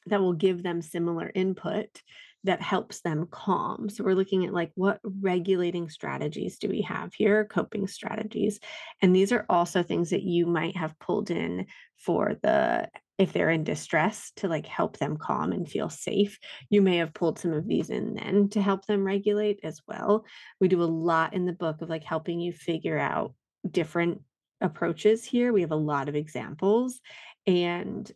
that 0.05 0.21
will 0.21 0.33
give 0.33 0.63
them 0.63 0.81
similar 0.81 1.29
input 1.33 2.01
that 2.43 2.61
helps 2.61 3.01
them 3.01 3.27
calm. 3.31 3.89
So 3.89 4.03
we're 4.03 4.15
looking 4.15 4.45
at 4.45 4.53
like 4.53 4.71
what 4.75 4.99
regulating 5.03 5.89
strategies 5.89 6.57
do 6.57 6.67
we 6.67 6.81
have 6.81 7.13
here, 7.13 7.45
coping 7.45 7.87
strategies. 7.87 8.59
And 9.01 9.15
these 9.15 9.31
are 9.31 9.45
also 9.49 9.81
things 9.81 10.09
that 10.09 10.23
you 10.23 10.45
might 10.45 10.75
have 10.75 10.99
pulled 10.99 11.31
in 11.31 11.67
for 11.97 12.35
the 12.41 12.89
if 13.19 13.31
they're 13.31 13.51
in 13.51 13.63
distress 13.63 14.31
to 14.35 14.47
like 14.47 14.65
help 14.65 14.97
them 14.97 15.17
calm 15.17 15.51
and 15.51 15.69
feel 15.69 15.89
safe. 15.89 16.39
You 16.69 16.81
may 16.81 16.97
have 16.97 17.13
pulled 17.13 17.39
some 17.39 17.53
of 17.53 17.67
these 17.67 17.89
in 17.89 18.15
then 18.15 18.49
to 18.49 18.61
help 18.61 18.85
them 18.85 19.05
regulate 19.05 19.59
as 19.63 19.79
well. 19.87 20.25
We 20.59 20.67
do 20.67 20.81
a 20.81 20.85
lot 20.85 21.33
in 21.33 21.45
the 21.45 21.53
book 21.53 21.81
of 21.81 21.89
like 21.89 22.03
helping 22.03 22.39
you 22.39 22.51
figure 22.51 22.97
out 22.97 23.33
different 23.69 24.21
approaches 24.61 25.23
here. 25.23 25.53
We 25.53 25.61
have 25.61 25.71
a 25.71 25.75
lot 25.75 26.09
of 26.09 26.15
examples 26.15 26.99
and 27.45 28.11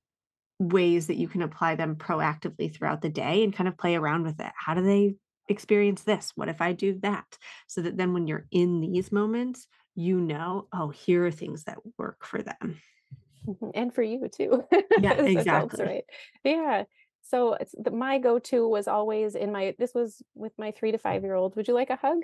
ways 0.59 1.07
that 1.07 1.17
you 1.17 1.27
can 1.27 1.41
apply 1.41 1.75
them 1.75 1.95
proactively 1.95 2.73
throughout 2.73 3.01
the 3.01 3.09
day 3.09 3.43
and 3.43 3.53
kind 3.55 3.67
of 3.67 3.77
play 3.77 3.95
around 3.95 4.23
with 4.23 4.39
it. 4.39 4.51
How 4.57 4.73
do 4.73 4.81
they 4.81 5.15
experience 5.49 6.03
this? 6.03 6.31
What 6.35 6.49
if 6.49 6.61
I 6.61 6.73
do 6.73 6.99
that? 6.99 7.37
So 7.67 7.81
that 7.81 7.97
then 7.97 8.13
when 8.13 8.27
you're 8.27 8.47
in 8.51 8.81
these 8.81 9.11
moments, 9.11 9.67
you 9.95 10.19
know, 10.19 10.67
oh, 10.73 10.89
here 10.89 11.25
are 11.25 11.31
things 11.31 11.63
that 11.65 11.77
work 11.97 12.25
for 12.25 12.41
them. 12.41 12.81
Mhm, 13.47 13.71
and 13.75 13.93
for 13.93 14.01
you 14.01 14.27
too 14.27 14.63
Yeah, 14.95 15.15
exactly. 15.23 15.85
right 15.85 16.03
yeah 16.43 16.83
so 17.21 17.53
it's 17.53 17.73
the, 17.77 17.91
my 17.91 18.19
go-to 18.19 18.67
was 18.67 18.87
always 18.87 19.35
in 19.35 19.51
my 19.51 19.73
this 19.79 19.93
was 19.93 20.21
with 20.35 20.51
my 20.57 20.71
three 20.71 20.91
to 20.91 20.97
five 20.97 21.23
year 21.23 21.33
old 21.33 21.55
would 21.55 21.67
you 21.67 21.73
like 21.73 21.89
a 21.89 21.95
hug 21.95 22.23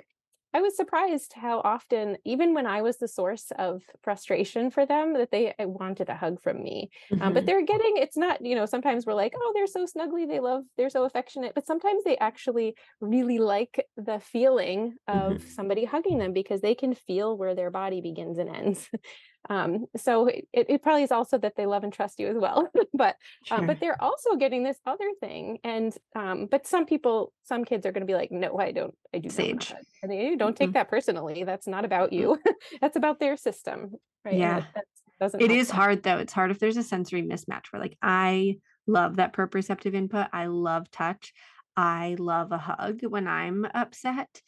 i 0.54 0.60
was 0.60 0.76
surprised 0.76 1.32
how 1.34 1.60
often 1.60 2.16
even 2.24 2.54
when 2.54 2.66
i 2.66 2.80
was 2.80 2.98
the 2.98 3.08
source 3.08 3.50
of 3.58 3.82
frustration 4.02 4.70
for 4.70 4.86
them 4.86 5.12
that 5.14 5.30
they 5.30 5.52
uh, 5.54 5.68
wanted 5.68 6.08
a 6.08 6.14
hug 6.14 6.40
from 6.42 6.62
me 6.62 6.90
um, 7.20 7.32
but 7.34 7.44
Mhm. 7.44 7.46
they're 7.46 7.64
getting 7.64 7.96
it's 7.96 8.16
not 8.16 8.44
you 8.44 8.54
know 8.54 8.66
sometimes 8.66 9.04
we're 9.06 9.14
like 9.14 9.34
oh 9.36 9.52
they're 9.54 9.66
so 9.66 9.84
snuggly 9.84 10.26
they 10.26 10.40
love 10.40 10.64
they're 10.76 10.90
so 10.90 11.04
affectionate 11.04 11.54
but 11.54 11.66
sometimes 11.66 12.04
they 12.04 12.16
actually 12.18 12.74
really 13.00 13.38
like 13.38 13.86
the 13.96 14.20
feeling 14.20 14.94
of 15.08 15.40
Mhm. 15.40 15.44
somebody 15.46 15.84
hugging 15.84 16.18
them 16.18 16.32
because 16.32 16.60
they 16.60 16.74
can 16.74 16.94
feel 16.94 17.36
where 17.36 17.54
their 17.54 17.70
body 17.70 18.00
begins 18.00 18.38
and 18.38 18.48
ends 18.48 18.88
um 19.50 19.86
so 19.96 20.26
it, 20.26 20.46
it 20.52 20.82
probably 20.82 21.02
is 21.02 21.12
also 21.12 21.36
that 21.38 21.54
they 21.56 21.66
love 21.66 21.84
and 21.84 21.92
trust 21.92 22.18
you 22.18 22.28
as 22.28 22.36
well 22.36 22.68
but 22.94 23.16
um, 23.50 23.66
but 23.66 23.78
they're 23.80 24.00
also 24.02 24.36
getting 24.36 24.62
this 24.62 24.78
other 24.86 25.08
thing 25.20 25.58
and 25.64 25.96
um 26.16 26.46
but 26.50 26.66
some 26.66 26.86
people 26.86 27.32
some 27.42 27.64
kids 27.64 27.84
are 27.86 27.92
going 27.92 28.00
to 28.02 28.06
be 28.06 28.14
like 28.14 28.30
no 28.32 28.58
i 28.58 28.72
don't 28.72 28.94
i 29.14 29.18
do 29.18 29.28
Sage. 29.28 29.74
and 30.02 30.10
they 30.10 30.34
don't 30.36 30.56
take 30.56 30.70
Mhm. 30.70 30.74
that 30.74 30.88
personally 30.90 31.44
that's 31.44 31.66
not 31.66 31.84
about 31.84 32.12
you 32.12 32.38
that's 32.80 32.96
about 32.96 33.20
their 33.20 33.36
system 33.36 33.92
right 34.24 34.38
Yeah. 34.38 34.56
that, 34.60 34.64
that 34.74 34.84
doesn't 35.20 35.40
It 35.42 35.50
is 35.50 35.68
them. 35.68 35.76
hard 35.76 36.02
though. 36.02 36.18
It's 36.18 36.32
hard 36.32 36.50
if 36.50 36.58
there's 36.58 36.76
a 36.76 36.82
sensory 36.82 37.22
mismatch 37.22 37.66
where 37.70 37.80
like 37.80 37.96
I 38.02 38.56
love 38.86 39.16
that 39.16 39.32
proprioceptive 39.32 39.94
input. 39.94 40.26
I 40.32 40.46
love 40.46 40.90
touch. 40.90 41.32
I 41.76 42.16
love 42.18 42.52
a 42.52 42.58
hug 42.58 43.00
when 43.06 43.26
I'm 43.26 43.66
upset 43.74 44.40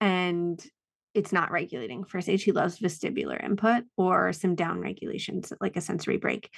and 0.00 0.64
it's 1.14 1.32
not 1.32 1.50
regulating. 1.50 2.04
For 2.04 2.20
Sage, 2.20 2.44
he 2.44 2.52
loves 2.52 2.78
vestibular 2.78 3.42
input 3.42 3.84
or 3.96 4.32
some 4.32 4.54
down 4.54 4.80
regulations, 4.80 5.52
like 5.60 5.76
a 5.76 5.80
sensory 5.80 6.16
break. 6.16 6.50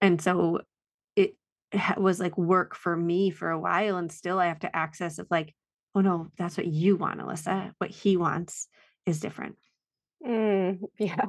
And 0.00 0.20
so 0.20 0.60
it 1.16 1.34
was 1.96 2.18
like 2.18 2.36
work 2.36 2.74
for 2.74 2.96
me 2.96 3.30
for 3.30 3.50
a 3.50 3.60
while. 3.60 3.96
And 3.96 4.10
still 4.10 4.38
I 4.38 4.46
have 4.46 4.60
to 4.60 4.74
access 4.74 5.18
of 5.18 5.26
like, 5.30 5.54
oh 5.94 6.00
no, 6.00 6.28
that's 6.38 6.56
what 6.56 6.66
you 6.66 6.96
want, 6.96 7.20
Alyssa. 7.20 7.72
What 7.78 7.90
he 7.90 8.16
wants 8.16 8.68
is 9.06 9.20
different. 9.20 9.56
Mm, 10.24 10.82
yeah 10.98 11.24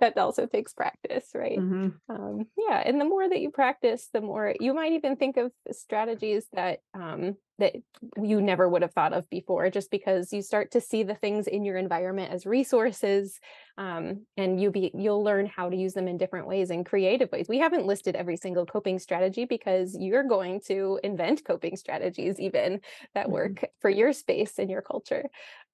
that 0.00 0.16
also 0.16 0.46
takes 0.46 0.72
practice 0.72 1.30
right 1.34 1.62
Mhm. 1.62 1.98
um, 2.08 2.46
yeah 2.56 2.82
and 2.84 2.98
the 2.98 3.04
more 3.04 3.28
that 3.28 3.40
you 3.42 3.50
practice 3.50 4.08
the 4.14 4.22
more 4.22 4.54
you 4.58 4.72
might 4.72 4.92
even 4.92 5.16
think 5.16 5.36
of 5.36 5.52
strategies 5.70 6.48
that 6.54 6.80
um, 6.94 7.36
that 7.58 7.74
you 8.22 8.40
never 8.40 8.68
would 8.68 8.80
have 8.82 8.94
thought 8.94 9.12
of 9.12 9.28
before 9.28 9.68
just 9.68 9.90
because 9.90 10.32
you 10.32 10.40
start 10.40 10.70
to 10.70 10.80
see 10.80 11.02
the 11.02 11.14
things 11.14 11.46
in 11.46 11.64
your 11.64 11.76
environment 11.76 12.32
as 12.32 12.46
resources 12.46 13.38
um, 13.76 14.26
and 14.38 14.60
you 14.60 14.70
be 14.70 14.90
you'll 14.94 15.22
learn 15.22 15.44
how 15.44 15.68
to 15.68 15.76
use 15.76 15.92
them 15.92 16.08
in 16.08 16.16
different 16.16 16.46
ways 16.46 16.70
and 16.70 16.86
creative 16.86 17.30
ways 17.32 17.48
we 17.50 17.58
haven't 17.58 17.84
listed 17.86 18.16
every 18.16 18.36
single 18.36 18.64
coping 18.64 18.98
strategy 18.98 19.44
because 19.44 19.94
you're 20.00 20.24
going 20.24 20.58
to 20.60 20.98
invent 21.04 21.44
coping 21.44 21.76
strategies 21.76 22.40
even 22.40 22.80
that 23.14 23.28
Mhm. 23.28 23.28
work 23.30 23.64
for 23.80 23.90
your 23.90 24.12
space 24.14 24.58
and 24.58 24.70
your 24.70 24.82
culture 24.82 25.28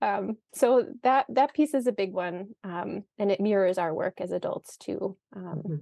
um, 0.05 0.37
so 0.53 0.87
that 1.03 1.27
that 1.31 1.55
piece 1.55 1.73
is 1.75 1.87
a 1.87 1.93
big 1.93 2.13
one 2.13 2.49
um, 2.63 3.05
and 3.19 3.31
it 3.31 3.41
mirrors 3.41 3.79
our 3.79 3.95
work 3.95 4.21
as 4.21 4.33
adults 4.33 4.77
too 4.77 5.17
um, 5.35 5.63
Mhm. 5.65 5.81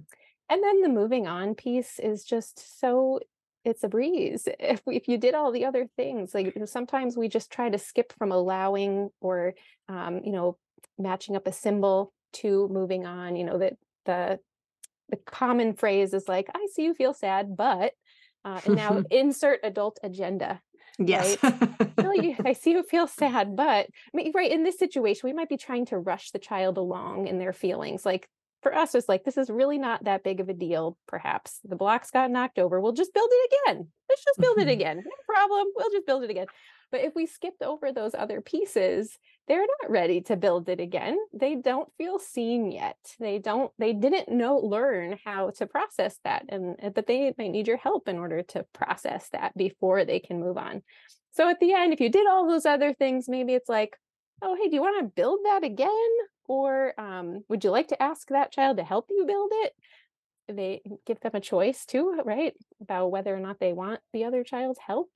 and 0.49 0.63
then 0.63 0.81
the 0.81 0.89
moving 0.89 1.27
on 1.27 1.55
piece 1.55 1.99
is 1.99 2.23
just 2.23 2.79
so 2.79 3.19
it's 3.65 3.83
a 3.83 3.89
breeze 3.89 4.47
if 4.59 4.81
we, 4.85 4.95
if 4.95 5.07
you 5.07 5.17
did 5.17 5.35
all 5.35 5.51
the 5.51 5.65
other 5.65 5.87
things 5.97 6.33
like 6.33 6.55
sometimes 6.65 7.17
we 7.17 7.27
just 7.27 7.51
try 7.51 7.69
to 7.69 7.77
skip 7.77 8.13
from 8.17 8.31
allowing 8.31 9.09
or 9.19 9.53
um, 9.89 10.21
you 10.23 10.31
know 10.31 10.57
matching 10.97 11.35
up 11.35 11.47
a 11.47 11.51
symbol 11.51 12.13
to 12.31 12.67
moving 12.69 13.05
on 13.05 13.35
you 13.35 13.43
know 13.43 13.57
that 13.57 13.73
the 14.05 14.39
the 15.09 15.17
common 15.25 15.73
phrase 15.73 16.13
is 16.13 16.27
like 16.27 16.47
i 16.55 16.67
see 16.71 16.83
you 16.83 16.93
feel 16.93 17.13
sad 17.13 17.57
but 17.57 17.93
uh, 18.45 18.61
and 18.65 18.75
now 18.75 19.01
insert 19.11 19.59
adult 19.63 19.99
agenda 20.03 20.61
Yes. 20.99 21.37
really 21.97 22.35
i 22.45 22.53
see 22.53 22.71
you 22.71 22.83
feel 22.83 23.07
sad 23.07 23.55
but 23.55 23.87
I 23.87 23.87
mean, 24.13 24.31
right 24.35 24.51
in 24.51 24.63
this 24.63 24.77
situation 24.77 25.27
we 25.27 25.33
might 25.33 25.49
be 25.49 25.57
trying 25.57 25.85
to 25.87 25.97
rush 25.97 26.31
the 26.31 26.39
child 26.39 26.77
along 26.77 27.27
in 27.27 27.39
their 27.39 27.53
feelings 27.53 28.05
like 28.05 28.27
for 28.61 28.73
us 28.75 28.93
it's 28.95 29.09
like 29.09 29.23
this 29.23 29.37
is 29.37 29.49
really 29.49 29.77
not 29.77 30.03
that 30.05 30.23
big 30.23 30.39
of 30.39 30.47
a 30.49 30.53
deal 30.53 30.97
perhaps. 31.07 31.59
The 31.65 31.75
blocks 31.75 32.11
got 32.11 32.31
knocked 32.31 32.59
over. 32.59 32.79
We'll 32.79 32.93
just 32.93 33.13
build 33.13 33.29
it 33.29 33.53
again. 33.67 33.87
Let's 34.09 34.23
just 34.23 34.39
build 34.39 34.57
it 34.59 34.67
Mhm. 34.69 34.71
again. 34.71 34.97
No 35.05 35.11
problem. 35.27 35.67
We'll 35.75 35.89
just 35.91 36.05
build 36.07 36.23
it 36.23 36.29
again. 36.29 36.45
But 36.89 37.01
if 37.01 37.13
we 37.13 37.25
skipped 37.25 37.61
over 37.61 37.91
those 37.91 38.15
other 38.15 38.39
pieces 38.39 39.17
they're 39.47 39.59
not 39.59 39.91
ready 39.91 40.21
to 40.21 40.37
build 40.37 40.69
it 40.69 40.79
again. 40.79 41.17
They 41.33 41.55
don't 41.55 41.89
feel 41.97 42.17
seen 42.19 42.71
yet. 42.71 42.97
They 43.19 43.39
don't 43.39 43.71
they 43.77 43.93
didn't 43.93 44.29
know 44.29 44.57
learn 44.57 45.19
how 45.25 45.51
to 45.57 45.67
process 45.67 46.17
that 46.23 46.45
and 46.49 46.77
uh, 46.81 46.89
but 46.89 47.07
they 47.07 47.33
might 47.37 47.51
need 47.51 47.67
your 47.67 47.77
help 47.77 48.07
in 48.07 48.17
order 48.17 48.41
to 48.43 48.65
process 48.73 49.27
that 49.33 49.55
before 49.57 50.05
they 50.05 50.19
can 50.19 50.39
move 50.39 50.57
on. 50.57 50.81
So 51.31 51.49
at 51.49 51.59
the 51.59 51.73
end 51.73 51.93
if 51.93 51.99
you 51.99 52.09
did 52.09 52.27
all 52.27 52.47
those 52.47 52.65
other 52.65 52.93
things 52.93 53.27
maybe 53.27 53.53
it's 53.53 53.69
like 53.69 53.97
oh 54.41 54.55
hey 54.55 54.69
do 54.69 54.75
you 54.75 54.81
want 54.81 54.99
to 54.99 55.21
build 55.21 55.39
that 55.45 55.63
again? 55.63 55.89
Or 56.47 56.93
um, 56.97 57.43
would 57.49 57.63
you 57.63 57.71
like 57.71 57.87
to 57.89 58.01
ask 58.01 58.27
that 58.29 58.51
child 58.51 58.77
to 58.77 58.83
help 58.83 59.07
you 59.09 59.25
build 59.25 59.51
it? 59.53 59.73
They 60.49 60.81
give 61.05 61.19
them 61.21 61.31
a 61.33 61.39
choice 61.41 61.85
too 61.85 62.19
right 62.23 62.53
about 62.81 63.11
whether 63.11 63.35
or 63.35 63.39
not 63.39 63.59
they 63.59 63.73
want 63.73 63.99
the 64.13 64.25
other 64.25 64.43
child's 64.43 64.79
help 64.79 65.09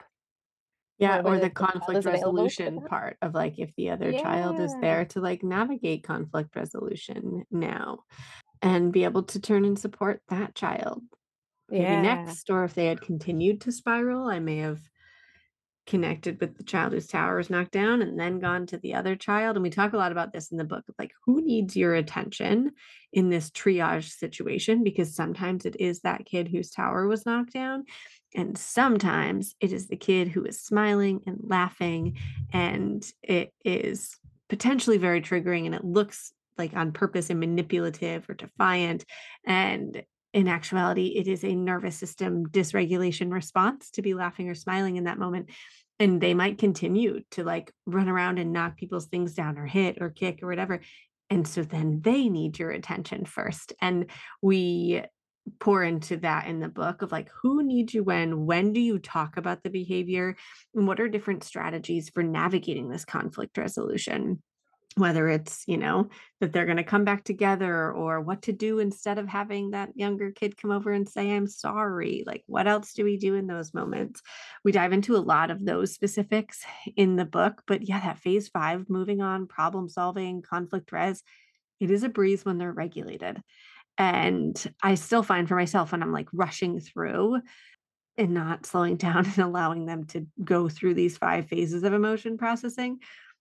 Yeah, 1.00 1.22
or 1.24 1.38
the 1.40 1.50
conflict 1.52 2.00
is 2.00 2.08
available 2.08 2.50
for 2.50 2.64
resolution 2.64 2.82
part 2.82 3.18
of 3.22 3.34
like 3.36 3.60
if 3.60 3.76
the 3.76 3.92
other 3.92 4.14
child 4.14 4.60
is 4.60 4.76
there 4.78 5.06
to 5.06 5.22
like 5.22 5.44
navigate 5.44 6.04
conflict 6.04 6.56
resolution 6.56 7.46
now 7.52 8.00
and 8.62 8.92
be 8.94 9.04
able 9.04 9.24
to 9.24 9.40
turn 9.40 9.66
and 9.66 9.78
support 9.80 10.22
that 10.30 10.56
child. 10.56 11.04
Maybe 11.70 11.96
Yeah. 11.96 12.02
next, 12.02 12.50
or 12.50 12.64
if 12.64 12.74
they 12.76 12.88
had 12.88 13.02
continued 13.02 13.62
to 13.62 13.72
spiral, 13.72 14.28
I 14.28 14.40
may 14.40 14.58
have 14.58 14.82
connected 15.86 16.42
with 16.42 16.58
the 16.58 16.64
child 16.66 16.92
whose 16.92 17.08
tower 17.08 17.40
is 17.40 17.50
knocked 17.50 17.72
down 17.72 18.02
and 18.02 18.20
then 18.20 18.40
gone 18.40 18.66
to 18.68 18.78
the 18.78 18.94
other 18.94 19.16
child. 19.16 19.56
And 19.56 19.64
we 19.64 19.70
talk 19.70 19.94
a 19.94 19.98
lot 19.98 20.12
about 20.12 20.34
this 20.34 20.52
in 20.52 20.58
the 20.58 20.66
book 20.66 20.84
of 20.90 20.96
like 21.00 21.14
who 21.26 21.42
needs 21.42 21.78
your 21.78 21.96
attention 21.96 22.72
in 23.14 23.30
this 23.30 23.50
triage 23.50 24.10
situation 24.10 24.84
because 24.84 25.16
sometimes 25.16 25.66
it 25.66 25.78
is 25.80 26.02
that 26.02 26.26
kid 26.26 26.50
whose 26.50 26.72
tower 26.72 27.08
was 27.08 27.26
knocked 27.26 27.54
down. 27.54 27.86
And 28.38 28.58
sometimes 28.58 29.56
it 29.60 29.74
is 29.74 29.88
the 29.88 29.98
kid 29.98 30.28
who 30.30 30.46
is 30.46 30.62
smiling 30.62 31.22
and 31.26 31.40
laughing, 31.42 32.18
and 32.54 33.06
it 33.24 33.52
is 33.66 34.16
potentially 34.48 34.98
very 34.98 35.22
triggering 35.22 35.66
and 35.66 35.76
it 35.76 35.84
looks 35.84 36.32
like 36.58 36.76
on 36.76 36.92
purpose 36.92 37.30
and 37.30 37.40
manipulative 37.40 38.30
or 38.30 38.36
defiant. 38.36 39.04
And 39.46 40.04
in 40.34 40.48
actuality, 40.48 41.14
it 41.18 41.28
is 41.28 41.44
a 41.44 41.56
nervous 41.56 41.98
system 41.98 42.46
dysregulation 42.48 43.32
response 43.32 43.90
to 43.92 44.02
be 44.02 44.14
laughing 44.14 44.50
or 44.50 44.56
smiling 44.56 44.98
in 44.98 45.06
that 45.06 45.20
moment. 45.20 45.50
And 46.00 46.22
they 46.22 46.36
might 46.36 46.60
continue 46.60 47.22
to 47.32 47.44
like 47.44 47.72
run 47.88 48.08
around 48.08 48.38
and 48.38 48.54
knock 48.54 48.78
people's 48.78 49.08
things 49.08 49.34
down 49.34 49.58
or 49.58 49.66
hit 49.66 49.98
or 50.00 50.12
kick 50.12 50.44
or 50.44 50.48
whatever. 50.48 50.82
And 51.30 51.48
so 51.48 51.64
then 51.64 52.02
they 52.02 52.30
need 52.30 52.60
your 52.60 52.70
attention 52.70 53.26
first. 53.26 53.74
And 53.82 54.12
we 54.42 55.02
pour 55.60 55.84
into 55.84 56.18
that 56.18 56.48
in 56.48 56.60
the 56.60 56.70
book 56.70 57.02
of 57.02 57.12
like 57.12 57.30
who 57.42 57.64
needs 57.64 57.94
you 57.94 58.04
when? 58.04 58.46
When 58.46 58.74
do 58.74 58.80
you 58.80 59.00
talk 59.00 59.38
about 59.38 59.64
the 59.64 59.70
behavior? 59.70 60.36
And 60.76 60.88
what 60.88 61.00
are 61.00 61.08
different 61.08 61.44
strategies 61.44 62.10
for 62.10 62.24
navigating 62.24 62.90
this 62.90 63.06
conflict 63.06 63.58
resolution? 63.58 64.42
Whether 64.96 65.30
it's 65.30 65.64
you 65.68 65.78
know 65.78 66.10
that 66.42 66.54
they're 66.54 66.66
going 66.66 66.78
to 66.78 66.84
come 66.84 67.04
back 67.04 67.24
together 67.24 67.92
or 67.92 68.20
what 68.22 68.44
to 68.44 68.52
do 68.52 68.80
instead 68.80 69.20
of 69.20 69.28
having 69.28 69.72
that 69.72 69.90
younger 69.96 70.32
kid 70.32 70.58
come 70.58 70.72
over 70.72 70.92
and 70.92 71.08
say 71.08 71.32
i'm 71.32 71.48
sorry. 71.48 72.24
Like 72.26 72.44
what 72.48 72.68
else 72.68 72.94
do 72.94 73.04
we 73.04 73.18
do 73.18 73.36
in 73.36 73.46
those 73.46 73.76
moments? 73.76 74.22
We 74.64 74.72
dive 74.72 74.94
into 74.94 75.16
a 75.16 75.20
lot 75.20 75.52
of 75.52 75.64
those 75.64 75.94
specifics 75.94 76.66
in 76.96 77.16
the 77.16 77.26
book 77.26 77.62
but 77.68 77.88
yeah 77.88 78.00
that 78.00 78.20
phase 78.20 78.48
5 78.48 78.90
moving 78.90 79.22
on 79.22 79.46
problem 79.46 79.88
solving 79.88 80.42
conflict 80.42 80.92
res 80.92 81.22
it 81.80 81.92
is 81.92 82.04
a 82.04 82.10
breeze 82.10 82.44
when 82.44 82.58
they're 82.58 82.72
regulated 82.72 83.42
and 83.98 84.72
i 84.84 84.96
still 84.96 85.24
find 85.24 85.48
for 85.48 85.56
myself 85.56 85.92
when 85.92 86.04
i'm 86.04 86.12
like 86.12 86.28
rushing 86.34 86.80
through 86.80 87.40
and 88.18 88.34
not 88.34 88.66
slowing 88.66 88.96
down 88.98 89.26
and 89.26 89.40
allowing 89.40 89.86
them 89.86 90.06
to 90.06 90.28
go 90.44 90.70
through 90.70 90.94
these 90.94 91.18
five 91.18 91.48
phases 91.48 91.84
of 91.84 91.94
emotion 91.94 92.38
processing 92.38 93.00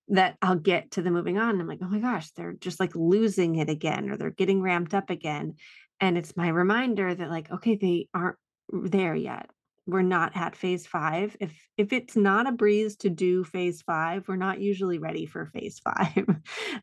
that 0.09 0.37
I'll 0.41 0.57
get 0.57 0.93
to 0.93 1.03
the 1.03 1.11
moving 1.11 1.39
on. 1.39 1.61
I'm 1.61 1.67
like, 1.67 1.81
oh 1.83 1.89
my 1.89 1.99
gosh, 1.99 2.31
they're 2.33 2.53
just 2.53 2.79
like 2.79 2.95
losing 2.95 3.57
it 3.57 3.69
again, 3.69 4.09
or 4.09 4.17
they're 4.17 4.31
getting 4.31 4.63
ramped 4.63 4.95
up 4.95 5.11
again. 5.11 5.55
And 6.01 6.17
it's 6.17 6.37
my 6.37 6.49
reminder 6.49 7.15
that, 7.15 7.31
like, 7.31 7.51
okay, 7.51 7.77
they 7.77 8.09
aren't 8.15 8.37
there 8.71 9.15
yet. 9.15 9.51
We're 9.87 10.03
not 10.03 10.37
at 10.37 10.57
phase 10.57 10.87
five. 10.87 11.37
If 11.41 11.53
if 11.77 11.93
it's 11.93 12.17
not 12.17 12.47
a 12.47 12.53
breeze 12.53 12.97
to 12.99 13.11
do 13.11 13.45
phase 13.45 13.83
five, 13.83 14.29
we're 14.29 14.37
not 14.37 14.61
usually 14.61 14.99
ready 14.99 15.27
for 15.27 15.47
phase 15.47 15.81
five. 15.85 16.25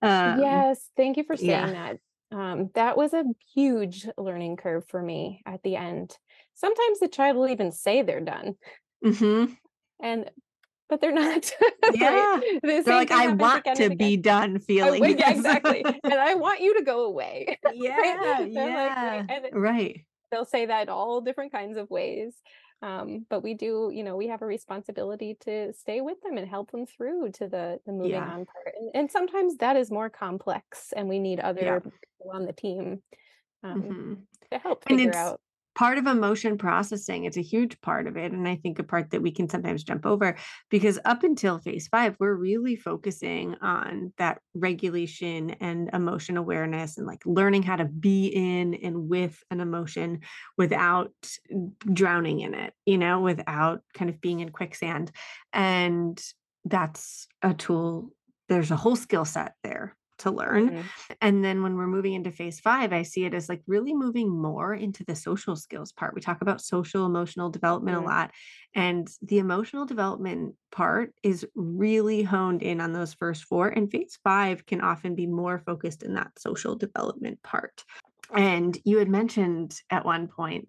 um, 0.02 0.40
yes, 0.40 0.90
thank 0.98 1.18
you 1.18 1.24
for 1.24 1.38
saying 1.38 1.50
yeah. 1.50 1.72
that. 1.72 2.00
Um, 2.34 2.70
that 2.74 2.98
was 2.98 3.14
a 3.14 3.24
huge 3.54 4.08
learning 4.18 4.58
curve 4.58 4.86
for 4.88 5.02
me 5.02 5.42
at 5.46 5.62
the 5.64 5.76
end. 5.76 6.18
Sometimes 6.56 7.00
the 7.00 7.08
child 7.08 7.38
will 7.38 7.48
even 7.48 7.72
say 7.72 8.02
they're 8.02 8.22
done. 8.22 8.56
Mm-hmm. 9.06 9.54
And 10.02 10.30
but 10.90 11.02
they're 11.02 11.12
not. 11.12 11.52
Yeah. 11.94 12.40
they're 12.64 12.84
like, 12.84 13.12
I 13.12 13.28
want 13.28 13.66
to 13.76 13.96
be 13.96 14.18
done 14.18 14.60
feeling. 14.60 15.04
yeah, 15.18 15.32
exactly. 15.32 15.84
and 16.04 16.14
I 16.14 16.36
want 16.36 16.62
you 16.62 16.78
to 16.78 16.84
go 16.84 17.06
away. 17.06 17.58
Yeah. 17.74 18.42
Yeah. 18.42 19.26
Like, 19.28 19.50
right. 19.54 20.06
They'll 20.32 20.46
say 20.46 20.66
that 20.68 20.90
all 20.90 21.22
different 21.22 21.52
kinds 21.52 21.78
of 21.78 21.90
ways. 21.90 22.36
Um, 22.84 23.26
but 23.30 23.42
we 23.42 23.54
do, 23.54 23.90
you 23.94 24.04
know, 24.04 24.18
we 24.18 24.28
have 24.28 24.42
a 24.42 24.46
responsibility 24.46 25.38
to 25.46 25.72
stay 25.72 26.02
with 26.02 26.22
them 26.22 26.38
and 26.38 26.46
help 26.46 26.70
them 26.72 26.86
through 26.86 27.32
to 27.36 27.48
the 27.48 27.80
the 27.86 27.94
moving 27.94 28.12
yeah. 28.12 28.26
on 28.26 28.46
part. 28.46 28.76
And, 28.78 28.92
and, 28.94 29.12
sometimes 29.12 29.56
that 29.58 29.78
is 29.78 29.90
more 29.90 30.10
complex, 30.10 30.92
and 30.94 31.08
we 31.08 31.18
need 31.18 31.40
other 31.40 31.64
yeah. 31.64 31.80
people 31.80 32.32
on 32.34 32.46
the 32.46 32.52
team 32.52 33.02
um, 33.64 33.82
mm-hmm. 33.82 34.14
to 34.52 34.60
help 34.60 34.84
figure 34.86 35.16
out 35.16 35.40
part 35.76 35.98
of 35.98 36.06
emotion 36.06 36.58
processing 36.58 37.26
it's 37.26 37.38
a 37.38 37.42
huge 37.42 37.80
part 37.82 38.08
of 38.08 38.18
it 38.18 38.32
and 38.32 38.48
i 38.48 38.56
think 38.56 38.80
a 38.80 38.84
part 38.84 39.10
that 39.12 39.22
we 39.22 39.32
can 39.32 39.50
sometimes 39.50 39.84
jump 39.84 40.06
over 40.06 40.36
because 40.70 41.00
up 41.06 41.24
until 41.24 41.60
phase 41.60 41.88
five 41.88 42.16
we're 42.20 42.34
really 42.34 42.76
focusing 42.76 43.56
on 43.62 44.14
that 44.18 44.40
regulation 44.54 45.52
and 45.62 45.90
emotion 45.94 46.38
awareness 46.38 46.98
and 46.98 47.08
like 47.08 47.22
learning 47.26 47.64
how 47.64 47.76
to 47.76 47.86
be 47.86 48.28
in 48.28 48.74
and 48.76 49.10
with 49.10 49.42
an 49.52 49.60
emotion 49.60 50.20
without 50.58 51.12
drowning 51.92 52.42
in 52.42 52.54
it 52.54 52.74
you 52.86 52.98
know 52.98 53.22
without 53.22 53.82
kind 53.94 54.10
of 54.10 54.22
being 54.22 54.40
in 54.40 54.50
quicksand 54.50 55.12
and 55.52 56.22
that's 56.66 57.28
a 57.42 57.54
tool 57.54 58.12
there's 58.50 58.72
a 58.72 58.76
whole 58.76 58.96
skill 58.96 59.26
set 59.26 59.54
there 59.64 59.96
to 60.24 60.32
learn. 60.32 60.70
Mm-hmm. 60.70 60.88
And 61.22 61.46
then 61.46 61.64
when 61.64 61.76
we're 61.76 61.88
moving 61.88 62.14
into 62.14 62.32
phase 62.32 62.60
five, 62.60 62.92
I 62.92 63.04
see 63.04 63.26
it 63.26 63.34
as 63.34 63.48
like 63.48 63.62
really 63.68 63.94
moving 63.94 64.30
more 64.30 64.74
into 64.74 65.06
the 65.06 65.16
social 65.16 65.56
skills 65.56 65.92
part. 65.92 66.16
We 66.16 66.22
talk 66.22 66.42
about 66.42 66.62
social 66.62 67.06
emotional 67.06 67.50
development 67.50 67.98
mm-hmm. 67.98 68.08
a 68.08 68.10
lot. 68.10 68.32
And 68.76 69.08
the 69.22 69.38
emotional 69.40 69.86
development 69.86 70.56
part 70.72 71.14
is 71.22 71.46
really 71.56 72.24
honed 72.24 72.64
in 72.64 72.82
on 72.82 72.92
those 72.92 73.14
first 73.14 73.44
four. 73.44 73.68
And 73.68 73.92
phase 73.92 74.18
five 74.24 74.66
can 74.66 74.82
often 74.82 75.16
be 75.16 75.28
more 75.28 75.60
focused 75.60 76.04
in 76.04 76.16
that 76.16 76.32
social 76.38 76.76
development 76.76 77.42
part. 77.44 77.84
And 78.34 78.78
you 78.84 78.98
had 78.98 79.10
mentioned 79.10 79.76
at 79.90 80.06
one 80.06 80.28
point 80.28 80.68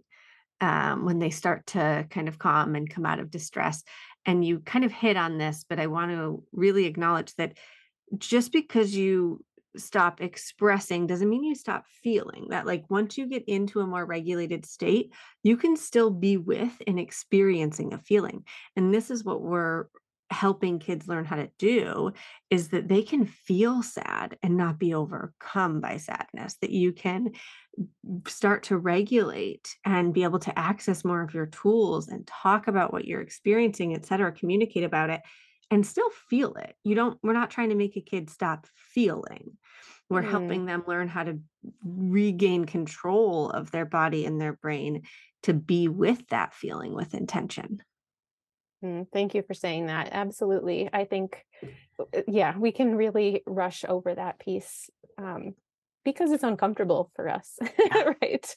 um, 0.61 1.05
when 1.05 1.19
they 1.19 1.31
start 1.31 1.67
to 1.69 2.07
kind 2.11 2.29
of 2.29 2.39
calm 2.39 2.75
and 2.75 2.89
come 2.89 3.07
out 3.07 3.21
of 3.21 3.31
distress. 3.31 3.83
And 4.27 4.45
you 4.45 4.61
kind 4.61 4.85
of 4.85 4.93
hit 4.93 5.17
on 5.17 5.39
this, 5.39 5.65
but 5.69 5.79
I 5.79 5.87
want 5.87 6.11
to 6.13 6.43
really 6.53 6.87
acknowledge 6.87 7.35
that 7.37 7.59
just 8.19 8.53
because 8.53 8.95
you 8.95 9.45
stop 9.77 10.21
expressing 10.21 11.07
doesn't 11.07 11.29
mean 11.29 11.43
you 11.43 11.55
stop 11.55 11.85
feeling 12.03 12.47
that 12.51 12.67
like 12.67 12.85
once 12.89 13.19
you 13.19 13.27
get 13.27 13.45
into 13.49 13.81
a 13.81 13.87
more 13.87 14.07
regulated 14.07 14.65
state 14.65 15.13
you 15.43 15.57
can 15.57 15.77
still 15.77 16.11
be 16.11 16.37
with 16.37 16.73
and 16.87 16.99
experiencing 17.01 17.93
a 17.93 17.99
feeling 17.99 18.45
and 18.77 18.95
this 18.95 19.11
is 19.11 19.25
what 19.25 19.43
we're 19.43 19.87
helping 20.31 20.79
kids 20.79 21.07
learn 21.07 21.25
how 21.25 21.37
to 21.37 21.51
do 21.59 22.13
is 22.51 22.69
that 22.69 22.89
they 22.89 23.03
can 23.03 23.27
feel 23.27 23.83
sad 23.83 24.37
and 24.43 24.57
not 24.57 24.79
be 24.79 24.95
overcome 24.95 25.81
by 25.81 25.97
sadness 25.97 26.57
that 26.61 26.71
you 26.71 26.93
can 26.93 27.31
start 28.27 28.65
to 28.65 28.79
regulate 28.79 29.77
and 29.85 30.15
be 30.15 30.23
able 30.23 30.39
to 30.39 30.57
access 30.59 31.05
more 31.05 31.23
of 31.23 31.35
your 31.35 31.47
tools 31.47 32.09
and 32.09 32.27
talk 32.27 32.69
about 32.69 32.93
what 32.93 33.05
you're 33.05 33.21
experiencing 33.21 33.95
et 33.95 34.07
cetera 34.07 34.33
communicate 34.33 34.85
about 34.85 35.11
it 35.11 35.21
and 35.75 35.85
still 35.85 36.11
feel 36.31 36.55
it. 36.55 36.77
You 36.85 36.95
don't, 36.95 37.19
we're 37.21 37.33
not 37.33 37.51
trying 37.51 37.71
to 37.71 37.75
make 37.75 37.97
a 37.97 38.01
kid 38.01 38.31
stop 38.31 38.69
feeling. 38.77 39.59
We're 40.09 40.23
mm. 40.23 40.31
helping 40.31 40.67
them 40.67 40.85
learn 40.87 41.09
how 41.09 41.25
to 41.25 41.41
regain 41.85 42.65
control 42.65 43.51
of 43.51 43.73
their 43.73 43.85
body 43.85 44.25
and 44.25 44.41
their 44.41 44.53
brain 44.53 45.03
to 45.43 45.53
be 45.53 45.89
with 45.89 46.29
that 46.29 46.55
feeling 46.55 46.95
with 46.95 47.13
intention. 47.13 47.83
Mm, 48.85 49.07
thank 49.13 49.35
you 49.35 49.43
for 49.43 49.55
saying 49.55 49.87
that. 49.87 50.11
Absolutely. 50.13 50.89
I 50.93 51.07
think, 51.07 51.45
uh, 51.99 52.21
yeah, 52.29 52.57
we 52.57 52.71
can 52.71 52.95
really 52.95 53.43
rush 53.45 53.85
over 53.89 54.15
that 54.15 54.39
piece 54.39 54.89
um, 55.19 55.55
because 56.05 56.31
it's 56.33 56.43
uncomfortable 56.43 57.11
for 57.15 57.29
us, 57.29 57.59
yeah. 57.79 58.13
right? 58.23 58.57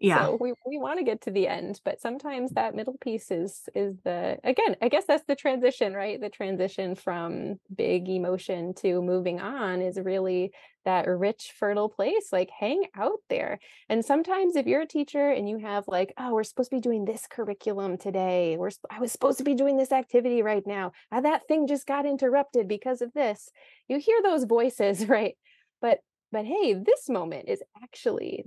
Yeah. 0.00 0.26
So 0.26 0.38
we, 0.40 0.52
we 0.66 0.78
want 0.78 0.98
to 0.98 1.04
get 1.04 1.22
to 1.22 1.30
the 1.30 1.48
end, 1.48 1.80
but 1.84 2.00
sometimes 2.00 2.52
that 2.52 2.74
middle 2.74 2.96
piece 3.00 3.30
is 3.30 3.68
is 3.74 3.96
the 4.04 4.38
again, 4.44 4.76
I 4.82 4.88
guess 4.88 5.04
that's 5.06 5.24
the 5.24 5.36
transition, 5.36 5.94
right? 5.94 6.20
The 6.20 6.28
transition 6.28 6.94
from 6.94 7.58
big 7.74 8.08
emotion 8.08 8.74
to 8.74 9.00
moving 9.02 9.40
on 9.40 9.80
is 9.80 9.98
really 9.98 10.52
that 10.84 11.06
rich, 11.06 11.52
fertile 11.58 11.88
place. 11.88 12.28
Like 12.32 12.50
hang 12.50 12.84
out 12.94 13.20
there. 13.28 13.58
And 13.88 14.04
sometimes 14.04 14.56
if 14.56 14.66
you're 14.66 14.82
a 14.82 14.86
teacher 14.86 15.30
and 15.30 15.48
you 15.48 15.58
have 15.58 15.84
like, 15.88 16.14
oh, 16.18 16.32
we're 16.32 16.44
supposed 16.44 16.70
to 16.70 16.76
be 16.76 16.80
doing 16.80 17.04
this 17.04 17.26
curriculum 17.28 17.98
today. 17.98 18.56
We're 18.56 18.70
I 18.90 19.00
was 19.00 19.12
supposed 19.12 19.38
to 19.38 19.44
be 19.44 19.54
doing 19.54 19.76
this 19.76 19.92
activity 19.92 20.42
right 20.42 20.66
now. 20.66 20.92
Ah, 21.12 21.20
that 21.20 21.48
thing 21.48 21.66
just 21.66 21.86
got 21.86 22.06
interrupted 22.06 22.68
because 22.68 23.02
of 23.02 23.12
this. 23.12 23.50
You 23.88 23.98
hear 23.98 24.22
those 24.22 24.44
voices, 24.44 25.06
right? 25.08 25.36
But 25.82 26.00
but 26.36 26.44
hey, 26.44 26.74
this 26.74 27.08
moment 27.08 27.48
is 27.48 27.62
actually 27.82 28.44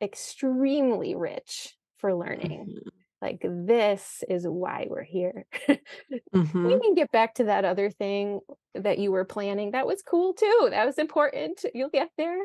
extremely 0.00 1.14
rich 1.14 1.76
for 1.98 2.14
learning. 2.14 2.68
Mm-hmm. 2.70 2.88
Like, 3.20 3.42
this 3.42 4.24
is 4.30 4.46
why 4.48 4.86
we're 4.88 5.02
here. 5.02 5.44
mm-hmm. 5.68 6.66
We 6.66 6.80
can 6.80 6.94
get 6.94 7.12
back 7.12 7.34
to 7.34 7.44
that 7.44 7.66
other 7.66 7.90
thing 7.90 8.40
that 8.74 8.98
you 8.98 9.12
were 9.12 9.26
planning. 9.26 9.72
That 9.72 9.86
was 9.86 10.00
cool 10.00 10.32
too. 10.32 10.68
That 10.70 10.86
was 10.86 10.96
important. 10.96 11.66
You'll 11.74 11.90
get 11.90 12.08
there. 12.16 12.38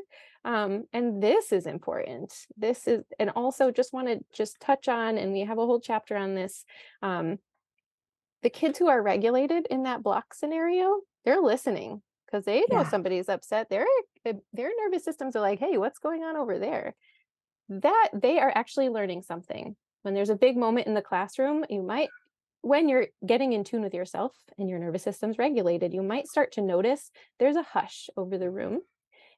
Um, 0.43 0.83
and 0.91 1.23
this 1.23 1.53
is 1.53 1.65
important. 1.65 2.33
This 2.57 2.85
is, 2.85 3.03
and 3.17 3.29
also 3.29 3.71
just 3.71 3.93
want 3.93 4.09
to 4.09 4.19
just 4.35 4.59
touch 4.59 4.89
on, 4.89 5.17
and 5.17 5.31
we 5.31 5.45
have 5.45 5.59
a 5.59 5.65
whole 5.65 5.79
chapter 5.79 6.17
on 6.17 6.35
this. 6.35 6.65
Um, 7.01 7.37
the 8.41 8.49
kids 8.49 8.79
who 8.79 8.89
are 8.89 9.01
regulated 9.01 9.65
in 9.69 9.83
that 9.83 10.03
block 10.03 10.33
scenario, 10.33 10.99
they're 11.23 11.39
listening 11.39 12.01
because 12.33 12.45
they 12.45 12.63
know 12.71 12.81
yeah. 12.81 12.89
somebody's 12.89 13.29
upset. 13.29 13.69
Their 13.69 13.85
eh, 14.25 14.33
their 14.53 14.71
nervous 14.83 15.05
systems 15.05 15.35
are 15.35 15.41
like, 15.41 15.59
hey, 15.59 15.77
what's 15.77 15.99
going 15.99 16.23
on 16.23 16.35
over 16.35 16.57
there? 16.57 16.95
That 17.69 18.09
they 18.13 18.39
are 18.39 18.51
actually 18.53 18.89
learning 18.89 19.21
something. 19.21 19.75
When 20.01 20.15
there's 20.15 20.31
a 20.31 20.35
big 20.35 20.57
moment 20.57 20.87
in 20.87 20.95
the 20.95 21.01
classroom, 21.01 21.63
you 21.69 21.83
might 21.83 22.09
when 22.61 22.89
you're 22.89 23.07
getting 23.25 23.53
in 23.53 23.63
tune 23.63 23.83
with 23.83 23.93
yourself 23.93 24.35
and 24.57 24.69
your 24.69 24.79
nervous 24.79 25.03
system's 25.03 25.37
regulated, 25.37 25.93
you 25.93 26.01
might 26.01 26.27
start 26.27 26.53
to 26.53 26.61
notice 26.61 27.11
there's 27.37 27.57
a 27.57 27.63
hush 27.63 28.09
over 28.17 28.37
the 28.37 28.49
room 28.49 28.79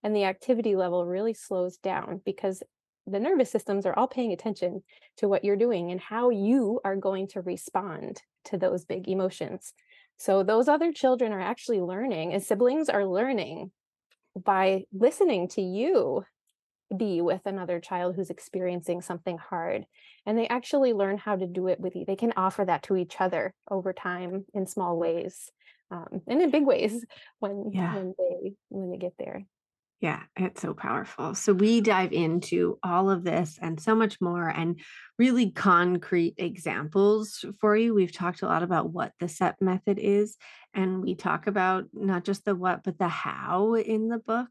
and 0.03 0.15
the 0.15 0.25
activity 0.25 0.75
level 0.75 1.05
really 1.05 1.33
slows 1.33 1.77
down 1.77 2.21
because 2.23 2.61
the 3.07 3.19
nervous 3.19 3.51
systems 3.51 3.85
are 3.85 3.97
all 3.97 4.07
paying 4.07 4.31
attention 4.31 4.83
to 5.17 5.27
what 5.27 5.43
you're 5.43 5.55
doing 5.55 5.91
and 5.91 5.99
how 5.99 6.29
you 6.29 6.79
are 6.85 6.95
going 6.95 7.27
to 7.29 7.41
respond 7.41 8.21
to 8.45 8.57
those 8.57 8.85
big 8.85 9.07
emotions. 9.09 9.73
So 10.17 10.43
those 10.43 10.67
other 10.67 10.91
children 10.91 11.31
are 11.31 11.41
actually 11.41 11.81
learning, 11.81 12.33
and 12.33 12.43
siblings 12.43 12.89
are 12.89 13.05
learning 13.05 13.71
by 14.35 14.83
listening 14.93 15.47
to 15.49 15.61
you 15.61 16.25
be 16.95 17.21
with 17.21 17.41
another 17.45 17.79
child 17.79 18.15
who's 18.15 18.29
experiencing 18.29 19.01
something 19.01 19.37
hard 19.37 19.85
and 20.25 20.37
they 20.37 20.47
actually 20.47 20.93
learn 20.93 21.17
how 21.17 21.35
to 21.35 21.47
do 21.47 21.67
it 21.67 21.79
with 21.79 21.95
you 21.95 22.05
they 22.05 22.15
can 22.15 22.31
offer 22.37 22.63
that 22.63 22.83
to 22.83 22.95
each 22.95 23.15
other 23.19 23.53
over 23.71 23.91
time 23.91 24.45
in 24.53 24.67
small 24.67 24.97
ways 24.97 25.51
um, 25.89 26.21
and 26.27 26.41
in 26.41 26.51
big 26.51 26.63
ways 26.63 27.03
when 27.39 27.71
yeah. 27.73 27.95
when 27.95 28.13
they 28.17 28.53
when 28.69 28.91
they 28.91 28.97
get 28.97 29.13
there 29.17 29.45
Yeah, 30.01 30.21
it's 30.35 30.61
so 30.61 30.73
powerful. 30.73 31.33
So 31.35 31.53
we 31.53 31.81
dive 31.81 32.11
into 32.11 32.77
all 32.83 33.09
of 33.09 33.23
this 33.23 33.57
and 33.61 33.79
so 33.79 33.95
much 33.95 34.19
more 34.21 34.49
and 34.49 34.79
really 35.17 35.51
concrete 35.51 36.35
examples 36.37 37.43
for 37.59 37.75
you. 37.77 37.93
We've 37.93 38.11
talked 38.11 38.41
a 38.41 38.45
lot 38.45 38.61
about 38.61 38.91
what 38.91 39.13
the 39.19 39.27
CEP 39.29 39.61
method 39.61 39.97
is, 39.99 40.37
and 40.73 41.01
we 41.01 41.15
talk 41.15 41.47
about 41.47 41.85
not 41.93 42.25
just 42.25 42.43
the 42.45 42.55
what, 42.55 42.83
but 42.83 42.99
the 42.99 43.07
how 43.07 43.75
in 43.75 44.09
the 44.09 44.19
book 44.19 44.49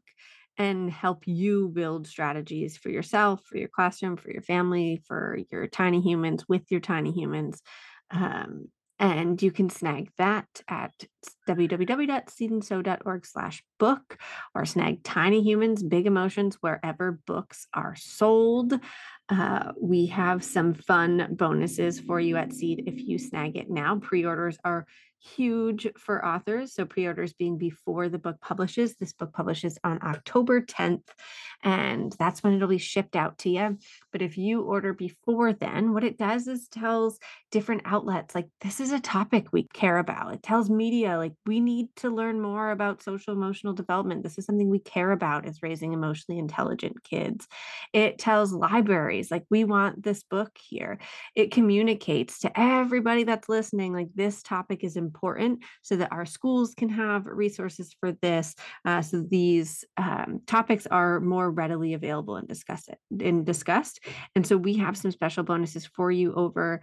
and 0.57 0.89
help 0.89 1.27
you 1.27 1.69
build 1.69 2.07
strategies 2.07 2.75
for 2.77 2.89
yourself, 2.89 3.41
for 3.45 3.57
your 3.57 3.69
classroom, 3.69 4.17
for 4.17 4.31
your 4.31 4.41
family, 4.41 5.03
for 5.07 5.37
your 5.51 5.67
tiny 5.67 6.01
humans 6.01 6.45
with 6.49 6.63
your 6.71 6.79
tiny 6.79 7.11
humans. 7.11 7.61
Um, 8.09 8.67
and 8.99 9.41
you 9.41 9.51
can 9.51 9.69
snag 9.69 10.09
that 10.17 10.47
at 10.67 10.93
www.seedandsew.org 11.49 13.25
slash 13.25 13.63
book 13.77 14.17
or 14.53 14.65
snag 14.65 15.03
tiny 15.03 15.41
humans 15.41 15.83
big 15.83 16.07
emotions 16.07 16.57
wherever 16.61 17.19
books 17.25 17.67
are 17.73 17.95
sold. 17.95 18.73
Uh, 19.27 19.71
we 19.81 20.05
have 20.07 20.43
some 20.43 20.73
fun 20.73 21.27
bonuses 21.31 21.99
for 21.99 22.19
you 22.19 22.37
at 22.37 22.53
seed 22.53 22.83
if 22.87 22.99
you 22.99 23.17
snag 23.17 23.57
it 23.57 23.69
now. 23.69 23.97
Pre-orders 23.99 24.57
are 24.63 24.85
huge 25.25 25.87
for 25.97 26.25
authors. 26.25 26.73
So, 26.73 26.85
pre 26.85 27.07
orders 27.07 27.33
being 27.33 27.57
before 27.57 28.09
the 28.09 28.19
book 28.19 28.39
publishes. 28.41 28.95
This 28.95 29.13
book 29.13 29.33
publishes 29.33 29.77
on 29.83 29.99
October 30.03 30.61
10th, 30.61 31.07
and 31.63 32.15
that's 32.19 32.43
when 32.43 32.53
it'll 32.53 32.67
be 32.67 32.77
shipped 32.77 33.15
out 33.15 33.37
to 33.39 33.49
you. 33.49 33.77
But 34.11 34.21
if 34.21 34.37
you 34.37 34.61
order 34.61 34.93
before 34.93 35.53
then, 35.53 35.93
what 35.93 36.03
it 36.03 36.17
does 36.17 36.47
is 36.47 36.67
tells 36.67 37.19
different 37.51 37.81
outlets 37.85 38.35
like 38.35 38.47
this 38.61 38.79
is 38.79 38.91
a 38.91 38.99
topic 38.99 39.47
we 39.51 39.63
care 39.73 39.97
about. 39.97 40.33
It 40.33 40.43
tells 40.43 40.69
media 40.69 41.17
like 41.17 41.33
we 41.45 41.59
need 41.59 41.87
to 41.97 42.09
learn 42.09 42.41
more 42.41 42.71
about 42.71 43.01
social 43.01 43.33
emotional 43.33 43.73
development. 43.73 44.23
This 44.23 44.37
is 44.37 44.45
something 44.45 44.69
we 44.69 44.79
care 44.79 45.11
about 45.11 45.47
is 45.47 45.63
raising 45.63 45.93
emotionally 45.93 46.39
intelligent 46.39 47.03
kids. 47.03 47.47
It 47.93 48.19
tells 48.19 48.53
libraries 48.53 49.31
like 49.31 49.45
we 49.49 49.63
want 49.63 50.03
this 50.03 50.23
book 50.23 50.51
here. 50.57 50.99
It 51.35 51.51
communicates 51.51 52.39
to 52.39 52.59
everybody 52.59 53.23
that's 53.23 53.49
listening 53.49 53.93
like 53.93 54.09
this 54.13 54.43
topic 54.43 54.83
is 54.83 54.95
important 54.95 55.14
important 55.15 55.63
so 55.81 55.95
that 55.95 56.11
our 56.11 56.25
schools 56.25 56.73
can 56.75 56.89
have 56.89 57.25
resources 57.25 57.95
for 57.99 58.11
this. 58.21 58.55
Uh, 58.83 59.01
so 59.01 59.23
these 59.29 59.85
um, 59.97 60.41
topics 60.45 60.85
are 60.87 61.19
more 61.19 61.49
readily 61.49 61.93
available 61.93 62.35
and 62.35 62.47
discuss 62.47 62.87
it 62.87 62.99
and 63.23 63.45
discussed. 63.45 63.99
And 64.35 64.45
so 64.45 64.57
we 64.57 64.75
have 64.77 64.97
some 64.97 65.11
special 65.11 65.43
bonuses 65.43 65.85
for 65.85 66.11
you 66.11 66.33
over 66.33 66.81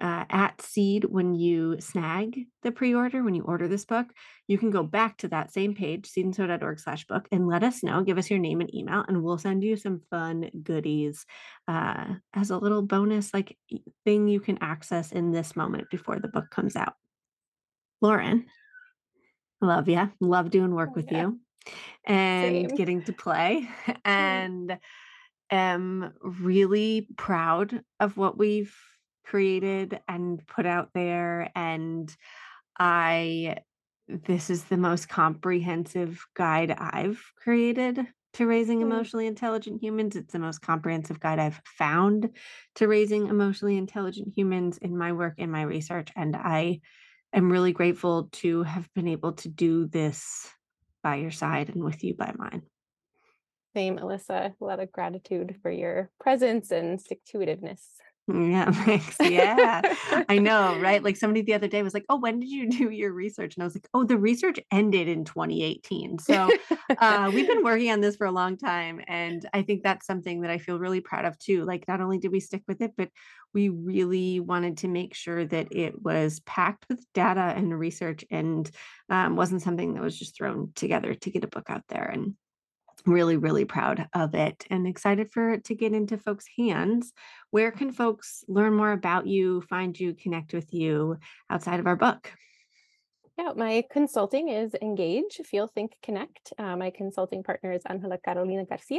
uh, 0.00 0.24
at 0.30 0.60
Seed 0.62 1.04
when 1.04 1.34
you 1.34 1.76
snag 1.80 2.46
the 2.62 2.70
pre-order, 2.70 3.24
when 3.24 3.34
you 3.34 3.42
order 3.42 3.66
this 3.66 3.84
book, 3.84 4.06
you 4.46 4.56
can 4.56 4.70
go 4.70 4.82
back 4.82 5.16
to 5.18 5.28
that 5.28 5.52
same 5.52 5.74
page, 5.74 6.08
seedandsew.org 6.08 6.78
slash 6.78 7.04
book, 7.06 7.26
and 7.32 7.48
let 7.48 7.64
us 7.64 7.82
know, 7.82 8.02
give 8.02 8.18
us 8.18 8.30
your 8.30 8.38
name 8.38 8.60
and 8.60 8.72
email, 8.74 9.04
and 9.08 9.22
we'll 9.22 9.38
send 9.38 9.64
you 9.64 9.76
some 9.76 10.00
fun 10.10 10.50
goodies 10.62 11.26
uh, 11.66 12.14
as 12.34 12.50
a 12.50 12.58
little 12.58 12.82
bonus 12.82 13.34
like 13.34 13.56
thing 14.04 14.28
you 14.28 14.40
can 14.40 14.58
access 14.60 15.10
in 15.10 15.32
this 15.32 15.56
moment 15.56 15.90
before 15.90 16.20
the 16.20 16.28
book 16.28 16.48
comes 16.50 16.76
out. 16.76 16.94
Lauren, 18.00 18.46
love 19.60 19.88
you. 19.88 20.10
Love 20.20 20.50
doing 20.50 20.74
work 20.74 20.90
Oh, 20.90 20.96
with 20.96 21.10
yeah. 21.10 21.22
you 21.22 21.40
and 22.04 22.66
Same. 22.66 22.76
getting 22.76 23.02
to 23.02 23.12
play 23.12 23.68
and 24.04 24.78
am 25.50 26.12
really 26.22 27.08
proud 27.16 27.82
of 28.00 28.16
what 28.16 28.38
we've 28.38 28.74
created 29.24 30.00
and 30.08 30.46
put 30.46 30.66
out 30.66 30.90
there 30.94 31.50
and 31.54 32.14
I 32.78 33.58
this 34.08 34.48
is 34.48 34.64
the 34.64 34.78
most 34.78 35.08
comprehensive 35.08 36.24
guide 36.34 36.70
I've 36.70 37.22
created 37.36 38.06
to 38.34 38.46
raising 38.46 38.80
emotionally 38.80 39.26
intelligent 39.26 39.82
humans. 39.82 40.16
It's 40.16 40.32
the 40.32 40.38
most 40.38 40.62
comprehensive 40.62 41.20
guide 41.20 41.38
I've 41.38 41.60
found 41.66 42.30
to 42.76 42.88
raising 42.88 43.26
emotionally 43.26 43.76
intelligent 43.76 44.32
humans 44.34 44.78
in 44.78 44.96
my 44.96 45.12
work 45.12 45.34
in 45.36 45.50
my 45.50 45.62
research 45.62 46.08
and 46.16 46.34
I 46.36 46.80
am 47.32 47.50
really 47.50 47.72
grateful 47.72 48.28
to 48.32 48.62
have 48.62 48.88
been 48.94 49.08
able 49.08 49.32
to 49.34 49.48
do 49.48 49.86
this 49.86 50.48
by 51.02 51.16
your 51.16 51.30
side 51.30 51.68
and 51.68 51.84
with 51.84 52.02
you 52.04 52.14
by 52.14 52.32
mine. 52.36 52.62
Same, 53.74 53.98
Alyssa. 53.98 54.54
A 54.60 54.64
lot 54.64 54.80
of 54.80 54.90
gratitude 54.90 55.56
for 55.62 55.70
your 55.70 56.10
presence 56.18 56.70
and 56.70 57.00
stick 57.00 57.24
to 57.26 57.38
itiveness. 57.38 57.82
Yeah, 58.30 58.70
thanks. 58.84 59.16
Yeah. 59.22 59.80
I 60.28 60.38
know, 60.38 60.78
right? 60.78 61.02
Like 61.02 61.16
somebody 61.16 61.40
the 61.40 61.54
other 61.54 61.66
day 61.66 61.82
was 61.82 61.94
like, 61.94 62.04
"Oh, 62.10 62.18
when 62.18 62.40
did 62.40 62.50
you 62.50 62.68
do 62.70 62.90
your 62.90 63.12
research?" 63.12 63.56
And 63.56 63.62
I 63.62 63.66
was 63.66 63.74
like, 63.74 63.88
"Oh, 63.94 64.04
the 64.04 64.18
research 64.18 64.60
ended 64.70 65.08
in 65.08 65.24
2018." 65.24 66.18
So, 66.18 66.54
uh, 66.98 67.30
we've 67.32 67.46
been 67.46 67.64
working 67.64 67.90
on 67.90 68.02
this 68.02 68.16
for 68.16 68.26
a 68.26 68.30
long 68.32 68.58
time, 68.58 69.00
and 69.08 69.48
I 69.54 69.62
think 69.62 69.82
that's 69.82 70.06
something 70.06 70.42
that 70.42 70.50
I 70.50 70.58
feel 70.58 70.78
really 70.78 71.00
proud 71.00 71.24
of 71.24 71.38
too. 71.38 71.64
Like, 71.64 71.88
not 71.88 72.02
only 72.02 72.18
did 72.18 72.30
we 72.30 72.40
stick 72.40 72.62
with 72.68 72.82
it, 72.82 72.92
but 72.98 73.08
we 73.54 73.70
really 73.70 74.40
wanted 74.40 74.76
to 74.78 74.88
make 74.88 75.14
sure 75.14 75.46
that 75.46 75.68
it 75.74 76.02
was 76.02 76.40
packed 76.40 76.84
with 76.90 77.02
data 77.14 77.54
and 77.56 77.78
research, 77.78 78.26
and 78.30 78.70
um, 79.08 79.36
wasn't 79.36 79.62
something 79.62 79.94
that 79.94 80.02
was 80.02 80.18
just 80.18 80.36
thrown 80.36 80.70
together 80.74 81.14
to 81.14 81.30
get 81.30 81.44
a 81.44 81.48
book 81.48 81.70
out 81.70 81.84
there. 81.88 82.04
And 82.04 82.34
really, 83.06 83.36
really 83.36 83.64
proud 83.64 84.08
of 84.14 84.34
it, 84.34 84.66
and 84.70 84.86
excited 84.86 85.30
for 85.30 85.50
it 85.50 85.64
to 85.64 85.74
get 85.74 85.92
into 85.92 86.18
folks' 86.18 86.46
hands. 86.56 87.12
Where 87.50 87.70
can 87.70 87.92
folks 87.92 88.44
learn 88.48 88.74
more 88.74 88.92
about 88.92 89.26
you, 89.26 89.62
find 89.62 89.98
you, 89.98 90.14
connect 90.14 90.52
with 90.52 90.72
you 90.72 91.18
outside 91.50 91.80
of 91.80 91.86
our 91.86 91.96
book? 91.96 92.32
Yeah, 93.38 93.52
my 93.54 93.84
consulting 93.88 94.48
is 94.48 94.74
Engage, 94.82 95.40
Feel, 95.44 95.68
Think, 95.68 95.92
Connect. 96.02 96.52
Uh, 96.58 96.74
my 96.74 96.90
consulting 96.90 97.44
partner 97.44 97.70
is 97.70 97.82
Angela 97.86 98.18
Carolina 98.18 98.64
Garcia. 98.64 98.98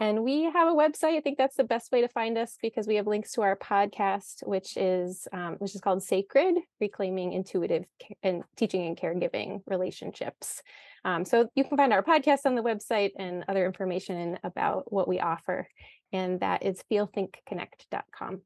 And 0.00 0.22
we 0.22 0.42
have 0.42 0.68
a 0.68 0.76
website. 0.76 1.16
I 1.16 1.20
think 1.22 1.38
that's 1.38 1.56
the 1.56 1.64
best 1.64 1.90
way 1.90 2.02
to 2.02 2.08
find 2.08 2.36
us 2.36 2.58
because 2.60 2.86
we 2.86 2.96
have 2.96 3.06
links 3.06 3.32
to 3.32 3.40
our 3.40 3.56
podcast, 3.56 4.46
which 4.46 4.76
is 4.76 5.26
um, 5.32 5.54
which 5.60 5.74
is 5.74 5.80
called 5.80 6.02
Sacred, 6.02 6.56
Reclaiming 6.78 7.32
Intuitive 7.32 7.86
Ca- 8.02 8.16
and 8.22 8.42
Teaching 8.54 8.86
and 8.86 8.98
Caregiving 8.98 9.62
Relationships. 9.66 10.62
Um, 11.04 11.24
so 11.24 11.48
you 11.54 11.64
can 11.64 11.76
find 11.76 11.92
our 11.92 12.02
podcast 12.02 12.40
on 12.44 12.54
the 12.54 12.62
website 12.62 13.12
and 13.18 13.44
other 13.48 13.66
information 13.66 14.38
about 14.44 14.92
what 14.92 15.08
we 15.08 15.20
offer. 15.20 15.68
And 16.12 16.40
that 16.40 16.64
is 16.64 16.82
feelthinkconnect.com. 16.90 18.42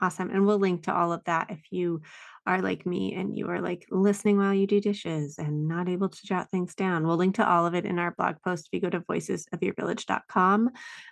Awesome. 0.00 0.30
And 0.30 0.46
we'll 0.46 0.58
link 0.58 0.84
to 0.84 0.94
all 0.94 1.12
of 1.12 1.24
that 1.24 1.50
if 1.50 1.60
you 1.70 2.02
are 2.46 2.62
like 2.62 2.86
me 2.86 3.14
and 3.14 3.36
you 3.36 3.48
are 3.48 3.60
like 3.60 3.84
listening 3.90 4.38
while 4.38 4.54
you 4.54 4.66
do 4.66 4.80
dishes 4.80 5.38
and 5.38 5.66
not 5.66 5.88
able 5.88 6.08
to 6.08 6.26
jot 6.26 6.50
things 6.50 6.74
down. 6.74 7.06
We'll 7.06 7.16
link 7.16 7.34
to 7.36 7.48
all 7.48 7.66
of 7.66 7.74
it 7.74 7.84
in 7.84 7.98
our 7.98 8.12
blog 8.12 8.36
post. 8.44 8.68
If 8.68 8.76
you 8.76 8.80
go 8.80 8.90
to 8.90 9.00
voicesofyourvillage.com, 9.00 10.70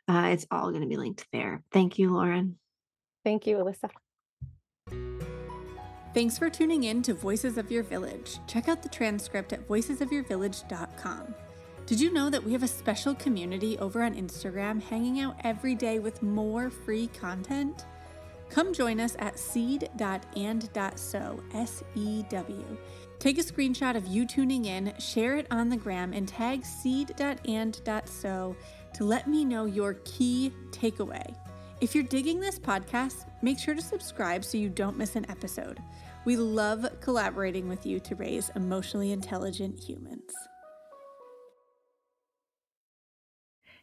uh, 0.09 0.29
it's 0.33 0.47
all 0.51 0.71
going 0.71 0.83
to 0.83 0.89
be 0.89 0.97
linked 0.97 1.27
there. 1.33 1.63
Thank 1.73 1.99
you, 1.99 2.11
Lauren. 2.11 2.59
Thank 3.25 3.47
you, 3.47 3.57
Alyssa. 3.57 3.91
Thanks 6.17 6.39
for 6.39 6.49
tuning 6.49 6.85
in 6.85 7.03
to 7.03 7.13
Voices 7.13 7.59
of 7.59 7.71
Your 7.71 7.83
Village. 7.83 8.39
Check 8.47 8.69
out 8.69 8.83
the 8.83 8.89
transcript 8.89 9.53
at 9.53 9.69
voicesofyourvillage.com. 9.69 11.35
Did 11.85 12.01
you 12.01 12.11
know 12.11 12.31
that 12.31 12.43
we 12.43 12.53
have 12.53 12.63
a 12.63 12.69
special 12.69 13.15
community 13.17 13.79
over 13.81 14.03
on 14.03 14.15
Instagram 14.15 14.83
hanging 14.83 15.21
out 15.21 15.37
every 15.45 15.75
day 15.75 15.99
with 15.99 16.23
more 16.23 16.71
free 16.71 17.09
content? 17.09 17.85
Come 18.49 18.73
join 18.73 18.99
us 18.99 19.15
at 19.19 19.39
seed.and.sew, 19.39 21.43
S 21.53 21.85
E 21.95 22.23
W. 22.31 22.79
Take 23.19 23.37
a 23.37 23.43
screenshot 23.43 23.95
of 23.95 24.07
you 24.07 24.27
tuning 24.27 24.65
in, 24.65 24.95
share 24.99 25.37
it 25.37 25.47
on 25.51 25.69
the 25.69 25.77
gram, 25.77 26.15
and 26.15 26.27
tag 26.27 26.65
seed.and.sew 26.65 28.57
to 28.95 29.05
let 29.05 29.29
me 29.29 29.45
know 29.45 29.67
your 29.67 29.93
key 30.05 30.51
takeaway. 30.71 31.37
If 31.83 31.95
you're 31.95 32.05
digging 32.05 32.41
this 32.41 32.59
podcast, 32.59 33.27
make 33.43 33.59
sure 33.59 33.75
to 33.75 33.83
subscribe 33.83 34.47
so 34.47 34.57
you 34.57 34.71
don't 34.71 34.97
miss 34.97 35.15
an 35.15 35.31
episode. 35.31 35.79
We 36.27 36.37
love 36.37 36.85
collaborating 37.01 37.69
with 37.69 37.87
you 37.87 38.01
to 38.01 38.17
raise 38.17 38.51
emotionally 38.57 39.13
intelligent 39.13 39.79
humans. 39.79 40.33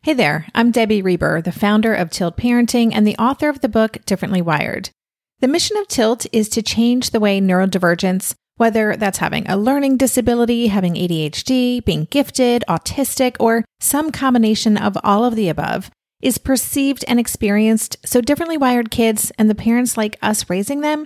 Hey 0.01 0.11
there, 0.11 0.47
I'm 0.53 0.69
Debbie 0.69 1.01
Reber, 1.01 1.41
the 1.41 1.53
founder 1.53 1.93
of 1.95 2.09
Tilt 2.09 2.35
Parenting 2.35 2.91
and 2.93 3.07
the 3.07 3.15
author 3.15 3.47
of 3.47 3.61
the 3.61 3.69
book 3.69 3.99
Differently 4.05 4.41
Wired. 4.41 4.89
The 5.39 5.47
mission 5.47 5.77
of 5.77 5.87
Tilt 5.87 6.25
is 6.33 6.49
to 6.49 6.61
change 6.61 7.11
the 7.11 7.21
way 7.21 7.39
neurodivergence, 7.39 8.35
whether 8.57 8.97
that's 8.97 9.19
having 9.19 9.47
a 9.47 9.55
learning 9.55 9.95
disability, 9.95 10.67
having 10.67 10.95
ADHD, 10.95 11.85
being 11.85 12.09
gifted, 12.11 12.65
autistic, 12.67 13.37
or 13.39 13.63
some 13.79 14.11
combination 14.11 14.75
of 14.75 14.97
all 15.01 15.23
of 15.23 15.37
the 15.37 15.47
above, 15.47 15.89
is 16.21 16.37
perceived 16.37 17.05
and 17.07 17.21
experienced 17.21 17.95
so 18.05 18.19
differently 18.19 18.57
wired 18.57 18.91
kids 18.91 19.31
and 19.37 19.49
the 19.49 19.55
parents 19.55 19.95
like 19.95 20.19
us 20.21 20.49
raising 20.49 20.81
them 20.81 21.05